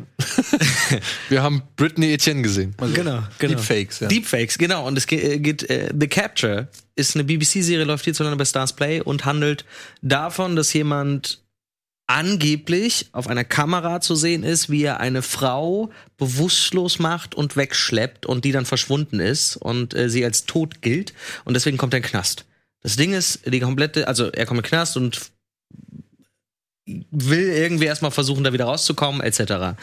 wir 1.29 1.43
haben 1.43 1.61
Britney 1.75 2.13
Etienne 2.13 2.41
gesehen. 2.41 2.75
genau, 2.93 3.23
genau. 3.39 3.53
Deepfakes, 3.55 3.99
ja. 3.99 4.07
Deepfakes, 4.07 4.57
genau. 4.57 4.87
Und 4.87 4.97
es 4.97 5.09
äh, 5.11 5.39
geht, 5.39 5.69
äh, 5.69 5.91
The 5.97 6.07
Capture 6.07 6.67
ist 6.95 7.15
eine 7.15 7.23
BBC-Serie, 7.25 7.83
läuft 7.85 8.05
hierzulande 8.05 8.37
bei 8.37 8.45
Stars 8.45 8.73
Play 8.73 9.01
und 9.01 9.25
handelt 9.25 9.65
davon, 10.01 10.55
dass 10.55 10.71
jemand 10.73 11.41
angeblich 12.07 13.07
auf 13.13 13.27
einer 13.27 13.43
Kamera 13.43 13.99
zu 13.99 14.15
sehen 14.15 14.43
ist, 14.43 14.69
wie 14.69 14.83
er 14.83 14.99
eine 14.99 15.21
Frau 15.23 15.89
bewusstlos 16.17 16.99
macht 16.99 17.33
und 17.35 17.57
wegschleppt 17.57 18.25
und 18.27 18.45
die 18.45 18.51
dann 18.51 18.65
verschwunden 18.65 19.19
ist 19.19 19.57
und 19.57 19.93
äh, 19.95 20.09
sie 20.09 20.23
als 20.23 20.45
tot 20.45 20.81
gilt 20.81 21.13
und 21.45 21.55
deswegen 21.55 21.77
kommt 21.77 21.93
er 21.93 21.97
in 21.97 22.03
den 22.03 22.09
Knast. 22.11 22.45
Das 22.83 22.95
Ding 22.95 23.13
ist, 23.13 23.41
die 23.51 23.59
komplette, 23.59 24.07
also 24.07 24.31
er 24.31 24.45
kommt 24.45 24.59
in 24.59 24.63
den 24.63 24.69
Knast 24.69 24.95
und 24.97 25.31
will 26.85 27.49
irgendwie 27.49 27.85
erstmal 27.85 28.11
versuchen, 28.11 28.43
da 28.43 28.53
wieder 28.53 28.65
rauszukommen, 28.65 29.21
etc. 29.21 29.77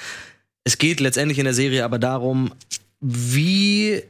Es 0.65 0.79
geht 0.79 1.01
letztendlich 1.01 1.39
in 1.39 1.45
der 1.45 1.55
Serie 1.55 1.85
aber 1.85 1.99
darum, 1.99 2.53
wie 3.01 4.03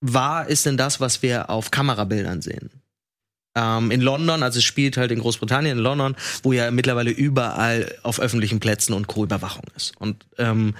wahr 0.00 0.48
ist 0.48 0.66
denn 0.66 0.76
das, 0.76 1.00
was 1.00 1.22
wir 1.22 1.50
auf 1.50 1.70
Kamerabildern 1.70 2.42
sehen? 2.42 2.70
Ähm, 3.54 3.90
in 3.90 4.00
London, 4.00 4.42
also 4.42 4.58
es 4.58 4.64
spielt 4.64 4.96
halt 4.96 5.10
in 5.10 5.20
Großbritannien, 5.20 5.78
in 5.78 5.82
London, 5.82 6.16
wo 6.42 6.52
ja 6.52 6.70
mittlerweile 6.70 7.10
überall 7.10 7.94
auf 8.02 8.20
öffentlichen 8.20 8.60
Plätzen 8.60 8.92
und 8.92 9.06
Co. 9.06 9.24
Überwachung 9.24 9.64
ist. 9.76 9.96
Und 9.98 10.24
ähm, 10.38 10.74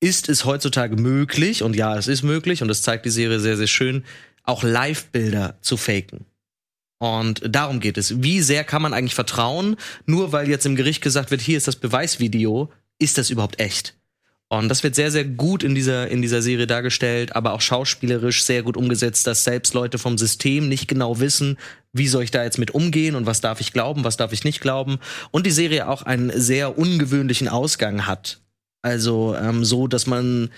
ist 0.00 0.28
es 0.28 0.44
heutzutage 0.44 0.96
möglich, 0.96 1.62
und 1.62 1.74
ja, 1.76 1.96
es 1.96 2.08
ist 2.08 2.22
möglich, 2.22 2.60
und 2.60 2.68
das 2.68 2.82
zeigt 2.82 3.06
die 3.06 3.10
Serie 3.10 3.40
sehr, 3.40 3.56
sehr 3.56 3.66
schön, 3.66 4.04
auch 4.42 4.62
Live-Bilder 4.62 5.56
zu 5.62 5.78
faken. 5.78 6.26
Und 7.04 7.42
darum 7.46 7.80
geht 7.80 7.98
es. 7.98 8.22
Wie 8.22 8.40
sehr 8.40 8.64
kann 8.64 8.80
man 8.80 8.94
eigentlich 8.94 9.14
vertrauen, 9.14 9.76
nur 10.06 10.32
weil 10.32 10.48
jetzt 10.48 10.64
im 10.64 10.74
Gericht 10.74 11.02
gesagt 11.02 11.30
wird, 11.30 11.42
hier 11.42 11.58
ist 11.58 11.68
das 11.68 11.76
Beweisvideo, 11.76 12.72
ist 12.98 13.18
das 13.18 13.28
überhaupt 13.28 13.60
echt? 13.60 13.94
Und 14.48 14.70
das 14.70 14.82
wird 14.82 14.94
sehr, 14.94 15.10
sehr 15.10 15.26
gut 15.26 15.62
in 15.62 15.74
dieser, 15.74 16.08
in 16.08 16.22
dieser 16.22 16.40
Serie 16.40 16.66
dargestellt, 16.66 17.36
aber 17.36 17.52
auch 17.52 17.60
schauspielerisch 17.60 18.42
sehr 18.42 18.62
gut 18.62 18.78
umgesetzt, 18.78 19.26
dass 19.26 19.44
selbst 19.44 19.74
Leute 19.74 19.98
vom 19.98 20.16
System 20.16 20.66
nicht 20.70 20.88
genau 20.88 21.20
wissen, 21.20 21.58
wie 21.92 22.08
soll 22.08 22.22
ich 22.22 22.30
da 22.30 22.42
jetzt 22.42 22.56
mit 22.56 22.70
umgehen 22.70 23.16
und 23.16 23.26
was 23.26 23.42
darf 23.42 23.60
ich 23.60 23.74
glauben, 23.74 24.02
was 24.02 24.16
darf 24.16 24.32
ich 24.32 24.44
nicht 24.44 24.62
glauben. 24.62 24.96
Und 25.30 25.44
die 25.44 25.50
Serie 25.50 25.88
auch 25.88 26.04
einen 26.04 26.32
sehr 26.34 26.78
ungewöhnlichen 26.78 27.48
Ausgang 27.48 28.06
hat. 28.06 28.40
Also 28.80 29.36
ähm, 29.36 29.62
so, 29.62 29.88
dass 29.88 30.06
man 30.06 30.48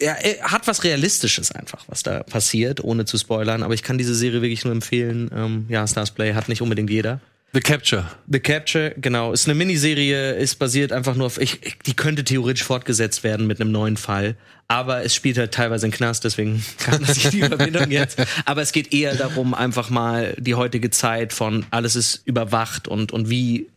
ja, 0.00 0.12
er 0.12 0.50
hat 0.50 0.66
was 0.66 0.84
Realistisches 0.84 1.52
einfach, 1.52 1.84
was 1.86 2.02
da 2.02 2.22
passiert, 2.22 2.82
ohne 2.82 3.04
zu 3.04 3.16
spoilern. 3.16 3.62
Aber 3.62 3.74
ich 3.74 3.82
kann 3.82 3.98
diese 3.98 4.14
Serie 4.14 4.42
wirklich 4.42 4.64
nur 4.64 4.72
empfehlen. 4.72 5.30
Ähm, 5.34 5.66
ja, 5.68 5.86
Stars 5.86 6.10
Play 6.10 6.34
hat 6.34 6.48
nicht 6.48 6.62
unbedingt 6.62 6.90
jeder. 6.90 7.20
The 7.54 7.60
Capture. 7.60 8.10
The 8.26 8.40
Capture, 8.40 8.94
genau, 8.96 9.32
ist 9.32 9.46
eine 9.46 9.54
Miniserie, 9.54 10.32
ist 10.32 10.56
basiert 10.56 10.90
einfach 10.90 11.14
nur 11.14 11.26
auf, 11.26 11.40
ich, 11.40 11.64
ich, 11.64 11.78
die 11.78 11.94
könnte 11.94 12.24
theoretisch 12.24 12.64
fortgesetzt 12.64 13.22
werden 13.22 13.46
mit 13.46 13.60
einem 13.60 13.70
neuen 13.70 13.96
Fall, 13.96 14.34
aber 14.66 15.04
es 15.04 15.14
spielt 15.14 15.38
halt 15.38 15.54
teilweise 15.54 15.86
in 15.86 15.92
Knast, 15.92 16.24
deswegen 16.24 16.64
kann 16.78 17.00
das 17.00 17.14
nicht 17.14 17.32
die 17.32 17.42
Verbindung 17.42 17.92
jetzt. 17.92 18.20
Aber 18.44 18.60
es 18.60 18.72
geht 18.72 18.92
eher 18.92 19.14
darum, 19.14 19.54
einfach 19.54 19.88
mal 19.88 20.34
die 20.36 20.56
heutige 20.56 20.90
Zeit 20.90 21.32
von 21.32 21.64
alles 21.70 21.94
ist 21.94 22.22
überwacht 22.26 22.88
und, 22.88 23.12
und 23.12 23.30
wie, 23.30 23.68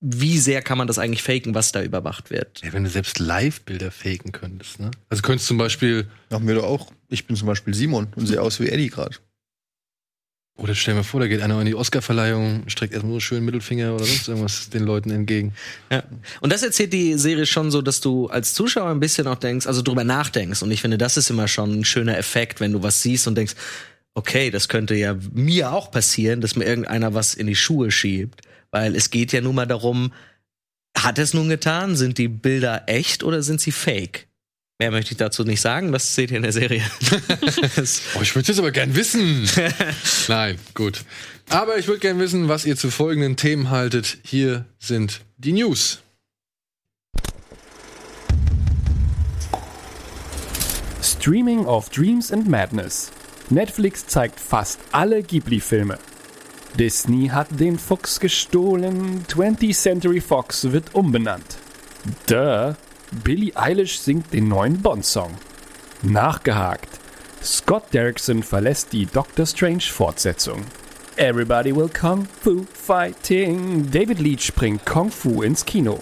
wie 0.00 0.38
sehr 0.38 0.62
kann 0.62 0.78
man 0.78 0.86
das 0.86 0.98
eigentlich 0.98 1.22
faken, 1.22 1.54
was 1.54 1.72
da 1.72 1.82
überwacht 1.82 2.30
wird. 2.30 2.62
Ey, 2.62 2.72
wenn 2.72 2.84
du 2.84 2.90
selbst 2.90 3.18
Live-Bilder 3.18 3.90
faken 3.90 4.30
könntest, 4.32 4.78
ne? 4.78 4.90
Also 5.08 5.22
könntest 5.22 5.48
zum 5.48 5.58
Beispiel, 5.58 6.08
Machen 6.30 6.46
wir 6.46 6.54
doch 6.54 6.64
auch. 6.64 6.92
Ich 7.08 7.26
bin 7.26 7.36
zum 7.36 7.48
Beispiel 7.48 7.74
Simon 7.74 8.08
und 8.14 8.26
sehe 8.26 8.40
aus 8.40 8.60
wie 8.60 8.68
Eddie 8.68 8.90
gerade. 8.90 9.16
oder 10.56 10.74
stell 10.74 10.94
dir 10.94 10.98
mal 10.98 11.04
vor, 11.04 11.20
da 11.20 11.26
geht 11.26 11.40
einer 11.40 11.58
in 11.60 11.66
die 11.66 11.74
Oscar-Verleihung, 11.74 12.64
streckt 12.68 12.92
erstmal 12.92 13.14
so 13.14 13.20
schön 13.20 13.44
Mittelfinger 13.44 13.94
oder 13.94 14.04
sonst 14.04 14.28
irgendwas 14.28 14.70
den 14.74 14.84
Leuten 14.84 15.10
entgegen. 15.10 15.54
Ja. 15.90 16.04
Und 16.40 16.52
das 16.52 16.62
erzählt 16.62 16.92
die 16.92 17.14
Serie 17.14 17.46
schon 17.46 17.70
so, 17.70 17.82
dass 17.82 18.00
du 18.00 18.26
als 18.28 18.54
Zuschauer 18.54 18.90
ein 18.90 19.00
bisschen 19.00 19.26
auch 19.26 19.36
denkst, 19.36 19.66
also 19.66 19.82
drüber 19.82 20.04
nachdenkst. 20.04 20.62
Und 20.62 20.70
ich 20.70 20.80
finde, 20.80 20.98
das 20.98 21.16
ist 21.16 21.30
immer 21.30 21.48
schon 21.48 21.80
ein 21.80 21.84
schöner 21.84 22.18
Effekt, 22.18 22.60
wenn 22.60 22.72
du 22.72 22.82
was 22.82 23.02
siehst 23.02 23.26
und 23.26 23.36
denkst, 23.36 23.54
okay, 24.14 24.50
das 24.50 24.68
könnte 24.68 24.94
ja 24.94 25.16
mir 25.32 25.72
auch 25.72 25.90
passieren, 25.90 26.40
dass 26.40 26.56
mir 26.56 26.64
irgendeiner 26.66 27.14
was 27.14 27.34
in 27.34 27.46
die 27.46 27.56
Schuhe 27.56 27.90
schiebt. 27.90 28.42
Weil 28.70 28.94
es 28.94 29.10
geht 29.10 29.32
ja 29.32 29.40
nun 29.40 29.54
mal 29.54 29.66
darum, 29.66 30.12
hat 30.96 31.18
es 31.18 31.34
nun 31.34 31.48
getan? 31.48 31.96
Sind 31.96 32.18
die 32.18 32.28
Bilder 32.28 32.84
echt 32.86 33.22
oder 33.22 33.42
sind 33.42 33.60
sie 33.60 33.72
fake? 33.72 34.28
Mehr 34.80 34.92
möchte 34.92 35.10
ich 35.10 35.16
dazu 35.18 35.42
nicht 35.42 35.60
sagen, 35.60 35.90
das 35.90 36.14
seht 36.14 36.30
ihr 36.30 36.36
in 36.36 36.44
der 36.44 36.52
Serie. 36.52 36.82
Oh, 38.14 38.22
ich 38.22 38.34
würde 38.34 38.48
jetzt 38.48 38.58
aber 38.58 38.70
gern 38.70 38.94
wissen. 38.94 39.48
Nein, 40.28 40.58
gut. 40.74 41.04
Aber 41.48 41.78
ich 41.78 41.86
würde 41.86 42.00
gern 42.00 42.18
wissen, 42.18 42.48
was 42.48 42.64
ihr 42.64 42.76
zu 42.76 42.90
folgenden 42.90 43.36
Themen 43.36 43.70
haltet. 43.70 44.18
Hier 44.22 44.66
sind 44.78 45.20
die 45.36 45.52
News. 45.52 46.00
Streaming 51.02 51.64
of 51.66 51.88
Dreams 51.90 52.32
and 52.32 52.48
Madness. 52.48 53.10
Netflix 53.50 54.06
zeigt 54.06 54.38
fast 54.38 54.78
alle 54.92 55.22
Ghibli-Filme. 55.22 55.98
Disney 56.78 57.26
hat 57.26 57.48
den 57.58 57.76
Fuchs 57.76 58.20
gestohlen. 58.20 59.24
20th 59.26 59.74
Century 59.74 60.20
Fox 60.20 60.70
wird 60.70 60.94
umbenannt. 60.94 61.58
Duh. 62.28 62.74
Billie 63.24 63.52
Eilish 63.56 63.98
singt 63.98 64.32
den 64.32 64.48
neuen 64.48 64.80
Bond-Song. 64.80 65.34
Nachgehakt. 66.02 67.00
Scott 67.42 67.82
Derrickson 67.92 68.44
verlässt 68.44 68.92
die 68.92 69.06
Doctor 69.06 69.44
Strange-Fortsetzung. 69.44 70.60
Everybody 71.16 71.74
will 71.74 71.88
Kung 71.88 72.28
Fu 72.42 72.64
Fighting. 72.72 73.90
David 73.90 74.20
Leach 74.20 74.54
bringt 74.54 74.86
Kung 74.86 75.10
Fu 75.10 75.42
ins 75.42 75.64
Kino. 75.64 75.98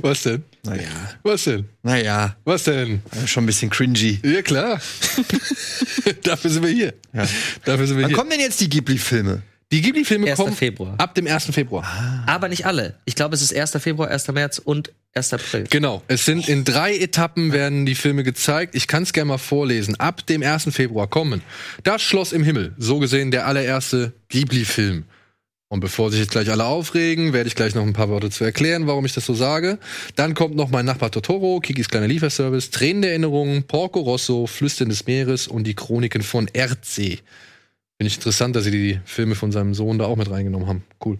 Was 0.02 0.22
denn? 0.22 0.44
Naja. 0.64 0.82
Was 1.22 1.44
denn? 1.44 1.68
Naja, 1.82 2.36
Was 2.44 2.64
denn? 2.64 3.02
schon 3.26 3.44
ein 3.44 3.46
bisschen 3.46 3.70
cringy. 3.70 4.20
Ja, 4.24 4.42
klar. 4.42 4.80
Dafür 6.22 6.50
sind 6.50 6.62
wir 6.64 6.70
hier. 6.70 6.94
Ja. 7.12 7.26
Dafür 7.64 7.86
sind 7.86 7.96
wir 7.96 8.02
Wann 8.04 8.10
hier. 8.10 8.16
kommen 8.18 8.30
denn 8.30 8.40
jetzt 8.40 8.60
die 8.60 8.68
Ghibli-Filme? 8.68 9.42
Die 9.72 9.82
Ghibli-Filme 9.82 10.28
1. 10.30 10.36
kommen 10.36 10.54
Februar. 10.56 10.94
ab 10.98 11.14
dem 11.14 11.26
1. 11.28 11.46
Februar. 11.52 12.24
Aber 12.26 12.48
nicht 12.48 12.66
alle. 12.66 12.96
Ich 13.04 13.14
glaube, 13.14 13.36
es 13.36 13.42
ist 13.42 13.54
1. 13.54 13.70
Februar, 13.80 14.08
1. 14.10 14.26
März 14.32 14.58
und 14.58 14.92
1. 15.14 15.32
April. 15.34 15.64
Genau. 15.70 16.02
Es 16.08 16.24
sind 16.24 16.48
in 16.48 16.64
drei 16.64 16.96
Etappen 16.96 17.52
werden 17.52 17.86
die 17.86 17.94
Filme 17.94 18.24
gezeigt. 18.24 18.74
Ich 18.74 18.88
kann 18.88 19.04
es 19.04 19.12
gerne 19.12 19.28
mal 19.28 19.38
vorlesen. 19.38 19.94
Ab 20.00 20.26
dem 20.26 20.42
1. 20.42 20.68
Februar 20.74 21.06
kommen 21.06 21.42
Das 21.84 22.02
Schloss 22.02 22.32
im 22.32 22.42
Himmel. 22.42 22.74
So 22.78 22.98
gesehen 22.98 23.30
der 23.30 23.46
allererste 23.46 24.12
Ghibli-Film. 24.28 25.04
Und 25.72 25.78
bevor 25.78 26.10
sich 26.10 26.18
jetzt 26.18 26.32
gleich 26.32 26.50
alle 26.50 26.64
aufregen, 26.64 27.32
werde 27.32 27.46
ich 27.46 27.54
gleich 27.54 27.76
noch 27.76 27.84
ein 27.84 27.92
paar 27.92 28.08
Worte 28.08 28.28
zu 28.28 28.42
erklären, 28.42 28.88
warum 28.88 29.06
ich 29.06 29.12
das 29.12 29.24
so 29.24 29.34
sage. 29.34 29.78
Dann 30.16 30.34
kommt 30.34 30.56
noch 30.56 30.68
mein 30.68 30.84
Nachbar 30.84 31.12
Totoro, 31.12 31.60
Kikis 31.60 31.88
kleiner 31.88 32.08
Lieferservice, 32.08 32.70
Tränen 32.70 33.02
der 33.02 33.12
Erinnerung, 33.12 33.62
Porco 33.62 34.00
Rosso, 34.00 34.48
Flüstern 34.48 34.88
des 34.88 35.06
Meeres 35.06 35.46
und 35.46 35.68
die 35.68 35.74
Chroniken 35.74 36.22
von 36.22 36.48
Erdsee. 36.52 37.20
Finde 37.98 38.08
ich 38.08 38.16
interessant, 38.16 38.56
dass 38.56 38.64
sie 38.64 38.72
die 38.72 38.98
Filme 39.04 39.36
von 39.36 39.52
seinem 39.52 39.74
Sohn 39.74 39.98
da 39.98 40.06
auch 40.06 40.16
mit 40.16 40.28
reingenommen 40.28 40.66
haben. 40.66 40.82
Cool. 41.04 41.18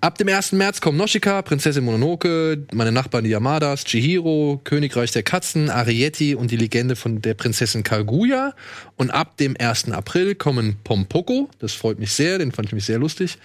Ab 0.00 0.18
dem 0.18 0.28
1. 0.28 0.52
März 0.52 0.80
kommen 0.80 0.98
Noshika, 0.98 1.42
Prinzessin 1.42 1.84
Mononoke, 1.84 2.66
meine 2.72 2.90
Nachbarn 2.90 3.22
die 3.22 3.30
Yamadas, 3.30 3.84
Chihiro, 3.84 4.60
Königreich 4.64 5.12
der 5.12 5.22
Katzen, 5.22 5.70
Arietti 5.70 6.34
und 6.34 6.50
die 6.50 6.56
Legende 6.56 6.96
von 6.96 7.22
der 7.22 7.34
Prinzessin 7.34 7.84
Kaguya. 7.84 8.54
Und 8.96 9.10
ab 9.10 9.36
dem 9.36 9.54
1. 9.56 9.92
April 9.92 10.34
kommen 10.34 10.78
Pompoko, 10.82 11.48
das 11.60 11.74
freut 11.74 12.00
mich 12.00 12.12
sehr, 12.12 12.38
den 12.38 12.50
fand 12.50 12.66
ich 12.66 12.72
mich 12.72 12.86
sehr 12.86 12.98
lustig. 12.98 13.38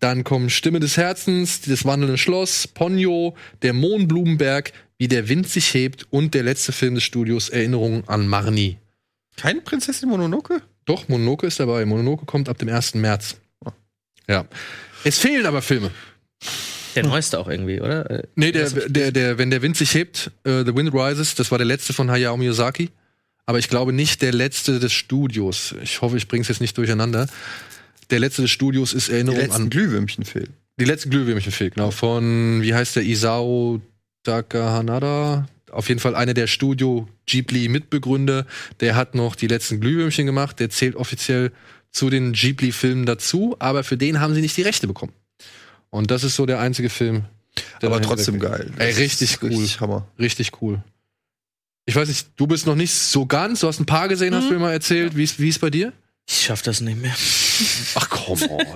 Dann 0.00 0.24
kommen 0.24 0.50
Stimme 0.50 0.80
des 0.80 0.96
Herzens, 0.96 1.62
das 1.62 1.84
wandelnde 1.84 2.18
Schloss, 2.18 2.66
Ponyo, 2.68 3.34
der 3.62 3.72
Mohnblumenberg, 3.72 4.72
wie 4.98 5.08
der 5.08 5.28
Wind 5.28 5.48
sich 5.48 5.72
hebt 5.74 6.06
und 6.10 6.34
der 6.34 6.42
letzte 6.42 6.72
Film 6.72 6.94
des 6.94 7.04
Studios 7.04 7.48
Erinnerungen 7.48 8.06
an 8.06 8.28
Marni. 8.28 8.78
Keine 9.36 9.60
Prinzessin 9.60 10.08
Mononoke? 10.08 10.62
Doch, 10.84 11.08
Mononoke 11.08 11.46
ist 11.46 11.60
dabei. 11.60 11.84
Mononoke 11.84 12.24
kommt 12.26 12.48
ab 12.48 12.58
dem 12.58 12.68
1. 12.68 12.94
März. 12.94 13.36
Ja. 14.28 14.46
Es 15.04 15.18
fehlen 15.18 15.46
aber 15.46 15.62
Filme. 15.62 15.90
Der 16.94 17.04
neueste 17.04 17.38
auch 17.38 17.48
irgendwie, 17.48 17.80
oder? 17.80 18.10
Äh, 18.10 18.22
Nee, 18.34 18.52
der, 18.52 18.70
der, 18.70 19.12
der, 19.12 19.38
wenn 19.38 19.50
der 19.50 19.62
Wind 19.62 19.76
sich 19.76 19.94
hebt, 19.94 20.30
äh, 20.44 20.64
The 20.64 20.74
Wind 20.74 20.94
Rises, 20.94 21.34
das 21.34 21.50
war 21.50 21.58
der 21.58 21.66
letzte 21.66 21.92
von 21.92 22.10
Hayao 22.10 22.36
Miyazaki. 22.36 22.90
Aber 23.44 23.58
ich 23.58 23.68
glaube 23.68 23.92
nicht 23.92 24.22
der 24.22 24.32
letzte 24.32 24.80
des 24.80 24.92
Studios. 24.92 25.74
Ich 25.82 26.00
hoffe, 26.00 26.16
ich 26.16 26.26
bring's 26.26 26.48
jetzt 26.48 26.60
nicht 26.60 26.76
durcheinander. 26.76 27.28
Der 28.10 28.20
letzte 28.20 28.42
des 28.42 28.50
Studios 28.50 28.92
ist 28.92 29.08
Die 29.08 29.12
Erinnerung 29.12 29.40
letzten 29.40 29.62
an 29.62 29.70
Glühwürmchen-Film. 29.70 30.48
die 30.78 30.84
letzten 30.84 31.10
Glühwürmchen-Film, 31.10 31.70
genau. 31.74 31.90
Von, 31.90 32.62
wie 32.62 32.74
heißt 32.74 32.96
der, 32.96 33.02
Isao 33.04 33.80
Takahanada? 34.22 35.48
auf 35.72 35.88
jeden 35.88 36.00
Fall 36.00 36.14
einer 36.14 36.32
der 36.32 36.46
Studio 36.46 37.08
Ghibli-Mitbegründer. 37.26 38.46
Der 38.80 38.94
hat 38.96 39.14
noch 39.14 39.36
die 39.36 39.46
letzten 39.46 39.80
Glühwürmchen 39.80 40.24
gemacht. 40.24 40.58
Der 40.58 40.70
zählt 40.70 40.96
offiziell 40.96 41.52
zu 41.90 42.08
den 42.08 42.32
Ghibli-Filmen 42.32 43.04
dazu, 43.04 43.56
aber 43.58 43.84
für 43.84 43.96
den 43.96 44.20
haben 44.20 44.34
sie 44.34 44.40
nicht 44.40 44.56
die 44.56 44.62
Rechte 44.62 44.86
bekommen. 44.86 45.12
Und 45.90 46.10
das 46.10 46.24
ist 46.24 46.36
so 46.36 46.46
der 46.46 46.60
einzige 46.60 46.88
Film. 46.88 47.24
der 47.82 47.90
Aber 47.90 48.00
trotzdem 48.00 48.38
geil. 48.38 48.72
Ey, 48.78 48.92
richtig 48.92 49.38
cool. 49.42 49.50
Richtig 49.50 49.80
Hammer. 49.80 50.06
Richtig 50.18 50.62
cool. 50.62 50.82
Ich 51.84 51.94
weiß 51.94 52.08
nicht, 52.08 52.28
du 52.36 52.46
bist 52.46 52.66
noch 52.66 52.74
nicht 52.74 52.92
so 52.92 53.26
ganz, 53.26 53.60
du 53.60 53.68
hast 53.68 53.78
ein 53.78 53.86
paar 53.86 54.08
gesehen, 54.08 54.34
hast 54.34 54.48
du 54.48 54.54
mir 54.54 54.58
mal 54.58 54.72
erzählt. 54.72 55.16
Wie 55.16 55.24
ist 55.24 55.38
wie 55.38 55.48
ist 55.48 55.60
bei 55.60 55.70
dir? 55.70 55.92
Ich 56.28 56.46
schaff 56.46 56.62
das 56.62 56.80
nicht 56.80 57.00
mehr. 57.00 57.14
Ach 57.94 58.08
komm. 58.08 58.42
on. 58.42 58.74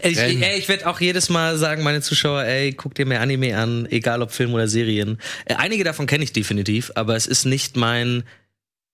Ey, 0.00 0.12
ich, 0.12 0.18
ey, 0.18 0.58
ich 0.58 0.68
werde 0.68 0.86
auch 0.86 1.00
jedes 1.00 1.28
Mal 1.28 1.58
sagen, 1.58 1.82
meine 1.82 2.00
Zuschauer, 2.00 2.44
ey, 2.44 2.72
guck 2.72 2.94
dir 2.94 3.06
mehr 3.06 3.20
Anime 3.20 3.56
an, 3.56 3.86
egal 3.90 4.22
ob 4.22 4.32
Film 4.32 4.54
oder 4.54 4.68
Serien. 4.68 5.18
Äh, 5.44 5.54
einige 5.54 5.84
davon 5.84 6.06
kenne 6.06 6.24
ich 6.24 6.32
definitiv, 6.32 6.92
aber 6.94 7.16
es 7.16 7.26
ist 7.26 7.44
nicht 7.44 7.76
mein. 7.76 8.24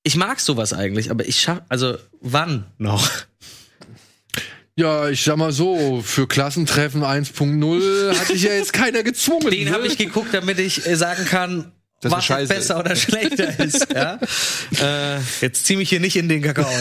Ich 0.04 0.16
mag 0.16 0.40
sowas 0.40 0.72
eigentlich, 0.72 1.10
aber 1.10 1.26
ich 1.26 1.40
schaff, 1.40 1.62
also 1.68 1.98
wann 2.20 2.66
noch? 2.78 3.10
Ja, 4.76 5.08
ich 5.08 5.24
sag 5.24 5.36
mal 5.36 5.50
so, 5.50 6.02
für 6.04 6.28
Klassentreffen 6.28 7.02
1.0 7.02 8.16
hat 8.16 8.28
sich 8.28 8.44
ja 8.44 8.52
jetzt 8.52 8.72
keiner 8.72 9.02
gezwungen. 9.02 9.50
Den 9.50 9.64
ne? 9.64 9.72
habe 9.72 9.88
ich 9.88 9.98
geguckt, 9.98 10.32
damit 10.32 10.60
ich 10.60 10.86
äh, 10.86 10.94
sagen 10.94 11.24
kann, 11.24 11.72
Dass 12.00 12.12
er 12.12 12.18
was 12.18 12.28
jetzt 12.28 12.48
besser 12.48 12.78
oder 12.78 12.94
schlechter 12.94 13.58
ist. 13.64 13.88
Ja? 13.92 14.18
äh, 14.80 15.18
jetzt 15.40 15.66
zieh 15.66 15.76
mich 15.76 15.88
hier 15.88 15.98
nicht 15.98 16.16
in 16.16 16.28
den 16.28 16.42
Kakao. 16.42 16.68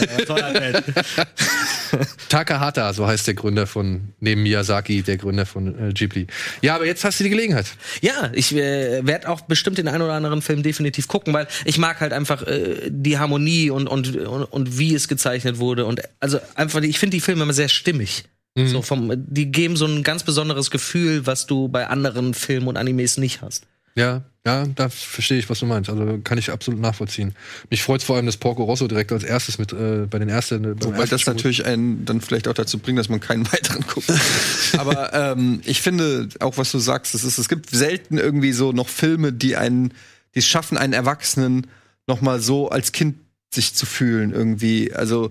Das? 1.90 2.16
Takahata, 2.28 2.92
so 2.92 3.06
heißt 3.06 3.26
der 3.26 3.34
Gründer 3.34 3.66
von, 3.66 4.12
neben 4.20 4.42
Miyazaki, 4.42 5.02
der 5.02 5.16
Gründer 5.16 5.46
von 5.46 5.88
äh, 5.88 5.92
Ghibli. 5.92 6.26
Ja, 6.60 6.74
aber 6.74 6.84
jetzt 6.84 7.02
hast 7.02 7.18
du 7.18 7.24
die 7.24 7.30
Gelegenheit. 7.30 7.66
Ja, 8.02 8.30
ich 8.34 8.54
äh, 8.54 9.06
werde 9.06 9.28
auch 9.28 9.40
bestimmt 9.40 9.78
den 9.78 9.88
einen 9.88 10.02
oder 10.02 10.12
anderen 10.12 10.42
Film 10.42 10.62
definitiv 10.62 11.08
gucken, 11.08 11.32
weil 11.32 11.48
ich 11.64 11.78
mag 11.78 12.00
halt 12.00 12.12
einfach 12.12 12.46
äh, 12.46 12.90
die 12.90 13.18
Harmonie 13.18 13.70
und, 13.70 13.88
und, 13.88 14.14
und, 14.16 14.44
und 14.44 14.78
wie 14.78 14.94
es 14.94 15.08
gezeichnet 15.08 15.58
wurde. 15.58 15.86
Und 15.86 16.02
also 16.20 16.38
einfach, 16.54 16.82
ich 16.82 16.98
finde 16.98 17.16
die 17.16 17.22
Filme 17.22 17.42
immer 17.44 17.54
sehr 17.54 17.68
stimmig. 17.68 18.24
So 18.66 18.82
vom, 18.82 19.12
die 19.14 19.52
geben 19.52 19.76
so 19.76 19.86
ein 19.86 20.02
ganz 20.02 20.24
besonderes 20.24 20.72
Gefühl, 20.72 21.26
was 21.26 21.46
du 21.46 21.68
bei 21.68 21.86
anderen 21.86 22.34
Filmen 22.34 22.66
und 22.66 22.76
Animes 22.76 23.16
nicht 23.16 23.40
hast. 23.40 23.68
Ja, 23.98 24.22
ja, 24.46 24.64
da 24.66 24.88
verstehe 24.88 25.38
ich, 25.38 25.50
was 25.50 25.58
du 25.58 25.66
meinst. 25.66 25.90
Also 25.90 26.20
kann 26.24 26.38
ich 26.38 26.50
absolut 26.50 26.80
nachvollziehen. 26.80 27.34
Mich 27.68 27.82
freut 27.82 28.02
vor 28.02 28.16
allem, 28.16 28.24
dass 28.26 28.36
Porco 28.36 28.62
Rosso 28.64 28.86
direkt 28.86 29.12
als 29.12 29.24
erstes 29.24 29.58
mit 29.58 29.72
äh, 29.72 30.06
bei 30.08 30.18
den 30.18 30.28
ersten. 30.28 30.62
beim 30.62 30.82
Wobei 30.82 31.04
das 31.04 31.20
Spiel- 31.20 31.34
natürlich 31.34 31.66
einen 31.66 32.04
dann 32.04 32.20
vielleicht 32.20 32.48
auch 32.48 32.54
dazu 32.54 32.78
bringt, 32.78 32.98
dass 32.98 33.08
man 33.08 33.20
keinen 33.20 33.44
weiteren 33.52 33.82
guckt. 33.82 34.10
Aber 34.78 35.12
ähm, 35.12 35.60
ich 35.64 35.82
finde 35.82 36.28
auch, 36.40 36.56
was 36.56 36.70
du 36.72 36.78
sagst, 36.78 37.14
es, 37.14 37.24
ist, 37.24 37.38
es 37.38 37.48
gibt 37.48 37.70
selten 37.70 38.16
irgendwie 38.16 38.52
so 38.52 38.72
noch 38.72 38.88
Filme, 38.88 39.32
die 39.32 39.56
einen, 39.56 39.92
die 40.34 40.38
es 40.38 40.46
schaffen, 40.46 40.78
einen 40.78 40.92
Erwachsenen 40.92 41.66
noch 42.06 42.20
mal 42.20 42.40
so 42.40 42.70
als 42.70 42.92
Kind 42.92 43.16
sich 43.52 43.74
zu 43.74 43.84
fühlen 43.84 44.32
irgendwie. 44.32 44.94
Also 44.94 45.30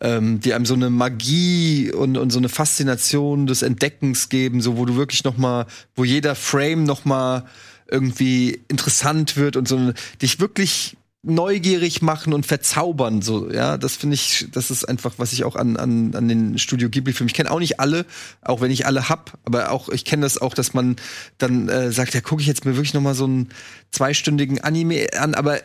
ähm, 0.00 0.40
die 0.40 0.54
einem 0.54 0.66
so 0.66 0.74
eine 0.74 0.88
Magie 0.88 1.92
und, 1.92 2.16
und 2.16 2.30
so 2.30 2.38
eine 2.38 2.48
Faszination 2.48 3.46
des 3.46 3.62
Entdeckens 3.62 4.28
geben, 4.28 4.60
so 4.60 4.76
wo 4.76 4.86
du 4.86 4.96
wirklich 4.96 5.24
noch 5.24 5.36
mal, 5.36 5.66
wo 5.94 6.04
jeder 6.04 6.34
Frame 6.34 6.84
noch 6.84 7.04
mal 7.04 7.44
irgendwie 7.90 8.60
interessant 8.68 9.36
wird 9.36 9.56
und 9.56 9.68
so 9.68 9.92
dich 10.20 10.40
wirklich 10.40 10.96
neugierig 11.24 12.02
machen 12.02 12.32
und 12.34 12.44
verzaubern 12.44 13.22
so 13.22 13.50
ja. 13.50 13.78
Das 13.78 13.96
finde 13.96 14.14
ich 14.14 14.46
das 14.52 14.70
ist 14.70 14.84
einfach 14.84 15.14
was 15.16 15.32
ich 15.32 15.44
auch 15.44 15.56
an 15.56 15.76
an, 15.76 16.14
an 16.14 16.28
den 16.28 16.58
Studio 16.58 16.90
Ghibli 16.90 17.12
Filmen 17.12 17.28
ich 17.28 17.34
kenne 17.34 17.50
auch 17.50 17.60
nicht 17.60 17.80
alle 17.80 18.04
auch 18.42 18.60
wenn 18.60 18.70
ich 18.70 18.86
alle 18.86 19.08
hab 19.08 19.38
aber 19.44 19.70
auch 19.70 19.88
ich 19.88 20.04
kenne 20.04 20.22
das 20.22 20.40
auch 20.40 20.54
dass 20.54 20.74
man 20.74 20.96
dann 21.38 21.68
äh, 21.68 21.92
sagt 21.92 22.14
ja 22.14 22.20
gucke 22.20 22.42
ich 22.42 22.48
jetzt 22.48 22.64
mir 22.64 22.76
wirklich 22.76 22.94
noch 22.94 23.00
mal 23.00 23.14
so 23.14 23.24
einen 23.24 23.48
zweistündigen 23.90 24.60
Anime 24.62 25.06
an 25.18 25.34
aber 25.34 25.60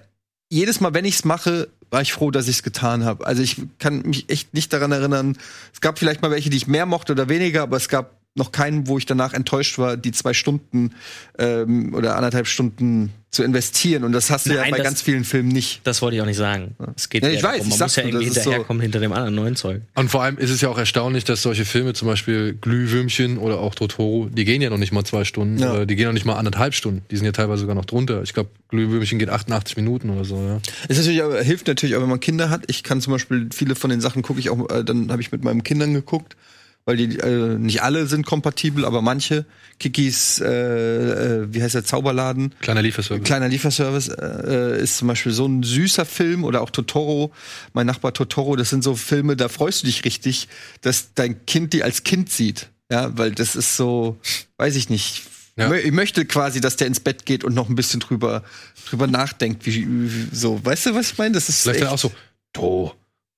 jedes 0.50 0.80
Mal 0.80 0.94
wenn 0.94 1.06
ich's 1.06 1.26
mache 1.26 1.68
war 1.90 2.02
ich 2.02 2.14
froh 2.14 2.32
dass 2.32 2.48
ich's 2.48 2.64
getan 2.64 3.04
habe 3.04 3.28
also 3.28 3.44
ich 3.44 3.62
kann 3.80 4.04
mich 4.04 4.30
echt 4.30 4.54
nicht 4.54 4.72
daran 4.72 4.94
erinnern 4.94 5.38
es 5.74 5.82
gab 5.82 6.00
vielleicht 6.00 6.22
mal 6.22 6.32
welche 6.32 6.50
die 6.50 6.58
ich 6.58 6.68
mehr 6.68 6.86
mochte 6.86 7.12
oder 7.12 7.28
weniger 7.28 7.64
aber 7.64 7.78
es 7.78 7.90
gab 7.90 8.19
noch 8.40 8.52
keinen, 8.52 8.88
wo 8.88 8.98
ich 8.98 9.06
danach 9.06 9.34
enttäuscht 9.34 9.78
war, 9.78 9.96
die 9.98 10.12
zwei 10.12 10.34
Stunden 10.34 10.92
ähm, 11.38 11.94
oder 11.94 12.16
anderthalb 12.16 12.48
Stunden 12.48 13.12
zu 13.32 13.44
investieren. 13.44 14.04
Und 14.04 14.12
das 14.14 14.32
hast 14.32 14.48
du 14.48 14.54
ja 14.56 14.62
Nein, 14.62 14.72
bei 14.72 14.78
das- 14.78 14.86
ganz 14.86 15.02
vielen 15.04 15.24
Filmen 15.24 15.50
nicht. 15.50 15.82
Das 15.84 16.02
wollte 16.02 16.16
ich 16.16 16.22
auch 16.24 16.26
nicht 16.26 16.38
sagen. 16.38 16.76
Es 16.96 17.10
geht 17.10 17.22
Ja, 17.22 17.30
ja, 17.30 17.36
ich 17.36 17.44
weiß, 17.44 17.52
darum, 17.52 17.62
ich 17.66 17.70
man 17.70 17.78
sag 17.78 17.86
muss 17.86 17.96
ja 17.98 18.04
irgendwie 18.06 18.26
ist 18.26 18.34
so- 18.34 18.42
hinterherkommen 18.42 18.82
hinter 18.82 19.00
dem 19.00 19.12
anderen 19.14 19.36
neuen 19.36 19.56
Zeug. 19.56 19.82
Und 19.94 20.10
vor 20.10 20.24
allem 20.24 20.40
ist 20.40 20.50
es 20.50 20.62
ja 20.62 20.70
auch 20.70 20.80
erstaunlich, 20.80 21.26
dass 21.26 21.44
solche 21.44 21.64
Filme, 21.64 21.94
zum 21.94 22.08
Beispiel 22.08 22.58
Glühwürmchen 22.60 23.38
oder 23.38 23.60
auch 23.60 23.76
Totoro, 23.76 24.30
die 24.32 24.46
gehen 24.46 24.64
ja 24.64 24.72
noch 24.72 24.80
nicht 24.80 24.92
mal 24.92 25.04
zwei 25.04 25.26
Stunden, 25.26 25.60
Ja. 25.60 25.86
die 25.86 25.96
gehen 25.96 26.08
noch 26.08 26.14
nicht 26.14 26.26
mal 26.26 26.38
anderthalb 26.38 26.74
Stunden. 26.74 27.04
Die 27.12 27.18
sind 27.18 27.26
ja 27.28 27.32
teilweise 27.32 27.62
sogar 27.62 27.76
noch 27.76 27.86
drunter. 27.86 28.24
Ich 28.24 28.34
glaube, 28.34 28.50
Glühwürmchen 28.70 29.20
geht 29.20 29.30
88 29.30 29.78
Minuten 29.78 30.10
oder 30.10 30.26
so, 30.26 30.38
ja. 30.38 30.60
Es 30.88 30.98
ist 30.98 31.06
natürlich, 31.06 31.22
aber, 31.22 31.40
hilft 31.44 31.68
natürlich 31.68 31.96
auch, 31.98 32.02
wenn 32.02 32.10
man 32.10 32.20
Kinder 32.20 32.50
hat. 32.50 32.64
Ich 32.66 32.82
kann 32.82 33.00
zum 33.00 33.14
Beispiel 33.14 33.50
viele 33.54 33.76
von 33.76 33.92
den 33.92 34.02
Sachen 34.02 34.24
gucke 34.24 34.40
ich 34.40 34.50
auch, 34.50 34.68
äh, 34.72 34.84
dann 34.84 35.12
habe 35.12 35.22
ich 35.22 35.32
mit 35.32 35.44
meinen 35.44 35.64
Kindern 35.64 35.94
geguckt, 35.94 36.36
weil 36.86 36.98
die 36.98 37.18
äh, 37.20 37.58
nicht 37.58 37.84
alle 37.84 38.08
sind 38.08 38.26
kompatibel, 38.26 38.86
aber 38.86 39.02
manche. 39.02 39.46
Kikis, 39.80 40.40
äh, 40.40 40.48
äh, 40.48 41.54
wie 41.54 41.62
heißt 41.62 41.76
der 41.76 41.86
Zauberladen? 41.86 42.54
Kleiner 42.62 42.82
Lieferservice. 42.82 43.26
Kleiner 43.26 43.48
Lieferservice 43.48 44.10
äh, 44.10 44.82
ist 44.82 44.98
zum 44.98 45.08
Beispiel 45.08 45.32
so 45.32 45.46
ein 45.46 45.64
süßer 45.64 46.06
Film 46.06 46.44
oder 46.44 46.62
auch 46.62 46.70
Totoro, 46.70 47.32
mein 47.74 47.86
Nachbar 47.86 48.14
Totoro, 48.14 48.56
das 48.56 48.70
sind 48.70 48.84
so 48.84 48.96
Filme, 48.96 49.36
da 49.38 49.48
freust 49.48 49.84
du 49.84 49.86
dich 49.86 50.04
richtig, 50.04 50.48
dass 50.82 51.14
dein 51.14 51.46
Kind 51.46 51.74
die 51.74 51.84
als 51.84 52.04
Kind 52.04 52.30
sieht. 52.32 52.70
Ja, 52.92 53.16
weil 53.18 53.32
das 53.32 53.56
ist 53.56 53.78
so, 53.78 54.20
weiß 54.58 54.76
ich 54.76 54.90
nicht. 54.90 55.24
Ja. 55.56 55.72
Ich 55.74 55.92
möchte 55.92 56.26
quasi, 56.26 56.62
dass 56.62 56.78
der 56.78 56.88
ins 56.88 57.00
Bett 57.00 57.26
geht 57.26 57.44
und 57.44 57.54
noch 57.54 57.70
ein 57.70 57.76
bisschen 57.76 58.00
drüber, 58.00 58.44
drüber 58.90 59.08
nachdenkt, 59.08 59.66
wie, 59.66 59.86
wie 59.88 60.28
so. 60.36 60.64
Weißt 60.64 60.88
du, 60.88 60.96
was 60.96 61.12
ich 61.12 61.18
meine? 61.18 61.34
Das 61.34 61.50
ist 61.50 61.64
Vielleicht 61.64 61.82
echt, 61.82 61.92
auch 61.92 61.98
so, 61.98 62.12
To, 62.54 62.94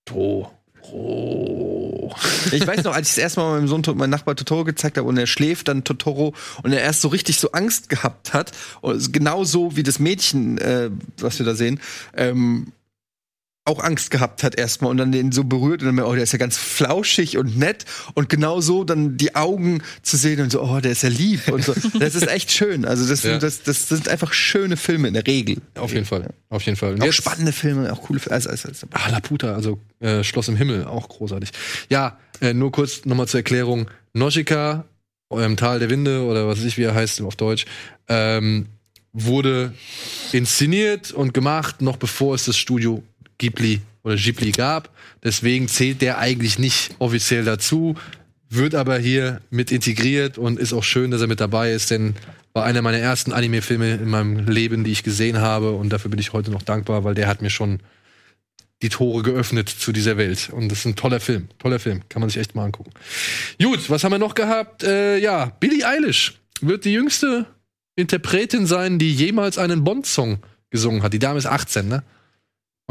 To, 0.06 0.52
Ich 2.52 2.68
weiß 2.68 2.84
noch, 2.84 2.94
als 2.94 3.10
ich 3.10 3.16
das 3.16 3.24
erste 3.24 3.40
Mal 3.40 3.60
meinem 3.60 3.68
Sohn 3.68 3.84
meinem 3.98 4.10
Nachbar 4.10 4.36
Totoro 4.36 4.64
gezeigt 4.64 4.98
habe 4.98 5.08
und 5.08 5.18
er 5.18 5.28
schläft 5.28 5.68
dann 5.68 5.84
Totoro 5.84 6.34
und 6.64 6.74
er 6.74 6.82
erst 6.82 7.02
so 7.02 7.08
richtig 7.08 7.40
so 7.40 7.52
Angst 7.52 7.90
gehabt 7.90 8.34
hat, 8.34 8.52
und 8.82 9.14
genau 9.14 9.44
so 9.44 9.76
wie 9.76 9.84
das 9.84 10.00
Mädchen, 10.00 10.58
äh, 10.58 10.90
was 11.18 11.40
wir 11.40 11.46
da 11.46 11.56
sehen, 11.56 11.80
ähm, 12.16 12.74
auch 13.64 13.84
Angst 13.84 14.10
gehabt 14.10 14.42
hat 14.44 14.56
erstmal 14.56 14.90
und 14.90 14.98
dann 14.98 15.12
den 15.12 15.32
so 15.32 15.44
berührt 15.44 15.84
und 15.84 15.96
dann, 15.96 16.06
oh, 16.06 16.14
der 16.16 16.24
ist 16.24 16.32
ja 16.34 16.40
ganz 16.40 16.58
flauschig 16.58 17.38
und 17.38 17.58
nett 17.60 17.86
und 18.16 18.28
genau 18.28 18.60
so 18.60 18.84
dann 18.84 19.18
die 19.18 19.36
Augen 19.36 19.84
zu 20.02 20.18
sehen 20.18 20.42
und 20.42 20.52
so, 20.52 20.64
oh, 20.64 20.80
der 20.80 20.92
ist 20.94 21.04
ja 21.04 21.10
lieb 21.10 21.48
und 21.48 21.64
so. 21.64 21.74
Das 22.00 22.16
ist 22.16 22.28
echt 22.28 22.52
schön. 22.52 22.86
Also 22.86 23.08
das, 23.08 23.22
Ja. 23.22 23.32
sind, 23.34 23.44
das, 23.44 23.62
das 23.62 23.88
sind 23.88 24.10
einfach 24.10 24.34
schöne 24.34 24.78
Filme 24.78 25.08
in 25.10 25.14
der 25.14 25.28
Regel. 25.28 25.58
Auf 25.76 25.94
jeden 25.94 26.06
Fall, 26.06 26.34
auf 26.50 26.64
jeden 26.64 26.76
Fall. 26.76 26.94
Und 26.96 27.02
Auch 27.02 27.06
jetzt- 27.06 27.16
spannende 27.18 27.52
Filme, 27.52 27.94
auch 27.94 28.02
coole 28.02 28.20
Filme. 28.20 28.34
Also, 28.34 28.50
also, 28.50 28.68
also. 28.68 28.88
Ah, 28.94 29.10
Laputa, 29.10 29.54
also 29.54 29.80
äh, 30.00 30.24
Schloss 30.24 30.48
im 30.48 30.56
Himmel, 30.56 30.86
auch 30.86 31.08
großartig. 31.08 31.52
Ja, 31.90 32.18
äh, 32.42 32.56
nur 32.56 32.72
kurz 32.72 33.06
nochmal 33.06 33.28
zur 33.28 33.42
Erklärung. 33.42 33.92
Noshika, 34.14 34.86
ähm, 35.32 35.56
Tal 35.56 35.78
der 35.78 35.90
Winde 35.92 36.24
oder 36.24 36.48
was 36.48 36.58
weiß 36.58 36.66
ich, 36.66 36.78
wie 36.80 36.84
er 36.84 36.96
heißt 36.96 37.22
auf 37.22 37.36
Deutsch, 37.36 37.66
ähm, 38.10 38.66
wurde 39.14 39.74
inszeniert 40.32 41.12
und 41.12 41.34
gemacht, 41.34 41.82
noch 41.82 41.98
bevor 41.98 42.34
es 42.36 42.46
das 42.46 42.58
Studio 42.58 43.04
Ghibli 43.42 43.82
oder 44.04 44.16
Ghibli 44.16 44.52
gab. 44.52 44.90
Deswegen 45.24 45.68
zählt 45.68 46.02
der 46.02 46.20
eigentlich 46.20 46.60
nicht 46.60 46.96
offiziell 47.00 47.44
dazu, 47.44 47.96
wird 48.50 48.76
aber 48.76 48.98
hier 48.98 49.42
mit 49.50 49.72
integriert 49.72 50.38
und 50.38 50.60
ist 50.60 50.74
auch 50.74 50.84
schön, 50.84 51.12
dass 51.12 51.22
er 51.22 51.28
mit 51.28 51.42
dabei 51.42 51.72
ist, 51.72 51.92
denn 51.92 52.16
war 52.54 52.66
einer 52.66 52.82
meiner 52.82 53.00
ersten 53.00 53.32
Anime-Filme 53.32 53.96
in 53.96 54.10
meinem 54.10 54.48
Leben, 54.48 54.84
die 54.84 54.92
ich 54.92 55.04
gesehen 55.04 55.40
habe 55.40 55.72
und 55.72 55.90
dafür 55.90 56.12
bin 56.12 56.20
ich 56.20 56.34
heute 56.34 56.52
noch 56.52 56.62
dankbar, 56.62 57.04
weil 57.04 57.16
der 57.16 57.28
hat 57.28 57.42
mir 57.42 57.50
schon 57.50 57.80
die 58.82 58.90
Tore 58.90 59.24
geöffnet 59.24 59.70
zu 59.70 59.92
dieser 59.92 60.18
Welt. 60.18 60.50
Und 60.52 60.70
das 60.70 60.80
ist 60.80 60.86
ein 60.86 60.96
toller 60.96 61.20
Film. 61.20 61.48
Toller 61.60 61.80
Film. 61.80 62.02
Kann 62.10 62.20
man 62.20 62.30
sich 62.30 62.40
echt 62.40 62.56
mal 62.56 62.66
angucken. 62.66 62.92
Gut, 63.62 63.90
was 63.90 64.04
haben 64.04 64.12
wir 64.12 64.18
noch 64.18 64.34
gehabt? 64.34 64.84
Äh, 64.84 65.20
ja, 65.20 65.46
Billie 65.60 65.86
Eilish 65.88 66.34
wird 66.62 66.86
die 66.86 66.94
jüngste 66.94 67.46
Interpretin 67.96 68.66
sein, 68.66 68.98
die 68.98 69.14
jemals 69.14 69.58
einen 69.58 69.84
Bond-Song 69.84 70.40
gesungen 70.72 71.04
hat. 71.04 71.14
Die 71.14 71.20
Dame 71.20 71.38
ist 71.38 71.46
18, 71.46 71.88
ne? 71.88 72.04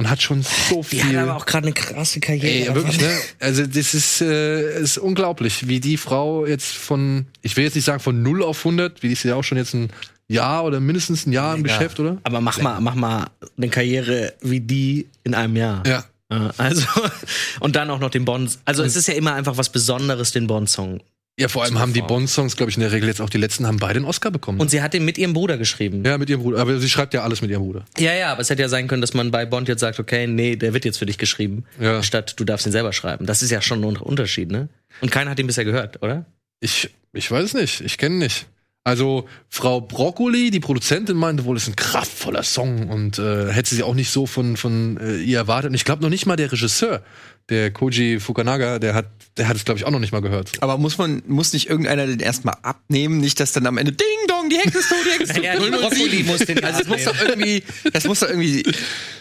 Und 0.01 0.09
hat 0.09 0.23
schon 0.23 0.43
so 0.43 0.77
Die 0.81 0.97
viel. 0.97 1.05
hat 1.05 1.17
aber 1.17 1.37
auch 1.37 1.45
gerade 1.45 1.67
eine 1.67 1.75
krasse 1.75 2.21
Karriere. 2.21 2.71
Ey, 2.71 2.75
wirklich, 2.75 2.99
ne? 3.03 3.11
Also, 3.39 3.67
das 3.67 3.93
ist, 3.93 4.23
äh, 4.23 4.81
ist 4.81 4.97
unglaublich, 4.97 5.69
wie 5.69 5.79
die 5.79 5.99
Frau 5.99 6.47
jetzt 6.47 6.73
von, 6.73 7.27
ich 7.43 7.55
will 7.59 7.65
jetzt 7.65 7.75
nicht 7.75 7.85
sagen 7.85 8.01
von 8.01 8.23
0 8.23 8.43
auf 8.43 8.65
100, 8.65 9.03
wie 9.03 9.09
die 9.09 9.13
ist 9.13 9.25
ja 9.25 9.35
auch 9.35 9.45
schon 9.45 9.59
jetzt 9.59 9.75
ein 9.75 9.91
Jahr 10.27 10.65
oder 10.65 10.81
mindestens 10.81 11.27
ein 11.27 11.33
Jahr 11.33 11.55
im 11.55 11.67
Ja. 11.67 11.75
Geschäft, 11.77 12.01
oder? 12.01 12.17
Aber 12.23 12.41
mach 12.41 12.59
mal, 12.63 12.81
mach 12.81 12.95
mal 12.95 13.27
eine 13.59 13.69
Karriere 13.69 14.33
wie 14.41 14.61
die 14.61 15.07
in 15.23 15.35
einem 15.35 15.57
Jahr. 15.57 15.83
Ja. 15.87 16.05
Ja, 16.33 16.51
Also, 16.57 16.87
und 17.61 17.77
dann 17.77 17.91
auch 17.91 17.99
noch 17.99 18.09
den 18.11 18.25
Bond. 18.25 18.59
Also, 18.65 18.83
es 18.85 18.97
ist 18.97 19.07
ja 19.07 19.13
immer 19.15 19.35
einfach 19.35 19.59
was 19.59 19.69
Besonderes, 19.69 20.33
den 20.33 20.47
Bond-Song. 20.47 21.01
Ja, 21.41 21.49
vor 21.49 21.65
allem 21.65 21.79
haben 21.79 21.93
die. 21.93 22.03
Bond-Songs, 22.03 22.57
glaube 22.57 22.71
ich, 22.71 22.77
in 22.77 22.83
der 22.83 22.93
Regel 22.93 23.09
jetzt 23.09 23.21
auch 23.21 23.31
die 23.31 23.39
letzten, 23.39 23.67
haben 23.67 23.79
beide 23.79 23.97
einen 23.97 24.05
Oscar 24.05 24.31
bekommen. 24.31 24.61
Und 24.61 24.71
sie 24.71 24.83
hat 24.83 24.95
den 24.95 25.05
mit 25.05 25.19
ihrem 25.19 25.33
Bruder 25.33 25.59
geschrieben. 25.59 26.05
ja, 26.05 26.19
mit 26.19 26.29
ihrem 26.31 26.43
Bruder. 26.43 26.59
Aber 26.61 26.79
sie 26.79 26.89
schreibt 26.89 27.15
ja 27.15 27.23
alles 27.23 27.41
mit 27.43 27.51
ihrem 27.51 27.63
Bruder. 27.63 27.85
Ja, 27.99 28.15
ja, 28.15 28.33
aber 28.33 28.41
es 28.43 28.51
hätte 28.51 28.63
ja 28.63 28.69
sein 28.69 28.87
können, 28.89 29.01
dass 29.01 29.15
man 29.15 29.31
bei 29.31 29.47
Bond 29.47 29.69
jetzt 29.69 29.81
sagt, 29.81 29.99
okay, 29.99 30.27
nee, 30.27 30.57
der 30.57 30.73
wird 30.75 30.85
jetzt 30.85 30.99
für 30.99 31.07
dich 31.07 31.19
geschrieben, 31.19 31.65
Ja. 31.81 32.03
statt 32.03 32.35
du 32.37 32.45
darfst 32.45 32.67
ihn 32.67 32.73
selber 32.73 32.93
schreiben. 32.93 33.27
Das 33.27 33.43
ist 33.43 33.51
ja 33.51 33.63
schon 33.63 33.83
ein 33.85 33.97
Unterschied, 33.97 34.51
ne? 34.51 34.69
Und 35.01 35.11
keiner 35.11 35.31
hat 35.31 35.39
ihn 35.39 35.47
bisher 35.47 35.65
gehört, 35.65 36.03
oder? 36.03 36.27
Ich, 36.61 36.91
ich 37.13 37.31
weiß 37.31 37.55
nicht. 37.55 37.81
Ich 37.81 37.97
kenne 37.99 38.17
nicht. 38.17 38.47
Also 38.83 39.29
Frau 39.51 39.81
Broccoli, 39.83 40.51
die 40.51 40.59
Produzentin, 40.61 41.17
meinte 41.17 41.45
wohl, 41.45 41.57
es 41.57 41.65
ist 41.65 41.69
ein 41.69 41.77
kraftvoller 41.77 42.43
Song 42.43 42.89
und 42.89 43.19
äh, 43.19 43.53
hätte 43.53 43.75
sie 43.75 43.83
auch 43.83 43.95
nicht 43.95 44.11
so 44.11 44.27
von, 44.27 44.57
von 44.57 44.97
äh, 44.99 45.17
ihr 45.19 45.37
erwartet. 45.37 45.69
Und 45.69 45.75
ich 45.75 45.85
glaube 45.85 46.03
noch 46.03 46.09
nicht 46.09 46.25
mal 46.25 46.37
der 46.37 46.51
Regisseur, 46.51 47.03
der 47.51 47.71
Koji 47.73 48.21
Fukanaga, 48.21 48.79
der 48.79 48.95
hat, 48.95 49.07
der 49.37 49.49
hat 49.49 49.57
es 49.57 49.65
glaube 49.65 49.79
ich 49.79 49.85
auch 49.87 49.91
noch 49.91 49.99
nicht 50.01 50.13
mal 50.13 50.23
gehört. 50.23 50.53
Aber 50.61 50.79
muss 50.79 50.97
man, 50.99 51.23
muss 51.27 51.53
nicht 51.53 51.69
irgendeiner 51.69 52.07
den 52.07 52.21
erstmal 52.21 52.57
abnehmen, 52.63 53.19
nicht, 53.19 53.41
dass 53.41 53.53
dann 53.53 53.67
am 53.67 53.77
Ende 53.79 53.93
Ding 53.93 54.07
Dong, 54.29 54.49
die 54.49 54.57
Hexe 54.57 54.79
ist 54.79 54.89
tot, 54.89 54.99
die 55.05 55.11
Hexe 55.11 55.25
ist 55.25 55.35
tot. 55.37 55.45
Ja, 55.45 55.59
die 55.59 55.71
Brokkoli 55.71 56.23
muss 56.25 56.39
den 56.41 56.63
Also 56.65 56.81
es 56.83 56.89
muss 56.89 57.05
doch 57.05 57.21
irgendwie, 57.21 57.63
das 57.93 58.05
muss 58.07 58.21
doch 58.21 58.29
irgendwie 58.29 58.63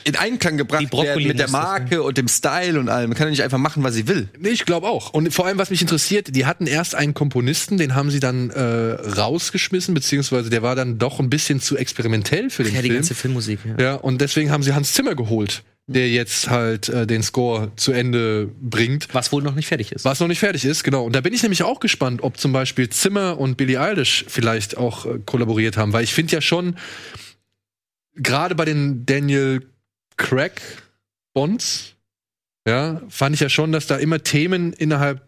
in 0.06 0.16
Einklang 0.16 0.58
gebracht 0.58 0.82
Die 0.92 0.98
werden 0.98 1.28
mit 1.28 1.38
der 1.40 1.46
das 1.48 1.52
Marke 1.52 2.02
und 2.04 2.18
dem 2.18 2.28
Style 2.28 2.80
und 2.80 2.90
allem. 2.90 3.10
Man 3.10 3.18
kann 3.18 3.28
doch 3.28 3.32
nicht 3.32 3.44
einfach 3.44 3.58
machen, 3.58 3.84
was 3.84 3.94
sie 3.96 4.08
will. 4.08 4.30
Nee, 4.40 4.50
ich 4.50 4.66
glaube 4.66 4.88
auch. 4.88 5.12
Und 5.14 5.34
vor 5.34 5.46
allem, 5.46 5.58
was 5.58 5.70
mich 5.70 5.82
interessiert, 5.82 6.36
die 6.36 6.46
hatten 6.46 6.68
erst 6.68 6.96
einen 6.96 7.14
Komponisten, 7.14 7.78
den 7.78 7.96
haben 7.96 8.10
sie 8.12 8.20
dann 8.20 8.50
äh, 8.52 8.62
rausgeschmissen, 8.62 9.94
beziehungsweise 9.94 10.50
der 10.50 10.62
war 10.62 10.76
dann 10.76 10.98
doch 10.98 11.20
ein 11.20 11.30
bisschen 11.30 11.60
zu 11.62 11.78
experimentell 11.78 12.50
für 12.50 12.64
den 12.64 12.74
Ja, 12.76 12.82
die 12.82 12.88
Film. 12.88 13.00
ganze 13.00 13.16
Filmmusik. 13.16 13.60
Ja. 13.78 13.84
Ja, 13.84 13.96
und 13.96 14.22
deswegen 14.22 14.52
haben 14.52 14.64
sie 14.64 14.74
Hans 14.74 14.94
Zimmer 14.94 15.16
geholt, 15.16 15.64
der 15.90 16.08
jetzt 16.08 16.52
halt 16.52 16.88
äh, 16.90 17.08
den 17.08 17.24
Score 17.24 17.72
zu 17.76 17.92
Ende 17.92 18.48
bringt. 18.62 19.08
Was 19.12 19.32
wohl 19.32 19.42
noch 19.42 19.56
nicht 19.56 19.68
fertig 19.68 19.92
ist. 19.92 20.06
Was 20.06 20.20
noch 20.20 20.28
nicht 20.28 20.40
fertig 20.40 20.64
ist, 20.64 20.84
genau. 20.84 21.04
Und 21.04 21.16
da 21.16 21.22
bin 21.22 21.34
ich 21.34 21.42
nämlich 21.42 21.64
auch 21.64 21.80
gespannt, 21.80 22.22
ob 22.22 22.38
zum 22.38 22.54
Beispiel 22.54 22.90
Zimmer 22.90 23.40
und 23.40 23.58
Billie 23.58 23.82
Eilish 23.82 24.24
vielleicht 24.28 24.78
auch 24.78 25.08
äh, 25.08 25.20
kollaboriert 25.26 25.78
haben, 25.78 25.92
weil 25.92 26.04
ich 26.04 26.14
finde 26.14 26.34
ja 26.34 26.42
schon, 26.42 26.78
gerade 28.16 28.54
bei 28.54 28.66
den 28.66 29.08
Daniel 29.08 29.66
Craig 30.16 30.62
Bonds, 31.34 31.96
ja, 32.68 33.02
fand 33.10 33.34
ich 33.34 33.42
ja 33.42 33.50
schon, 33.50 33.72
dass 33.72 33.88
da 33.88 33.98
immer 33.98 34.22
Themen 34.22 34.74
innerhalb 34.74 35.28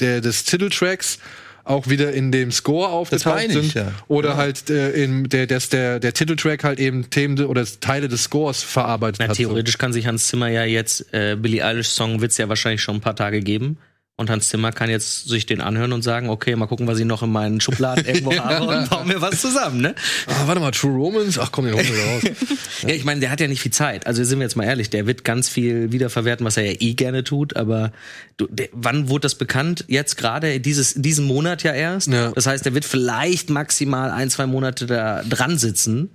der, 0.00 0.20
des 0.20 0.42
Titeltracks 0.44 1.20
auch 1.64 1.88
wieder 1.88 2.12
in 2.12 2.32
dem 2.32 2.50
Score 2.50 2.88
aufgetaucht 2.88 3.36
meine 3.36 3.52
ich, 3.52 3.72
sind. 3.72 3.74
ja. 3.74 3.92
Oder 4.08 4.36
halt 4.36 4.68
äh, 4.68 4.90
in 4.92 5.28
der, 5.28 5.46
dass 5.46 5.68
der, 5.68 6.00
der 6.00 6.12
Titeltrack 6.12 6.64
halt 6.64 6.80
eben 6.80 7.08
Themen 7.10 7.36
de- 7.36 7.46
oder 7.46 7.64
Teile 7.80 8.08
des 8.08 8.24
Scores 8.24 8.62
verarbeitet 8.62 9.20
Na, 9.20 9.28
hat. 9.28 9.36
so. 9.36 9.42
theoretisch 9.44 9.78
kann 9.78 9.92
sich 9.92 10.06
Hans 10.06 10.26
Zimmer 10.26 10.48
ja 10.48 10.64
jetzt, 10.64 11.12
äh, 11.14 11.36
Billie 11.36 11.64
Eilish 11.64 11.88
Song 11.88 12.20
wird's 12.20 12.36
ja 12.38 12.48
wahrscheinlich 12.48 12.82
schon 12.82 12.96
ein 12.96 13.00
paar 13.00 13.16
Tage 13.16 13.40
geben. 13.40 13.78
Und 14.18 14.28
Hans 14.28 14.50
Zimmer 14.50 14.72
kann 14.72 14.90
jetzt 14.90 15.28
sich 15.28 15.46
den 15.46 15.62
anhören 15.62 15.92
und 15.92 16.02
sagen, 16.02 16.28
okay, 16.28 16.54
mal 16.54 16.66
gucken, 16.66 16.86
was 16.86 16.98
ich 16.98 17.06
noch 17.06 17.22
in 17.22 17.32
meinen 17.32 17.60
Schubladen 17.60 18.04
irgendwo 18.04 18.32
habe 18.38 18.66
und 18.66 18.90
bauen 18.90 19.08
wir 19.08 19.22
was 19.22 19.40
zusammen, 19.40 19.80
ne? 19.80 19.94
Ah, 20.26 20.46
warte 20.46 20.60
mal, 20.60 20.70
True 20.70 20.92
Romance? 20.92 21.40
Ach 21.40 21.50
komm, 21.50 21.64
den 21.64 21.74
holen 21.74 21.88
wir 21.88 22.04
raus. 22.04 22.22
Ja, 22.82 22.94
ich 22.94 23.04
meine, 23.04 23.20
der 23.20 23.30
hat 23.30 23.40
ja 23.40 23.46
nicht 23.46 23.60
viel 23.60 23.72
Zeit. 23.72 24.08
Also 24.08 24.24
sind 24.24 24.40
wir 24.40 24.44
jetzt 24.44 24.56
mal 24.56 24.64
ehrlich, 24.64 24.90
der 24.90 25.06
wird 25.06 25.22
ganz 25.22 25.48
viel 25.48 25.92
wiederverwerten, 25.92 26.44
was 26.44 26.56
er 26.56 26.64
ja 26.64 26.76
eh 26.80 26.94
gerne 26.94 27.22
tut. 27.22 27.54
Aber 27.54 27.92
du, 28.38 28.48
der, 28.50 28.68
wann 28.72 29.08
wurde 29.08 29.22
das 29.22 29.36
bekannt? 29.36 29.84
Jetzt 29.86 30.16
gerade 30.16 30.58
dieses 30.58 30.94
diesen 30.94 31.24
Monat 31.26 31.62
ja 31.62 31.72
erst. 31.72 32.08
Ja. 32.08 32.32
Das 32.32 32.46
heißt, 32.46 32.64
der 32.66 32.74
wird 32.74 32.84
vielleicht 32.84 33.50
maximal 33.50 34.10
ein 34.10 34.30
zwei 34.30 34.46
Monate 34.46 34.86
da 34.86 35.22
dran 35.22 35.58
sitzen. 35.58 36.10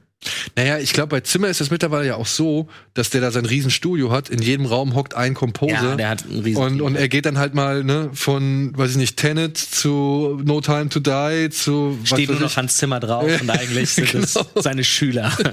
Naja, 0.56 0.80
ich 0.80 0.94
glaube, 0.94 1.10
bei 1.10 1.20
Zimmer 1.22 1.48
ist 1.48 1.62
es 1.62 1.70
mittlerweile 1.70 2.08
ja 2.08 2.16
auch 2.16 2.26
so, 2.26 2.68
dass 2.96 3.12
der 3.12 3.22
da 3.22 3.30
sein 3.32 3.46
Riesenstudio 3.46 4.12
hat. 4.12 4.30
In 4.30 4.42
jedem 4.42 4.66
Raum 4.66 4.96
hockt 4.96 5.14
ein 5.14 5.36
Composer. 5.36 5.74
Ja, 5.74 5.96
der 5.96 6.10
hat 6.10 6.26
ein 6.26 6.40
riesen 6.40 6.62
und, 6.62 6.82
und 6.82 6.96
er 6.96 7.08
geht 7.08 7.26
dann 7.28 7.38
halt 7.38 7.54
mal 7.54 7.84
ne, 7.84 8.10
von, 8.14 8.76
weiß 8.76 8.92
ich 8.92 8.98
nicht, 8.98 9.18
Tenet 9.18 9.58
zu 9.58 10.42
No 10.44 10.60
Time 10.60 10.90
to 10.90 11.00
Die 11.00 11.50
zu 11.52 12.00
was 12.02 12.10
Steht 12.10 12.30
nur 12.30 12.40
noch 12.40 12.50
ich. 12.50 12.58
Hans 12.58 12.78
Zimmer 12.78 13.00
drauf 13.00 13.30
und 13.42 13.50
eigentlich 13.50 13.92
sind 13.92 14.14
es 14.16 14.34
Genau. 14.34 14.48
seine 14.56 14.84
Schüler. 14.84 15.32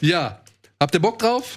Ja. 0.00 0.40
Habt 0.80 0.94
ihr 0.94 1.00
Bock 1.00 1.18
drauf? 1.18 1.56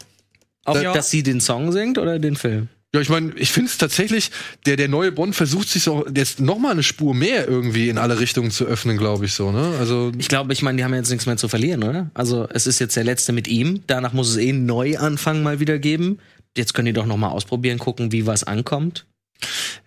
Auch, 0.66 0.80
Ja. 0.80 0.94
dass 0.94 1.10
sie 1.10 1.24
den 1.24 1.42
Song 1.42 1.72
singt 1.72 1.98
oder 1.98 2.20
den 2.20 2.36
Film? 2.36 2.70
Ja, 2.96 3.02
ich 3.02 3.10
meine, 3.10 3.34
ich 3.36 3.52
finde 3.52 3.70
es 3.70 3.78
tatsächlich, 3.78 4.32
der, 4.66 4.78
der 4.78 4.88
neue 4.88 5.12
Bond 5.12 5.36
versucht 5.36 5.68
sich 5.68 5.84
so 5.84 6.06
jetzt 6.16 6.40
noch 6.40 6.58
mal 6.58 6.72
eine 6.72 6.84
Spur 6.84 7.14
mehr 7.14 7.46
irgendwie 7.48 7.90
in 7.90 7.98
alle 7.98 8.20
Richtungen 8.20 8.50
zu 8.50 8.64
öffnen, 8.66 8.98
glaube 8.98 9.26
ich 9.26 9.34
so, 9.34 9.52
ne? 9.52 9.74
Also 9.78 10.12
Ich 10.18 10.30
glaube, 10.30 10.54
ich 10.54 10.62
meine, 10.62 10.78
die 10.78 10.84
haben 10.86 10.94
jetzt 10.94 11.10
nichts 11.10 11.26
mehr 11.26 11.36
zu 11.36 11.50
verlieren, 11.50 11.84
oder? 11.84 12.10
Also 12.14 12.48
es 12.50 12.66
ist 12.66 12.80
jetzt 12.80 12.96
der 12.96 13.04
letzte 13.04 13.34
mit 13.34 13.48
ihm. 13.50 13.82
Danach 13.88 14.14
muss 14.14 14.30
es 14.30 14.38
eh 14.38 14.50
einen 14.50 14.66
Neuanfang 14.66 15.44
mal 15.44 15.60
wieder 15.60 15.80
geben. 15.80 16.20
Jetzt 16.56 16.74
können 16.74 16.86
die 16.86 16.94
doch 16.94 17.06
noch 17.06 17.18
mal 17.18 17.28
ausprobieren, 17.30 17.78
gucken, 17.78 18.14
wie 18.14 18.26
was 18.26 18.46
ankommt. 18.46 19.06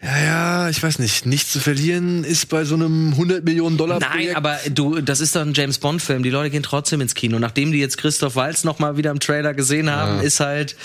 ja, 0.02 0.18
ja, 0.22 0.68
ich 0.68 0.82
weiß 0.82 0.98
nicht, 0.98 1.24
nichts 1.24 1.50
zu 1.52 1.58
verlieren 1.58 2.22
ist 2.22 2.50
bei 2.50 2.64
so 2.64 2.74
einem 2.74 3.12
100 3.12 3.44
Millionen 3.44 3.78
Dollar 3.78 3.98
Nein, 3.98 4.10
Projekt. 4.10 4.36
aber 4.36 4.58
du, 4.72 5.00
das 5.00 5.20
ist 5.20 5.34
doch 5.34 5.40
ein 5.40 5.54
James 5.54 5.78
Bond 5.78 6.02
Film. 6.02 6.22
Die 6.22 6.30
Leute 6.30 6.50
gehen 6.50 6.62
trotzdem 6.62 7.00
ins 7.00 7.14
Kino. 7.14 7.38
Nachdem 7.38 7.72
die 7.72 7.78
jetzt 7.78 7.96
Christoph 7.96 8.36
Waltz 8.36 8.62
noch 8.62 8.78
mal 8.78 8.98
wieder 8.98 9.10
im 9.10 9.20
Trailer 9.20 9.54
gesehen 9.54 9.90
haben, 9.90 10.18
Ja. 10.18 10.22
ist 10.22 10.38
halt 10.40 10.76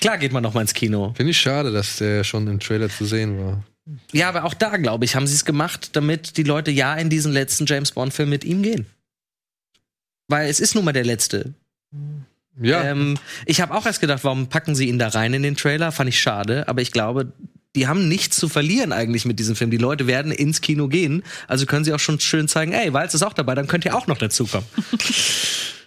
klar 0.00 0.18
geht 0.18 0.32
man 0.32 0.42
noch 0.42 0.54
mal 0.54 0.60
ins 0.62 0.74
Kino. 0.74 1.12
Finde 1.16 1.30
ich 1.30 1.38
schade, 1.38 1.72
dass 1.72 1.96
der 1.96 2.24
schon 2.24 2.46
im 2.46 2.60
Trailer 2.60 2.88
zu 2.88 3.04
sehen 3.04 3.38
war. 3.38 3.62
Ja, 4.12 4.28
aber 4.28 4.44
auch 4.44 4.54
da 4.54 4.76
glaube 4.76 5.04
ich, 5.04 5.14
haben 5.16 5.26
sie 5.26 5.34
es 5.34 5.44
gemacht, 5.44 5.90
damit 5.94 6.36
die 6.36 6.42
Leute 6.42 6.70
ja 6.70 6.94
in 6.94 7.08
diesen 7.08 7.32
letzten 7.32 7.66
James 7.66 7.92
Bond 7.92 8.12
Film 8.12 8.28
mit 8.28 8.44
ihm 8.44 8.62
gehen. 8.62 8.86
Weil 10.28 10.50
es 10.50 10.60
ist 10.60 10.74
nun 10.74 10.84
mal 10.84 10.92
der 10.92 11.04
letzte. 11.04 11.54
Ja, 12.60 12.84
Ähm, 12.84 13.16
ich 13.46 13.60
habe 13.60 13.74
auch 13.74 13.86
erst 13.86 14.00
gedacht, 14.00 14.24
warum 14.24 14.48
packen 14.48 14.74
sie 14.74 14.88
ihn 14.88 14.98
da 14.98 15.08
rein 15.08 15.32
in 15.32 15.42
den 15.42 15.56
Trailer? 15.56 15.92
Fand 15.92 16.08
ich 16.08 16.20
schade, 16.20 16.68
aber 16.68 16.82
ich 16.82 16.92
glaube, 16.92 17.32
die 17.76 17.86
haben 17.86 18.08
nichts 18.08 18.36
zu 18.36 18.48
verlieren 18.48 18.92
eigentlich 18.92 19.24
mit 19.24 19.38
diesem 19.38 19.54
Film. 19.56 19.70
Die 19.70 19.76
Leute 19.76 20.06
werden 20.06 20.32
ins 20.32 20.60
Kino 20.60 20.88
gehen, 20.88 21.22
also 21.46 21.64
können 21.66 21.84
sie 21.84 21.92
auch 21.92 22.00
schon 22.00 22.18
schön 22.20 22.48
zeigen, 22.48 22.72
ey, 22.72 22.92
Walz 22.92 23.14
ist 23.14 23.22
auch 23.22 23.32
dabei, 23.32 23.54
dann 23.54 23.68
könnt 23.68 23.84
ihr 23.84 23.96
auch 23.96 24.06
noch 24.06 24.18
dazukommen. 24.18 24.66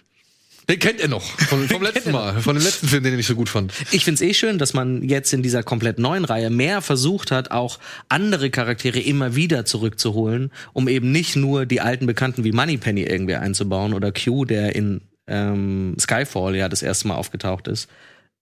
den 0.68 0.78
kennt 0.78 1.00
er 1.00 1.08
noch 1.08 1.22
von, 1.22 1.68
vom 1.68 1.82
letzten 1.82 2.12
Mal, 2.12 2.40
von 2.40 2.54
dem 2.54 2.62
letzten 2.64 2.88
Film, 2.88 3.02
den 3.02 3.18
ich 3.18 3.26
so 3.26 3.34
gut 3.34 3.48
fand. 3.48 3.72
Ich 3.90 4.04
find's 4.04 4.20
eh 4.20 4.32
schön, 4.32 4.58
dass 4.58 4.74
man 4.74 5.02
jetzt 5.02 5.32
in 5.32 5.42
dieser 5.42 5.62
komplett 5.62 5.98
neuen 5.98 6.24
Reihe 6.24 6.50
mehr 6.50 6.82
versucht 6.82 7.30
hat, 7.30 7.50
auch 7.50 7.78
andere 8.08 8.50
Charaktere 8.50 9.00
immer 9.00 9.34
wieder 9.34 9.64
zurückzuholen, 9.64 10.52
um 10.72 10.88
eben 10.88 11.10
nicht 11.10 11.36
nur 11.36 11.66
die 11.66 11.80
alten 11.80 12.06
Bekannten 12.06 12.44
wie 12.44 12.52
Moneypenny 12.52 13.02
irgendwie 13.02 13.34
einzubauen 13.34 13.92
oder 13.92 14.12
Q, 14.12 14.44
der 14.44 14.76
in 14.76 15.00
ähm, 15.26 15.96
Skyfall 15.98 16.54
ja 16.54 16.68
das 16.68 16.82
erste 16.82 17.08
Mal 17.08 17.16
aufgetaucht 17.16 17.66
ist. 17.66 17.88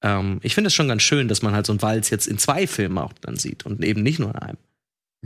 Ähm, 0.02 0.40
ich 0.42 0.54
finde 0.54 0.68
es 0.68 0.74
schon 0.74 0.88
ganz 0.88 1.02
schön, 1.02 1.28
dass 1.28 1.42
man 1.42 1.54
halt 1.54 1.66
so 1.66 1.72
einen 1.72 1.82
Walz 1.82 2.10
jetzt 2.10 2.26
in 2.26 2.38
zwei 2.38 2.66
Filmen 2.66 2.98
auch 2.98 3.12
dann 3.20 3.36
sieht 3.36 3.64
und 3.66 3.84
eben 3.84 4.02
nicht 4.02 4.18
nur 4.18 4.30
in 4.30 4.36
einem. 4.36 4.58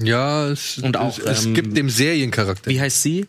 Ja, 0.01 0.49
es, 0.49 0.79
Und 0.79 0.97
auch, 0.97 1.19
es, 1.19 1.25
es 1.25 1.47
ähm, 1.47 1.55
gibt 1.55 1.77
dem 1.77 1.89
Seriencharakter. 1.89 2.71
Wie 2.71 2.81
heißt 2.81 3.03
sie? 3.03 3.27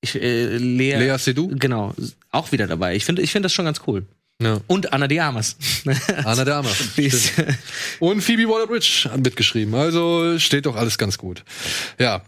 Ich, 0.00 0.20
äh, 0.20 0.56
Lea, 0.56 0.96
Lea 0.96 1.16
Seydoux? 1.18 1.50
Genau, 1.56 1.94
auch 2.30 2.52
wieder 2.52 2.66
dabei. 2.66 2.96
Ich 2.96 3.04
finde 3.04 3.22
ich 3.22 3.32
finde 3.32 3.46
das 3.46 3.52
schon 3.52 3.64
ganz 3.64 3.80
cool. 3.86 4.06
Ja. 4.42 4.60
Und 4.68 4.92
Anna 4.92 5.06
de 5.06 5.18
Armas. 5.18 5.56
Anna. 6.24 6.64
Die 6.96 7.04
ist- 7.04 7.32
Und 7.98 8.22
Phoebe 8.22 8.48
Waller-Bridge 8.48 9.10
hat 9.10 9.20
mitgeschrieben. 9.20 9.74
Also 9.74 10.38
steht 10.38 10.64
doch 10.66 10.76
alles 10.76 10.96
ganz 10.96 11.18
gut. 11.18 11.44
Ja. 11.98 12.22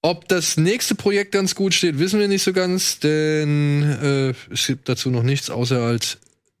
Ob 0.00 0.28
das 0.28 0.56
nächste 0.56 0.94
Projekt 0.94 1.32
ganz 1.32 1.54
gut 1.56 1.74
steht, 1.74 1.98
wissen 1.98 2.20
wir 2.20 2.28
nicht 2.28 2.42
so 2.44 2.52
ganz, 2.52 3.00
denn 3.00 3.82
äh, 4.00 4.52
es 4.52 4.66
gibt 4.68 4.88
dazu 4.88 5.10
noch 5.10 5.24
nichts, 5.24 5.50
außer 5.50 5.82
halt 5.82 6.18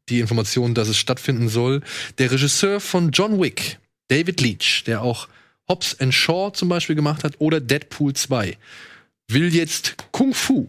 die 0.08 0.18
Information, 0.18 0.74
dass 0.74 0.88
es 0.88 0.96
stattfinden 0.98 1.48
soll. 1.48 1.80
Der 2.18 2.32
Regisseur 2.32 2.80
von 2.80 3.12
John 3.12 3.40
Wick, 3.40 3.78
David 4.08 4.40
Leach, 4.40 4.82
der 4.86 5.02
auch 5.02 5.28
Hobbs 5.68 5.98
and 6.00 6.12
Shaw 6.12 6.50
zum 6.52 6.68
Beispiel 6.68 6.96
gemacht 6.96 7.22
hat, 7.22 7.34
oder 7.38 7.60
Deadpool 7.60 8.12
2, 8.12 8.56
will 9.28 9.54
jetzt 9.54 9.94
Kung 10.10 10.34
Fu 10.34 10.66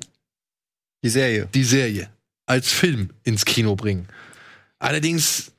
Die 1.04 1.10
Serie. 1.10 1.50
die 1.54 1.64
Serie 1.64 2.10
als 2.50 2.72
Film 2.72 3.12
ins 3.24 3.46
Kino 3.46 3.76
bringen. 3.76 4.08
Allerdings, 4.80 5.52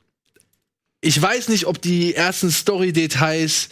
ich 1.01 1.21
weiß 1.21 1.49
nicht, 1.49 1.67
ob 1.67 1.81
die 1.81 2.15
ersten 2.15 2.51
Story-Details, 2.51 3.69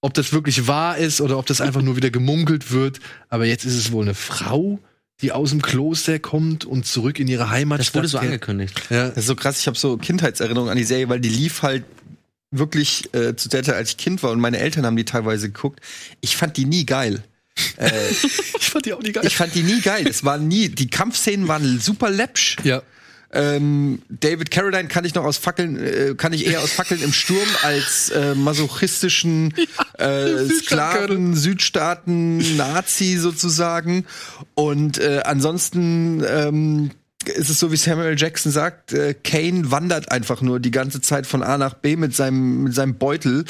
ob 0.00 0.14
das 0.14 0.32
wirklich 0.32 0.66
wahr 0.66 0.96
ist 0.96 1.20
oder 1.20 1.38
ob 1.38 1.46
das 1.46 1.60
einfach 1.60 1.82
nur 1.82 1.96
wieder 1.96 2.10
gemunkelt 2.10 2.72
wird. 2.72 3.00
Aber 3.28 3.44
jetzt 3.44 3.64
ist 3.64 3.76
es 3.76 3.92
wohl 3.92 4.04
eine 4.04 4.14
Frau, 4.14 4.78
die 5.20 5.30
aus 5.30 5.50
dem 5.50 5.60
Kloster 5.60 6.18
kommt 6.18 6.64
und 6.64 6.86
zurück 6.86 7.20
in 7.20 7.28
ihre 7.28 7.50
Heimat. 7.50 7.80
Das 7.80 7.94
wurde 7.94 8.08
so 8.08 8.18
angekündigt. 8.18 8.80
Ja. 8.88 9.08
Das 9.08 9.18
ist 9.18 9.26
so 9.26 9.36
krass, 9.36 9.60
ich 9.60 9.66
habe 9.66 9.78
so 9.78 9.98
Kindheitserinnerungen 9.98 10.70
an 10.70 10.78
die 10.78 10.84
Serie, 10.84 11.08
weil 11.10 11.20
die 11.20 11.28
lief 11.28 11.62
halt 11.62 11.84
wirklich 12.50 13.12
äh, 13.14 13.36
zu 13.36 13.50
der 13.50 13.62
Zeit, 13.62 13.74
als 13.74 13.90
ich 13.90 13.96
Kind 13.98 14.22
war 14.22 14.30
und 14.30 14.40
meine 14.40 14.58
Eltern 14.58 14.86
haben 14.86 14.96
die 14.96 15.04
teilweise 15.04 15.48
geguckt. 15.48 15.80
Ich 16.22 16.36
fand 16.36 16.56
die 16.56 16.64
nie 16.64 16.86
geil. 16.86 17.22
Ich 18.58 18.68
fand 18.68 18.86
die 18.86 18.92
auch 18.94 19.02
nicht 19.02 19.14
geil. 19.14 19.24
Ich 19.26 19.36
fand 19.36 19.54
die 19.54 19.62
nie 19.62 19.80
geil. 19.80 20.06
Es 20.08 20.24
waren 20.24 20.48
nie, 20.48 20.68
die 20.68 20.88
Kampfszenen 20.88 21.48
waren 21.48 21.80
super 21.80 22.10
läppsch. 22.10 22.56
ja. 22.64 22.82
Ähm, 23.34 24.02
David 24.10 24.50
Carradine 24.50 24.88
kann 24.88 25.06
ich 25.06 25.14
noch 25.14 25.24
aus 25.24 25.38
Fackeln, 25.38 25.82
äh, 25.82 26.14
kann 26.16 26.34
ich 26.34 26.46
eher 26.46 26.60
aus 26.60 26.72
Fackeln 26.72 27.02
im 27.02 27.14
Sturm 27.14 27.48
als 27.62 28.10
äh, 28.10 28.34
masochistischen 28.34 29.54
äh, 29.98 30.44
Sklaven, 30.48 31.34
Südstaaten, 31.34 32.58
Nazi 32.58 33.16
sozusagen. 33.16 34.04
Und 34.54 34.98
äh, 34.98 35.22
ansonsten 35.24 36.22
ähm, 36.28 36.90
ist 37.28 37.50
es 37.50 37.58
so, 37.58 37.72
wie 37.72 37.76
Samuel 37.76 38.18
Jackson 38.18 38.52
sagt, 38.52 38.92
äh, 38.92 39.14
Kane 39.14 39.70
wandert 39.70 40.10
einfach 40.10 40.40
nur 40.40 40.60
die 40.60 40.70
ganze 40.70 41.00
Zeit 41.00 41.26
von 41.26 41.42
A 41.42 41.58
nach 41.58 41.74
B 41.74 41.96
mit 41.96 42.14
seinem, 42.14 42.64
mit 42.64 42.74
seinem 42.74 42.96
Beutel 42.96 43.44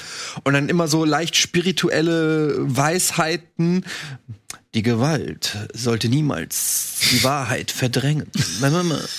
und 0.45 0.55
dann 0.55 0.69
immer 0.69 0.89
so 0.89 1.05
leicht 1.05 1.37
spirituelle 1.37 2.55
Weisheiten 2.59 3.85
die 4.75 4.83
Gewalt 4.83 5.69
sollte 5.75 6.09
niemals 6.09 6.95
die 7.11 7.23
Wahrheit 7.25 7.71
verdrängen. 7.71 8.27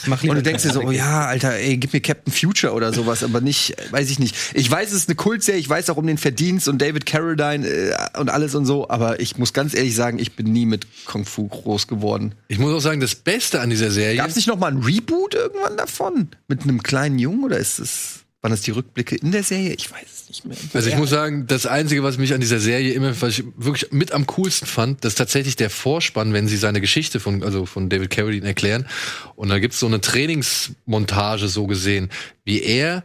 Mach 0.08 0.24
Und 0.24 0.36
du 0.36 0.42
denkst 0.42 0.64
dir 0.64 0.74
so, 0.74 0.82
oh 0.82 0.90
ja, 0.90 1.28
Alter, 1.28 1.54
ey, 1.54 1.78
gib 1.78 1.94
mir 1.94 2.02
Captain 2.02 2.34
Future 2.34 2.74
oder 2.74 2.92
sowas, 2.92 3.24
aber 3.24 3.40
nicht, 3.40 3.76
weiß 3.92 4.10
ich 4.10 4.18
nicht. 4.18 4.36
Ich 4.56 4.70
weiß, 4.70 4.90
es 4.90 5.02
ist 5.02 5.10
eine 5.10 5.16
Kultserie, 5.16 5.60
ich 5.60 5.70
weiß 5.70 5.92
auch 5.92 5.98
um 5.98 6.08
den 6.08 6.18
Verdienst 6.18 6.68
und 6.68 6.82
David 6.82 7.06
Carradine 7.06 7.68
äh, 7.68 8.20
und 8.20 8.30
alles 8.30 8.56
und 8.56 8.66
so, 8.66 8.90
aber 8.90 9.20
ich 9.20 9.38
muss 9.38 9.54
ganz 9.54 9.76
ehrlich 9.76 9.94
sagen, 9.94 10.18
ich 10.18 10.36
bin 10.36 10.52
nie 10.52 10.66
mit 10.66 10.88
Kung 11.06 11.24
Fu 11.24 11.48
groß 11.48 11.88
geworden. 11.88 12.34
Ich 12.48 12.58
muss 12.58 12.74
auch 12.74 12.82
sagen, 12.82 13.00
das 13.00 13.14
Beste 13.14 13.62
an 13.62 13.70
dieser 13.70 13.92
Serie. 13.92 14.18
Gab 14.18 14.30
es 14.30 14.36
nicht 14.36 14.48
noch 14.48 14.58
mal 14.58 14.72
ein 14.72 14.82
Reboot 14.82 15.36
irgendwann 15.36 15.78
davon? 15.78 16.30
Mit 16.48 16.64
einem 16.64 16.82
kleinen 16.82 17.20
Jungen 17.20 17.44
oder 17.44 17.58
ist 17.58 17.78
es, 17.78 18.22
waren 18.42 18.52
das 18.52 18.62
die 18.62 18.72
Rückblicke 18.72 19.16
in 19.18 19.32
der 19.32 19.44
Serie? 19.44 19.76
Ich 19.76 19.92
weiß 19.92 20.13
nicht 20.34 20.46
mehr. 20.46 20.58
Also 20.74 20.90
ich 20.90 20.98
muss 20.98 21.10
sagen, 21.10 21.48
das 21.48 21.66
Einzige, 21.66 22.04
was 22.04 22.18
mich 22.18 22.34
an 22.34 22.42
dieser 22.42 22.60
Serie 22.60 22.94
immer, 22.94 23.20
was 23.22 23.40
ich 23.40 23.46
wirklich 23.56 23.92
mit 23.92 24.12
am 24.12 24.26
coolsten 24.28 24.66
fand, 24.66 25.04
das 25.04 25.14
ist 25.14 25.18
tatsächlich 25.18 25.56
der 25.56 25.70
Vorspann, 25.70 26.34
wenn 26.34 26.48
sie 26.48 26.58
seine 26.58 26.82
Geschichte 26.82 27.20
von, 27.20 27.44
also 27.44 27.66
von 27.66 27.90
David 27.90 28.10
Carradine 28.10 28.46
erklären. 28.46 28.88
Und 29.36 29.50
da 29.50 29.60
gibt's 29.60 29.80
so 29.80 29.88
eine 29.88 30.02
Trainingsmontage 30.02 31.48
so 31.48 31.68
gesehen, 31.68 32.10
wie 32.44 32.62
er 32.62 33.04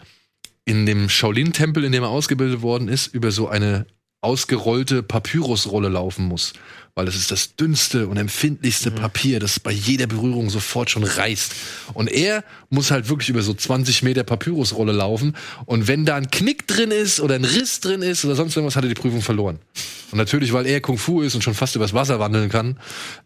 in 0.65 0.87
dem 0.87 1.09
Shaolin-Tempel, 1.09 1.85
in 1.85 1.93
dem 1.93 2.03
er 2.03 2.11
ausgebildet 2.11 2.63
worden 2.63 2.89
ist, 2.89 3.07
über 3.15 3.31
so 3.31 3.49
eine 3.49 3.87
ausgerollte 4.21 5.03
Papyrusrolle 5.03 5.89
laufen 5.89 6.25
muss. 6.27 6.53
Weil 6.99 7.07
es 7.07 7.15
ist 7.15 7.31
das 7.31 7.55
dünnste 7.55 8.09
und 8.09 8.17
empfindlichste 8.17 8.91
Papier, 8.91 9.39
das 9.39 9.61
bei 9.61 9.71
jeder 9.71 10.09
Berührung 10.09 10.51
sofort 10.51 10.91
schon 10.91 11.05
reißt. 11.05 11.53
Und 11.95 12.11
er 12.11 12.43
muss 12.71 12.91
halt 12.91 13.09
wirklich 13.09 13.29
über 13.29 13.41
so 13.41 13.55
20 13.55 14.03
Meter 14.03 14.25
Papyrusrolle 14.25 14.91
laufen. 14.91 15.37
Und 15.65 15.87
wenn 15.87 16.05
da 16.05 16.17
ein 16.17 16.29
Knick 16.29 16.67
drin 16.67 16.91
ist 16.91 17.21
oder 17.21 17.37
ein 17.37 17.45
Riss 17.45 17.79
drin 17.79 18.03
ist 18.03 18.25
oder 18.25 18.35
sonst 18.35 18.57
irgendwas, 18.57 18.75
hat 18.75 18.83
er 18.83 18.89
die 18.89 19.01
Prüfung 19.01 19.23
verloren. 19.23 19.61
Und 20.11 20.19
natürlich, 20.19 20.53
weil 20.53 20.67
er 20.67 20.81
Kung 20.81 20.99
Fu 20.99 21.23
ist 21.23 21.37
und 21.37 21.43
schon 21.43 21.55
fast 21.55 21.77
übers 21.77 21.95
Wasser 21.95 22.19
wandeln 22.19 22.49
kann, 22.49 22.81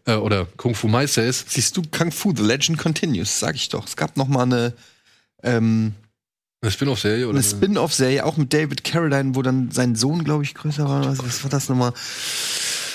äh, 0.05 0.13
oder 0.13 0.45
Kung 0.55 0.75
Fu 0.75 0.87
Meister 0.87 1.25
ist, 1.25 1.49
Siehst 1.49 1.75
du, 1.75 1.81
Kung 1.89 2.11
Fu, 2.11 2.31
The 2.35 2.43
Legend 2.43 2.77
Continues, 2.77 3.39
sag 3.39 3.55
ich 3.55 3.69
doch. 3.69 3.87
Es 3.87 3.95
gab 3.95 4.17
noch 4.17 4.27
mal 4.27 4.43
eine, 4.43 4.73
ähm, 5.41 5.95
eine 6.61 6.69
Spin-off-Serie 6.69 7.27
oder 7.27 7.39
eine 7.39 7.43
Spin-off-Serie, 7.43 8.23
auch 8.23 8.37
mit 8.37 8.53
David 8.53 8.83
Carradine, 8.83 9.33
wo 9.33 9.41
dann 9.41 9.71
sein 9.71 9.95
Sohn, 9.95 10.23
glaube 10.23 10.43
ich, 10.43 10.53
größer 10.53 10.87
war. 10.87 11.07
Was, 11.07 11.25
was 11.25 11.43
war 11.43 11.49
das 11.49 11.69
nochmal? 11.69 11.93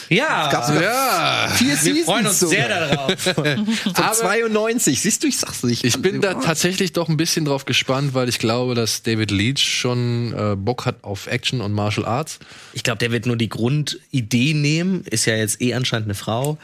Ja, 0.08 0.50
Gab's 0.50 0.68
sogar 0.68 0.82
Ja, 0.82 1.48
vier 1.54 1.68
wir 1.68 1.76
Seasons 1.76 2.04
freuen 2.04 2.26
uns 2.26 2.40
sogar. 2.40 2.54
sehr 2.56 2.68
darauf. 2.68 3.20
Von 3.22 3.94
92. 3.94 5.00
Siehst 5.00 5.22
du, 5.22 5.26
ich 5.28 5.38
sag's 5.38 5.62
nicht. 5.62 5.84
Ich 5.84 6.00
bin 6.00 6.20
da 6.20 6.34
tatsächlich 6.34 6.92
doch 6.92 7.08
ein 7.08 7.16
bisschen 7.16 7.44
drauf 7.44 7.64
gespannt, 7.64 8.14
weil 8.14 8.28
ich 8.28 8.38
glaube, 8.38 8.74
dass 8.74 9.02
David 9.02 9.30
Leach 9.30 9.58
schon 9.58 10.32
äh, 10.32 10.56
Bock 10.56 10.86
hat 10.86 11.04
auf 11.04 11.26
Action 11.26 11.60
und 11.60 11.72
Martial 11.72 12.06
Arts. 12.06 12.38
Ich 12.72 12.82
glaube, 12.82 12.98
der 12.98 13.10
wird 13.12 13.26
nur 13.26 13.36
die 13.36 13.48
Grundidee 13.48 14.54
nehmen, 14.54 15.04
ist 15.10 15.26
ja 15.26 15.36
jetzt 15.36 15.60
eh 15.60 15.74
anscheinend 15.74 16.06
eine 16.06 16.14
Frau 16.14 16.58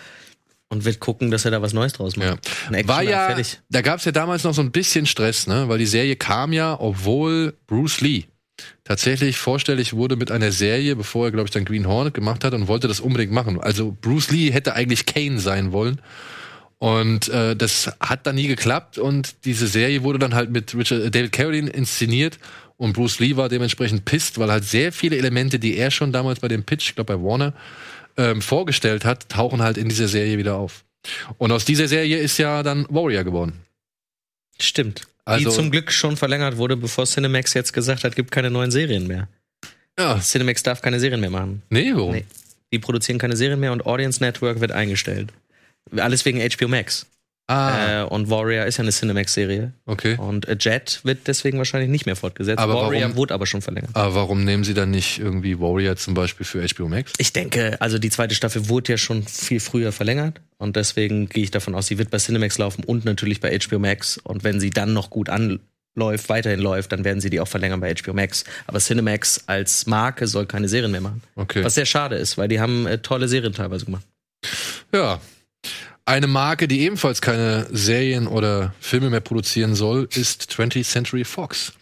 und 0.68 0.84
wird 0.84 0.98
gucken, 1.00 1.30
dass 1.30 1.44
er 1.44 1.50
da 1.50 1.62
was 1.62 1.72
Neues 1.72 1.92
draus 1.92 2.16
macht. 2.16 2.48
Ja. 2.72 2.88
War 2.88 3.02
ja, 3.02 3.26
fertig. 3.26 3.60
da 3.70 3.80
gab 3.82 3.98
es 3.98 4.04
ja 4.06 4.12
damals 4.12 4.44
noch 4.44 4.54
so 4.54 4.62
ein 4.62 4.72
bisschen 4.72 5.06
Stress, 5.06 5.46
ne? 5.46 5.68
Weil 5.68 5.78
die 5.78 5.86
Serie 5.86 6.16
kam 6.16 6.52
ja, 6.52 6.78
obwohl 6.80 7.54
Bruce 7.66 8.00
Lee 8.00 8.24
tatsächlich 8.84 9.38
vorstellig 9.38 9.94
wurde 9.94 10.16
mit 10.16 10.30
einer 10.30 10.52
Serie, 10.52 10.96
bevor 10.96 11.26
er, 11.26 11.32
glaube 11.32 11.46
ich, 11.46 11.50
dann 11.50 11.64
Green 11.64 11.86
Hornet 11.86 12.14
gemacht 12.14 12.44
hat 12.44 12.54
und 12.54 12.68
wollte 12.68 12.88
das 12.88 13.00
unbedingt 13.00 13.32
machen. 13.32 13.60
Also 13.60 13.96
Bruce 14.00 14.30
Lee 14.30 14.52
hätte 14.52 14.74
eigentlich 14.74 15.06
Kane 15.06 15.40
sein 15.40 15.72
wollen. 15.72 16.00
Und 16.78 17.28
äh, 17.28 17.56
das 17.56 17.92
hat 18.00 18.26
dann 18.26 18.34
nie 18.34 18.46
geklappt 18.46 18.98
und 18.98 19.44
diese 19.44 19.66
Serie 19.66 20.02
wurde 20.02 20.18
dann 20.18 20.34
halt 20.34 20.50
mit 20.50 20.74
Richard, 20.74 21.02
äh, 21.02 21.10
David 21.10 21.32
Carradine 21.32 21.70
inszeniert 21.70 22.38
und 22.76 22.92
Bruce 22.92 23.20
Lee 23.20 23.36
war 23.36 23.48
dementsprechend 23.48 24.04
pisst, 24.04 24.38
weil 24.38 24.50
halt 24.50 24.64
sehr 24.64 24.92
viele 24.92 25.16
Elemente, 25.16 25.58
die 25.58 25.76
er 25.76 25.90
schon 25.90 26.12
damals 26.12 26.40
bei 26.40 26.48
dem 26.48 26.64
Pitch, 26.64 26.88
ich 26.88 26.94
glaube 26.94 27.16
bei 27.16 27.22
Warner, 27.22 27.54
ähm, 28.16 28.42
vorgestellt 28.42 29.04
hat, 29.04 29.28
tauchen 29.28 29.62
halt 29.62 29.78
in 29.78 29.88
dieser 29.88 30.08
Serie 30.08 30.36
wieder 30.36 30.56
auf. 30.56 30.84
Und 31.38 31.52
aus 31.52 31.64
dieser 31.64 31.88
Serie 31.88 32.18
ist 32.18 32.38
ja 32.38 32.62
dann 32.62 32.86
Warrior 32.90 33.24
geworden. 33.24 33.60
Stimmt. 34.60 35.06
Also- 35.24 35.48
die 35.50 35.54
zum 35.54 35.70
Glück 35.70 35.90
schon 35.90 36.16
verlängert 36.16 36.56
wurde, 36.56 36.76
bevor 36.76 37.06
Cinemax 37.06 37.54
jetzt 37.54 37.72
gesagt 37.72 38.04
hat, 38.04 38.14
gibt 38.16 38.30
keine 38.30 38.50
neuen 38.50 38.70
Serien 38.70 39.06
mehr. 39.06 39.28
Ja. 39.98 40.18
Cinemax 40.20 40.62
darf 40.62 40.82
keine 40.82 41.00
Serien 41.00 41.20
mehr 41.20 41.30
machen. 41.30 41.62
Nee, 41.70 41.92
warum? 41.94 42.12
Nee. 42.12 42.24
Die 42.72 42.78
produzieren 42.78 43.18
keine 43.18 43.36
Serien 43.36 43.60
mehr 43.60 43.72
und 43.72 43.86
Audience 43.86 44.22
Network 44.22 44.60
wird 44.60 44.72
eingestellt. 44.72 45.32
Alles 45.96 46.24
wegen 46.24 46.40
HBO 46.40 46.68
Max. 46.68 47.06
Ah, 47.46 48.02
Äh, 48.02 48.04
und 48.04 48.30
Warrior 48.30 48.64
ist 48.64 48.78
ja 48.78 48.82
eine 48.82 48.90
Cinemax-Serie. 48.90 49.72
okay. 49.84 50.16
Und 50.16 50.48
äh, 50.48 50.56
Jet 50.58 51.00
wird 51.04 51.26
deswegen 51.26 51.58
wahrscheinlich 51.58 51.90
nicht 51.90 52.06
mehr 52.06 52.16
fortgesetzt. 52.16 52.58
Aber 52.58 52.74
Warrior 52.74 53.02
warum- 53.02 53.16
wurde 53.16 53.34
aber 53.34 53.46
schon 53.46 53.60
verlängert. 53.60 53.90
Aber 53.92 54.14
warum 54.14 54.44
nehmen 54.44 54.64
sie 54.64 54.72
dann 54.72 54.90
nicht 54.90 55.18
irgendwie 55.18 55.60
Warrior 55.60 55.96
zum 55.96 56.14
Beispiel 56.14 56.46
für 56.46 56.66
HBO 56.66 56.88
Max? 56.88 57.12
Ich 57.18 57.34
denke, 57.34 57.80
also 57.80 57.98
die 57.98 58.08
zweite 58.08 58.34
Staffel 58.34 58.68
wurde 58.70 58.92
ja 58.92 58.96
schon 58.98 59.24
viel 59.24 59.60
früher 59.60 59.92
verlängert 59.92 60.40
und 60.56 60.76
deswegen 60.76 61.28
gehe 61.28 61.44
ich 61.44 61.50
davon 61.50 61.74
aus, 61.74 61.86
sie 61.86 61.98
wird 61.98 62.10
bei 62.10 62.16
Cinemax 62.18 62.56
laufen 62.56 62.82
und 62.84 63.04
natürlich 63.04 63.40
bei 63.40 63.54
HBO 63.58 63.78
Max. 63.78 64.16
Und 64.16 64.42
wenn 64.42 64.58
sie 64.58 64.70
dann 64.70 64.94
noch 64.94 65.10
gut 65.10 65.28
anläuft, 65.28 66.30
weiterhin 66.30 66.60
läuft, 66.60 66.92
dann 66.92 67.04
werden 67.04 67.20
sie 67.20 67.28
die 67.28 67.40
auch 67.40 67.48
verlängern 67.48 67.80
bei 67.80 67.94
HBO 67.94 68.14
Max. 68.14 68.44
Aber 68.66 68.78
Cinemax 68.78 69.42
als 69.46 69.86
Marke 69.86 70.26
soll 70.28 70.46
keine 70.46 70.68
Serien 70.68 70.92
mehr 70.92 71.02
machen. 71.02 71.20
Okay. 71.36 71.62
Was 71.62 71.74
sehr 71.74 71.84
schade 71.84 72.16
ist, 72.16 72.38
weil 72.38 72.48
die 72.48 72.58
haben 72.60 72.86
äh, 72.86 72.98
tolle 72.98 73.28
Serien 73.28 73.52
teilweise 73.52 73.84
gemacht. 73.84 74.06
Ja. 74.94 75.20
Eine 76.06 76.26
Marke, 76.26 76.68
die 76.68 76.80
ebenfalls 76.80 77.22
keine 77.22 77.66
Serien 77.72 78.26
oder 78.26 78.74
Filme 78.80 79.08
mehr 79.08 79.20
produzieren 79.20 79.74
soll, 79.74 80.06
ist 80.14 80.50
20th 80.52 80.84
Century 80.84 81.24
Fox. 81.24 81.72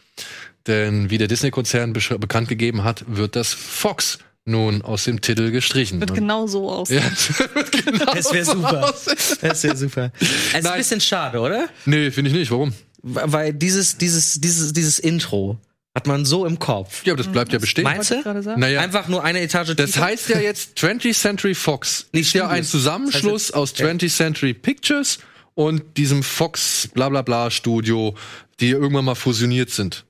Denn 0.69 1.11
wie 1.11 1.19
der 1.19 1.27
Disney-Konzern 1.27 1.93
bekannt 1.93 2.49
gegeben 2.49 2.85
hat, 2.85 3.05
wird 3.09 3.35
das 3.35 3.53
Fox 3.53 4.19
nun 4.44 4.82
aus 4.82 5.05
dem 5.05 5.20
Titel 5.20 5.51
gestrichen. 5.51 5.99
Wird 6.01 6.15
genau 6.15 6.47
so 6.47 6.70
aussehen. 6.70 7.03
ja, 7.03 7.11
es 7.12 7.39
wird 7.55 7.73
genau 7.85 8.15
Das 8.15 8.32
wär 8.32 8.44
so 8.44 8.53
super. 8.53 8.89
aussehen. 8.90 9.16
Das 9.40 9.62
wäre 9.65 9.77
super. 9.77 10.12
Es 10.20 10.28
ist 10.31 10.53
Nein. 10.62 10.66
ein 10.66 10.78
bisschen 10.78 11.01
schade, 11.01 11.40
oder? 11.40 11.69
Nee, 11.85 12.11
finde 12.12 12.31
ich 12.31 12.36
nicht. 12.36 12.51
Warum? 12.53 12.73
Weil 13.03 13.53
dieses, 13.53 13.99
dieses, 13.99 14.40
dieses, 14.40 14.73
dieses 14.73 15.01
Intro 15.01 15.59
hat 16.02 16.06
man 16.08 16.24
so 16.24 16.44
im 16.46 16.58
Kopf. 16.58 17.04
Ja, 17.06 17.12
aber 17.12 17.22
das 17.22 17.30
bleibt 17.30 17.52
ja 17.52 17.58
bestehen. 17.60 17.84
Meinst 17.84 18.10
du? 18.10 18.22
gerade 18.22 18.42
sagen. 18.42 18.60
Naja, 18.60 18.80
Einfach 18.80 19.06
nur 19.08 19.22
eine 19.22 19.40
Etage 19.40 19.74
das 19.76 19.92
tiefer? 19.92 20.04
heißt 20.06 20.28
ja 20.30 20.40
jetzt 20.40 20.76
20th 20.78 21.14
Century 21.14 21.54
Fox 21.54 22.06
Nicht 22.12 22.26
ist 22.28 22.32
ja 22.34 22.48
ein. 22.48 22.64
Zusammenschluss 22.64 23.48
Das 23.48 23.54
aus 23.54 23.74
20th 23.74 24.14
Century 24.16 24.52
Pictures 24.54 25.18
und 25.54 25.96
diesem 25.96 26.22
Fox 26.22 26.88
bla 26.92 27.08
bla 27.08 27.22
bla 27.22 27.50
Studio, 27.50 28.16
die 28.60 28.70
irgendwann 28.70 29.04
mal 29.04 29.14
fusioniert 29.14 29.70
sind. 29.70 30.04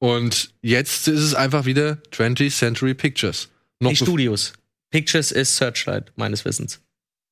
Und 0.00 0.50
jetzt 0.62 1.06
ist 1.08 1.20
es 1.20 1.34
einfach 1.34 1.64
wieder 1.64 1.98
20th 2.12 2.56
Century 2.56 2.94
Pictures. 2.94 3.48
Noch 3.80 3.94
Studios. 3.94 4.52
Pictures 4.90 5.30
ist 5.32 5.56
Searchlight, 5.56 6.12
meines 6.16 6.44
Wissens. 6.44 6.80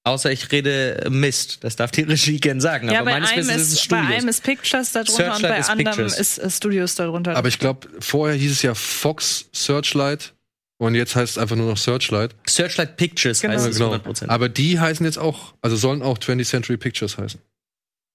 Außer 0.07 0.31
ich 0.31 0.53
rede 0.53 1.05
Mist. 1.11 1.59
Das 1.65 1.75
darf 1.75 1.91
die 1.91 2.03
Regie 2.03 2.39
gern 2.39 2.61
sagen. 2.61 2.89
Ja, 2.91 3.01
aber 3.01 3.07
bei 3.07 3.13
meines 3.21 3.31
einem, 3.33 3.49
Wissens 3.49 3.63
ist 3.63 3.69
es 3.73 3.73
ist, 3.83 3.89
bei 3.89 3.97
Studios. 3.99 4.17
einem 4.19 4.29
ist 4.29 4.43
Pictures 4.45 4.93
darunter 4.93 5.35
und 5.37 5.43
bei 5.43 5.59
ist 5.59 5.69
anderem 5.71 5.93
Pictures. 5.97 6.19
ist 6.19 6.39
äh, 6.39 6.51
Studios 6.51 6.95
darunter. 6.95 7.37
Aber 7.37 7.49
ich 7.49 7.59
glaube, 7.59 7.89
vorher 7.99 8.37
hieß 8.37 8.53
es 8.53 8.63
ja 8.63 8.75
Fox 8.75 9.47
Searchlight 9.53 10.33
und 10.79 10.95
jetzt 10.95 11.17
heißt 11.17 11.33
es 11.33 11.39
einfach 11.39 11.57
nur 11.57 11.69
noch 11.69 11.77
Searchlight. 11.77 12.37
Searchlight 12.47 12.97
Pictures 12.97 13.41
Genau. 13.41 13.55
heißt 13.55 13.67
es 13.67 13.79
Genau. 13.79 13.95
100%. 13.95 14.29
Aber 14.29 14.49
die 14.49 14.79
heißen 14.79 15.05
jetzt 15.05 15.19
auch, 15.19 15.55
also 15.61 15.75
sollen 15.75 16.03
auch 16.03 16.19
20th 16.19 16.45
Century 16.49 16.77
Pictures 16.77 17.19
heißen. 17.19 17.41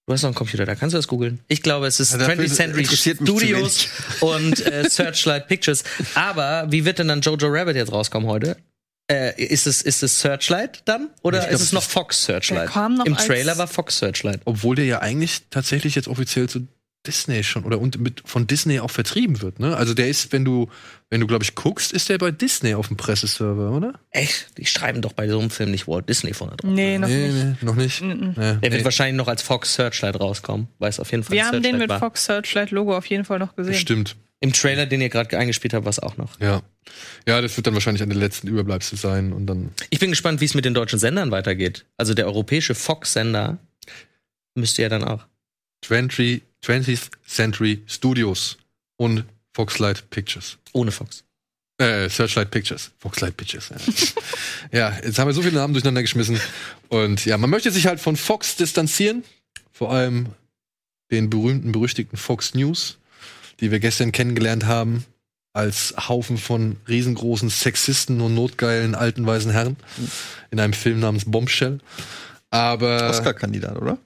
du 0.07 0.13
hast 0.13 0.21
noch 0.21 0.29
einen 0.29 0.35
Computer, 0.35 0.65
da 0.65 0.75
kannst 0.75 0.93
du 0.93 0.97
das 0.97 1.07
googeln. 1.09 1.39
Ich 1.49 1.61
glaube, 1.61 1.87
es 1.87 1.99
ist 1.99 2.13
Ja, 2.13 2.19
dafür 2.19 2.35
20th 2.45 2.53
Century 2.55 2.85
Studios 2.85 3.87
und 4.21 4.65
äh, 4.65 4.89
Searchlight 4.89 5.47
Pictures. 5.49 5.83
Aber 6.15 6.67
wie 6.69 6.85
wird 6.85 6.99
denn 6.99 7.09
dann 7.09 7.19
Jojo 7.19 7.47
Rabbit 7.49 7.75
jetzt 7.75 7.91
rauskommen 7.91 8.29
heute? 8.29 8.55
Äh, 9.11 9.43
ist, 9.43 9.67
es, 9.67 9.81
ist 9.81 10.03
es 10.03 10.19
Searchlight 10.19 10.83
dann? 10.85 11.09
Oder 11.21 11.39
glaub, 11.39 11.51
ist 11.51 11.61
es 11.61 11.71
noch 11.73 11.83
Fox 11.83 12.25
Searchlight? 12.25 12.73
Noch 12.75 13.05
Im 13.05 13.17
Trailer 13.17 13.57
war 13.57 13.67
Fox 13.67 13.99
Searchlight. 13.99 14.41
Obwohl 14.45 14.75
der 14.75 14.85
ja 14.85 14.99
eigentlich 14.99 15.43
tatsächlich 15.49 15.95
jetzt 15.95 16.07
offiziell 16.07 16.47
zu 16.47 16.67
Disney 17.05 17.43
schon 17.43 17.63
oder 17.63 17.79
und 17.79 17.99
mit, 17.99 18.21
von 18.25 18.45
Disney 18.45 18.79
auch 18.79 18.91
vertrieben 18.91 19.41
wird, 19.41 19.59
ne? 19.59 19.75
Also 19.75 19.95
der 19.95 20.07
ist, 20.07 20.31
wenn 20.31 20.45
du, 20.45 20.69
wenn 21.09 21.19
du, 21.19 21.25
glaube 21.25 21.43
ich, 21.43 21.55
guckst, 21.55 21.91
ist 21.91 22.09
der 22.09 22.19
bei 22.19 22.29
Disney 22.29 22.75
auf 22.75 22.89
dem 22.89 22.97
Presseserver, 22.97 23.71
oder? 23.71 23.99
Echt? 24.11 24.55
Die 24.59 24.67
schreiben 24.67 25.01
doch 25.01 25.13
bei 25.13 25.27
so 25.27 25.39
einem 25.39 25.49
Film 25.49 25.71
nicht 25.71 25.87
Walt 25.87 26.07
Disney 26.07 26.33
vorne 26.33 26.57
drauf. 26.57 26.69
nee, 26.69 26.99
noch 26.99 27.07
nee, 27.07 27.27
nicht. 27.29 27.43
nee, 27.43 27.55
noch 27.65 27.75
nicht. 27.75 28.01
Nee, 28.01 28.33
Der 28.35 28.61
wird 28.61 28.73
nee, 28.73 28.83
wahrscheinlich 28.85 29.17
noch 29.17 29.27
als 29.27 29.41
Fox 29.41 29.73
Searchlight 29.73 30.19
rauskommen, 30.19 30.67
weil 30.77 30.89
es 30.89 30.99
auf 30.99 31.09
jeden 31.09 31.23
Fall 31.23 31.35
Wir 31.35 31.47
haben 31.47 31.63
den 31.63 31.79
mit 31.79 31.89
war. 31.89 31.97
Fox 31.97 32.25
Searchlight 32.25 32.69
Logo 32.69 32.95
auf 32.95 33.07
jeden 33.07 33.25
Fall 33.25 33.39
noch 33.39 33.55
gesehen. 33.55 33.73
Stimmt. 33.73 34.15
Im 34.43 34.53
Trailer, 34.53 34.87
den 34.87 35.01
ihr 35.01 35.09
gerade 35.09 35.37
eingespielt 35.37 35.73
habt, 35.73 35.85
war 35.85 35.91
es 35.91 35.99
auch 35.99 36.17
noch. 36.17 36.39
Ja. 36.39 36.63
Ja, 37.27 37.41
das 37.41 37.55
wird 37.57 37.67
dann 37.67 37.75
wahrscheinlich 37.75 38.01
an 38.01 38.09
den 38.09 38.17
letzten 38.19 38.47
Überbleibsel 38.47 38.97
sein 38.97 39.33
und 39.33 39.45
dann. 39.45 39.69
Ich 39.91 39.99
bin 39.99 40.09
gespannt, 40.09 40.41
wie 40.41 40.45
es 40.45 40.55
mit 40.55 40.65
den 40.65 40.73
deutschen 40.73 40.97
Sendern 40.97 41.29
weitergeht. 41.29 41.85
Also 41.97 42.15
der 42.15 42.25
europäische 42.25 42.73
Fox-Sender 42.73 43.59
müsste 44.55 44.81
ja 44.81 44.89
dann 44.89 45.03
auch. 45.03 45.27
20, 45.85 46.41
20th 46.63 47.09
Century 47.25 47.83
Studios 47.85 48.57
und 48.97 49.25
Foxlight 49.53 50.09
Pictures. 50.09 50.57
Ohne 50.73 50.91
Fox. 50.91 51.23
Äh, 51.77 52.09
Searchlight 52.09 52.51
Pictures. 52.51 52.91
Foxlight 52.97 53.37
Pictures. 53.37 53.69
Ja. 53.69 53.77
ja, 54.91 54.99
jetzt 55.03 55.19
haben 55.19 55.27
wir 55.27 55.33
so 55.33 55.41
viele 55.41 55.55
Namen 55.55 55.73
durcheinander 55.73 56.01
geschmissen. 56.01 56.39
Und 56.89 57.25
ja, 57.25 57.37
man 57.37 57.49
möchte 57.49 57.71
sich 57.71 57.87
halt 57.87 57.99
von 57.99 58.15
Fox 58.15 58.55
distanzieren. 58.55 59.23
Vor 59.71 59.91
allem 59.91 60.29
den 61.11 61.29
berühmten, 61.29 61.71
berüchtigten 61.71 62.17
Fox 62.17 62.53
News, 62.53 62.97
die 63.61 63.71
wir 63.71 63.79
gestern 63.79 64.11
kennengelernt 64.11 64.65
haben. 64.65 65.05
als 65.53 65.93
Haufen 66.07 66.37
von 66.37 66.77
riesengroßen 66.87 67.49
Sexisten 67.49 68.21
und 68.21 68.33
notgeilen 68.33 68.95
alten 68.95 69.25
weißen 69.25 69.51
Herren 69.51 69.75
in 70.49 70.61
einem 70.61 70.71
Film 70.71 71.01
namens 71.01 71.25
Bombshell. 71.25 71.79
Aber 72.49 73.09
Oscar-Kandidat, 73.09 73.77
oder? 73.77 73.97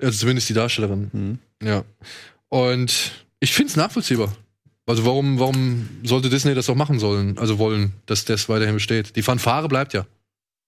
also 0.00 0.18
zumindest 0.18 0.48
die 0.48 0.54
Darstellerin. 0.54 1.38
Ja. 1.62 1.84
Und 2.48 3.12
ich 3.40 3.52
finde 3.52 3.70
es 3.70 3.76
nachvollziehbar. 3.76 4.34
Also 4.86 5.04
warum, 5.04 5.38
warum 5.38 5.88
sollte 6.02 6.30
Disney 6.30 6.54
das 6.54 6.68
auch 6.68 6.74
machen 6.74 6.98
sollen, 6.98 7.38
also 7.38 7.58
wollen, 7.58 7.92
dass 8.06 8.24
das 8.24 8.48
weiterhin 8.48 8.74
besteht? 8.74 9.14
Die 9.16 9.22
Fanfare 9.22 9.68
bleibt 9.68 9.94
ja. 9.94 10.04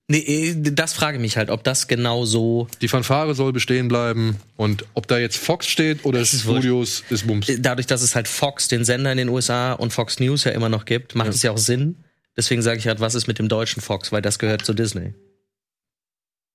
Nee, 0.08 0.18
eh, 0.18 0.54
das 0.56 0.92
frage 0.92 1.18
mich 1.18 1.36
halt, 1.36 1.48
ob 1.48 1.64
das 1.64 1.86
genau 1.88 2.24
so. 2.26 2.66
Die 2.82 2.88
Fanfare 2.88 3.34
soll 3.34 3.52
bestehen 3.52 3.88
bleiben 3.88 4.36
und 4.56 4.84
ob 4.94 5.06
da 5.06 5.18
jetzt 5.18 5.36
Fox 5.38 5.66
steht 5.68 6.04
oder 6.04 6.18
Das 6.18 6.34
ist 6.34 6.42
Studios, 6.42 7.04
ist 7.08 7.26
Bums. 7.26 7.46
Dadurch, 7.60 7.86
dass 7.86 8.02
es 8.02 8.14
halt 8.14 8.28
Fox, 8.28 8.68
den 8.68 8.84
Sender 8.84 9.12
in 9.12 9.18
den 9.18 9.28
USA 9.28 9.72
und 9.72 9.92
Fox 9.92 10.18
News 10.20 10.44
ja 10.44 10.50
immer 10.52 10.68
noch 10.68 10.84
gibt, 10.84 11.14
macht 11.14 11.28
Ja. 11.28 11.32
es 11.34 11.42
ja 11.42 11.50
auch 11.52 11.58
Sinn. 11.58 11.96
Deswegen 12.36 12.62
sage 12.62 12.78
ich 12.78 12.86
halt, 12.88 13.00
was 13.00 13.14
ist 13.14 13.26
mit 13.26 13.38
dem 13.38 13.48
deutschen 13.48 13.80
Fox, 13.82 14.10
weil 14.12 14.22
das 14.22 14.38
gehört 14.38 14.64
zu 14.66 14.74
Disney. 14.74 15.14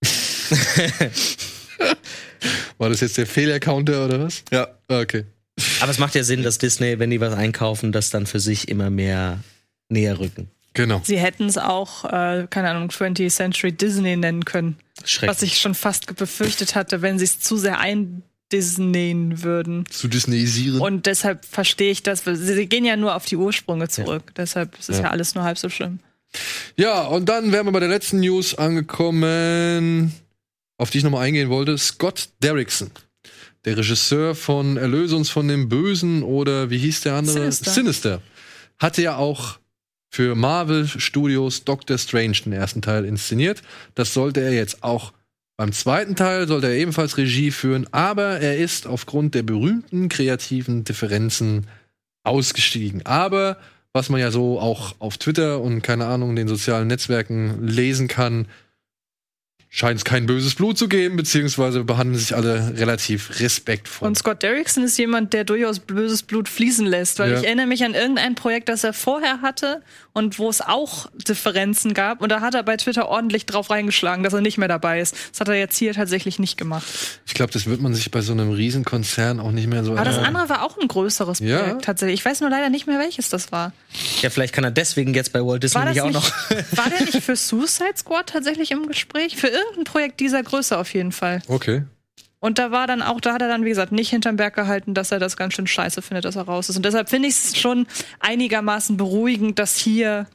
War 2.77 2.89
das 2.89 3.01
jetzt 3.01 3.17
der 3.17 3.25
Fehlercounter 3.27 4.05
oder 4.05 4.21
was? 4.21 4.43
Ja. 4.51 4.67
Ah, 4.87 4.99
Okay. 4.99 5.25
Aber 5.81 5.89
es 5.89 5.97
macht 5.97 6.13
ja 6.13 6.23
Sinn, 6.23 6.43
dass 6.43 6.59
Disney, 6.59 6.99
wenn 6.99 7.09
die 7.09 7.19
was 7.19 7.33
einkaufen, 7.33 7.91
das 7.91 8.11
dann 8.11 8.27
für 8.27 8.39
sich 8.39 8.67
immer 8.67 8.91
mehr 8.91 9.43
näher 9.89 10.19
rücken. 10.19 10.51
Genau. 10.77 11.01
Sie 11.03 11.17
hätten 11.17 11.45
es 11.45 11.57
auch, 11.57 12.05
äh, 12.05 12.45
keine 12.49 12.69
Ahnung, 12.69 12.89
20th 12.89 13.31
Century 13.31 13.71
Disney 13.71 14.15
nennen 14.15 14.45
können. 14.45 14.77
Schrecklich. 15.03 15.29
Was 15.35 15.41
ich 15.41 15.57
schon 15.59 15.73
fast 15.73 16.15
befürchtet 16.15 16.75
hatte, 16.75 17.01
wenn 17.01 17.17
sie 17.17 17.25
es 17.25 17.39
zu 17.39 17.57
sehr 17.57 17.79
eindisneyen 17.79 19.43
würden. 19.43 19.85
Zu 19.89 20.07
Disneyisieren. 20.07 20.79
Und 20.79 21.07
deshalb 21.07 21.45
verstehe 21.45 21.89
ich 21.91 22.03
das. 22.03 22.23
Sie 22.25 22.67
gehen 22.67 22.85
ja 22.85 22.95
nur 22.95 23.15
auf 23.15 23.25
die 23.25 23.37
Ursprünge 23.37 23.89
zurück. 23.89 24.33
Deshalb 24.37 24.77
ist 24.77 24.89
es 24.89 24.97
Ja. 24.97 25.05
ja. 25.05 25.09
alles 25.09 25.33
nur 25.33 25.43
halb 25.43 25.57
so 25.57 25.67
schlimm. 25.69 25.99
Ja, 26.75 27.01
und 27.05 27.27
dann 27.27 27.51
wären 27.51 27.65
wir 27.65 27.71
bei 27.71 27.79
der 27.79 27.89
letzten 27.89 28.19
News 28.19 28.53
angekommen, 28.55 30.13
auf 30.77 30.91
die 30.91 30.99
ich 30.99 31.03
nochmal 31.03 31.25
eingehen 31.25 31.49
wollte. 31.49 31.75
Scott 31.79 32.29
Derrickson, 32.43 32.91
der 33.65 33.77
Regisseur 33.77 34.35
von 34.35 34.77
Erlöse 34.77 35.15
uns 35.15 35.31
von 35.31 35.47
dem 35.47 35.69
Bösen 35.69 36.21
oder 36.21 36.69
wie 36.69 36.77
hieß 36.77 37.01
der 37.01 37.15
andere? 37.15 37.39
Sinister. 37.39 37.71
Sinister. 37.71 38.21
Hatte 38.77 39.01
ja 39.01 39.15
auch 39.15 39.57
für 40.17 40.33
Marvel 40.33 40.87
Studios 40.87 41.63
Doctor 41.63 41.95
Strange 41.99 42.37
den 42.43 42.51
ersten 42.51 42.81
Teil 42.81 43.05
inszeniert. 43.05 43.61
Das 43.93 44.15
sollte 44.15 44.41
er 44.41 44.51
jetzt 44.51 44.81
auch 44.81 45.13
beim 45.57 45.71
zweiten 45.71 46.15
Teil, 46.15 46.47
sollte 46.47 46.65
er 46.65 46.73
ebenfalls 46.73 47.17
Regie 47.17 47.51
führen, 47.51 47.85
aber 47.93 48.39
er 48.39 48.57
ist 48.57 48.87
aufgrund 48.87 49.35
der 49.35 49.43
berühmten 49.43 50.09
kreativen 50.09 50.83
Differenzen 50.83 51.67
ausgestiegen. 52.23 53.05
Aber 53.05 53.57
was 53.93 54.09
man 54.09 54.19
ja 54.19 54.31
so 54.31 54.59
auch 54.59 54.95
auf 54.97 55.19
Twitter 55.19 55.61
und 55.61 55.83
keine 55.83 56.07
Ahnung, 56.07 56.35
den 56.35 56.47
sozialen 56.47 56.87
Netzwerken 56.87 57.67
lesen 57.67 58.07
kann, 58.07 58.47
scheint 59.77 59.99
es 59.99 60.05
kein 60.05 60.25
böses 60.25 60.55
Blut 60.55 60.75
zu 60.75 60.87
geben, 60.87 61.17
beziehungsweise 61.17 61.83
behandeln 61.83 62.17
sich 62.17 62.35
alle 62.35 62.73
relativ 62.77 63.39
respektvoll. 63.39 64.07
Und 64.07 64.17
Scott 64.17 64.41
Derrickson 64.41 64.83
ist 64.83 64.97
jemand, 64.97 65.33
der 65.33 65.43
durchaus 65.43 65.77
böses 65.77 66.23
Blut 66.23 66.49
fließen 66.49 66.87
lässt, 66.87 67.19
weil 67.19 67.31
Ja. 67.31 67.37
ich 67.39 67.45
erinnere 67.45 67.67
mich 67.67 67.83
an 67.83 67.93
irgendein 67.93 68.33
Projekt, 68.33 68.69
das 68.69 68.83
er 68.83 68.93
vorher 68.93 69.41
hatte 69.43 69.83
und 70.13 70.39
wo 70.39 70.49
es 70.49 70.61
auch 70.61 71.05
Differenzen 71.29 71.93
gab. 71.93 72.23
Und 72.23 72.29
da 72.31 72.41
hat 72.41 72.55
er 72.55 72.63
bei 72.63 72.75
Twitter 72.75 73.07
ordentlich 73.07 73.45
drauf 73.45 73.69
reingeschlagen, 73.69 74.23
dass 74.23 74.33
er 74.33 74.41
nicht 74.41 74.57
mehr 74.57 74.67
dabei 74.67 74.99
ist. 74.99 75.15
Das 75.31 75.41
hat 75.41 75.47
er 75.49 75.53
jetzt 75.55 75.77
hier 75.77 75.93
tatsächlich 75.93 76.39
nicht 76.39 76.57
gemacht. 76.57 76.87
ich 77.27 77.35
glaube, 77.35 77.53
das 77.53 77.67
wird 77.67 77.79
man 77.79 77.93
sich 77.93 78.09
bei 78.09 78.21
so 78.21 78.31
einem 78.31 78.49
Riesenkonzern 78.51 79.39
auch 79.39 79.51
nicht 79.51 79.67
mehr 79.67 79.83
so 79.83 79.91
Aber 79.91 80.05
das 80.05 80.17
andere 80.17 80.49
war 80.49 80.63
auch 80.63 80.79
ein 80.79 80.87
größeres 80.87 81.37
Ja. 81.39 81.59
Projekt 81.59 81.85
tatsächlich. 81.85 82.21
Ich 82.21 82.25
weiß 82.25 82.41
nur 82.41 82.49
leider 82.49 82.69
nicht 82.71 82.87
mehr, 82.87 82.97
welches 82.97 83.29
das 83.29 83.51
war. 83.51 83.73
Ja, 84.23 84.31
vielleicht 84.31 84.53
kann 84.55 84.63
er 84.63 84.71
deswegen 84.71 85.13
jetzt 85.13 85.33
bei 85.33 85.45
Walt 85.45 85.61
Disney 85.61 85.81
War, 85.81 85.85
das 85.85 85.93
nicht 85.93 86.03
auch 86.03 86.11
noch. 86.11 86.31
war 86.71 86.89
der 86.89 87.05
nicht 87.05 87.21
für 87.21 87.35
Suicide 87.35 87.93
Squad 87.95 88.27
tatsächlich 88.29 88.71
im 88.71 88.87
Gespräch? 88.87 89.37
Für 89.37 89.47
irgendein 89.69 89.91
Projekt 89.91 90.19
dieser 90.19 90.43
Größe 90.43 90.77
auf 90.77 90.93
jeden 90.93 91.11
Fall. 91.11 91.41
Okay. 91.47 91.83
Und 92.39 92.59
da 92.59 92.71
war 92.71 92.85
dann 92.85 93.01
auch, 93.01 93.19
da 93.19 93.33
hat 93.33 93.41
er 93.41 93.47
dann, 93.47 93.65
wie 93.65 93.69
gesagt, 93.69 93.91
nicht 93.91 94.09
hinterm 94.09 94.35
Berg 94.35 94.55
gehalten, 94.55 94.93
dass 94.93 95.11
er 95.11 95.19
das 95.19 95.37
ganz 95.37 95.53
schön 95.55 95.65
scheiße 95.67 96.01
findet, 96.01 96.25
dass 96.25 96.35
er 96.35 96.43
raus 96.43 96.69
ist. 96.69 96.77
Und 96.77 96.85
deshalb 96.85 97.09
finde 97.09 97.27
ich 97.29 97.35
es 97.35 97.57
schon 97.57 97.87
einigermaßen 98.19 98.95
beruhigend, 98.95 99.57
dass 99.57 99.75
hier 99.75 100.27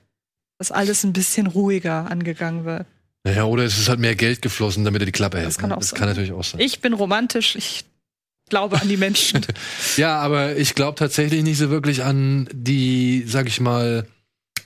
das 0.59 0.73
alles 0.73 1.05
ein 1.05 1.13
bisschen 1.13 1.47
ruhiger 1.47 2.11
angegangen 2.11 2.65
wird. 2.65 2.87
Naja, 3.25 3.45
oder 3.45 3.65
es 3.65 3.79
ist 3.79 3.89
halt 3.89 4.01
mehr 4.01 4.17
Geld 4.17 4.43
geflossen, 4.43 4.85
damit 4.85 5.03
er 5.03 5.07
die 5.07 5.13
Klappe 5.13 5.37
hält. 5.39 5.47
Das 5.47 5.59
kann 5.59 5.69
ne? 5.71 5.77
auch 5.77 5.81
das 5.81 5.91
sein. 5.91 5.99
kann 6.01 6.09
natürlich 6.09 6.33
auch 6.33 6.43
sein. 6.43 6.61
Ich 6.61 6.81
bin 6.81 6.93
romantisch, 6.93 7.55
ich 7.55 7.85
glaube 8.49 8.81
an 8.81 8.89
die 8.89 8.97
Menschen. 8.97 9.47
Ja, 9.97 10.19
aber 10.21 10.57
ich 10.57 10.75
glaube 10.75 10.99
tatsächlich 10.99 11.43
nicht 11.45 11.59
so 11.59 11.71
wirklich 11.71 12.03
an 12.03 12.49
die, 12.53 13.25
sag 13.27 13.47
ich 13.47 13.61
mal, 13.61 14.07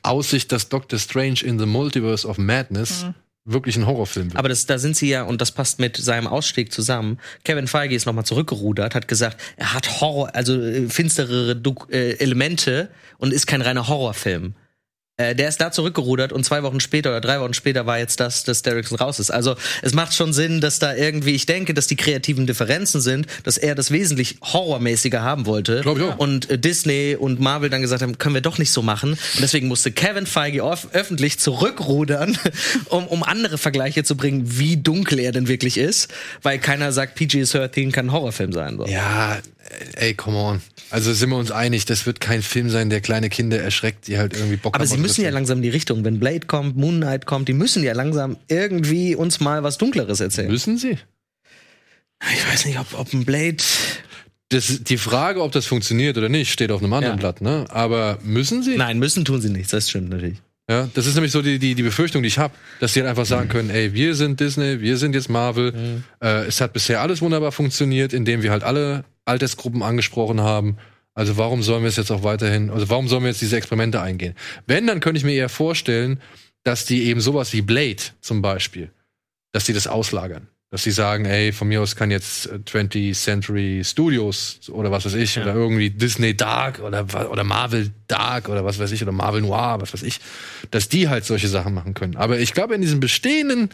Aussicht, 0.02 0.52
dass 0.52 0.68
Doctor 0.70 0.98
Strange 0.98 1.40
in 1.42 1.58
the 1.58 1.66
Multiverse 1.66 2.26
of 2.26 2.38
Madness 2.38 3.04
Mhm. 3.04 3.14
Wirklich 3.46 3.76
ein 3.76 3.86
Horrorfilm 3.86 4.26
wird. 4.26 4.36
Aber 4.36 4.48
das, 4.48 4.66
da 4.66 4.78
sind 4.78 4.96
sie 4.96 5.08
ja, 5.08 5.22
und 5.22 5.40
das 5.40 5.52
passt 5.52 5.78
mit 5.78 5.96
seinem 5.96 6.26
Ausstieg 6.26 6.72
zusammen. 6.72 7.18
Kevin 7.44 7.68
Feige 7.68 7.94
ist 7.94 8.04
nochmal 8.04 8.24
zurückgerudert, 8.24 8.94
hat 8.94 9.08
gesagt, 9.08 9.40
er 9.56 9.72
hat 9.72 10.00
Horror, 10.00 10.34
also 10.34 10.60
äh, 10.60 10.88
finsterere 10.88 11.56
Duk 11.56 11.88
äh, 11.90 12.12
Elemente 12.18 12.90
und 13.18 13.32
ist 13.32 13.46
kein 13.46 13.62
reiner 13.62 13.88
Horrorfilm. 13.88 14.54
Äh, 15.18 15.34
der 15.34 15.48
ist 15.48 15.62
da 15.62 15.72
zurückgerudert 15.72 16.30
und 16.30 16.44
zwei 16.44 16.62
Wochen 16.62 16.78
später 16.78 17.08
oder 17.08 17.22
drei 17.22 17.40
Wochen 17.40 17.54
später 17.54 17.86
war 17.86 17.98
jetzt 17.98 18.20
das, 18.20 18.44
dass 18.44 18.60
Derrickson 18.60 18.98
raus 18.98 19.18
ist. 19.18 19.30
Also 19.30 19.56
es 19.80 19.94
macht 19.94 20.14
schon 20.14 20.34
Sinn, 20.34 20.60
dass 20.60 20.78
da 20.78 20.94
irgendwie, 20.94 21.30
ich 21.30 21.46
denke, 21.46 21.72
dass 21.72 21.86
die 21.86 21.96
kreativen 21.96 22.46
Differenzen 22.46 23.00
sind, 23.00 23.26
dass 23.44 23.56
er 23.56 23.74
das 23.74 23.90
wesentlich 23.90 24.36
horrormäßiger 24.42 25.22
haben 25.22 25.46
wollte. 25.46 25.80
Glaub 25.80 25.96
ich 25.96 26.04
auch. 26.04 26.18
Und 26.18 26.50
äh, 26.50 26.58
Disney 26.58 27.16
und 27.18 27.40
Marvel 27.40 27.70
dann 27.70 27.80
gesagt 27.80 28.02
haben, 28.02 28.18
können 28.18 28.34
wir 28.34 28.42
doch 28.42 28.58
nicht 28.58 28.70
so 28.70 28.82
machen. 28.82 29.12
Und 29.12 29.40
deswegen 29.40 29.68
musste 29.68 29.90
Kevin 29.90 30.26
Feige 30.26 30.62
öf 30.62 30.88
öffentlich 30.92 31.38
zurückrudern, 31.38 32.36
um, 32.90 33.06
um 33.06 33.22
andere 33.22 33.56
Vergleiche 33.56 34.04
zu 34.04 34.18
bringen, 34.18 34.58
wie 34.58 34.76
dunkel 34.76 35.18
er 35.18 35.32
denn 35.32 35.48
wirklich 35.48 35.78
ist. 35.78 36.12
Weil 36.42 36.58
keiner 36.58 36.92
sagt, 36.92 37.18
PG-13 37.18 37.90
kann 37.90 38.06
ein 38.06 38.12
Horrorfilm 38.12 38.52
sein. 38.52 38.76
So. 38.76 38.84
ja, 38.86 39.38
ey, 39.94 40.12
come 40.12 40.36
on. 40.36 40.62
Also 40.90 41.12
sind 41.12 41.30
wir 41.30 41.36
uns 41.36 41.50
einig, 41.50 41.84
das 41.84 42.06
wird 42.06 42.20
kein 42.20 42.42
Film 42.42 42.70
sein, 42.70 42.90
der 42.90 43.00
kleine 43.00 43.28
Kinder 43.28 43.60
erschreckt, 43.60 44.06
die 44.06 44.18
halt 44.18 44.34
irgendwie 44.34 44.56
Bock 44.56 44.74
Aber 44.74 44.82
haben. 44.82 44.88
sie 44.88 44.94
auf 44.94 45.00
müssen 45.00 45.24
ja 45.24 45.30
langsam 45.30 45.58
in 45.58 45.62
die 45.62 45.68
Richtung. 45.70 46.04
Wenn 46.04 46.20
Blade 46.20 46.46
kommt, 46.46 46.76
Moon 46.76 46.96
Knight 46.96 47.26
kommt, 47.26 47.48
die 47.48 47.52
müssen 47.52 47.82
ja 47.82 47.92
langsam 47.92 48.36
irgendwie 48.48 49.14
uns 49.16 49.40
mal 49.40 49.62
was 49.62 49.78
Dunkleres 49.78 50.20
erzählen. 50.20 50.48
Müssen 50.50 50.78
sie? 50.78 50.98
Ich 52.32 52.52
weiß 52.52 52.64
nicht, 52.66 52.78
ob, 52.78 52.98
ob 52.98 53.12
ein 53.12 53.24
Blade. 53.24 53.56
Das, 54.48 54.84
die 54.84 54.96
Frage, 54.96 55.42
ob 55.42 55.50
das 55.52 55.66
funktioniert 55.66 56.16
oder 56.16 56.28
nicht, 56.28 56.52
steht 56.52 56.70
auf 56.70 56.80
einem 56.82 56.92
anderen 56.92 57.16
Ja. 57.16 57.20
Blatt, 57.20 57.40
ne? 57.40 57.64
Aber 57.68 58.18
müssen 58.22 58.62
sie? 58.62 58.76
Nein, 58.76 58.98
müssen 59.00 59.24
tun 59.24 59.40
sie 59.40 59.50
nichts, 59.50 59.72
das 59.72 59.90
stimmt 59.90 60.10
natürlich. 60.10 60.38
Ja, 60.68 60.88
das 60.94 61.06
ist 61.06 61.14
nämlich 61.14 61.30
so 61.30 61.42
die, 61.42 61.60
die, 61.60 61.76
die 61.76 61.82
Befürchtung, 61.82 62.22
die 62.22 62.28
ich 62.28 62.38
habe, 62.38 62.52
dass 62.80 62.92
sie 62.92 63.00
halt 63.00 63.08
einfach 63.08 63.24
sagen 63.24 63.48
können, 63.48 63.70
ey, 63.70 63.92
wir 63.94 64.16
sind 64.16 64.40
Disney, 64.40 64.80
wir 64.80 64.96
sind 64.96 65.14
jetzt 65.14 65.28
Marvel. 65.28 66.02
Äh, 66.20 66.46
es 66.46 66.60
hat 66.60 66.72
bisher 66.72 67.00
alles 67.00 67.22
wunderbar 67.22 67.52
funktioniert, 67.52 68.12
indem 68.12 68.42
wir 68.42 68.50
halt 68.50 68.64
alle 68.64 69.04
Altersgruppen 69.24 69.84
angesprochen 69.84 70.40
haben. 70.40 70.76
Also 71.14 71.36
warum 71.36 71.62
sollen 71.62 71.82
wir 71.82 71.88
es 71.88 71.96
jetzt 71.96 72.10
auch 72.10 72.24
weiterhin, 72.24 72.70
also 72.70 72.88
warum 72.90 73.06
sollen 73.06 73.22
wir 73.22 73.28
jetzt 73.28 73.40
diese 73.40 73.56
Experimente 73.56 74.02
eingehen? 74.02 74.34
Wenn, 74.66 74.86
dann 74.86 75.00
könnte 75.00 75.18
ich 75.18 75.24
mir 75.24 75.34
eher 75.34 75.48
vorstellen, 75.48 76.20
dass 76.64 76.84
die 76.84 77.04
eben 77.04 77.20
sowas 77.20 77.52
wie 77.52 77.62
Blade 77.62 78.02
zum 78.20 78.42
Beispiel, 78.42 78.90
dass 79.52 79.64
die 79.64 79.72
das 79.72 79.86
auslagern. 79.86 80.48
Dass 80.70 80.82
sie 80.82 80.90
sagen, 80.90 81.26
ey, 81.26 81.52
von 81.52 81.68
mir 81.68 81.80
aus 81.80 81.94
kann 81.94 82.10
jetzt 82.10 82.46
äh, 82.46 82.56
20th 82.56 83.14
Century 83.14 83.82
Studios 83.84 84.58
oder 84.68 84.90
was 84.90 85.04
weiß 85.04 85.14
ich, 85.14 85.38
oder 85.38 85.54
irgendwie 85.54 85.90
Disney 85.90 86.36
Dark 86.36 86.80
oder, 86.80 87.06
oder 87.30 87.44
Marvel 87.44 87.92
Dark 88.08 88.48
oder 88.48 88.64
was 88.64 88.78
weiß 88.80 88.90
ich, 88.90 89.00
oder 89.02 89.12
Marvel 89.12 89.42
Noir, 89.42 89.76
was 89.80 89.92
weiß 89.94 90.02
ich, 90.02 90.18
dass 90.72 90.88
die 90.88 91.08
halt 91.08 91.24
solche 91.24 91.46
Sachen 91.48 91.72
machen 91.72 91.94
können. 91.94 92.16
Aber 92.16 92.40
ich 92.40 92.52
glaube, 92.52 92.74
in 92.74 92.80
diesem 92.82 92.98
bestehenden 92.98 93.70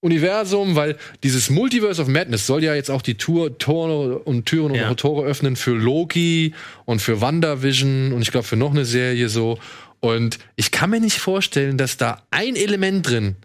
Universum, 0.00 0.76
weil 0.76 0.96
dieses 1.22 1.50
Multiverse 1.50 2.00
of 2.00 2.08
Madness 2.08 2.46
soll 2.46 2.62
ja 2.64 2.74
jetzt 2.74 2.90
auch 2.90 3.02
die 3.02 3.14
Tour, 3.16 3.56
Tore 3.58 4.18
und 4.18 4.46
Türen 4.46 4.74
Ja. 4.74 4.88
und 4.90 5.00
Tore 5.00 5.26
öffnen 5.26 5.56
für 5.56 5.72
Loki 5.72 6.54
und 6.84 7.00
für 7.00 7.20
WandaVision 7.20 8.12
und 8.12 8.22
ich 8.22 8.30
glaube 8.30 8.46
für 8.46 8.56
noch 8.56 8.70
eine 8.72 8.84
Serie 8.86 9.28
so. 9.28 9.58
Und 10.00 10.38
ich 10.56 10.70
kann 10.70 10.90
mir 10.90 11.00
nicht 11.00 11.18
vorstellen, 11.18 11.78
dass 11.78 11.96
da 11.96 12.22
ein 12.30 12.56
Element 12.56 13.08
drin 13.08 13.36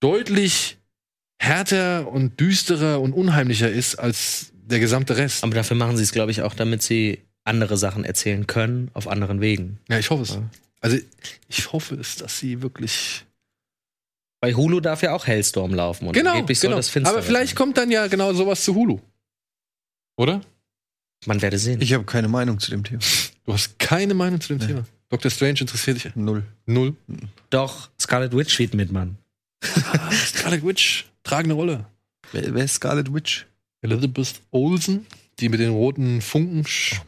deutlich 0.00 0.75
härter 1.38 2.08
und 2.08 2.38
düsterer 2.40 3.00
und 3.00 3.12
unheimlicher 3.12 3.70
ist 3.70 3.96
als 3.96 4.52
der 4.52 4.80
gesamte 4.80 5.16
Rest. 5.16 5.44
Aber 5.44 5.54
dafür 5.54 5.76
machen 5.76 5.96
sie 5.96 6.02
es, 6.02 6.12
glaube 6.12 6.30
ich, 6.30 6.42
auch, 6.42 6.54
damit 6.54 6.82
sie 6.82 7.20
andere 7.44 7.76
Sachen 7.76 8.04
erzählen 8.04 8.46
können 8.46 8.90
auf 8.94 9.06
anderen 9.06 9.40
Wegen. 9.40 9.78
Ja, 9.88 9.98
ich 9.98 10.10
hoffe 10.10 10.22
es. 10.24 10.38
Also 10.80 10.98
ich 11.48 11.72
hoffe 11.72 11.94
es, 11.96 12.16
dass 12.16 12.38
sie 12.38 12.62
wirklich 12.62 13.24
Bei 14.40 14.54
Hulu 14.54 14.80
darf 14.80 15.02
ja 15.02 15.14
auch 15.14 15.26
Hellstorm 15.26 15.72
laufen 15.74 16.08
und 16.08 16.12
genau, 16.14 16.32
angeblich 16.32 16.58
soll 16.58 16.68
genau. 16.68 16.78
das 16.78 16.88
finster 16.90 17.10
Aber 17.12 17.22
vielleicht 17.22 17.50
sein. 17.50 17.56
kommt 17.56 17.78
dann 17.78 17.90
ja 17.90 18.06
genau 18.08 18.32
sowas 18.32 18.62
zu 18.64 18.74
Hulu, 18.74 19.00
oder? 20.16 20.40
Man 21.24 21.40
werde 21.42 21.58
sehen. 21.58 21.80
Ich 21.80 21.92
habe 21.94 22.04
keine 22.04 22.28
Meinung 22.28 22.58
zu 22.60 22.70
dem 22.70 22.84
Thema. 22.84 23.00
Du 23.44 23.52
hast 23.52 23.78
keine 23.78 24.14
Meinung 24.14 24.40
zu 24.40 24.48
dem 24.54 24.66
Thema. 24.66 24.84
Dr. 25.08 25.30
Strange 25.30 25.60
interessiert 25.60 26.04
dich 26.04 26.14
Null. 26.16 26.44
null. 26.66 26.94
Doch, 27.50 27.88
Scarlet 28.00 28.32
Witch 28.36 28.52
spielt 28.52 28.74
mit, 28.74 28.92
Mann. 28.92 29.16
Scarlet 30.12 30.64
Witch, 30.64 31.06
tragende 31.26 31.54
Rolle. 31.54 31.86
Wer, 32.32 32.54
wer 32.54 32.64
ist 32.64 32.74
Scarlet 32.74 33.12
Witch? 33.12 33.46
Elizabeth 33.82 34.40
Olsen, 34.50 35.06
die 35.38 35.48
mit 35.48 35.60
den 35.60 35.70
roten 35.70 36.20
Funken. 36.22 36.64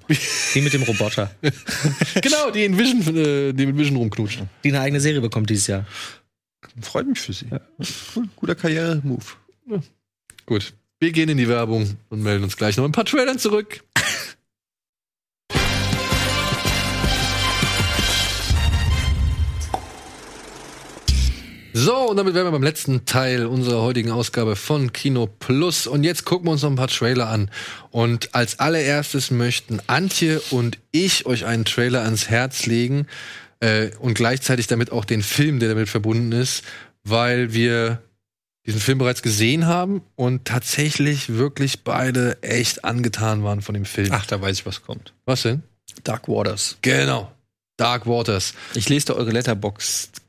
Die 0.55 0.61
mit 0.63 0.73
dem 0.73 0.83
Roboter, 0.83 1.31
genau, 2.23 2.51
die 2.51 2.65
in 2.65 2.79
Vision, 2.79 3.03
äh, 3.15 3.53
die 3.53 3.67
mit 3.67 3.77
Vision 3.77 3.97
rumknutschen. 3.97 4.49
die 4.65 4.71
eine 4.71 4.81
eigene 4.81 4.99
Serie 4.99 5.21
bekommt 5.21 5.51
dieses 5.51 5.67
Jahr. 5.67 5.87
Freut 6.81 7.07
mich 7.07 7.21
für 7.21 7.35
sie. 7.35 7.47
Cool, 8.17 8.29
guter 8.35 8.55
Karriere-Move. 8.55 9.25
Gut. 10.47 10.73
Wir 11.01 11.13
gehen 11.13 11.29
in 11.29 11.37
die 11.37 11.49
Werbung 11.49 11.99
und 12.09 12.23
melden 12.23 12.45
uns 12.45 12.57
gleich 12.57 12.79
noch 12.79 12.85
ein 12.87 12.93
paar 12.93 13.05
Trailern 13.05 13.39
zurück. 13.39 13.85
So, 21.81 22.11
und 22.11 22.17
damit 22.17 22.35
wären 22.35 22.45
wir 22.45 22.51
beim 22.51 22.65
letzten 22.65 23.05
Teil 23.05 23.47
unserer 23.47 23.83
heutigen 23.83 24.11
Ausgabe 24.11 24.57
von 24.57 24.93
Kino 24.93 25.29
Plus. 25.29 25.87
Und 25.87 26.03
jetzt 26.03 26.25
gucken 26.25 26.49
wir 26.49 26.51
uns 26.51 26.63
noch 26.63 26.71
ein 26.71 26.77
paar 26.77 26.89
Trailer 26.89 27.29
an. 27.29 27.53
Und 27.93 28.35
als 28.35 28.59
allererstes 28.59 29.31
möchten 29.31 29.79
Antje 29.87 30.41
und 30.51 30.79
ich 30.91 31.25
euch 31.27 31.45
einen 31.45 31.65
Trailer 31.65 32.03
ans 32.03 32.29
Herz 32.29 32.67
legen 32.67 33.07
äh, 33.61 33.91
und 34.01 34.15
gleichzeitig 34.15 34.67
damit 34.67 34.91
auch 34.91 35.05
den 35.05 35.23
Film, 35.23 35.61
der 35.61 35.69
damit 35.69 35.89
verbunden 35.89 36.33
ist, 36.33 36.65
weil 37.05 37.53
wir 37.53 38.03
diesen 38.67 38.81
Film 38.81 38.99
bereits 38.99 39.23
gesehen 39.23 39.67
haben 39.67 40.03
und 40.17 40.47
tatsächlich 40.47 41.35
wirklich 41.35 41.85
beide 41.85 42.43
echt 42.43 42.85
angetan 42.85 43.45
waren 43.45 43.63
von 43.63 43.75
dem 43.75 43.85
Film. 43.85 44.09
Ach, 44.11 44.27
da 44.27 44.41
weiß 44.41 44.59
ich, 44.59 44.67
was 44.67 44.83
kommt. 44.83 45.13
was 45.27 45.43
denn? 45.43 45.63
Dark 46.03 46.27
Waters. 46.27 46.77
Genau. 46.83 47.31
Dark 47.77 48.09
Waters. 48.09 48.55
Ich 48.75 48.89
lese 48.89 49.07
da 49.07 49.13
eure 49.13 49.31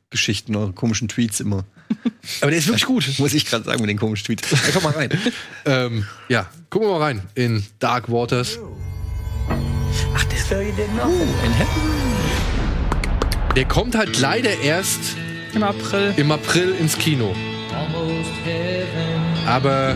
Letterbox-Geschichten, 0.10 0.56
eure 0.56 0.74
komischen 0.74 1.08
Tweets 1.08 1.40
immer. 1.40 1.66
Aber 2.42 2.52
der 2.52 2.60
ist 2.60 2.68
wirklich 2.68 2.86
gut. 2.86 3.08
Muss 3.20 3.34
ich 3.34 3.46
gerade 3.46 3.66
sagen 3.66 3.82
mit 3.82 3.90
den 3.90 3.98
komischen 3.98 4.26
Tweets. 4.26 4.50
Ja, 4.52 4.58
komm 4.74 4.84
mal 4.84 4.94
rein. 4.94 5.10
ähm, 5.66 6.06
ja, 6.28 6.48
gucken 6.70 6.88
wir 6.88 6.94
mal 6.94 7.04
rein 7.04 7.22
in 7.36 7.64
Dark 7.80 8.10
Waters. 8.10 8.60
Der 13.56 13.66
kommt 13.66 13.96
halt 13.96 14.20
leider 14.20 14.60
erst 14.62 15.00
Im 15.54 15.64
April. 15.64 16.14
im 16.18 16.32
April 16.32 16.76
ins 16.80 16.98
Kino. 16.98 17.36
Aber 19.46 19.96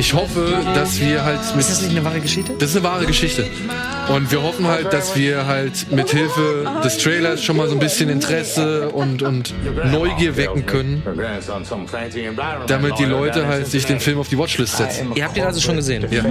ich 0.00 0.14
hoffe, 0.14 0.64
dass 0.74 0.98
wir 0.98 1.24
halt 1.24 1.40
mit. 1.54 1.60
Ist 1.60 1.70
das 1.70 1.82
nicht 1.82 1.90
eine 1.90 2.04
wahre 2.04 2.20
Geschichte? 2.20 2.54
Das 2.58 2.70
ist 2.70 2.76
eine 2.76 2.84
wahre 2.84 3.04
Geschichte. 3.04 3.44
Und 4.08 4.32
wir 4.32 4.42
hoffen 4.42 4.66
halt, 4.66 4.92
dass 4.92 5.14
wir 5.14 5.46
halt 5.46 5.92
mit 5.92 6.08
Hilfe 6.08 6.64
des 6.82 6.96
Trailers 6.98 7.44
schon 7.44 7.58
mal 7.58 7.68
so 7.68 7.74
ein 7.74 7.80
bisschen 7.80 8.08
Interesse 8.08 8.88
und, 8.88 9.22
und 9.22 9.54
Neugier 9.92 10.36
wecken 10.38 10.64
können, 10.64 11.02
damit 12.66 12.98
die 12.98 13.04
Leute 13.04 13.46
halt 13.46 13.66
sich 13.66 13.84
den 13.84 14.00
Film 14.00 14.18
auf 14.18 14.28
die 14.28 14.38
Watchlist 14.38 14.78
setzen. 14.78 15.12
Ihr 15.14 15.24
habt 15.24 15.36
ihn 15.36 15.44
also 15.44 15.60
schon 15.60 15.76
gesehen? 15.76 16.06
Ja. 16.10 16.24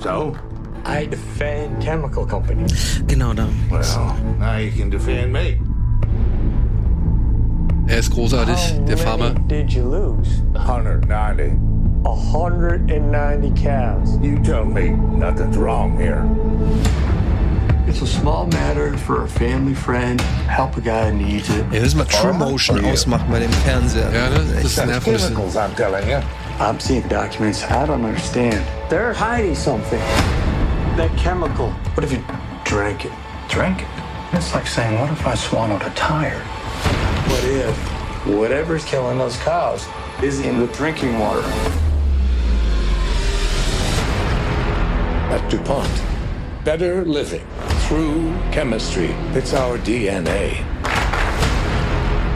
So, 0.00 0.34
I 0.86 1.06
defend 1.06 1.80
chemical 1.80 2.26
companies. 2.26 3.00
Genau 3.06 3.32
da. 3.32 3.46
Well, 3.68 3.80
now 4.38 4.58
you 4.58 4.72
can 4.76 4.90
defend 4.90 5.32
me. 5.32 5.60
Er 7.86 7.98
ist 7.98 8.10
großartig, 8.12 8.80
der 8.88 8.96
Farmer. 8.96 9.30
Did 9.48 9.70
you 9.70 9.82
lose? 9.82 10.42
190. 10.54 11.79
190 12.02 13.62
cows. 13.62 14.18
You 14.18 14.38
tell 14.42 14.64
me 14.64 14.90
nothing's 14.90 15.56
wrong 15.56 15.98
here. 15.98 16.24
It's 17.86 18.02
a 18.02 18.06
small 18.06 18.46
matter 18.46 18.96
for 18.96 19.24
a 19.24 19.28
family 19.28 19.74
friend. 19.74 20.20
Help 20.20 20.76
a 20.76 20.80
guy 20.80 21.10
who 21.10 21.16
needs 21.16 21.50
it. 21.50 21.66
Ja, 21.72 21.80
das 21.80 21.94
mal 21.94 22.04
True 22.06 22.32
Motion 22.32 22.84
ausmachen 22.84 23.28
bei 23.30 23.40
dem 23.40 23.52
Fernseher. 23.52 24.12
Ja, 24.12 24.28
ne? 24.30 24.38
Das 24.62 24.76
That's 24.76 24.86
nervt 24.86 25.04
chemicals, 25.04 25.56
I'm 25.56 25.74
telling 25.74 26.08
you. 26.08 26.20
I'm 26.60 26.78
seeing 26.78 27.06
documents. 27.08 27.64
I 27.64 27.86
don't 27.86 28.04
understand. 28.04 28.64
They're 28.88 29.12
hiding 29.12 29.54
something. 29.54 30.00
That 30.96 31.10
chemical. 31.16 31.70
What 31.94 32.04
if 32.04 32.12
you 32.12 32.22
drank 32.64 33.04
it? 33.04 33.12
Drank 33.48 33.82
it? 33.82 33.88
It's 34.32 34.54
like 34.54 34.66
saying, 34.66 35.00
what 35.00 35.10
if 35.10 35.26
I 35.26 35.34
swallowed 35.34 35.82
a 35.82 35.90
tire? 35.90 36.38
What 37.28 37.44
if 37.44 37.76
whatever's 38.26 38.84
killing 38.84 39.18
those 39.18 39.36
cows 39.38 39.88
is 40.22 40.40
in 40.40 40.60
the 40.60 40.66
drinking 40.68 41.18
water? 41.18 41.42
At 45.30 45.48
DuPont, 45.48 45.88
better 46.64 47.04
living 47.04 47.44
through 47.86 48.34
chemistry. 48.50 49.14
It's 49.34 49.54
our 49.54 49.78
DNA. 49.78 50.64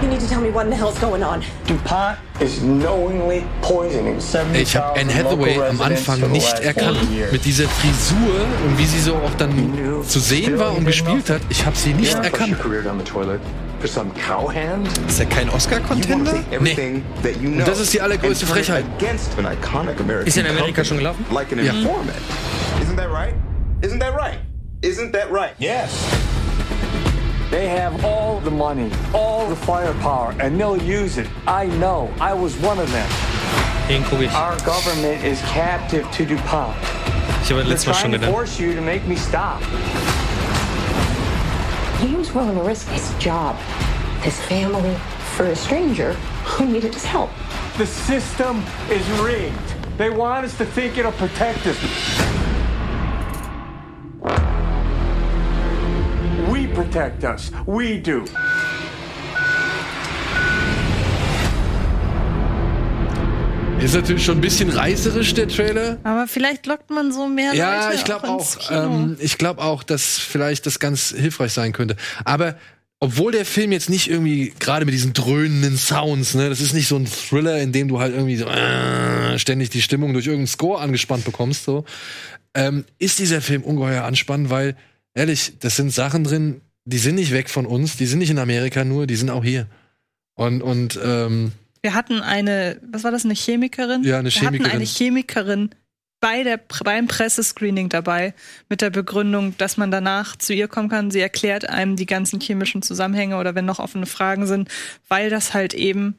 You 0.01 0.09
need 0.09 0.21
to 0.21 0.29
tell 0.29 0.41
me 0.41 0.51
what 0.51 0.67
in 0.67 0.71
the 0.71 0.77
hell's 0.77 0.99
going 1.01 1.25
on. 1.25 1.43
DuPont 1.67 2.19
is 2.41 2.63
knowingly 2.63 3.45
poisoning 3.63 4.21
70,000 4.21 4.63
Ich 4.63 4.77
habe 4.77 5.01
Anne 5.01 5.13
Hathaway 5.13 5.59
am 5.61 5.81
Anfang 5.81 6.31
nicht 6.31 6.61
erkannt. 6.61 6.99
40 6.99 7.11
years. 7.17 7.33
Mit 7.33 7.45
dieser 7.45 7.69
Frisur 7.69 8.47
und 8.65 8.79
wie 8.79 8.87
sie 8.87 9.01
so 9.01 9.15
auch 9.17 9.35
dann 9.39 10.03
zu 10.07 10.21
sehen 10.21 10.59
war 10.59 10.77
und 10.77 10.85
gespielt 10.85 11.31
hat. 11.31 11.41
Ich 11.49 11.67
habe 11.67 11.77
sie 11.77 11.95
nicht 11.95 12.15
erkannt. 12.15 12.57
Ist 13.85 15.19
ja 15.19 15.25
kein 15.27 15.51
Oscar-Contender? 15.51 16.33
Know. 16.33 17.59
Und 17.59 17.69
das 17.69 17.81
ist 17.81 17.93
die 17.93 18.01
allergrößte 18.01 18.47
Frechheit. 18.47 18.85
Ist 20.25 20.37
in 20.39 20.47
Amerika 20.47 20.85
schon 20.85 20.99
gelaufen? 20.99 21.25
Ja. 21.63 21.73
Informant. 22.95 22.95
Isn't 22.95 22.97
that 22.97 23.11
right? 23.11 23.35
Isn't 23.83 23.99
that 23.99 24.15
right? 24.15 24.39
Isn't 24.83 25.13
that 25.13 25.31
right? 25.31 25.55
Yes. 25.59 25.91
They 27.51 27.69
have 27.69 28.05
all 28.05 28.41
the 28.41 28.51
money, 28.51 28.91
all 29.13 29.49
the 29.49 29.57
firepower, 29.57 30.35
and 30.41 30.59
they'll 30.59 30.81
use 30.83 31.19
it. 31.19 31.29
I 31.47 31.67
know. 31.67 32.13
I 32.21 32.35
was 32.35 32.57
one 32.57 32.79
of 32.79 32.91
them. 32.91 33.09
Den. 33.89 34.03
Our 34.31 34.57
government 34.65 35.23
is 35.25 35.41
captive 35.43 36.11
to 36.13 36.25
DuPont. 36.25 36.75
Ich 37.43 37.51
habe 37.51 37.57
They're 37.57 37.65
letztes 37.65 37.87
Mal 37.87 37.95
schon 37.95 38.11
trying 38.11 38.13
to 38.13 38.19
gedacht. 38.19 38.33
force 38.33 38.59
you 38.59 38.75
to 38.75 38.81
make 38.81 39.07
me 39.07 39.15
stop. 39.17 39.61
He 42.01 42.15
was 42.17 42.33
willing 42.33 42.57
to 42.57 42.63
risk 42.63 42.89
his 42.89 43.13
job, 43.19 43.57
his 44.23 44.39
family, 44.41 44.95
for 45.37 45.47
a 45.47 45.57
stranger 45.57 46.15
who 46.45 46.65
needed 46.67 46.95
his 46.95 47.05
help. 47.05 47.31
The 47.77 47.87
system 47.87 48.63
is 48.91 49.07
rigged. 49.21 49.99
They 49.99 50.09
want 50.11 50.47
us 50.47 50.57
to 50.59 50.65
think 50.65 50.97
it'll 50.97 51.13
protect 51.13 51.67
us. 51.67 51.77
We 56.55 56.69
protect 56.69 57.25
us. 57.25 57.51
We 57.67 57.99
do. 57.99 58.23
Ist 63.81 63.95
natürlich 63.97 64.25
schon 64.25 64.39
ein 64.39 64.41
bisschen 64.41 64.71
reißerisch, 64.71 65.35
der 65.35 65.49
Trailer. 65.49 65.99
Aber 66.05 66.29
vielleicht 66.29 66.67
lockt 66.67 66.91
man 66.91 67.11
so 67.11 67.27
mehr 67.27 67.55
Ja, 67.55 67.87
Leute 67.87 67.97
ich 67.97 68.05
glaube 68.05 68.29
auch. 68.29 68.57
Kino. 68.57 68.85
Ähm, 68.85 69.17
ich 69.19 69.37
glaube 69.37 69.63
auch, 69.63 69.83
dass 69.83 70.17
vielleicht 70.19 70.67
das 70.67 70.79
ganz 70.79 71.13
hilfreich 71.17 71.53
sein 71.53 71.73
könnte. 71.73 71.97
Aber 72.25 72.55
obwohl 73.01 73.33
der 73.33 73.47
Film 73.47 73.73
jetzt 73.73 73.91
nicht 73.91 74.09
irgendwie 74.09 74.55
gerade 74.61 74.85
mit 74.85 74.95
diesen 74.95 75.13
dröhnenden 75.13 75.77
Sounds, 75.77 76.35
ne, 76.35 76.51
das 76.51 76.61
ist 76.61 76.73
nicht 76.73 76.87
so 76.87 76.95
ein 76.95 77.07
Thriller, 77.07 77.59
in 77.61 77.73
dem 77.73 77.89
du 77.89 77.99
halt 77.99 78.15
irgendwie 78.15 78.37
so 78.37 78.47
äh, 78.47 79.41
ständig 79.41 79.71
die 79.71 79.83
Stimmung 79.83 80.13
durch 80.13 80.27
irgendeinen 80.27 80.47
Score 80.47 80.81
angespannt 80.81 81.25
bekommst, 81.25 81.65
so, 81.65 81.85
ähm, 82.55 82.85
ist 83.01 83.19
dieser 83.19 83.41
Film 83.41 83.63
ungeheuer 83.63 84.05
anspannend, 84.05 84.51
weil 84.51 84.77
ehrlich, 85.15 85.55
das 85.61 85.77
sind 85.77 85.91
Sachen 85.91 86.25
drin, 86.25 86.61
die 86.85 86.99
sind 86.99 87.15
nicht 87.15 87.33
weg 87.33 87.49
von 87.49 87.67
uns, 87.67 87.97
die 87.97 88.07
sind 88.07 88.19
nicht 88.19 88.31
in 88.31 88.39
Amerika 88.39 88.85
nur, 88.85 89.07
die 89.07 89.17
sind 89.17 89.31
auch 89.31 89.45
hier. 89.45 89.67
Und 90.35 90.63
und 90.63 90.99
ähm, 91.03 91.53
Wir 91.83 91.95
hatten 91.95 92.21
eine, 92.21 92.81
was 92.91 93.05
war 93.05 93.11
das, 93.11 93.25
eine 93.25 93.35
Chemikerin? 93.35 94.03
Ja, 94.03 94.19
eine 94.19 94.29
Wir 94.31 94.41
hatten 94.41 94.47
Chemikerin. 94.55 94.73
eine 94.73 94.85
Chemikerin 94.85 95.71
bei 96.21 96.43
der, 96.43 96.59
beim 96.85 97.07
Pressescreening 97.07 97.91
dabei 97.91 98.33
mit 98.71 98.81
der 98.81 98.89
Begründung, 98.91 99.55
dass 99.59 99.77
man 99.77 99.91
danach 99.91 100.37
zu 100.37 100.55
ihr 100.55 100.69
kommen 100.69 100.89
kann. 100.89 101.11
Sie 101.11 101.21
erklärt 101.21 101.69
einem 101.69 101.97
die 101.97 102.07
ganzen 102.07 102.41
chemischen 102.41 102.81
Zusammenhänge 102.81 103.37
oder 103.37 103.55
wenn 103.55 103.67
noch 103.67 103.79
offene 103.79 104.07
Fragen 104.07 104.47
sind, 104.47 104.71
weil 105.09 105.29
das 105.29 105.53
halt 105.53 105.75
eben 105.75 106.17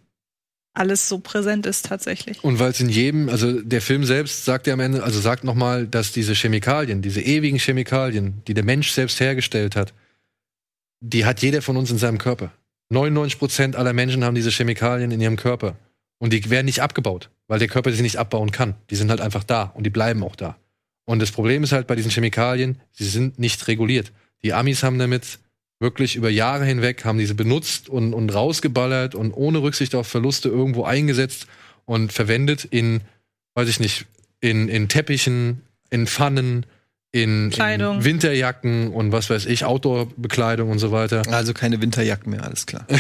alles 0.76 1.10
so 1.10 1.20
präsent 1.20 1.66
ist 1.66 1.86
tatsächlich. 1.86 2.44
Und 2.44 2.60
weil 2.60 2.72
es 2.72 2.80
in 2.80 2.90
jedem, 2.90 3.30
also 3.30 3.62
der 3.62 3.82
Film 3.82 4.04
selbst 4.04 4.46
sagt 4.46 4.68
ja 4.68 4.74
am 4.74 4.80
Ende, 4.80 5.04
also 5.04 5.20
sagt 5.20 5.44
nochmal, 5.44 5.88
dass 5.88 6.12
diese 6.12 6.34
Chemikalien, 6.34 7.02
diese 7.02 7.22
ewigen 7.22 7.58
Chemikalien, 7.58 8.42
die 8.48 8.54
der 8.54 8.64
Mensch 8.64 8.92
selbst 8.92 9.20
hergestellt 9.20 9.76
hat, 9.76 9.94
die 11.00 11.26
hat 11.26 11.42
jeder 11.42 11.62
von 11.62 11.78
uns 11.78 11.92
in 11.92 11.98
seinem 11.98 12.18
Körper. 12.18 12.52
99 12.90 13.40
Prozent 13.40 13.76
aller 13.76 13.94
Menschen 13.94 14.24
haben 14.24 14.36
diese 14.36 14.52
Chemikalien 14.52 15.12
in 15.12 15.22
ihrem 15.22 15.38
Körper. 15.38 15.76
Und 16.18 16.34
die 16.34 16.50
werden 16.50 16.66
nicht 16.66 16.82
abgebaut, 16.82 17.30
weil 17.48 17.60
der 17.60 17.68
Körper 17.68 17.92
sie 17.92 18.02
nicht 18.02 18.18
abbauen 18.18 18.52
kann. 18.52 18.76
Die 18.90 18.96
sind 18.96 19.10
halt 19.10 19.22
einfach 19.22 19.44
da 19.44 19.64
und 19.64 19.84
die 19.84 19.90
bleiben 19.90 20.24
auch 20.24 20.36
da. 20.36 20.58
Und 21.06 21.22
das 21.22 21.32
Problem 21.32 21.64
ist 21.64 21.72
halt 21.72 21.88
bei 21.88 21.96
diesen 21.96 22.12
Chemikalien, 22.12 22.80
sie 22.92 23.06
sind 23.06 23.38
nicht 23.38 23.68
reguliert. 23.68 24.12
Die 24.44 24.54
Amis 24.54 24.84
haben 24.84 24.98
damit 25.00 25.40
wirklich 25.80 26.16
über 26.16 26.30
Jahre 26.30 26.66
hinweg, 26.66 27.06
haben 27.06 27.18
diese 27.18 27.36
benutzt 27.36 27.90
und, 27.90 28.14
und 28.14 28.34
rausgeballert 28.34 29.16
und 29.16 29.34
ohne 29.34 29.62
Rücksicht 29.62 29.96
auf 29.96 30.08
Verluste 30.08 30.50
irgendwo 30.50 30.84
eingesetzt 30.84 31.48
und 31.86 32.14
verwendet 32.14 32.66
in, 32.66 33.02
weiß 33.56 33.68
ich 33.68 33.80
nicht, 33.80 34.06
in, 34.42 34.70
in 34.70 34.88
Teppichen, 34.88 35.62
in 35.90 36.08
Pfannen, 36.08 36.66
in, 37.12 37.50
Kleidung. 37.50 37.98
in 37.98 38.04
Winterjacken 38.06 38.92
und 38.92 39.12
was 39.12 39.30
weiß 39.30 39.46
ich, 39.46 39.66
Outdoor-Bekleidung 39.66 40.70
und 40.70 40.80
so 40.80 40.92
weiter. 40.92 41.22
Also 41.32 41.54
keine 41.54 41.82
Winterjacken 41.82 42.32
mehr, 42.32 42.44
alles 42.44 42.66
klar. 42.66 42.86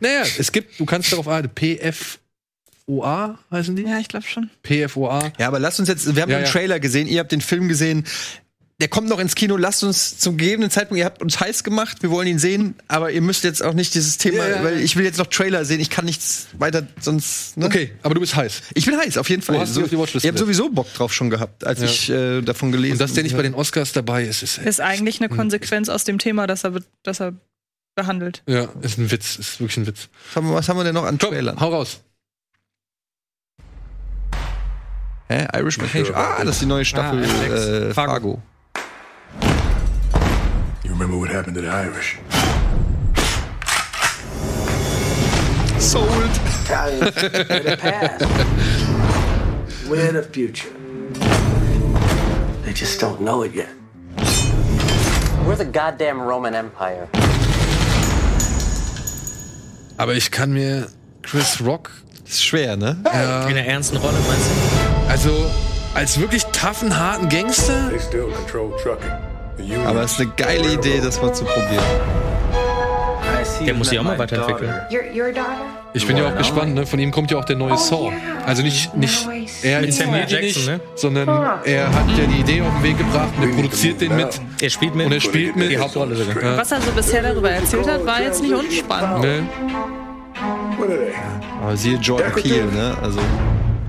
Naja, 0.00 0.22
es 0.38 0.50
gibt, 0.50 0.80
du 0.80 0.86
kannst 0.86 1.12
darauf 1.12 1.28
achten, 1.28 1.50
PFOA 1.50 3.38
heißen 3.50 3.76
die? 3.76 3.82
Ja, 3.82 3.98
ich 3.98 4.08
glaube 4.08 4.26
schon. 4.26 4.48
PFOA. 4.62 5.32
Ja, 5.38 5.46
aber 5.46 5.58
lasst 5.58 5.78
uns 5.78 5.88
jetzt, 5.90 6.16
wir 6.16 6.22
haben 6.22 6.30
Ja, 6.30 6.38
den 6.38 6.46
ja. 6.46 6.50
Trailer 6.50 6.80
gesehen, 6.80 7.06
ihr 7.06 7.20
habt 7.20 7.32
den 7.32 7.42
Film 7.42 7.68
gesehen. 7.68 8.06
Der 8.80 8.88
kommt 8.88 9.08
noch 9.10 9.18
ins 9.18 9.34
Kino, 9.34 9.58
lasst 9.58 9.84
uns 9.84 10.16
zum 10.16 10.38
gegebenen 10.38 10.70
Zeitpunkt, 10.70 10.98
ihr 10.98 11.04
habt 11.04 11.20
uns 11.20 11.38
heiß 11.38 11.64
gemacht, 11.64 11.98
wir 12.02 12.10
wollen 12.10 12.26
ihn 12.26 12.38
sehen, 12.38 12.76
aber 12.88 13.10
ihr 13.10 13.20
müsst 13.20 13.44
jetzt 13.44 13.62
auch 13.62 13.74
nicht 13.74 13.94
dieses 13.94 14.16
Thema, 14.16 14.48
ja. 14.48 14.64
weil 14.64 14.80
ich 14.80 14.96
will 14.96 15.04
jetzt 15.04 15.18
noch 15.18 15.26
Trailer 15.26 15.66
sehen, 15.66 15.80
ich 15.80 15.90
kann 15.90 16.06
nichts 16.06 16.46
weiter 16.56 16.86
sonst. 16.98 17.58
Ne? 17.58 17.66
Okay, 17.66 17.92
aber 18.02 18.14
du 18.14 18.20
bist 18.20 18.36
heiß. 18.36 18.62
Ich 18.72 18.86
bin 18.86 18.96
heiß, 18.96 19.18
auf 19.18 19.28
jeden 19.28 19.42
Fall. 19.42 19.58
hast 19.60 19.76
dich 19.76 19.84
auf 19.84 19.90
die 19.90 19.98
Watchlist 19.98 20.24
ich 20.24 20.28
habe 20.30 20.38
gesetzt. 20.38 20.56
sowieso 20.56 20.70
Bock 20.72 20.92
drauf 20.94 21.12
schon 21.12 21.28
gehabt, 21.28 21.66
als 21.66 21.80
Ja. 21.80 21.84
ich 21.84 22.08
äh, 22.08 22.40
davon 22.40 22.72
gelesen 22.72 22.92
Und 22.94 23.00
dass 23.02 23.12
der 23.12 23.22
nicht 23.22 23.36
bei 23.36 23.42
den 23.42 23.54
Oscars 23.54 23.92
dabei 23.92 24.24
ist, 24.24 24.42
ist, 24.42 24.56
Ist 24.56 24.80
eigentlich 24.80 25.20
eine 25.20 25.28
Konsequenz 25.28 25.90
aus 25.90 26.04
dem 26.04 26.16
Thema, 26.18 26.46
das 26.46 26.64
er, 26.64 26.70
be- 26.70 26.84
das 27.02 27.20
er 27.20 27.34
behandelt. 27.96 28.42
ja, 28.46 28.66
ist 28.80 28.96
ein 28.96 29.10
Witz, 29.10 29.36
ist 29.36 29.60
wirklich 29.60 29.76
ein 29.76 29.86
Witz. 29.88 30.08
Was 30.28 30.36
haben 30.36 30.48
wir- 30.48 30.54
Was 30.54 30.68
haben 30.70 30.78
wir 30.78 30.84
denn 30.84 30.94
noch 30.94 31.04
an 31.04 31.18
Komm, 31.18 31.32
Trailern? 31.32 31.60
hau 31.60 31.68
raus. 31.68 32.00
Hä? 35.28 35.46
Irish 35.54 35.78
Vacation. 35.78 36.14
Ah, 36.16 36.42
das 36.44 36.56
ist 36.56 36.62
die 36.62 36.66
neue 36.66 36.84
Staffel 36.86 37.22
Ah, 37.24 37.54
äh, 37.54 37.94
Fargo. 37.94 38.12
Fargo. 38.12 38.42
Remember 41.00 41.16
what 41.16 41.30
happened 41.30 41.54
to 41.54 41.62
the 41.62 41.68
Irish? 41.70 42.18
Sold. 45.80 46.06
Italians, 46.62 47.16
we're 47.22 47.62
the 47.62 47.76
past. 47.80 48.20
We're 49.88 50.12
the 50.12 50.22
future. 50.22 50.68
They 52.66 52.74
just 52.74 53.00
don't 53.00 53.22
know 53.22 53.40
it 53.44 53.54
yet. 53.54 53.70
We're 55.46 55.56
the 55.56 55.64
goddamn 55.64 56.20
Roman 56.20 56.54
Empire. 56.54 57.08
Aber 59.96 60.12
ich 60.14 60.30
kann 60.30 60.52
mir 60.52 60.88
Chris 61.22 61.62
Rock, 61.64 61.90
Ist 62.26 62.44
schwer, 62.44 62.76
ne? 62.76 62.90
In 63.48 63.54
der 63.54 63.66
ernsten 63.66 63.96
Rolle, 63.96 64.18
meinst 64.28 64.50
du? 64.50 65.08
also 65.10 65.50
als 65.94 66.20
wirklich 66.20 66.44
toughen, 66.52 66.94
harten 66.94 67.30
Gangster, 67.30 67.88
They 67.88 67.98
still 67.98 68.30
control 68.32 68.76
trucking. 68.82 69.29
Aber 69.86 70.02
es 70.02 70.12
ist 70.12 70.20
eine 70.20 70.30
geile 70.36 70.72
Idee, 70.72 71.00
das 71.02 71.20
mal 71.20 71.32
zu 71.32 71.44
probieren. 71.44 71.84
Der 73.64 73.74
muss 73.74 73.88
sich 73.88 73.98
auch 73.98 74.04
mal 74.04 74.18
weiterentwickeln. 74.18 74.74
ich 75.92 76.06
bin 76.06 76.16
ja 76.16 76.28
auch 76.28 76.36
gespannt, 76.36 76.74
ne? 76.74 76.86
Von 76.86 76.98
ihm 76.98 77.10
kommt 77.10 77.30
ja 77.30 77.38
auch 77.38 77.44
der 77.44 77.56
neue 77.56 77.76
Saw. 77.76 78.12
Also 78.46 78.62
nicht, 78.62 78.94
nicht 78.94 79.26
er 79.62 79.80
Mit 79.80 79.88
inszeniert 79.88 80.30
Samuel 80.30 80.44
Jackson, 80.44 80.64
ne? 80.64 80.80
sondern 80.94 81.28
er 81.64 81.86
hat 81.92 82.08
ja 82.16 82.26
die 82.26 82.40
Idee 82.40 82.62
auf 82.62 82.72
den 82.74 82.82
Weg 82.82 82.98
gebracht 82.98 83.28
und 83.36 83.48
er 83.48 83.54
produziert 83.54 84.00
den 84.00 84.16
mit. 84.16 84.40
Er 84.60 84.70
spielt 84.70 84.94
mit. 84.94 85.06
Und 85.06 85.12
er 85.12 85.20
spielt 85.20 85.56
mit. 85.56 85.70
Die 85.70 85.78
Hauptrolle 85.78 86.16
sogar. 86.16 86.56
Was 86.56 86.72
er 86.72 86.80
so 86.80 86.90
bisher 86.92 87.22
darüber 87.22 87.50
erzählt 87.50 87.88
hat, 87.88 88.04
war 88.06 88.22
jetzt 88.22 88.42
nicht 88.42 88.54
unspannend. 88.54 89.20
Ne? 89.20 89.42
They? 90.78 91.12
Aber 91.62 91.76
siehe 91.76 91.98
Jordan 91.98 92.32
Peele, 92.32 92.66
ne? 92.66 92.96
Also. 93.02 93.20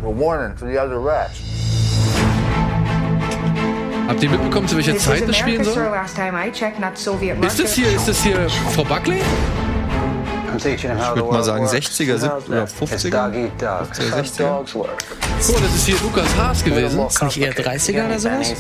Warning 0.04 0.56
to 0.58 0.66
the 0.66 0.78
other 0.78 0.98
rats. 0.98 1.40
Habt 4.12 4.24
ihr 4.24 4.30
mitbekommen, 4.30 4.68
zu 4.68 4.76
welcher 4.76 4.98
Zeit 4.98 5.26
das 5.26 5.38
spielen 5.38 5.64
soll? 5.64 5.78
Ist 7.46 7.60
das 7.60 7.74
hier, 7.74 7.96
ist 7.96 8.10
das 8.10 8.22
hier 8.22 8.50
Frau 8.50 8.84
Buckley? 8.84 9.22
I'm 10.52 10.58
teaching 10.58 10.90
him 10.90 11.00
how 11.00 11.16
würd 11.16 11.28
the 11.28 11.32
mal 11.32 11.44
sagen 11.46 11.64
works. 11.64 11.74
60er, 11.74 12.16
How's 12.20 12.24
70er 12.24 12.48
oder 12.50 12.66
that? 12.66 12.70
50er? 12.70 12.94
It's 12.94 13.04
dog 13.04 13.34
eat 13.36 13.62
dog. 13.62 13.88
50er, 13.88 14.10
That's 14.12 14.38
how 14.38 14.58
dogs 14.58 14.76
work. 14.76 14.98
Guck 15.48 15.56
mal, 15.56 15.62
das 15.62 15.76
ist 15.76 15.86
hier 15.86 15.96
Lukas 16.04 16.36
Haas 16.36 16.62
gewesen. 16.62 17.00
Ist 17.08 17.24
nicht 17.24 17.38
eher 17.38 17.54
30er 17.54 18.06
oder 18.06 18.20
sowas? 18.20 18.54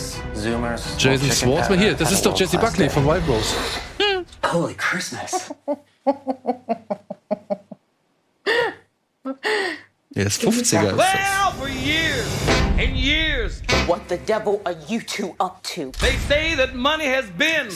Jason 0.98 1.32
Schwartzman. 1.32 1.80
Hier, 1.80 1.94
das 1.95 2.14
ist 2.14 2.26
doch 2.26 2.40
Jesse 2.40 2.57
Buckley 2.57 2.90
von 2.90 3.06
Wild 3.06 3.23
Rose. 3.28 3.53
Holy 4.53 4.73
Christmas. 4.76 5.53
Ja, 10.13 10.25
das 10.25 10.38
ist 10.38 10.43
50er. 10.43 10.89
Ist 10.91 10.97
das. 10.97 11.53
for 11.57 11.69
years 11.69 12.27
and 12.77 12.97
years, 12.97 13.61
What 13.88 14.01
the 14.09 14.17
devil 14.17 14.59
are 14.65 14.75
you 14.89 14.99
two 15.01 15.33
up 15.39 15.63
to? 15.75 15.91
they 16.01 16.17
say 16.27 16.53
that 16.55 16.75
money 16.75 17.05
has 17.05 17.25
been 17.38 17.69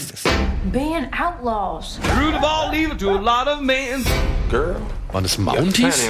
Being 0.72 1.08
outlaws. 1.14 1.98
the 2.02 2.10
root 2.20 2.34
of 2.36 2.44
all 2.44 2.74
evil 2.74 2.98
to 2.98 3.10
a 3.12 3.20
lot 3.22 3.48
of 3.48 3.62
men. 3.62 4.04
Girl, 4.50 4.76
Waren 5.14 5.24
das 5.24 5.38
got 5.38 5.46
Mounties? 5.56 6.10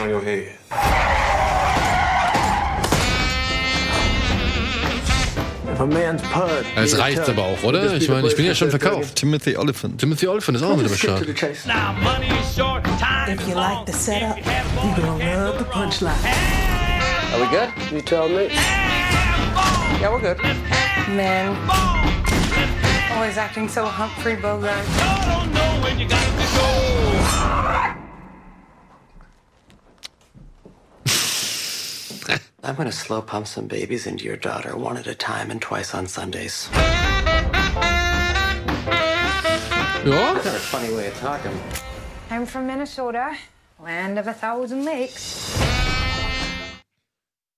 Es 6.75 6.97
reicht 6.97 7.27
aber 7.29 7.43
auch, 7.43 7.63
oder? 7.63 7.93
Ich 7.95 8.07
meine, 8.09 8.27
ich 8.27 8.35
bin 8.35 8.45
ja 8.45 8.55
schon 8.55 8.69
verkauft. 8.69 9.15
Timothy 9.15 9.57
Oliphant. 9.57 9.99
Timothy 9.99 10.27
Olyphant 10.27 10.57
ist 10.57 10.63
auch 10.63 10.75
mit 10.75 10.85
am 10.87 10.95
Start. 10.95 11.19
To 11.19 11.25
the 11.25 11.33
chase. 11.33 11.67
Now 11.67 11.93
money 12.01 12.27
is 12.27 12.55
short, 12.55 12.83
time 12.99 13.33
If 13.33 13.41
is 13.41 13.47
you 13.49 13.55
long. 13.55 13.63
like 13.77 13.85
the 13.85 13.93
setup, 13.93 14.37
If 14.37 14.45
you 14.45 14.51
have 14.51 14.97
you're 14.97 15.05
more, 15.05 15.19
gonna 15.19 15.45
love 15.49 15.57
the 15.59 15.65
punchline. 15.65 16.13
Are 17.33 17.39
we 17.41 17.47
good? 17.47 17.69
You 17.91 18.01
tell 18.01 18.29
me. 18.29 18.47
Yeah, 20.01 20.11
we're 20.11 20.21
good. 20.21 20.37
Men. 21.09 21.55
Always 23.13 23.37
acting 23.37 23.69
so 23.69 23.85
Humphrey 23.85 24.35
Bogart. 24.35 24.85
I'm 32.65 32.73
gonna 32.73 32.91
slow 32.91 33.21
pump 33.21 33.45
some 33.45 33.67
babies 33.67 34.07
into 34.07 34.25
your 34.25 34.37
daughter 34.37 34.75
one 34.75 34.97
at 34.97 35.05
a 35.05 35.13
time 35.13 35.51
and 35.51 35.61
twice 35.61 35.93
on 35.93 36.07
Sundays. 36.07 36.67
Ja, 40.03 40.33
Got 40.33 40.45
a 40.47 40.59
funny 40.59 40.91
way 40.95 41.07
of 41.07 41.17
talking. 41.19 41.51
I'm 42.31 42.47
from 42.47 42.65
Minnesota, 42.65 43.37
land 43.79 44.17
of 44.17 44.25
a 44.25 44.33
thousand 44.33 44.83
lakes. 44.83 45.74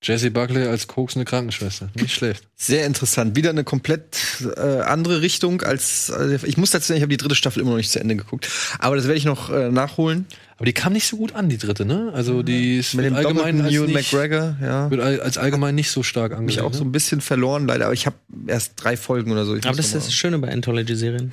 Jesse 0.07 0.31
Buckley 0.31 0.65
als 0.65 0.87
koksende 0.87 1.25
Krankenschwester. 1.25 1.89
Nicht 1.95 2.13
schlecht. 2.13 2.47
Sehr 2.55 2.85
interessant. 2.85 3.35
Wieder 3.35 3.49
eine 3.49 3.65
komplett 3.65 4.17
äh, 4.55 4.79
andere 4.81 5.21
Richtung 5.21 5.61
als. 5.61 6.09
Also 6.09 6.45
ich 6.45 6.55
muss 6.55 6.71
dazu 6.71 6.87
sagen, 6.87 6.97
ich 6.97 7.01
habe 7.01 7.09
die 7.09 7.17
dritte 7.17 7.35
Staffel 7.35 7.61
immer 7.61 7.71
noch 7.71 7.77
nicht 7.77 7.91
zu 7.91 7.99
Ende 7.99 8.15
geguckt. 8.15 8.49
Aber 8.79 8.95
das 8.95 9.05
werde 9.05 9.17
ich 9.17 9.25
noch 9.25 9.49
äh, 9.49 9.69
nachholen. 9.69 10.25
Aber 10.55 10.65
die 10.65 10.73
kam 10.73 10.93
nicht 10.93 11.07
so 11.07 11.17
gut 11.17 11.35
an, 11.35 11.49
die 11.49 11.57
dritte, 11.57 11.85
ne? 11.85 12.11
Also 12.15 12.41
die 12.41 12.77
ist 12.77 12.93
Mit 12.95 13.05
dem 13.05 13.15
allgemein 13.15 13.57
doppelten 13.57 13.61
als 13.65 13.73
Ewan 13.73 13.85
nicht, 13.87 14.13
McGregor, 14.13 14.55
ja. 14.61 14.89
wird 14.89 15.01
als 15.01 15.37
allgemein 15.37 15.75
nicht 15.75 15.91
so 15.91 16.01
stark 16.01 16.31
Mich 16.31 16.39
angesehen. 16.39 16.63
auch 16.63 16.73
so 16.73 16.83
ne? 16.83 16.89
ein 16.89 16.91
bisschen 16.93 17.21
verloren, 17.21 17.67
leider. 17.67 17.85
Aber 17.85 17.93
ich 17.93 18.05
habe 18.05 18.15
erst 18.47 18.73
drei 18.75 18.97
Folgen 18.97 19.31
oder 19.31 19.45
so. 19.45 19.55
Ich 19.55 19.65
Aber 19.67 19.75
das 19.75 19.87
ist 19.87 19.95
das 19.95 20.13
Schöne 20.13 20.39
bei 20.39 20.51
Anthology-Serien. 20.51 21.31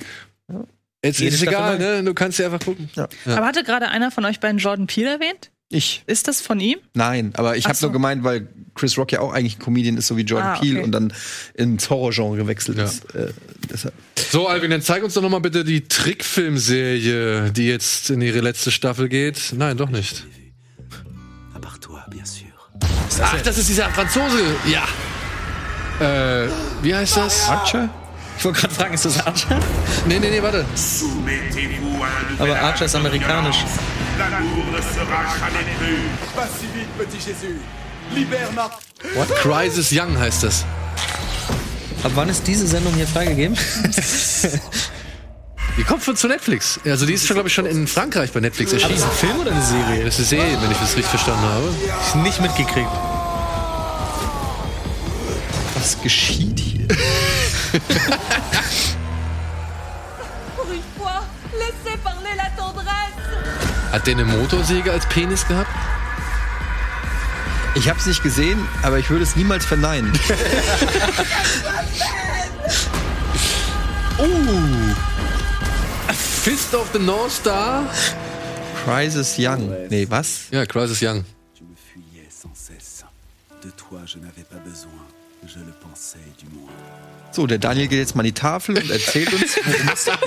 Jetzt 1.03 1.19
Jede 1.19 1.35
ist 1.35 1.41
es 1.41 1.47
egal, 1.47 1.79
ne? 1.79 2.03
Du 2.03 2.13
kannst 2.13 2.39
ja 2.39 2.45
einfach 2.45 2.59
gucken. 2.59 2.89
Ja. 2.95 3.07
Aber 3.25 3.45
hatte 3.45 3.63
gerade 3.63 3.89
einer 3.89 4.11
von 4.11 4.25
euch 4.25 4.39
beiden 4.39 4.59
Jordan 4.59 4.87
Peele 4.87 5.13
erwähnt? 5.13 5.51
Ich. 5.69 6.03
Ist 6.05 6.27
das 6.27 6.41
von 6.41 6.59
ihm? 6.59 6.77
Nein, 6.93 7.33
aber 7.35 7.57
ich 7.57 7.65
habe 7.65 7.75
so. 7.75 7.87
nur 7.87 7.93
gemeint, 7.93 8.23
weil 8.23 8.47
Chris 8.75 8.97
Rock 8.97 9.11
ja 9.11 9.19
auch 9.21 9.33
eigentlich 9.33 9.57
ein 9.57 9.59
Comedian 9.63 9.97
ist, 9.97 10.07
so 10.07 10.15
wie 10.15 10.21
Jordan 10.21 10.55
Ah, 10.55 10.59
Peele 10.59 10.77
okay. 10.77 10.85
und 10.85 10.91
dann 10.91 11.13
ins 11.55 11.89
Horrorgenre 11.89 12.37
gewechselt 12.37 12.77
Ja. 12.77 12.83
ist. 12.85 13.03
Äh. 13.15 13.31
So, 14.31 14.47
Alvin, 14.47 14.69
dann 14.71 14.81
zeig 14.81 15.03
uns 15.03 15.15
doch 15.15 15.21
noch 15.23 15.29
mal 15.29 15.39
bitte 15.39 15.63
die 15.63 15.87
Trickfilmserie, 15.87 17.51
die 17.51 17.67
jetzt 17.67 18.09
in 18.11 18.21
ihre 18.21 18.41
letzte 18.41 18.69
Staffel 18.71 19.09
geht. 19.09 19.53
Nein, 19.57 19.75
doch 19.77 19.89
nicht. 19.89 20.25
Ach, 23.21 23.41
das 23.41 23.57
ist 23.57 23.69
dieser 23.69 23.89
Franzose. 23.91 24.39
Ja. 24.67 24.83
Äh, 26.05 26.49
wie 26.81 26.93
heißt 26.93 27.15
das? 27.17 27.47
Archer? 27.49 27.89
Ich 28.37 28.43
wollte 28.43 28.59
gerade 28.61 28.73
fragen, 28.73 28.93
ist 28.93 29.05
das 29.05 29.25
Archer? 29.25 29.59
Nee, 30.05 30.19
nee, 30.19 30.29
nee, 30.29 30.41
warte. 30.43 30.65
Aber 32.37 32.59
Archer 32.59 32.85
ist 32.85 32.95
amerikanisch. 32.95 33.63
What? 39.15 39.29
Crisis 39.35 39.91
Young 39.91 40.17
heißt 40.17 40.43
das. 40.43 40.63
Ab 42.03 42.11
wann 42.15 42.29
ist 42.29 42.47
diese 42.47 42.67
Sendung 42.67 42.93
hier 42.93 43.07
freigegeben? 43.07 43.57
Die 45.77 45.83
kommt 45.83 46.03
von 46.03 46.15
zu 46.15 46.27
Netflix. 46.27 46.79
Also 46.85 47.05
die 47.05 47.13
ist 47.13 47.27
schon, 47.27 47.33
glaube 47.35 47.49
ich, 47.49 47.53
schon 47.53 47.65
in 47.65 47.85
Frankreich 47.87 48.31
bei 48.31 48.39
Netflix 48.39 48.71
Aber 48.71 48.81
erschienen. 48.81 48.97
ist 48.99 49.03
ein 49.03 49.11
Film 49.11 49.39
oder 49.41 49.51
eine 49.51 49.61
Serie? 49.61 50.05
Das 50.05 50.17
ist 50.19 50.31
eine 50.31 50.41
Serie, 50.41 50.57
wenn 50.61 50.71
ich 50.71 50.77
das 50.77 50.95
richtig 50.95 51.09
verstanden 51.09 51.43
habe. 51.43 51.67
Ich 52.07 52.15
nicht 52.15 52.39
mitgekriegt. 52.39 52.87
Was 55.75 56.01
geschieht 56.01 56.57
hier? 56.59 56.87
Hat 63.95 64.05
der 64.07 64.15
eine 64.15 64.25
Motorsäge 64.25 64.91
als 64.91 65.05
Penis 65.05 65.47
gehabt? 65.47 65.69
Ich 67.75 67.87
habe 67.87 67.97
es 67.97 68.05
nicht 68.05 68.21
gesehen, 68.21 68.59
aber 68.83 68.99
ich 68.99 69.09
würde 69.09 69.23
es 69.23 69.37
niemals 69.37 69.63
verneinen. 69.63 70.13
Fist 76.13 76.75
of 76.75 76.89
the 76.91 76.99
North 76.99 77.31
Star? 77.31 77.89
Crisis 78.83 79.35
Young. 79.37 79.73
Nee, 79.87 80.05
was? 80.09 80.47
Ja, 80.51 80.65
Crisis 80.65 81.01
Young. 81.01 81.23
So, 87.31 87.45
der 87.47 87.57
Daniel 87.57 87.87
geht 87.89 87.99
jetzt 87.99 88.15
mal 88.15 88.21
an 88.21 88.27
die 88.27 88.31
Tafel 88.31 88.77
und 88.77 88.89
erzählt 88.89 89.33
uns, 89.33 89.57
worum 89.57 89.89
es 89.93 90.05
da 90.05 90.15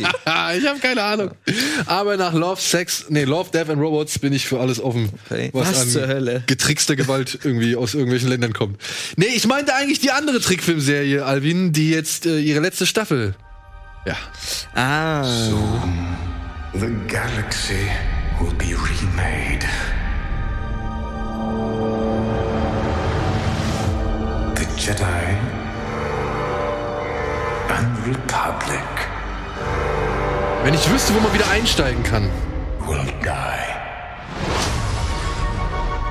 geht. 0.55 0.61
ich 0.63 0.69
habe 0.69 0.79
keine 0.79 1.03
Ahnung. 1.03 1.31
Aber 1.87 2.19
nach 2.19 2.35
Love, 2.35 2.61
Sex, 2.61 3.07
nee, 3.09 3.25
Love, 3.25 3.51
Death 3.51 3.71
and 3.71 3.81
Robots 3.81 4.19
bin 4.19 4.35
ich 4.35 4.47
für 4.47 4.61
alles 4.61 4.79
offen, 4.79 5.09
Okay. 5.31 5.49
was, 5.55 5.71
Was 5.71 5.81
an 5.83 5.89
zur 5.89 6.07
Hölle? 6.07 6.43
getrickster 6.47 6.97
Gewalt 6.97 7.39
irgendwie 7.45 7.77
aus 7.77 7.95
irgendwelchen 7.95 8.29
Ländern 8.29 8.53
kommt. 8.53 8.79
Nee, 9.17 9.27
ich 9.35 9.47
meinte 9.47 9.75
eigentlich 9.75 10.01
die 10.01 10.11
andere 10.11 10.39
Trickfilmserie, 10.41 11.25
Alvin, 11.25 11.73
die 11.73 11.91
jetzt 11.91 12.27
äh, 12.27 12.39
ihre 12.41 12.61
letzte 12.61 12.85
Staffel. 12.85 13.35
Ja. 14.05 14.17
Ah. 14.75 15.25
The 16.75 16.89
galaxy 17.09 17.89
will 18.39 18.53
be 18.59 18.67
remade. 18.77 19.65
Jedi 24.79 25.37
and 27.69 27.99
Republic 28.07 28.89
Wenn 30.65 30.75
ich 30.75 30.91
wüsste, 30.91 31.15
wo 31.15 31.21
man 31.21 31.33
wieder 31.35 31.49
einsteigen 31.51 32.03
kann. 32.03 32.31
will 32.87 33.05
die. 33.23 33.29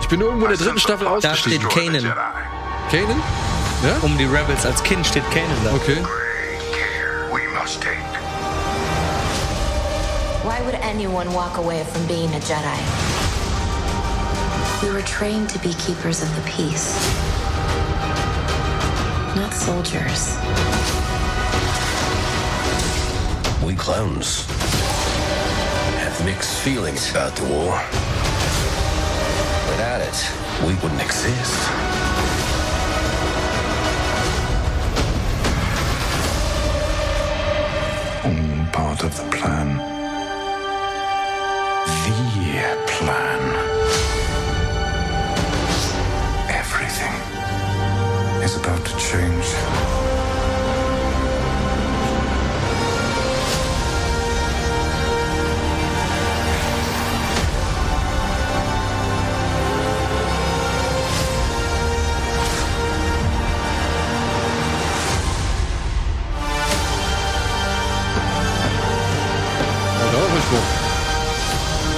Ich 0.02 0.08
bin 0.08 0.22
irgendwo 0.22 0.46
in 0.46 0.52
der 0.52 0.60
dritten 0.60 0.80
Staffel 0.80 1.06
Da 1.06 1.12
ausgestiegen. 1.16 1.70
steht 1.70 1.92
Kanan. 1.94 2.14
Kanan? 2.92 3.22
Ja? 3.84 3.96
Um 4.02 4.18
die 4.18 4.26
Rebels 4.26 4.66
als 4.66 4.82
Kind 4.84 5.06
steht 5.08 5.24
Kanan 5.32 5.50
da. 5.64 5.72
Okay. 5.74 5.98
We 7.32 7.42
must 7.60 7.82
take. 7.82 7.98
Why 10.44 10.62
would 10.66 10.76
anyone 10.82 11.30
walk 11.34 11.58
away 11.58 11.84
from 11.94 12.06
being 12.08 12.34
a 12.36 12.40
Jedi? 12.40 12.80
We 14.82 14.90
were 14.94 15.02
trained 15.04 15.50
to 15.50 15.60
be 15.60 15.74
keepers 15.76 16.22
of 16.22 16.30
the 16.36 16.42
peace, 16.50 16.96
not 19.38 19.54
soldiers. 19.54 20.36
We 23.64 23.76
clones 23.76 24.48
have 26.02 26.26
mixed 26.26 26.60
feelings 26.62 27.12
about 27.12 27.36
the 27.36 27.44
war. 27.44 27.74
Without 29.70 30.02
it, 30.02 30.18
we 30.66 30.74
wouldn't 30.82 31.04
exist. 31.04 31.54
All 38.26 38.66
part 38.72 39.04
of 39.04 39.16
the 39.18 39.24
plan. 39.24 39.37
The 39.37 39.37
nicht 49.26 49.56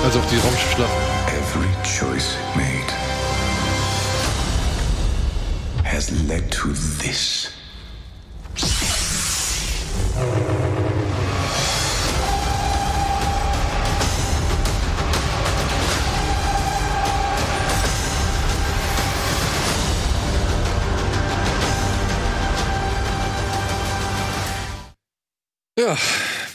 Also 0.03 0.19
auf 0.19 0.25
die 0.27 0.37
Raumschiffschlacht. 0.37 1.18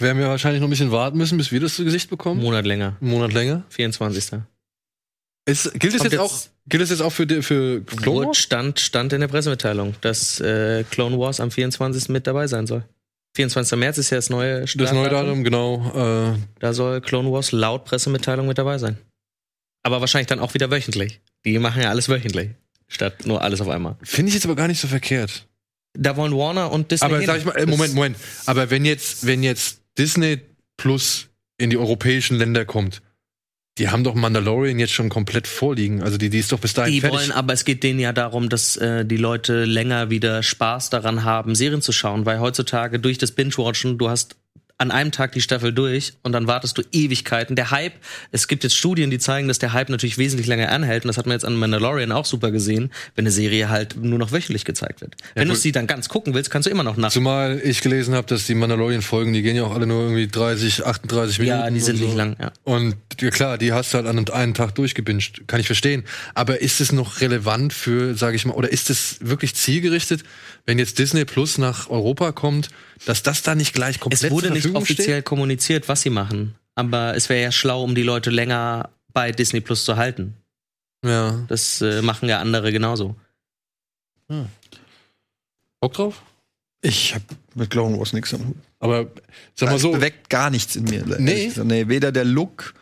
Werden 0.04 0.18
wir 0.18 0.28
wahrscheinlich 0.28 0.60
noch 0.60 0.68
ein 0.68 0.70
bisschen 0.70 0.92
warten 0.92 1.18
müssen, 1.18 1.36
bis 1.36 1.50
wir 1.50 1.58
das 1.58 1.74
zu 1.74 1.84
Gesicht 1.84 2.08
bekommen. 2.10 2.40
Monat 2.40 2.64
länger. 2.64 2.96
Monat 3.00 3.32
länger. 3.32 3.64
24. 3.70 4.40
Ist, 5.46 5.72
gilt 5.74 5.94
es 5.94 6.02
jetzt, 6.02 6.12
jetzt- 6.12 6.18
auch, 6.20 6.32
gilt 6.68 6.82
es 6.82 6.90
jetzt 6.90 7.00
auch 7.02 7.10
für, 7.10 7.26
für 7.42 7.82
Clone 7.82 8.28
Wars? 8.28 8.38
stand, 8.38 8.80
stand 8.80 9.12
in 9.12 9.20
der 9.20 9.28
Pressemitteilung, 9.28 9.94
dass 10.00 10.40
äh, 10.40 10.84
Clone 10.90 11.18
Wars 11.18 11.40
am 11.40 11.50
24. 11.50 12.08
mit 12.08 12.26
dabei 12.26 12.46
sein 12.46 12.66
soll. 12.66 12.84
24. 13.36 13.76
März 13.78 13.98
ist 13.98 14.10
ja 14.10 14.16
das 14.18 14.30
neue 14.30 14.60
Das 14.64 14.92
neue 14.92 15.10
Datum, 15.10 15.42
genau. 15.44 16.32
Äh, 16.34 16.38
Da 16.60 16.72
soll 16.72 17.00
Clone 17.00 17.30
Wars 17.32 17.50
laut 17.52 17.84
Pressemitteilung 17.84 18.46
mit 18.46 18.56
dabei 18.58 18.78
sein. 18.78 18.96
Aber 19.82 20.00
wahrscheinlich 20.00 20.28
dann 20.28 20.38
auch 20.40 20.54
wieder 20.54 20.70
wöchentlich. 20.70 21.20
Die 21.44 21.58
machen 21.58 21.82
ja 21.82 21.90
alles 21.90 22.08
wöchentlich. 22.08 22.50
Statt 22.88 23.26
nur 23.26 23.42
alles 23.42 23.60
auf 23.60 23.68
einmal. 23.68 23.96
Finde 24.02 24.28
ich 24.28 24.34
jetzt 24.34 24.44
aber 24.46 24.54
gar 24.56 24.68
nicht 24.68 24.80
so 24.80 24.88
verkehrt. 24.88 25.46
Da 25.92 26.16
wollen 26.16 26.34
Warner 26.34 26.70
und 26.72 26.90
Disney. 26.90 27.04
Aber 27.06 27.18
hin. 27.18 27.26
sag 27.26 27.38
ich 27.38 27.44
mal, 27.44 27.52
äh, 27.56 27.66
Moment, 27.66 27.94
Moment. 27.94 28.16
Aber 28.46 28.70
wenn 28.70 28.84
jetzt, 28.84 29.26
wenn 29.26 29.42
jetzt 29.42 29.80
Disney 29.98 30.40
Plus 30.76 31.28
in 31.58 31.70
die 31.70 31.76
europäischen 31.76 32.36
Länder 32.36 32.64
kommt, 32.64 33.00
die 33.78 33.88
haben 33.88 34.04
doch 34.04 34.14
Mandalorian 34.14 34.78
jetzt 34.78 34.92
schon 34.92 35.08
komplett 35.08 35.46
vorliegen. 35.46 36.02
Also 36.02 36.16
die, 36.16 36.30
die 36.30 36.38
ist 36.38 36.52
doch 36.52 36.60
bis 36.60 36.74
dahin 36.74 36.92
Die 36.92 37.00
fertig. 37.00 37.18
wollen, 37.18 37.32
aber 37.32 37.52
es 37.52 37.64
geht 37.64 37.82
denen 37.82 37.98
ja 37.98 38.12
darum, 38.12 38.48
dass 38.48 38.76
äh, 38.76 39.04
die 39.04 39.16
Leute 39.16 39.64
länger 39.64 40.10
wieder 40.10 40.42
Spaß 40.42 40.90
daran 40.90 41.24
haben, 41.24 41.54
Serien 41.54 41.82
zu 41.82 41.92
schauen, 41.92 42.24
weil 42.24 42.38
heutzutage 42.38 43.00
durch 43.00 43.18
das 43.18 43.32
Binge-Watchen, 43.32 43.98
du 43.98 44.08
hast 44.08 44.36
an 44.76 44.90
einem 44.90 45.12
Tag 45.12 45.32
die 45.32 45.40
Staffel 45.40 45.72
durch 45.72 46.14
und 46.22 46.32
dann 46.32 46.48
wartest 46.48 46.76
du 46.76 46.82
Ewigkeiten. 46.90 47.54
Der 47.54 47.70
Hype, 47.70 47.92
es 48.32 48.48
gibt 48.48 48.64
jetzt 48.64 48.76
Studien, 48.76 49.10
die 49.10 49.18
zeigen, 49.18 49.46
dass 49.46 49.60
der 49.60 49.72
Hype 49.72 49.88
natürlich 49.88 50.18
wesentlich 50.18 50.48
länger 50.48 50.70
anhält 50.70 51.04
und 51.04 51.08
das 51.08 51.16
hat 51.16 51.26
man 51.26 51.34
jetzt 51.34 51.44
an 51.44 51.54
Mandalorian 51.54 52.10
auch 52.10 52.24
super 52.24 52.50
gesehen, 52.50 52.90
wenn 53.14 53.22
eine 53.22 53.30
Serie 53.30 53.68
halt 53.68 53.96
nur 53.96 54.18
noch 54.18 54.32
wöchentlich 54.32 54.64
gezeigt 54.64 55.00
wird. 55.00 55.16
wenn 55.34 55.48
du 55.48 55.54
sie 55.54 55.70
dann 55.70 55.86
ganz 55.86 56.08
gucken 56.08 56.34
willst, 56.34 56.50
kannst 56.50 56.66
du 56.66 56.70
immer 56.70 56.82
noch 56.82 56.96
nach. 56.96 57.10
Zumal 57.10 57.60
ich 57.62 57.82
gelesen 57.82 58.14
habe, 58.14 58.26
dass 58.26 58.46
die 58.46 58.54
Mandalorian-Folgen, 58.54 59.32
die 59.32 59.42
gehen 59.42 59.56
ja 59.56 59.62
auch 59.62 59.74
alle 59.74 59.86
nur 59.86 60.02
irgendwie 60.02 60.26
30, 60.26 60.84
38 60.84 61.38
Minuten. 61.38 61.58
Ja, 61.58 61.70
die 61.70 61.80
sind 61.80 61.98
so. 61.98 62.06
nicht 62.06 62.16
lang, 62.16 62.36
ja. 62.40 62.52
Und 62.64 62.96
ja, 63.20 63.30
klar, 63.30 63.58
die 63.58 63.72
hast 63.72 63.92
du 63.92 63.98
halt 63.98 64.06
an 64.08 64.28
einem 64.28 64.54
Tag 64.54 64.74
durchgebinged. 64.74 65.46
Kann 65.46 65.60
ich 65.60 65.66
verstehen. 65.66 66.02
Aber 66.34 66.60
ist 66.60 66.80
es 66.80 66.90
noch 66.90 67.20
relevant 67.20 67.72
für, 67.72 68.16
sage 68.16 68.34
ich 68.34 68.44
mal, 68.44 68.54
oder 68.54 68.72
ist 68.72 68.90
es 68.90 69.18
wirklich 69.20 69.54
zielgerichtet, 69.54 70.24
wenn 70.66 70.78
jetzt 70.78 70.98
Disney 70.98 71.24
Plus 71.24 71.58
nach 71.58 71.90
Europa 71.90 72.32
kommt, 72.32 72.70
dass 73.06 73.22
das 73.22 73.42
da 73.42 73.54
nicht 73.54 73.74
gleich 73.74 74.00
komplett 74.00 74.24
Es 74.24 74.30
wurde 74.30 74.46
zur 74.48 74.56
nicht 74.56 74.74
offiziell 74.74 75.16
steht? 75.16 75.24
kommuniziert, 75.24 75.88
was 75.88 76.02
sie 76.02 76.10
machen. 76.10 76.54
Aber 76.74 77.14
es 77.14 77.28
wäre 77.28 77.42
ja 77.42 77.52
schlau, 77.52 77.82
um 77.82 77.94
die 77.94 78.02
Leute 78.02 78.30
länger 78.30 78.90
bei 79.12 79.30
Disney 79.30 79.60
Plus 79.60 79.84
zu 79.84 79.96
halten. 79.96 80.34
Ja. 81.04 81.44
Das 81.48 81.80
äh, 81.82 82.02
machen 82.02 82.28
ja 82.28 82.40
andere 82.40 82.72
genauso. 82.72 83.14
Bock 85.80 85.92
drauf? 85.92 86.22
Ich 86.80 87.14
habe 87.14 87.24
mit 87.54 87.70
Clone 87.70 87.98
Wars 87.98 88.12
nichts 88.12 88.34
am 88.34 88.48
Hut. 88.48 88.56
Aber 88.78 89.06
sag 89.54 89.68
mal 89.68 89.74
Das 89.74 89.82
so, 89.82 89.92
beweckt 89.92 90.28
gar 90.28 90.50
nichts 90.50 90.76
in 90.76 90.84
mir. 90.84 91.04
Nee? 91.18 91.52
nee 91.62 91.88
weder 91.88 92.12
der 92.12 92.24
Look, 92.24 92.74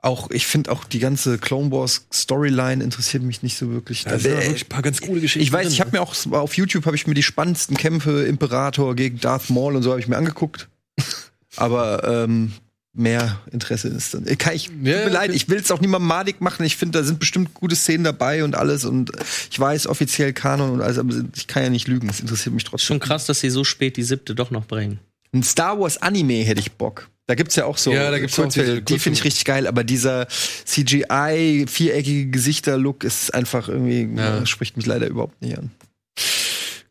auch 0.00 0.30
ich 0.30 0.46
finde 0.46 0.70
auch 0.70 0.84
die 0.84 1.00
ganze 1.00 1.38
Clone 1.38 1.72
Wars 1.72 2.06
Storyline 2.12 2.82
interessiert 2.84 3.22
mich 3.22 3.42
nicht 3.42 3.56
so 3.58 3.70
wirklich. 3.70 4.04
da 4.04 4.18
sind 4.18 4.32
Äh, 4.32 4.44
wirklich 4.46 4.64
ein 4.66 4.68
paar 4.68 4.82
ganz 4.82 5.00
coole 5.00 5.20
Geschichten. 5.20 5.42
ich 5.42 5.52
weiß, 5.52 5.64
drin, 5.66 5.72
ich 5.72 5.80
habe 5.80 5.90
ne? 5.90 5.98
mir 5.98 6.02
auch 6.02 6.14
auf 6.32 6.56
YouTube 6.56 6.86
habe 6.86 6.94
ich 6.96 7.06
mir 7.06 7.14
die 7.14 7.22
spannendsten 7.22 7.76
Kämpfe 7.76 8.24
Imperator 8.24 8.94
gegen 8.94 9.18
Darth 9.20 9.50
Maul 9.50 9.74
und 9.76 9.82
so 9.82 9.90
habe 9.90 10.00
ich 10.00 10.08
mir 10.08 10.16
angeguckt. 10.16 10.68
Aber 11.56 12.04
ähm, 12.24 12.52
mehr 12.94 13.40
Interesse 13.50 13.88
ist 13.88 14.14
dann. 14.14 14.24
Kann 14.38 14.54
ich, 14.54 14.66
tut 14.68 14.76
Ja, 14.84 15.04
mir 15.04 15.08
leid, 15.10 15.28
okay. 15.30 15.36
ich 15.36 15.48
will 15.48 15.58
es 15.58 15.70
auch 15.72 15.80
niemandem 15.80 16.06
madig 16.08 16.40
machen. 16.40 16.64
Ich 16.64 16.76
finde, 16.76 16.98
da 17.00 17.04
sind 17.04 17.18
bestimmt 17.18 17.54
gute 17.54 17.74
Szenen 17.74 18.04
dabei 18.04 18.44
und 18.44 18.54
alles. 18.54 18.84
Und 18.84 19.10
ich 19.50 19.58
weiß 19.58 19.86
offiziell 19.88 20.32
Kanon 20.32 20.70
und 20.70 20.80
alles, 20.82 20.98
aber 20.98 21.12
ich 21.34 21.46
kann 21.48 21.64
ja 21.64 21.70
nicht 21.70 21.88
lügen. 21.88 22.08
Es 22.08 22.20
interessiert 22.20 22.54
mich 22.54 22.64
trotzdem. 22.64 22.86
Schon 22.86 23.00
krass, 23.00 23.26
dass 23.26 23.40
sie 23.40 23.50
so 23.50 23.64
spät 23.64 23.96
die 23.96 24.02
siebte 24.04 24.34
doch 24.36 24.50
noch 24.52 24.66
bringen. 24.66 25.00
Ein 25.32 25.42
Star 25.42 25.78
Wars 25.80 25.96
Anime 26.00 26.44
hätte 26.44 26.60
ich 26.60 26.72
Bock. 26.72 27.08
Da 27.28 27.34
gibt's 27.34 27.54
ja 27.56 27.66
auch 27.66 27.76
so 27.76 27.92
Ja, 27.92 28.10
da 28.10 28.18
gibt's 28.18 28.38
auch 28.38 28.44
Kurzfilme, 28.44 28.70
diese 28.70 28.82
die 28.82 28.98
finde 28.98 29.18
ich 29.18 29.24
richtig 29.24 29.44
geil, 29.44 29.66
aber 29.66 29.84
dieser 29.84 30.26
CGI 30.28 31.66
viereckige 31.68 32.30
Gesichter 32.30 32.78
Look 32.78 33.04
ist 33.04 33.34
einfach 33.34 33.68
irgendwie 33.68 34.08
Ja. 34.16 34.38
äh, 34.38 34.46
spricht 34.46 34.76
mich 34.78 34.86
leider 34.86 35.06
überhaupt 35.06 35.40
nicht 35.42 35.56
an. 35.58 35.70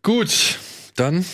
Gut, 0.04 0.60
dann 0.96 1.26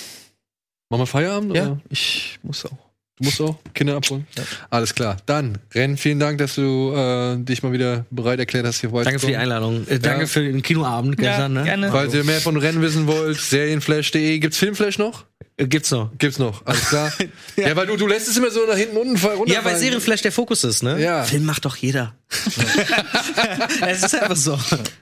machen 0.89 1.01
wir 1.01 1.05
Feierabend? 1.05 1.55
Ja, 1.55 1.63
Oder? 1.63 1.81
ich 1.89 2.39
muss 2.43 2.65
auch. 2.65 2.71
Du 3.19 3.25
musst 3.25 3.39
auch 3.41 3.55
Kinder 3.75 3.95
abholen? 3.97 4.25
Alles 4.71 4.95
klar. 4.95 5.17
Dann, 5.27 5.59
Ren, 5.75 5.97
vielen 5.97 6.19
Dank, 6.19 6.39
dass 6.39 6.55
du 6.55 6.93
äh, 6.95 7.38
dich 7.38 7.61
mal 7.61 7.71
wieder 7.71 8.05
bereit 8.09 8.39
erklärt 8.39 8.65
hast, 8.65 8.81
hier 8.81 8.91
heute 8.91 9.05
Danke 9.05 9.19
für 9.19 9.27
die 9.27 9.35
Einladung. 9.35 9.85
Äh, 9.88 9.99
danke 9.99 10.21
Ja. 10.21 10.27
für 10.27 10.41
den 10.43 10.63
Kinoabend 10.63 11.21
Ja, 11.21 11.30
gestern. 11.31 11.53
ne? 11.53 11.63
gerne. 11.63 11.91
Falls 11.91 12.13
ihr 12.15 12.23
mehr 12.23 12.41
von 12.41 12.57
Rennen 12.57 12.81
wissen 12.81 13.05
wollt, 13.05 13.38
serienflash.de. 13.39 14.39
Gibt's 14.39 14.57
Filmflash 14.57 14.97
noch? 14.97 15.25
Gibt's 15.57 15.91
noch. 15.91 16.11
Gibt's 16.17 16.39
noch, 16.39 16.65
alles 16.65 16.87
klar. 16.89 17.11
ja. 17.55 17.75
weil 17.75 17.87
du, 17.87 17.95
du 17.95 18.07
lässt 18.07 18.27
es 18.27 18.37
immer 18.37 18.49
so 18.51 18.65
nach 18.67 18.75
hinten 18.77 18.97
unten 18.97 19.17
fall- 19.17 19.35
runter. 19.35 19.53
Ja, 19.53 19.63
weil 19.63 19.77
Serienflash 19.77 20.21
der 20.21 20.31
Fokus 20.31 20.63
ist, 20.63 20.83
ne? 20.83 21.01
Ja. 21.01 21.23
Film 21.23 21.45
macht 21.45 21.65
doch 21.65 21.75
jeder. 21.75 22.15
es 23.87 24.03
ist 24.03 24.15
einfach 24.15 24.35
so. 24.35 24.57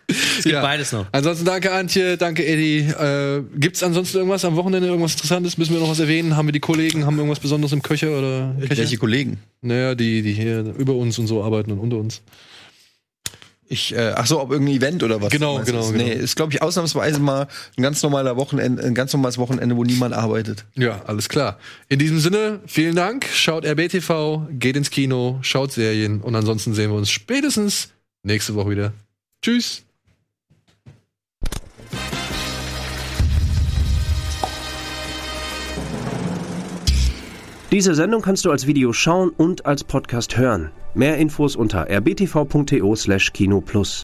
Es 0.07 0.43
gibt 0.43 0.47
Ja. 0.47 0.61
beides 0.61 0.91
noch. 0.91 1.05
Ansonsten 1.11 1.45
danke 1.45 1.72
Antje, 1.72 2.18
danke 2.18 2.45
Eddie. 2.45 2.80
Äh, 2.80 3.43
gibt's 3.57 3.84
ansonsten 3.84 4.18
irgendwas 4.18 4.43
am 4.45 4.55
Wochenende, 4.55 4.88
irgendwas 4.88 5.13
Interessantes? 5.13 5.57
Müssen 5.57 5.73
wir 5.73 5.80
noch 5.80 5.89
was 5.89 5.99
erwähnen? 5.99 6.35
Haben 6.35 6.47
wir 6.47 6.53
die 6.53 6.59
Kollegen, 6.59 7.05
haben 7.05 7.15
wir 7.15 7.22
irgendwas 7.22 7.39
Besonderes 7.39 7.72
im 7.73 7.81
Köcher 7.81 8.09
oder 8.18 8.55
Köcher? 8.59 8.77
Welche 8.77 8.97
Kollegen? 8.97 9.39
Naja, 9.61 9.95
die, 9.95 10.22
die 10.22 10.34
hier 10.34 10.73
über 10.77 10.93
uns 10.95 11.18
und 11.19 11.27
so 11.27 11.43
arbeiten 11.43 11.72
und 11.72 11.80
unter 11.80 11.97
uns. 11.97 12.22
Ich, 13.72 13.95
äh, 13.95 14.11
ach 14.18 14.26
so, 14.27 14.41
ob 14.41 14.52
irgendein 14.52 14.76
Event 14.76 15.02
oder 15.02 15.22
was? 15.22 15.30
Genau, 15.31 15.56
meinst? 15.56 15.72
genau, 15.72 15.89
Nee, 15.91 16.10
genau. 16.10 16.23
ist, 16.23 16.35
glaube 16.35 16.52
ich, 16.52 16.61
ausnahmsweise 16.61 17.22
mal 17.22 17.48
ein 17.77 17.81
ganz 17.81 18.03
normaler 18.03 18.35
Wochenende, 18.35 18.84
ein 18.84 18.93
ganz 18.93 19.14
normales 19.14 19.38
Wochenende, 19.38 19.77
wo 19.77 19.85
niemand 19.85 20.14
arbeitet. 20.14 20.65
Ja, 20.76 21.02
alles 21.07 21.30
klar. 21.30 21.57
In 21.88 21.98
diesem 21.98 22.19
Sinne, 22.19 22.60
vielen 22.65 22.98
Dank. 22.98 23.26
Schaut 23.34 23.65
RBTV, 23.65 24.48
geht 24.52 24.76
ins 24.76 24.89
Kino, 24.89 25.39
schaut 25.41 25.72
Serien 25.72 26.19
und 26.19 26.35
ansonsten 26.35 26.73
sehen 26.73 26.91
wir 26.91 26.98
uns 26.98 27.10
spätestens 27.10 27.93
nächste 28.23 28.56
Woche 28.56 28.72
wieder. 28.72 28.93
Tschüss. 29.41 29.84
Diese 37.72 37.95
Sendung 37.95 38.22
kannst 38.22 38.43
du 38.43 38.52
als 38.52 38.68
Video 38.68 38.91
schauen 38.91 39.30
und 39.30 39.65
als 39.65 39.85
Podcast 39.85 40.38
hören. 40.38 40.72
Mehr 40.93 41.18
Infos 41.18 41.55
unter 41.55 41.89
rbtv.to/kinoplus. 41.89 43.99